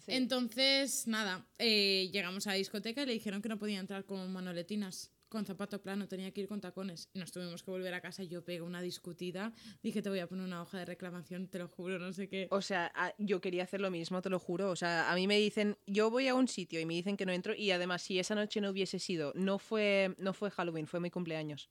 Sí. 0.05 0.11
Entonces, 0.13 1.07
nada, 1.07 1.47
eh, 1.57 2.09
llegamos 2.11 2.47
a 2.47 2.51
la 2.51 2.55
discoteca 2.57 3.03
y 3.03 3.05
le 3.05 3.13
dijeron 3.13 3.41
que 3.41 3.49
no 3.49 3.57
podía 3.57 3.79
entrar 3.79 4.05
con 4.05 4.31
manoletinas, 4.33 5.11
con 5.29 5.45
zapato 5.45 5.81
plano, 5.81 6.07
tenía 6.07 6.31
que 6.31 6.41
ir 6.41 6.47
con 6.47 6.59
tacones. 6.59 7.09
Nos 7.13 7.31
tuvimos 7.31 7.63
que 7.63 7.71
volver 7.71 7.93
a 7.93 8.01
casa. 8.01 8.23
Yo 8.23 8.43
pegué 8.43 8.61
una 8.61 8.81
discutida, 8.81 9.53
dije 9.83 10.01
te 10.01 10.09
voy 10.09 10.19
a 10.19 10.27
poner 10.27 10.45
una 10.45 10.61
hoja 10.61 10.79
de 10.79 10.85
reclamación, 10.85 11.47
te 11.47 11.59
lo 11.59 11.67
juro, 11.67 11.99
no 11.99 12.11
sé 12.13 12.27
qué. 12.27 12.47
O 12.51 12.61
sea, 12.61 12.91
a- 12.95 13.13
yo 13.17 13.39
quería 13.39 13.63
hacer 13.63 13.79
lo 13.81 13.91
mismo, 13.91 14.21
te 14.21 14.29
lo 14.29 14.39
juro. 14.39 14.69
O 14.71 14.75
sea, 14.75 15.11
a 15.11 15.15
mí 15.15 15.27
me 15.27 15.37
dicen, 15.37 15.77
yo 15.85 16.09
voy 16.09 16.27
a 16.27 16.35
un 16.35 16.47
sitio 16.47 16.79
y 16.79 16.85
me 16.85 16.95
dicen 16.95 17.15
que 17.15 17.25
no 17.25 17.31
entro 17.31 17.53
y 17.55 17.71
además 17.71 18.01
si 18.01 18.19
esa 18.19 18.35
noche 18.35 18.59
no 18.61 18.71
hubiese 18.71 18.99
sido, 18.99 19.31
no 19.35 19.59
fue, 19.59 20.15
no 20.17 20.33
fue 20.33 20.51
Halloween, 20.51 20.87
fue 20.87 20.99
mi 20.99 21.09
cumpleaños. 21.11 21.69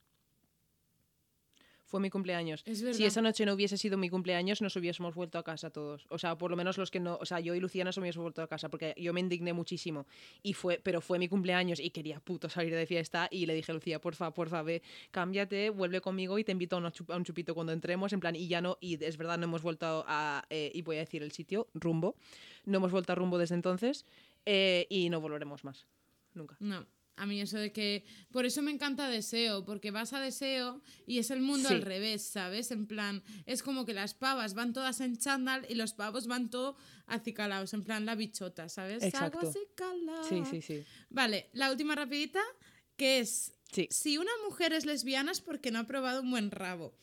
Fue 1.89 1.99
mi 1.99 2.11
cumpleaños. 2.11 2.61
Es 2.67 2.79
Si 2.95 3.03
esa 3.03 3.19
noche 3.21 3.45
no 3.47 3.53
hubiese 3.53 3.75
sido 3.75 3.97
mi 3.97 4.09
cumpleaños, 4.09 4.61
nos 4.61 4.75
hubiésemos 4.75 5.15
vuelto 5.15 5.39
a 5.39 5.43
casa 5.43 5.71
todos. 5.71 6.05
O 6.09 6.19
sea, 6.19 6.37
por 6.37 6.51
lo 6.51 6.55
menos 6.55 6.77
los 6.77 6.91
que 6.91 6.99
no, 6.99 7.17
o 7.19 7.25
sea, 7.25 7.39
yo 7.39 7.55
y 7.55 7.59
Lucía 7.59 7.83
nos 7.83 7.97
hubiésemos 7.97 8.23
vuelto 8.25 8.43
a 8.43 8.47
casa 8.47 8.69
porque 8.69 8.93
yo 8.95 9.11
me 9.11 9.19
indigné 9.21 9.53
muchísimo. 9.53 10.05
Y 10.43 10.53
fue, 10.53 10.79
pero 10.83 11.01
fue 11.01 11.17
mi 11.17 11.27
cumpleaños 11.27 11.79
y 11.79 11.89
quería 11.89 12.19
puto 12.19 12.47
salir 12.47 12.75
de 12.75 12.85
fiesta 12.85 13.27
y 13.31 13.47
le 13.47 13.55
dije 13.55 13.71
a 13.71 13.75
Lucía, 13.75 13.99
porfa, 13.99 14.31
porfa, 14.31 14.61
ve, 14.61 14.83
cámbiate, 15.09 15.71
vuelve 15.71 15.99
conmigo 15.99 16.37
y 16.37 16.43
te 16.43 16.51
invito 16.51 16.75
a, 16.75 16.79
una 16.79 16.91
chup- 16.93 17.11
a 17.11 17.17
un 17.17 17.23
chupito 17.25 17.55
cuando 17.55 17.73
entremos, 17.73 18.13
en 18.13 18.19
plan, 18.19 18.35
y 18.35 18.47
ya 18.47 18.61
no, 18.61 18.77
y 18.79 19.03
es 19.03 19.17
verdad, 19.17 19.39
no 19.39 19.45
hemos 19.45 19.63
vuelto 19.63 20.05
a, 20.07 20.45
eh, 20.51 20.71
y 20.75 20.83
voy 20.83 20.97
a 20.97 20.99
decir 20.99 21.23
el 21.23 21.31
sitio, 21.31 21.67
rumbo, 21.73 22.15
no 22.65 22.77
hemos 22.77 22.91
vuelto 22.91 23.13
a 23.13 23.15
rumbo 23.15 23.39
desde 23.39 23.55
entonces 23.55 24.05
eh, 24.45 24.85
y 24.89 25.09
no 25.09 25.19
volveremos 25.21 25.63
más. 25.63 25.87
Nunca. 26.35 26.55
No, 26.59 26.85
a 27.19 27.25
mí 27.25 27.41
eso 27.41 27.57
de 27.57 27.71
que... 27.71 28.03
Por 28.31 28.45
eso 28.45 28.61
me 28.61 28.71
encanta 28.71 29.07
Deseo, 29.09 29.65
porque 29.65 29.91
vas 29.91 30.13
a 30.13 30.19
Deseo 30.19 30.81
y 31.05 31.19
es 31.19 31.29
el 31.31 31.41
mundo 31.41 31.69
Sí. 31.69 31.75
al 31.75 31.81
revés, 31.81 32.23
¿sabes? 32.23 32.71
En 32.71 32.87
plan, 32.87 33.21
es 33.45 33.61
como 33.61 33.85
que 33.85 33.93
las 33.93 34.13
pavas 34.13 34.53
van 34.53 34.73
todas 34.73 35.01
en 35.01 35.17
chándal 35.17 35.65
y 35.69 35.75
los 35.75 35.93
pavos 35.93 36.27
van 36.27 36.49
todo 36.49 36.77
acicalados, 37.07 37.73
en 37.73 37.83
plan 37.83 38.05
la 38.05 38.15
bichota, 38.15 38.69
¿sabes? 38.69 39.03
Exacto. 39.03 39.51
Sí, 40.27 40.43
sí, 40.49 40.61
sí. 40.61 40.83
Vale, 41.09 41.49
la 41.53 41.71
última 41.71 41.95
rapidita, 41.95 42.41
que 42.95 43.19
es... 43.19 43.53
Sí. 43.71 43.87
Si 43.91 44.17
una 44.17 44.31
mujer 44.45 44.73
es 44.73 44.85
lesbiana 44.85 45.31
es 45.31 45.41
porque 45.41 45.69
no 45.71 45.79
ha 45.79 45.83
probado 45.85 46.21
un 46.21 46.31
buen 46.31 46.49
rabo. 46.49 46.93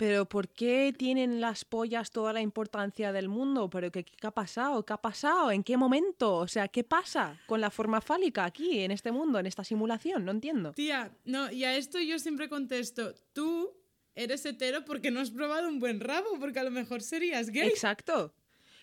Pero 0.00 0.24
¿por 0.24 0.48
qué 0.48 0.94
tienen 0.96 1.42
las 1.42 1.66
pollas 1.66 2.10
toda 2.10 2.32
la 2.32 2.40
importancia 2.40 3.12
del 3.12 3.28
mundo? 3.28 3.68
¿Pero 3.68 3.92
qué, 3.92 4.02
qué 4.02 4.26
ha 4.26 4.30
pasado? 4.30 4.82
¿Qué 4.82 4.94
ha 4.94 4.96
pasado? 4.96 5.50
¿En 5.50 5.62
qué 5.62 5.76
momento? 5.76 6.36
O 6.36 6.48
sea, 6.48 6.68
¿qué 6.68 6.84
pasa 6.84 7.38
con 7.44 7.60
la 7.60 7.70
forma 7.70 8.00
fálica 8.00 8.46
aquí, 8.46 8.80
en 8.80 8.92
este 8.92 9.12
mundo, 9.12 9.38
en 9.38 9.44
esta 9.44 9.62
simulación? 9.62 10.24
No 10.24 10.30
entiendo. 10.30 10.72
Tía, 10.72 11.14
no, 11.26 11.52
y 11.52 11.64
a 11.64 11.76
esto 11.76 12.00
yo 12.00 12.18
siempre 12.18 12.48
contesto, 12.48 13.14
tú 13.34 13.76
eres 14.14 14.46
hetero 14.46 14.86
porque 14.86 15.10
no 15.10 15.20
has 15.20 15.30
probado 15.30 15.68
un 15.68 15.78
buen 15.78 16.00
rabo, 16.00 16.38
porque 16.40 16.60
a 16.60 16.64
lo 16.64 16.70
mejor 16.70 17.02
serías 17.02 17.50
gay. 17.50 17.68
Exacto. 17.68 18.32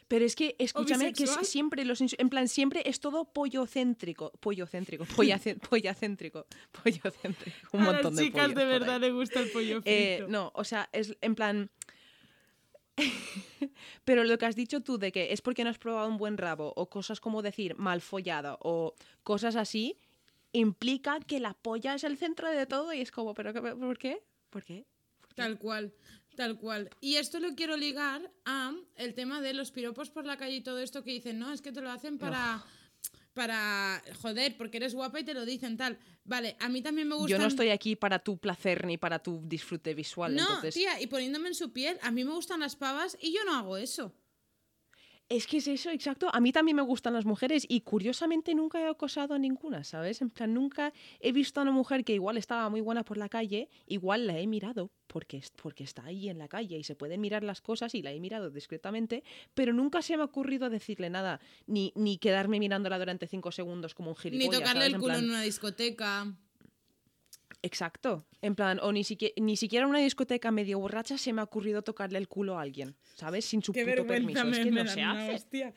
Pero 0.08 0.24
es 0.26 0.36
que, 0.38 0.56
escúchame, 0.58 1.12
que 1.12 1.24
es 1.26 1.32
siempre, 1.44 1.84
los, 1.84 2.00
en 2.02 2.30
plan, 2.30 2.48
siempre 2.48 2.82
es 2.86 3.00
todo 3.02 3.26
pollocéntrico. 3.26 4.32
Pollocéntrico, 4.40 5.04
pollace- 5.16 5.56
pollacéntrico, 5.60 6.46
pollocéntrico. 6.84 7.58
Un 7.74 7.82
a 7.82 7.84
montón 7.86 8.16
las 8.16 8.16
de 8.16 8.24
chicas 8.26 8.48
de 8.48 8.54
por 8.54 8.64
ahí. 8.64 8.70
verdad 8.80 9.00
le 9.02 9.12
gusta 9.12 9.40
el 9.42 9.50
pollo 9.52 9.82
frito. 9.82 9.90
Eh, 9.90 10.26
no, 10.30 10.52
o 10.56 10.64
sea, 10.64 10.88
es 10.94 11.16
en 11.22 11.36
plan. 11.36 11.70
Pero 14.06 14.24
lo 14.24 14.38
que 14.38 14.46
has 14.46 14.56
dicho 14.56 14.82
tú 14.82 14.98
de 14.98 15.12
que 15.12 15.34
es 15.34 15.42
porque 15.42 15.64
no 15.64 15.70
has 15.70 15.78
probado 15.78 16.08
un 16.10 16.18
buen 16.18 16.38
rabo, 16.38 16.74
o 16.76 16.90
cosas 16.90 17.20
como 17.20 17.42
decir 17.42 17.76
mal 17.78 18.02
follado, 18.02 18.58
o 18.62 18.96
cosas 19.24 19.56
así, 19.56 20.00
implica 20.54 21.20
que 21.20 21.40
la 21.40 21.54
polla 21.54 21.94
es 21.96 22.04
el 22.04 22.18
centro 22.18 22.50
de 22.50 22.66
todo 22.66 22.94
y 22.94 23.02
es 23.02 23.12
como, 23.12 23.34
¿pero 23.34 23.54
qué- 23.54 23.62
por 23.62 23.98
qué? 23.98 24.24
¿Por 24.50 24.64
qué? 24.64 24.86
Tal 25.36 25.60
cual, 25.60 25.94
tal 26.38 26.58
cual. 26.58 26.90
Y 27.02 27.16
esto 27.16 27.42
lo 27.42 27.56
quiero 27.56 27.76
ligar 27.76 28.32
a 28.46 28.74
el 28.96 29.14
tema 29.14 29.42
de 29.42 29.54
los 29.54 29.72
piropos 29.72 30.10
por 30.10 30.26
la 30.26 30.38
calle 30.38 30.58
y 30.58 30.62
todo 30.62 30.80
esto 30.80 31.04
que 31.04 31.12
dicen, 31.12 31.40
no, 31.40 31.52
es 31.52 31.62
que 31.62 31.74
te 31.74 31.82
lo 31.82 31.92
hacen 31.92 32.18
para... 32.18 32.64
Para 33.34 34.02
joder, 34.20 34.58
porque 34.58 34.78
eres 34.78 34.96
guapa 34.96 35.20
y 35.20 35.24
te 35.24 35.36
lo 35.36 35.46
dicen 35.46 35.78
tal. 35.78 36.00
Vale, 36.24 36.56
a 36.60 36.70
mí 36.70 36.82
también 36.82 37.08
me 37.08 37.14
gusta. 37.14 37.30
Yo 37.30 37.38
no 37.38 37.46
estoy 37.46 37.70
aquí 37.70 37.96
para 37.96 38.18
tu 38.18 38.40
placer 38.40 38.88
ni 38.88 38.98
para 38.98 39.20
tu 39.20 39.44
disfrute 39.46 39.94
visual. 39.94 40.34
No, 40.34 40.42
entonces... 40.42 40.74
tía, 40.74 41.00
y 41.00 41.06
poniéndome 41.06 41.50
en 41.50 41.54
su 41.54 41.72
piel, 41.72 42.00
a 42.02 42.10
mí 42.10 42.24
me 42.24 42.32
gustan 42.32 42.62
las 42.62 42.76
pavas 42.76 43.16
y 43.22 43.32
yo 43.32 43.46
no 43.46 43.54
hago 43.54 43.78
eso. 43.78 44.16
Es 45.30 45.46
que 45.46 45.58
es 45.58 45.68
eso, 45.68 45.90
exacto. 45.90 46.30
A 46.34 46.40
mí 46.40 46.54
también 46.54 46.78
me 46.78 46.82
gustan 46.82 47.12
las 47.14 47.26
mujeres 47.26 47.66
y 47.68 47.82
curiosamente 47.82 48.56
nunca 48.56 48.80
he 48.80 48.88
acosado 48.88 49.34
a 49.34 49.38
ninguna, 49.40 49.84
¿sabes? 49.84 50.22
En 50.22 50.30
plan, 50.30 50.54
nunca 50.54 50.94
he 51.20 51.34
visto 51.34 51.60
a 51.60 51.64
una 51.64 51.74
mujer 51.74 52.06
que 52.06 52.14
igual 52.14 52.38
estaba 52.38 52.70
muy 52.70 52.80
buena 52.80 53.04
por 53.04 53.18
la 53.18 53.28
calle, 53.28 53.68
igual 53.88 54.26
la 54.26 54.40
he 54.40 54.48
mirado 54.48 54.90
porque, 55.08 55.36
es- 55.38 55.52
porque 55.52 55.84
está 55.84 56.06
ahí 56.06 56.30
en 56.30 56.38
la 56.38 56.48
calle 56.48 56.78
y 56.78 56.84
se 56.86 56.96
pueden 56.96 57.20
mirar 57.20 57.44
las 57.44 57.60
cosas 57.60 57.94
y 57.94 58.02
la 58.02 58.14
he 58.14 58.22
mirado 58.22 58.50
discretamente, 58.52 59.24
pero 59.54 59.74
nunca 59.74 60.02
se 60.02 60.16
me 60.16 60.22
ha 60.24 60.26
ocurrido 60.26 60.70
decirle 60.70 61.10
nada, 61.10 61.42
ni, 61.66 61.92
ni 61.96 62.18
quedarme 62.20 62.60
mirándola 62.60 62.98
durante 62.98 63.28
cinco 63.28 63.52
segundos 63.52 63.94
como 63.96 64.12
un 64.12 64.16
Ni 64.16 64.22
gilipollas. 64.22 64.60
tocarle 64.62 64.80
¿sabes? 64.82 64.88
el 64.88 64.96
En 64.96 65.02
culo 65.02 65.14
plan, 65.14 65.24
en 65.26 65.30
una 65.30 65.42
discoteca. 65.42 66.34
Exacto. 67.68 68.26
En 68.42 68.56
plan, 68.56 68.80
o 68.82 68.92
ni 68.94 69.04
siquiera, 69.04 69.34
ni 69.38 69.58
siquiera 69.58 69.84
en 69.84 69.90
una 69.90 70.00
discoteca 70.00 70.52
medio 70.52 70.80
borracha 70.80 71.18
se 71.18 71.34
me 71.34 71.42
ha 71.42 71.44
ocurrido 71.44 71.82
tocarle 71.82 72.18
el 72.18 72.30
culo 72.30 72.58
a 72.58 72.62
alguien, 72.62 72.96
¿sabes? 73.16 73.44
Sin 73.46 73.62
su 73.62 73.74
Qué 73.74 73.82
puto 73.84 74.06
vergüenza 74.06 74.44
permiso. 74.44 74.46
me, 74.46 74.52
Es 74.52 74.64
que 74.64 74.72
me 74.72 74.72
no 74.72 74.86
dan 74.86 74.94
se 74.96 75.02
una 75.02 75.12
hace. 75.26 75.36
hostia. 75.36 75.74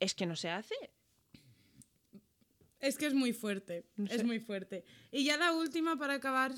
Es 0.00 0.14
que 0.14 0.24
no 0.26 0.36
se 0.36 0.48
hace. 0.48 0.74
Es 2.80 2.96
que 2.96 3.06
es 3.06 3.14
muy 3.14 3.32
fuerte. 3.32 3.84
No 3.96 4.06
Es 4.06 4.18
sé. 4.18 4.24
muy 4.24 4.38
fuerte. 4.40 4.84
Y 5.12 5.24
ya 5.24 5.36
la 5.36 5.52
última 5.52 5.96
para 5.96 6.14
acabar 6.14 6.52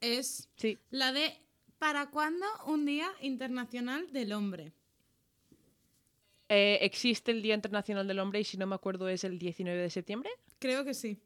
es 0.00 0.48
Sí. 0.56 0.78
la 0.90 1.12
de 1.12 1.32
¿para 1.78 2.10
cuándo 2.10 2.44
un 2.66 2.86
Día 2.86 3.08
Internacional 3.20 4.10
del 4.12 4.32
Hombre? 4.32 4.72
Eh, 6.48 6.78
existe 6.82 7.30
el 7.32 7.42
Día 7.42 7.54
Internacional 7.54 8.06
del 8.08 8.18
Hombre 8.18 8.40
y 8.40 8.44
si 8.44 8.56
no 8.56 8.66
me 8.66 8.74
acuerdo 8.74 9.08
es 9.08 9.24
el 9.24 9.38
19 9.38 9.80
de 9.80 9.90
septiembre. 9.90 10.30
Creo 10.58 10.84
que 10.84 10.94
sí. 10.94 11.20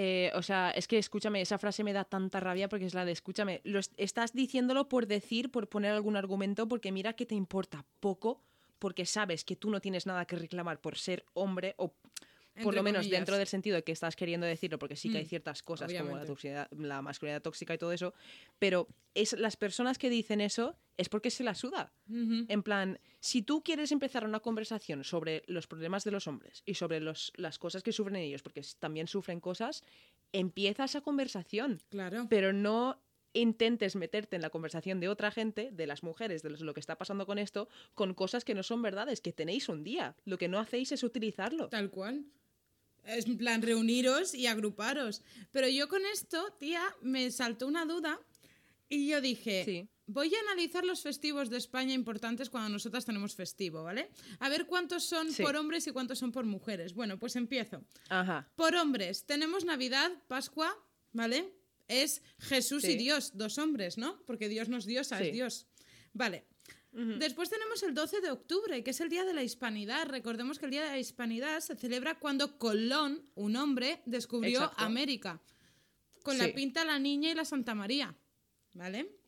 Eh, 0.00 0.30
o 0.36 0.42
sea, 0.42 0.70
es 0.70 0.86
que 0.86 0.96
escúchame, 0.96 1.40
esa 1.40 1.58
frase 1.58 1.82
me 1.82 1.92
da 1.92 2.04
tanta 2.04 2.38
rabia 2.38 2.68
porque 2.68 2.84
es 2.84 2.94
la 2.94 3.04
de 3.04 3.10
escúchame, 3.10 3.62
estás 3.96 4.32
diciéndolo 4.32 4.88
por 4.88 5.08
decir, 5.08 5.50
por 5.50 5.68
poner 5.68 5.90
algún 5.90 6.16
argumento, 6.16 6.68
porque 6.68 6.92
mira 6.92 7.14
que 7.14 7.26
te 7.26 7.34
importa 7.34 7.84
poco, 7.98 8.40
porque 8.78 9.06
sabes 9.06 9.42
que 9.42 9.56
tú 9.56 9.70
no 9.70 9.80
tienes 9.80 10.06
nada 10.06 10.24
que 10.24 10.36
reclamar 10.36 10.80
por 10.80 10.96
ser 10.96 11.24
hombre 11.34 11.74
o 11.78 11.94
por 12.64 12.74
lo 12.74 12.82
menos 12.82 13.00
comillas. 13.00 13.18
dentro 13.18 13.36
del 13.36 13.46
sentido 13.46 13.76
de 13.76 13.84
que 13.84 13.92
estás 13.92 14.16
queriendo 14.16 14.46
decirlo, 14.46 14.78
porque 14.78 14.96
sí 14.96 15.10
que 15.10 15.18
hay 15.18 15.24
Mm, 15.24 15.28
ciertas 15.28 15.62
cosas 15.62 15.92
como 15.92 15.98
la, 15.98 16.04
obviamente. 16.22 16.26
toxicidad- 16.32 16.68
la 16.72 17.02
masculinidad 17.02 17.42
tóxica 17.42 17.74
y 17.74 17.78
todo 17.78 17.92
eso, 17.92 18.14
pero 18.58 18.88
es 19.14 19.32
las 19.32 19.56
personas 19.56 19.98
que 19.98 20.10
dicen 20.10 20.40
eso 20.40 20.76
es 20.96 21.08
porque 21.08 21.30
se 21.30 21.44
la 21.44 21.54
suda. 21.54 21.92
En 22.08 22.62
plan, 22.62 22.98
si 23.20 23.42
tú 23.42 23.62
quieres 23.62 23.92
empezar 23.92 24.24
una 24.24 24.40
conversación 24.40 25.04
sobre 25.04 25.42
los 25.46 25.66
problemas 25.66 26.04
de 26.04 26.10
los 26.10 26.26
hombres 26.26 26.62
y 26.66 26.74
sobre 26.74 27.00
los, 27.00 27.32
las 27.36 27.58
cosas 27.58 27.82
que 27.82 27.92
sufren 27.92 28.16
ellos, 28.16 28.42
porque 28.42 28.62
también 28.78 29.06
sufren 29.06 29.40
cosas, 29.40 29.82
empieza 30.32 30.84
esa 30.84 31.00
conversación, 31.00 31.80
Claro. 31.88 32.26
pero 32.28 32.52
no 32.52 33.00
intentes 33.34 33.94
meterte 33.94 34.36
en 34.36 34.42
la 34.42 34.50
conversación 34.50 35.00
de 35.00 35.08
otra 35.08 35.30
gente, 35.30 35.70
de 35.70 35.86
las 35.86 36.02
mujeres, 36.02 36.42
de 36.42 36.50
lo 36.50 36.74
que 36.74 36.80
está 36.80 36.96
pasando 36.96 37.26
con 37.26 37.38
esto, 37.38 37.68
con 37.94 38.14
cosas 38.14 38.44
que 38.44 38.54
no 38.54 38.62
son 38.62 38.82
verdades, 38.82 39.20
que 39.20 39.32
tenéis 39.32 39.68
un 39.68 39.84
día. 39.84 40.16
Lo 40.24 40.38
que 40.38 40.48
no 40.48 40.58
hacéis 40.58 40.90
es 40.92 41.02
utilizarlo. 41.04 41.68
Tal 41.68 41.90
cual. 41.90 42.24
Es 43.04 43.26
en 43.26 43.38
plan 43.38 43.62
reuniros 43.62 44.34
y 44.34 44.46
agruparos. 44.46 45.22
Pero 45.50 45.68
yo 45.68 45.88
con 45.88 46.04
esto, 46.06 46.52
tía, 46.58 46.82
me 47.02 47.30
saltó 47.30 47.66
una 47.66 47.84
duda 47.86 48.20
y 48.88 49.08
yo 49.08 49.20
dije, 49.20 49.62
Sí. 49.64 49.88
voy 50.06 50.34
a 50.34 50.40
analizar 50.40 50.84
los 50.84 51.02
festivos 51.02 51.50
de 51.50 51.56
España 51.58 51.94
importantes 51.94 52.50
cuando 52.50 52.68
nosotras 52.70 53.04
tenemos 53.04 53.34
festivo, 53.34 53.82
¿vale? 53.82 54.10
A 54.40 54.48
ver 54.48 54.66
cuántos 54.66 55.04
son 55.04 55.32
Sí. 55.32 55.42
por 55.42 55.56
hombres 55.56 55.86
y 55.86 55.92
cuántos 55.92 56.18
son 56.18 56.32
por 56.32 56.44
mujeres. 56.44 56.94
Bueno, 56.94 57.18
pues 57.18 57.36
empiezo. 57.36 57.82
Ajá. 58.08 58.50
Por 58.56 58.74
hombres, 58.76 59.24
tenemos 59.24 59.64
Navidad, 59.64 60.10
Pascua, 60.26 60.74
¿vale? 61.12 61.54
Es 61.86 62.22
Jesús 62.38 62.84
y. 62.84 62.96
Dios, 62.96 63.32
dos 63.34 63.56
hombres, 63.56 63.96
¿no? 63.96 64.22
Porque 64.26 64.48
Dios 64.50 64.68
no 64.68 64.76
es 64.76 64.84
diosa, 64.84 65.22
es 65.22 65.32
Dios. 65.32 65.66
Vale. 66.12 66.44
Después 66.90 67.50
tenemos 67.50 67.82
el 67.82 67.94
12 67.94 68.20
de 68.20 68.30
octubre, 68.30 68.82
que 68.82 68.90
es 68.90 69.00
el 69.00 69.08
Día 69.08 69.24
de 69.24 69.34
la 69.34 69.42
Hispanidad. 69.42 70.08
Recordemos 70.08 70.58
que 70.58 70.64
el 70.64 70.70
Día 70.70 70.84
de 70.84 70.90
la 70.90 70.98
Hispanidad 70.98 71.60
se 71.60 71.76
celebra 71.76 72.18
cuando 72.18 72.58
Colón, 72.58 73.22
un 73.34 73.56
hombre, 73.56 74.00
descubrió 74.06 74.60
Exacto. 74.60 74.84
América. 74.84 75.40
Con 76.22 76.38
la 76.38 76.52
pinta 76.52 76.84
La 76.84 76.98
Niña 76.98 77.30
y 77.30 77.34
la 77.34 77.44
Santa 77.44 77.74
María. 77.74 78.16
¿Vale? 78.74 79.18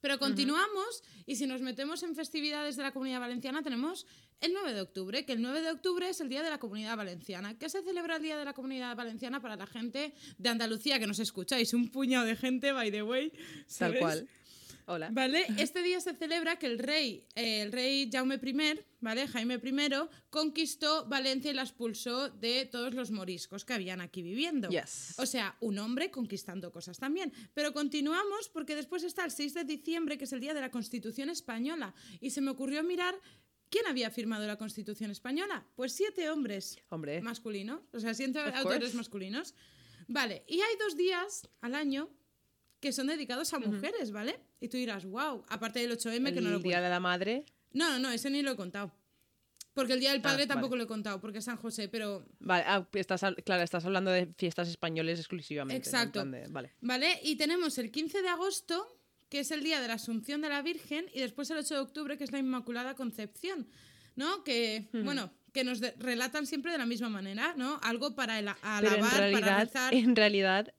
Pero 0.00 0.18
continuamos 0.18 1.02
y 1.26 1.36
si 1.36 1.46
nos 1.46 1.60
metemos 1.60 2.02
en 2.04 2.14
festividades 2.14 2.76
de 2.76 2.84
la 2.84 2.92
Comunidad 2.92 3.20
Valenciana 3.20 3.62
tenemos 3.62 4.06
el 4.40 4.52
9 4.52 4.72
de 4.72 4.80
octubre, 4.80 5.24
que 5.24 5.32
el 5.32 5.42
9 5.42 5.60
de 5.62 5.70
octubre 5.70 6.08
es 6.08 6.20
el 6.20 6.28
Día 6.28 6.44
de 6.44 6.50
la 6.50 6.58
Comunidad 6.58 6.96
Valenciana. 6.96 7.58
¿Qué 7.58 7.68
se 7.68 7.82
celebra 7.82 8.16
el 8.16 8.22
Día 8.22 8.38
de 8.38 8.44
la 8.44 8.52
Comunidad 8.52 8.94
Valenciana 8.94 9.40
para 9.40 9.56
la 9.56 9.66
gente 9.66 10.14
de 10.38 10.48
Andalucía 10.48 11.00
que 11.00 11.08
nos 11.08 11.18
escucháis? 11.18 11.74
Un 11.74 11.90
puñado 11.90 12.24
de 12.26 12.36
gente, 12.36 12.70
by 12.70 12.92
the 12.92 13.02
way. 13.02 13.32
Tal 13.76 13.98
cual. 13.98 14.28
Hola. 14.90 15.10
¿Vale? 15.12 15.44
Este 15.58 15.82
día 15.82 16.00
se 16.00 16.14
celebra 16.14 16.58
que 16.58 16.66
el 16.66 16.78
rey, 16.78 17.26
eh, 17.34 17.60
el 17.60 17.72
rey 17.72 18.08
Jaume 18.10 18.36
I, 18.42 18.80
¿vale? 19.00 19.28
Jaime 19.28 19.60
I, 19.62 19.90
conquistó 20.30 21.06
Valencia 21.06 21.50
y 21.50 21.54
la 21.54 21.62
expulsó 21.62 22.30
de 22.30 22.64
todos 22.64 22.94
los 22.94 23.10
moriscos 23.10 23.66
que 23.66 23.74
habían 23.74 24.00
aquí 24.00 24.22
viviendo. 24.22 24.70
Yes. 24.70 25.14
O 25.18 25.26
sea, 25.26 25.58
un 25.60 25.78
hombre 25.78 26.10
conquistando 26.10 26.72
cosas 26.72 26.98
también. 26.98 27.34
Pero 27.52 27.74
continuamos 27.74 28.48
porque 28.48 28.74
después 28.74 29.04
está 29.04 29.26
el 29.26 29.30
6 29.30 29.52
de 29.52 29.64
diciembre, 29.64 30.16
que 30.16 30.24
es 30.24 30.32
el 30.32 30.40
día 30.40 30.54
de 30.54 30.62
la 30.62 30.70
Constitución 30.70 31.28
Española. 31.28 31.94
Y 32.22 32.30
se 32.30 32.40
me 32.40 32.50
ocurrió 32.50 32.82
mirar 32.82 33.14
quién 33.68 33.86
había 33.86 34.10
firmado 34.10 34.46
la 34.46 34.56
Constitución 34.56 35.10
Española. 35.10 35.66
Pues 35.76 35.92
siete 35.92 36.30
hombres 36.30 36.78
Hombre. 36.88 37.20
masculinos, 37.20 37.82
o 37.92 38.00
sea, 38.00 38.14
siete 38.14 38.40
autores 38.40 38.94
masculinos. 38.94 39.54
Vale, 40.06 40.44
y 40.48 40.62
hay 40.62 40.76
dos 40.78 40.96
días 40.96 41.46
al 41.60 41.74
año 41.74 42.08
que 42.80 42.92
son 42.92 43.06
dedicados 43.08 43.52
a 43.54 43.58
mujeres, 43.58 44.12
¿vale? 44.12 44.38
Y 44.60 44.68
tú 44.68 44.76
dirás, 44.76 45.04
wow, 45.04 45.44
aparte 45.48 45.80
del 45.80 45.90
8M 45.92 46.32
que 46.32 46.40
no 46.40 46.50
lo 46.50 46.56
el 46.58 46.62
día 46.62 46.80
de 46.80 46.88
la 46.88 47.00
madre. 47.00 47.44
No, 47.72 47.90
no, 47.90 47.98
no, 47.98 48.10
ese 48.10 48.30
ni 48.30 48.42
lo 48.42 48.52
he 48.52 48.56
contado. 48.56 48.92
Porque 49.74 49.92
el 49.92 50.00
Día 50.00 50.10
del 50.10 50.18
Ah, 50.20 50.22
Padre 50.22 50.46
tampoco 50.48 50.70
vale. 50.70 50.78
lo 50.78 50.84
he 50.84 50.88
contado, 50.88 51.20
porque 51.20 51.38
es 51.38 51.44
San 51.44 51.56
José, 51.56 51.88
pero... 51.88 52.26
Vale, 52.40 52.64
ah, 52.66 52.88
estás, 52.94 53.22
hab- 53.22 53.40
claro, 53.44 53.62
estás 53.62 53.84
hablando 53.84 54.10
de 54.10 54.26
fiestas 54.36 54.66
españoles 54.68 55.20
exclusivamente. 55.20 55.74
¿no? 55.74 55.76
En 55.76 55.94
Exacto. 55.94 56.12
plan 56.22 56.30
de- 56.32 56.48
vale. 56.48 56.72
¿Vale? 56.80 57.20
Y 57.22 57.36
tenemos 57.36 57.78
el 57.78 57.92
15 57.92 58.22
de 58.22 58.28
agosto, 58.28 58.98
que 59.28 59.40
es 59.40 59.52
el 59.52 59.62
día 59.62 59.80
de 59.80 59.86
la 59.86 59.94
Asunción 59.94 60.40
de 60.40 60.48
la 60.48 60.62
Virgen, 60.62 61.06
y 61.14 61.20
después 61.20 61.48
el 61.50 61.58
8 61.58 61.74
de 61.74 61.80
octubre, 61.80 62.18
que 62.18 62.24
es 62.24 62.32
la 62.32 62.38
Inmaculada 62.40 62.94
Concepción, 62.96 63.68
¿no? 64.16 64.42
Que, 64.42 64.88
bueno, 65.04 65.30
que 65.52 65.62
nos 65.62 65.78
de- 65.78 65.92
relatan 65.98 66.46
siempre 66.46 66.72
de 66.72 66.78
la 66.78 66.86
misma 66.86 67.08
manera, 67.08 67.54
¿no? 67.56 67.78
Algo 67.84 68.16
para 68.16 68.40
el- 68.40 68.46
Pero 68.46 68.56
alabar, 68.62 68.94
en 68.94 69.00
para 69.02 69.16
realidad, 69.18 69.60
rezar. 69.60 69.94
en 69.94 70.16
realidad, 70.16 70.74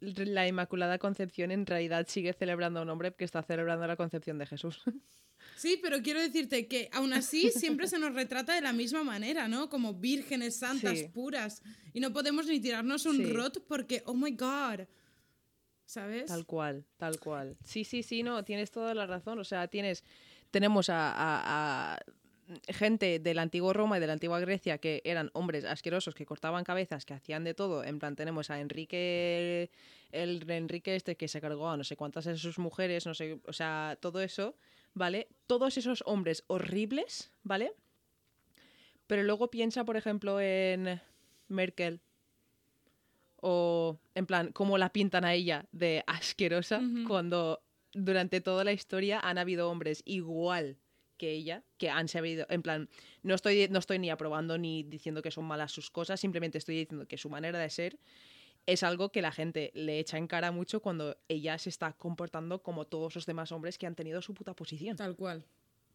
la 0.00 0.46
Inmaculada 0.48 0.98
Concepción 0.98 1.50
en 1.50 1.66
realidad 1.66 2.06
sigue 2.08 2.32
celebrando 2.32 2.80
a 2.80 2.82
un 2.82 2.90
hombre 2.90 3.14
que 3.14 3.24
está 3.24 3.42
celebrando 3.42 3.86
la 3.86 3.96
concepción 3.96 4.38
de 4.38 4.46
Jesús. 4.46 4.80
Sí, 5.56 5.78
pero 5.82 6.00
quiero 6.02 6.20
decirte 6.20 6.66
que 6.68 6.88
aún 6.90 7.12
así 7.12 7.50
siempre 7.50 7.86
se 7.86 7.98
nos 7.98 8.14
retrata 8.14 8.54
de 8.54 8.62
la 8.62 8.72
misma 8.72 9.04
manera, 9.04 9.46
¿no? 9.46 9.68
Como 9.68 9.92
vírgenes 9.92 10.56
santas, 10.56 10.98
Sí. 10.98 11.08
puras. 11.08 11.62
Y 11.92 12.00
no 12.00 12.14
podemos 12.14 12.46
ni 12.46 12.60
tirarnos 12.60 13.04
un 13.04 13.18
Sí. 13.18 13.24
rot 13.30 13.62
porque, 13.68 14.02
oh 14.06 14.14
my 14.14 14.30
god. 14.32 14.86
¿Sabes? 15.84 16.26
Tal 16.26 16.46
cual, 16.46 16.86
tal 16.96 17.20
cual. 17.20 17.58
Sí, 17.62 17.84
sí, 17.84 18.02
sí, 18.02 18.22
no, 18.22 18.42
tienes 18.42 18.70
toda 18.70 18.94
la 18.94 19.06
razón. 19.06 19.38
O 19.38 19.44
sea, 19.44 19.68
tienes, 19.68 20.02
tenemos 20.50 20.88
a, 20.88 21.12
a- 21.12 21.94
a 21.94 21.98
gente 22.68 23.18
de 23.18 23.34
la 23.34 23.42
antigua 23.42 23.72
Roma 23.72 23.96
y 23.96 24.00
de 24.00 24.06
la 24.06 24.12
antigua 24.12 24.40
Grecia 24.40 24.78
que 24.78 25.02
eran 25.04 25.30
hombres 25.32 25.64
asquerosos, 25.64 26.14
que 26.14 26.26
cortaban 26.26 26.64
cabezas, 26.64 27.04
que 27.04 27.14
hacían 27.14 27.44
de 27.44 27.54
todo. 27.54 27.84
En 27.84 27.98
plan, 27.98 28.16
tenemos 28.16 28.50
a 28.50 28.60
Enrique, 28.60 29.70
el 30.12 30.48
Enrique 30.50 30.96
este 30.96 31.16
que 31.16 31.28
se 31.28 31.40
cargó 31.40 31.70
a 31.70 31.76
no 31.76 31.84
sé 31.84 31.96
cuántas 31.96 32.24
de 32.24 32.36
sus 32.36 32.58
mujeres, 32.58 33.06
no 33.06 33.14
sé, 33.14 33.38
o 33.46 33.52
sea, 33.52 33.96
todo 34.00 34.20
eso, 34.20 34.56
¿vale? 34.94 35.28
Todos 35.46 35.76
esos 35.78 36.02
hombres 36.06 36.44
horribles, 36.46 37.32
¿vale? 37.42 37.72
Pero 39.06 39.22
luego 39.22 39.50
piensa, 39.50 39.84
por 39.84 39.96
ejemplo, 39.96 40.40
en 40.40 41.00
Merkel, 41.48 42.00
o 43.36 43.98
en 44.14 44.26
plan, 44.26 44.52
cómo 44.52 44.78
la 44.78 44.90
pintan 44.90 45.24
a 45.24 45.34
ella 45.34 45.66
de 45.72 46.02
asquerosa 46.06 46.80
cuando 47.06 47.62
durante 47.92 48.40
toda 48.40 48.64
la 48.64 48.72
historia 48.72 49.20
han 49.20 49.36
habido 49.36 49.70
hombres 49.70 50.02
igual 50.06 50.78
que 51.16 51.30
ella, 51.32 51.62
que 51.78 51.90
han 51.90 52.08
sabido, 52.08 52.46
en 52.48 52.62
plan, 52.62 52.88
no 53.22 53.34
estoy, 53.34 53.68
no 53.70 53.78
estoy 53.78 53.98
ni 53.98 54.10
aprobando 54.10 54.58
ni 54.58 54.82
diciendo 54.82 55.22
que 55.22 55.30
son 55.30 55.44
malas 55.44 55.72
sus 55.72 55.90
cosas, 55.90 56.20
simplemente 56.20 56.58
estoy 56.58 56.76
diciendo 56.76 57.06
que 57.06 57.18
su 57.18 57.28
manera 57.30 57.58
de 57.58 57.70
ser 57.70 57.98
es 58.66 58.82
algo 58.82 59.10
que 59.10 59.22
la 59.22 59.32
gente 59.32 59.70
le 59.74 59.98
echa 59.98 60.16
en 60.16 60.26
cara 60.26 60.50
mucho 60.50 60.80
cuando 60.80 61.16
ella 61.28 61.58
se 61.58 61.68
está 61.68 61.92
comportando 61.92 62.62
como 62.62 62.86
todos 62.86 63.14
los 63.14 63.26
demás 63.26 63.52
hombres 63.52 63.78
que 63.78 63.86
han 63.86 63.94
tenido 63.94 64.22
su 64.22 64.34
puta 64.34 64.54
posición. 64.54 64.96
Tal 64.96 65.16
cual. 65.16 65.44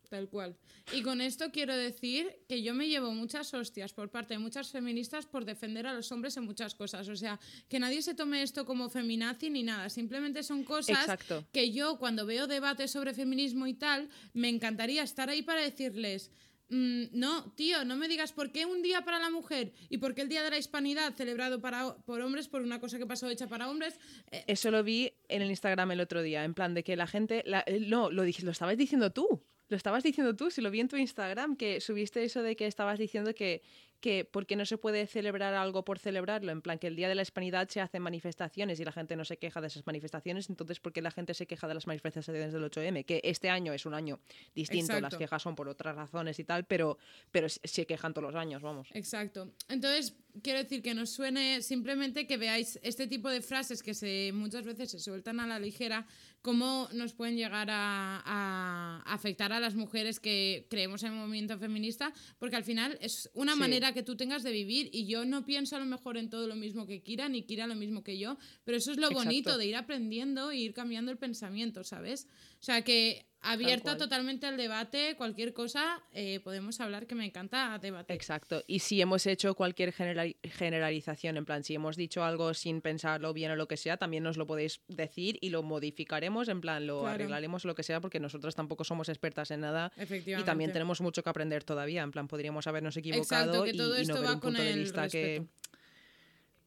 Tal 0.10 0.28
cual. 0.28 0.58
Y 0.92 1.04
con 1.04 1.22
esto 1.22 1.52
quiero 1.52 1.76
decir 1.78 2.28
que 2.48 2.64
yo 2.64 2.74
me 2.74 2.88
llevo 2.88 3.12
muchas 3.14 3.54
hostias 3.54 3.94
por 3.94 4.10
parte 4.10 4.34
de 4.34 4.40
muchas 4.40 4.72
feministas 4.72 5.28
por 5.28 5.46
defender 5.46 5.86
a 5.86 5.94
los 5.94 6.12
hombres 6.12 6.36
en 6.38 6.46
muchas 6.46 6.74
cosas. 6.74 7.08
O 7.10 7.16
sea, 7.16 7.40
que 7.68 7.78
nadie 7.80 8.02
se 8.02 8.16
tome 8.16 8.42
esto 8.42 8.66
como 8.66 8.90
feminazi 8.90 9.52
ni 9.52 9.62
nada. 9.62 9.88
Simplemente 9.90 10.42
son 10.42 10.64
cosas 10.64 10.98
Exacto. 11.02 11.46
que 11.54 11.72
yo 11.72 12.00
cuando 12.00 12.26
veo 12.26 12.48
debates 12.48 12.90
sobre 12.90 13.14
feminismo 13.14 13.68
y 13.68 13.76
tal, 13.76 14.10
me 14.34 14.50
encantaría 14.50 15.04
estar 15.04 15.30
ahí 15.30 15.44
para 15.44 15.62
decirles... 15.62 16.32
"Mm, 16.72 17.06
no, 17.14 17.52
tío, 17.54 17.84
no 17.86 17.96
me 17.96 18.08
digas 18.08 18.32
por 18.32 18.52
qué 18.52 18.66
un 18.66 18.82
día 18.84 19.02
para 19.04 19.18
la 19.20 19.30
mujer 19.32 19.74
y 19.90 19.98
por 19.98 20.14
qué 20.16 20.22
el 20.22 20.30
Día 20.30 20.44
de 20.44 20.52
la 20.52 20.58
Hispanidad 20.60 21.14
celebrado 21.16 21.60
para, 21.62 21.96
por 21.98 22.22
hombres 22.22 22.48
por 22.48 22.62
una 22.62 22.80
cosa 22.80 22.98
que 23.00 23.06
pasó 23.08 23.28
hecha 23.30 23.48
para 23.48 23.70
hombres. 23.70 24.00
Eh, 24.32 24.44
Eso 24.48 24.70
lo 24.72 24.84
vi 24.84 25.12
en 25.30 25.42
el 25.44 25.50
Instagram 25.50 25.92
el 25.92 26.00
otro 26.00 26.22
día, 26.24 26.44
en 26.44 26.54
plan 26.54 26.74
de 26.76 26.84
que 26.84 26.96
la 26.96 27.06
gente, 27.08 27.42
la- 27.46 27.64
eh, 27.68 27.80
no, 27.80 28.10
lo, 28.12 28.24
lo 28.24 28.52
estabas 28.52 28.78
diciendo 28.78 29.12
tú, 29.12 29.42
lo 29.70 29.78
estabas 29.78 30.04
diciendo 30.04 30.36
tú, 30.36 30.52
si 30.52 30.62
lo 30.62 30.72
vi 30.72 30.80
en 30.80 30.88
tu 30.88 30.98
Instagram, 30.98 31.56
que 31.56 31.80
subiste 31.80 32.24
eso 32.24 32.42
de 32.42 32.56
que 32.56 32.66
estabas 32.66 32.98
diciendo 32.98 33.34
que, 33.36 33.62
que 34.00 34.26
por 34.26 34.48
qué 34.48 34.56
no 34.56 34.66
se 34.66 34.78
puede 34.78 35.06
celebrar 35.06 35.54
algo 35.54 35.86
por 35.86 36.00
celebrarlo, 36.00 36.52
en 36.52 36.62
plan 36.62 36.80
que 36.80 36.88
el 36.88 36.96
Día 36.96 37.08
de 37.08 37.16
la 37.16 37.22
Hispanidad 37.22 37.70
se 37.70 37.80
hacen 37.80 38.02
manifestaciones 38.02 38.80
y 38.80 38.86
la 38.86 38.92
gente 38.92 39.16
no 39.16 39.26
se 39.26 39.38
queja 39.38 39.62
de 39.62 39.68
esas 39.68 39.86
manifestaciones, 39.86 40.50
entonces 40.50 40.80
¿por 40.80 40.92
qué 40.92 41.02
la 41.02 41.12
gente 41.12 41.36
se 41.36 41.46
queja 41.46 41.68
de 41.68 41.76
las 41.76 41.86
manifestaciones 41.86 42.52
del 42.52 42.64
8M? 42.64 43.06
Que 43.06 43.22
este 43.24 43.50
año 43.50 43.72
es 43.72 43.86
un 43.86 43.94
año 43.94 44.20
distinto, 44.56 45.00
las 45.00 45.16
quejas 45.16 45.42
son 45.42 45.56
por 45.56 45.70
otras 45.70 45.96
razones 45.96 46.40
y 46.40 46.44
tal, 46.44 46.66
pero, 46.66 46.98
pero 47.32 47.48
se 47.48 47.86
quejan 47.86 48.14
todos 48.14 48.34
los 48.34 48.36
años, 48.36 48.62
vamos. 48.64 48.90
Exacto. 48.94 49.52
Entonces, 49.68 50.16
quiero 50.44 50.60
decir 50.60 50.82
que 50.82 50.94
nos 50.94 51.10
suene 51.10 51.62
simplemente 51.62 52.26
que 52.28 52.38
veáis 52.38 52.80
este 52.84 53.08
tipo 53.08 53.30
de 53.30 53.42
frases 53.42 53.84
que 53.84 53.94
se 53.94 54.32
muchas 54.34 54.64
veces 54.66 54.92
se 54.92 55.00
sueltan 55.00 55.40
a 55.40 55.48
la 55.48 55.60
ligera, 55.60 56.06
cómo 56.42 56.88
nos 56.94 57.14
pueden 57.14 57.36
llegar 57.36 57.70
a, 57.70 58.22
a 58.26 59.02
afectar 59.14 59.52
a 59.52 59.60
las 59.60 59.76
mujeres 59.76 60.20
que 60.20 60.68
creemos 60.70 61.04
en 61.04 61.14
el 61.14 61.18
movimiento 61.20 61.58
feminista, 61.60 62.14
porque 62.38 62.56
al 62.56 62.64
final 62.64 62.98
es 63.02 63.30
una 63.34 63.54
Sí. 63.54 63.60
manera 63.60 63.94
que 63.94 64.04
tú 64.04 64.16
tengas 64.16 64.44
de 64.44 64.52
vivir 64.52 64.90
y 64.94 65.06
yo 65.08 65.26
no 65.26 65.46
pienso 65.46 65.76
a 65.76 65.80
lo 65.80 65.86
mejor 65.86 66.18
en 66.18 66.30
todo 66.30 66.48
lo 66.48 66.56
mismo 66.56 66.86
que 66.86 67.02
Kira, 67.02 67.28
ni 67.28 67.44
Kira 67.44 67.68
lo 67.68 67.76
mismo 67.76 68.04
que 68.04 68.18
yo, 68.18 68.38
pero 68.64 68.78
eso 68.78 68.92
es 68.92 68.98
lo 68.98 69.08
Exacto. 69.08 69.26
bonito 69.26 69.58
de 69.58 69.66
ir 69.66 69.76
aprendiendo 69.76 70.52
e 70.52 70.58
ir 70.58 70.74
cambiando 70.74 71.12
el 71.12 71.18
pensamiento, 71.18 71.84
¿sabes? 71.84 72.28
O 72.60 72.64
sea 72.64 72.82
que 72.84 73.26
abierta 73.42 73.98
totalmente 73.98 74.46
al 74.46 74.58
debate, 74.58 75.16
cualquier 75.18 75.54
cosa, 75.54 76.02
eh, 76.14 76.40
podemos 76.42 76.80
hablar 76.82 77.08
que 77.08 77.16
me 77.16 77.26
encanta 77.26 77.78
debatir. 77.80 78.16
Exacto. 78.16 78.64
Y 78.68 78.80
si 78.80 79.02
hemos 79.02 79.26
hecho 79.26 79.56
cualquier 79.56 79.94
generali- 79.94 80.38
generalización, 80.44 81.38
en 81.38 81.46
plan, 81.46 81.64
si 81.64 81.76
hemos 81.76 81.96
dicho 81.96 82.24
algo 82.24 82.54
sin 82.54 82.82
pensarlo 82.82 83.34
bien 83.34 83.52
o 83.52 83.56
lo 83.56 83.68
que 83.68 83.78
sea, 83.78 83.98
también 83.98 84.24
nos 84.24 84.38
lo 84.38 84.46
podéis 84.46 84.82
decir 84.88 85.38
y 85.42 85.50
lo 85.50 85.64
modificaremos, 85.64 86.48
en 86.50 86.62
plan, 86.62 86.86
lo 86.86 87.00
Claro. 87.02 87.16
arreglaremos 87.16 87.64
lo 87.66 87.76
que 87.76 87.84
sea, 87.84 88.02
porque 88.02 88.20
nosotros 88.20 88.56
tampoco 88.56 88.84
somos 88.84 89.08
expertas 89.10 89.52
en 89.52 89.62
nada 89.62 89.92
y 89.98 90.44
también 90.44 90.72
tenemos 90.74 91.00
mucho 91.02 91.24
que 91.24 91.30
aprender 91.30 91.64
todavía. 91.64 92.04
En 92.04 92.12
plan, 92.12 92.28
podríamos 92.28 92.68
habernos 92.68 92.98
equivocado 92.98 93.64
que 93.64 93.72
y, 93.72 93.78
todo 93.78 93.94
y 94.00 94.06
no 94.06 94.14
esto 94.14 94.14
ver 94.16 94.24
va 94.26 94.34
un 94.34 94.40
con 94.40 94.50
punto 94.52 94.62
de 94.62 94.72
el 94.72 94.80
vista 94.80 95.08
que. 95.08 95.46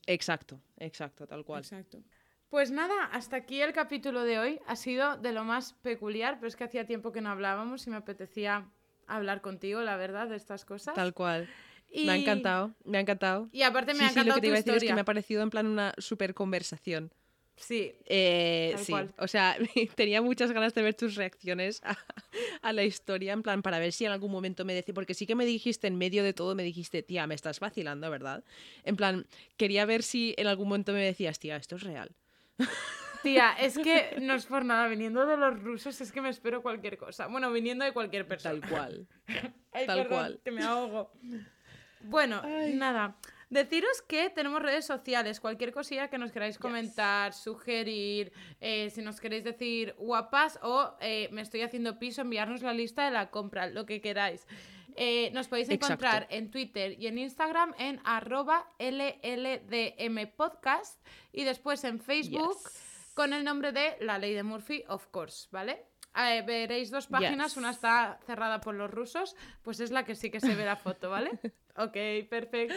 Exacto, 0.07 0.61
exacto, 0.79 1.27
tal 1.27 1.45
cual. 1.45 1.61
Exacto. 1.63 2.03
Pues 2.53 2.71
nada, 2.71 3.07
hasta 3.13 3.37
aquí 3.37 3.63
el 3.63 3.73
capítulo 3.73 4.25
de 4.25 4.39
hoy. 4.39 4.61
Ha 4.67 4.77
sido 4.77 5.17
de 5.17 5.33
lo 5.33 5.43
más 5.43 5.73
peculiar, 5.73 6.35
pero 6.37 6.49
es 6.49 6.55
que 6.55 6.65
hacía 6.65 6.85
tiempo 6.87 7.11
que 7.11 7.23
no 7.23 7.31
hablábamos 7.31 7.87
y 7.87 7.91
me 7.91 7.97
apetecía 7.97 8.69
hablar 9.07 9.41
contigo, 9.41 9.81
la 9.81 9.97
verdad, 9.97 10.29
de 10.29 10.37
estas 10.37 10.67
cosas. 10.67 10.95
Tal 10.95 11.15
cual. 11.15 11.49
Y- 11.91 12.05
Me 12.05 12.13
ha 12.13 12.17
encantado, 12.17 12.75
me 12.85 12.99
ha 12.99 13.01
encantado. 13.01 13.49
Y 13.53 13.63
aparte 13.63 13.95
me 13.95 14.01
sí, 14.01 14.05
ha 14.05 14.09
sí, 14.11 14.21
encantado 14.21 14.29
lo 14.29 14.35
que 14.35 14.41
te 14.43 14.47
iba 14.49 14.57
a 14.57 14.59
decir 14.59 14.75
es 14.75 14.85
que 14.85 14.93
me 14.93 15.01
ha 15.01 15.05
parecido 15.07 15.43
en 15.43 15.49
plan 15.49 15.67
una 15.67 15.95
super 15.97 16.35
conversación. 16.35 17.11
Sí, 17.57 17.95
Eh, 18.05 18.73
Tal 18.75 18.85
sí, 18.85 18.93
cual. 18.93 19.15
o 19.17 19.29
sea, 19.29 19.57
tenía 19.97 20.21
muchas 20.21 20.53
ganas 20.53 20.75
de 20.75 20.83
ver 20.83 20.93
tus 20.93 21.15
reacciones 21.15 21.81
a, 21.85 21.97
a 22.61 22.73
la 22.75 22.85
historia, 22.85 23.33
en 23.33 23.43
plan, 23.43 23.63
para 23.63 23.79
ver 23.79 23.93
si 23.95 24.05
en 24.05 24.13
algún 24.13 24.31
momento 24.31 24.67
me 24.67 24.75
decís, 24.75 24.95
porque 24.95 25.15
sí 25.15 25.27
que 25.27 25.35
me 25.37 25.47
dijiste 25.47 25.87
en 25.87 25.97
medio 25.97 26.23
de 26.23 26.35
todo, 26.35 26.55
me 26.55 26.65
dijiste, 26.65 27.03
tía, 27.03 27.27
me 27.27 27.35
estás 27.35 27.61
vacilando, 27.61 28.11
¿verdad? 28.11 28.45
En 28.85 28.97
plan, 28.97 29.27
quería 29.57 29.87
ver 29.87 30.03
si 30.03 30.35
en 30.37 30.49
algún 30.49 30.69
momento 30.69 30.93
me 30.93 31.01
decías, 31.03 31.39
tía, 31.39 31.57
esto 31.57 31.77
es 31.77 31.83
real. 31.83 32.15
Tía, 33.23 33.53
es 33.59 33.79
que 33.79 34.17
no 34.21 34.35
es 34.35 34.47
por 34.47 34.65
nada, 34.65 34.89
viniendo 34.89 35.27
de 35.27 35.37
los 35.37 35.63
rusos 35.63 36.01
es 36.01 36.13
que 36.13 36.21
me 36.21 36.29
espero 36.29 36.63
cualquier 36.63 36.99
cosa. 36.99 37.27
Bueno, 37.27 37.51
viniendo 37.53 37.85
de 37.85 37.93
cualquier 37.93 38.27
persona. 38.27 38.61
Tal 38.61 38.69
cual. 38.69 39.07
Ay, 39.73 39.87
Tal 39.87 40.03
perdón, 40.03 40.19
cual. 40.19 40.41
que 40.45 40.51
me 40.51 40.63
ahogo. 40.63 41.13
Bueno, 42.01 42.43
nada. 42.75 43.17
Deciros 43.49 44.01
que 44.01 44.31
tenemos 44.31 44.63
redes 44.63 44.87
sociales, 44.87 45.39
cualquier 45.39 45.73
cosilla 45.73 46.09
que 46.09 46.17
nos 46.17 46.33
queráis 46.33 46.59
comentar, 46.59 47.35
sugerir, 47.35 48.33
eh, 48.61 48.89
si 48.89 49.03
nos 49.03 49.21
queréis 49.21 49.45
decir 49.45 49.95
guapas 49.99 50.59
o 50.63 50.97
eh, 51.03 51.29
me 51.33 51.43
estoy 51.43 51.61
haciendo 51.61 51.99
piso, 51.99 52.23
enviarnos 52.23 52.63
la 52.63 52.73
lista 52.73 53.05
de 53.05 53.11
la 53.11 53.29
compra, 53.31 53.67
lo 53.67 53.85
que 53.85 54.01
queráis. 54.01 54.47
Eh, 54.97 55.31
nos 55.33 55.49
podéis 55.49 55.69
Exacto. 55.69 55.87
encontrar 55.95 56.27
en 56.31 56.51
Twitter 56.51 56.97
y 56.99 57.07
en 57.07 57.19
Instagram 57.19 57.75
en 57.79 58.01
arroba 58.05 58.67
LLDMpodcast 58.79 61.01
y 61.33 61.45
después 61.45 61.85
en 61.85 62.01
Facebook 62.01 62.59
Yes. 62.65 63.11
con 63.15 63.33
el 63.33 63.45
nombre 63.45 63.73
de 63.73 63.97
La 64.01 64.19
Ley 64.19 64.35
de 64.35 64.43
Murphy, 64.43 64.85
of 64.89 65.07
course, 65.09 65.49
¿vale? 65.51 65.87
eh, 66.15 66.43
veréis 66.47 66.91
dos 66.91 67.07
páginas, 67.07 67.53
Yes. 67.53 67.57
una 67.57 67.71
está 67.71 68.19
cerrada 68.27 68.61
por 68.61 68.75
los 68.75 68.91
rusos, 68.91 69.35
pues 69.63 69.81
es 69.81 69.91
la 69.91 70.05
que 70.05 70.15
sí 70.15 70.31
que 70.31 70.41
se 70.41 70.55
ve 70.55 70.65
la 70.65 70.77
foto, 70.77 71.09
¿vale? 71.09 71.31
ok, 71.77 71.97
perfecto. 72.29 72.75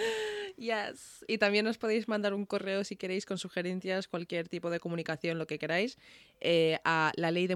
Yes. 0.57 1.25
Y 1.27 1.37
también 1.37 1.65
nos 1.65 1.77
podéis 1.77 2.07
mandar 2.07 2.33
un 2.33 2.45
correo 2.45 2.83
si 2.83 2.95
queréis 2.95 3.25
con 3.25 3.37
sugerencias, 3.37 4.07
cualquier 4.07 4.47
tipo 4.47 4.69
de 4.69 4.79
comunicación, 4.79 5.37
lo 5.37 5.47
que 5.47 5.59
queráis, 5.59 5.97
eh, 6.39 6.79
a 6.85 7.11
la 7.15 7.31
ley 7.31 7.47
de 7.47 7.55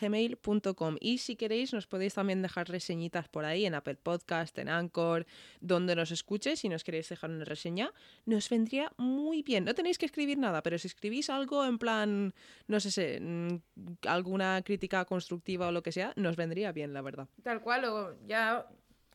gmail.com. 0.00 0.96
Y 1.00 1.18
si 1.18 1.36
queréis, 1.36 1.72
nos 1.72 1.86
podéis 1.86 2.14
también 2.14 2.42
dejar 2.42 2.68
reseñitas 2.68 3.28
por 3.28 3.44
ahí 3.44 3.66
en 3.66 3.74
Apple 3.74 3.96
Podcast, 3.96 4.58
en 4.58 4.68
Anchor, 4.68 5.26
donde 5.60 5.94
nos 5.94 6.10
escuches. 6.10 6.60
Si 6.60 6.68
nos 6.68 6.84
queréis 6.84 7.08
dejar 7.08 7.30
una 7.30 7.44
reseña, 7.44 7.92
nos 8.24 8.48
vendría 8.48 8.92
muy 8.96 9.42
bien. 9.42 9.64
No 9.64 9.74
tenéis 9.74 9.98
que 9.98 10.06
escribir 10.06 10.38
nada, 10.38 10.62
pero 10.62 10.78
si 10.78 10.86
escribís 10.86 11.30
algo 11.30 11.64
en 11.64 11.78
plan, 11.78 12.34
no 12.66 12.80
sé, 12.80 12.90
sé, 12.90 13.20
mm, 13.20 13.60
alguna 14.06 14.62
crítica 14.62 15.04
constructiva 15.04 15.68
o 15.68 15.72
lo 15.72 15.82
que 15.82 15.92
sea, 15.92 16.12
nos 16.16 16.36
vendría 16.36 16.72
bien, 16.72 16.92
la 16.92 17.02
verdad. 17.02 17.28
Tal 17.42 17.60
cual, 17.60 17.84
o 17.84 18.26
ya. 18.26 18.66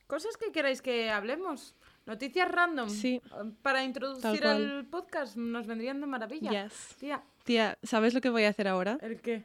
Cosas 0.06 0.36
que 0.36 0.52
queráis 0.52 0.82
que 0.82 1.10
hablemos. 1.10 1.74
Noticias 2.06 2.50
random. 2.50 2.90
Sí. 2.90 3.22
Para 3.62 3.84
introducir 3.84 4.44
el 4.44 4.86
podcast 4.86 5.36
nos 5.36 5.66
vendrían 5.66 6.00
de 6.00 6.06
maravilla. 6.06 6.64
Yes. 6.64 6.96
Tía, 7.00 7.22
Tía, 7.44 7.78
¿sabes 7.82 8.12
lo 8.12 8.20
que 8.20 8.28
voy 8.28 8.44
a 8.44 8.50
hacer 8.50 8.68
ahora? 8.68 8.98
¿el 9.00 9.20
qué? 9.20 9.44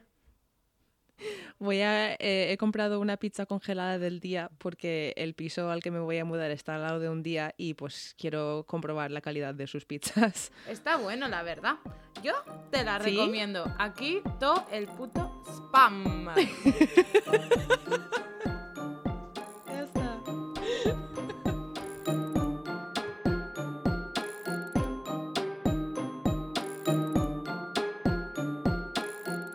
Voy 1.58 1.82
a, 1.82 2.14
eh, 2.14 2.52
he 2.52 2.58
comprado 2.58 3.00
una 3.00 3.18
pizza 3.18 3.46
congelada 3.46 4.00
del 4.00 4.20
día 4.22 4.50
porque 4.58 5.14
el 5.18 5.34
piso 5.34 5.70
al 5.70 5.84
que 5.84 5.92
me 5.92 6.00
voy 6.00 6.18
a 6.18 6.26
mudar 6.26 6.52
está 6.52 6.76
al 6.76 6.84
lado 6.84 7.00
de 7.00 7.10
un 7.10 7.24
día 7.24 7.54
y 7.58 7.74
pues 7.74 8.16
quiero 8.18 8.64
comprobar 8.68 9.12
la 9.12 9.22
calidad 9.22 9.54
de 9.54 9.68
sus 9.68 9.86
pizzas. 9.86 10.52
Está 10.68 10.98
bueno, 10.98 11.28
la 11.28 11.44
verdad. 11.44 11.76
Yo 12.24 12.34
te 12.72 12.84
la 12.84 13.02
¿Sí? 13.02 13.12
recomiendo. 13.12 13.66
Aquí 13.78 14.22
todo 14.40 14.66
el 14.72 14.88
puto 14.88 15.44
spam. 15.48 16.30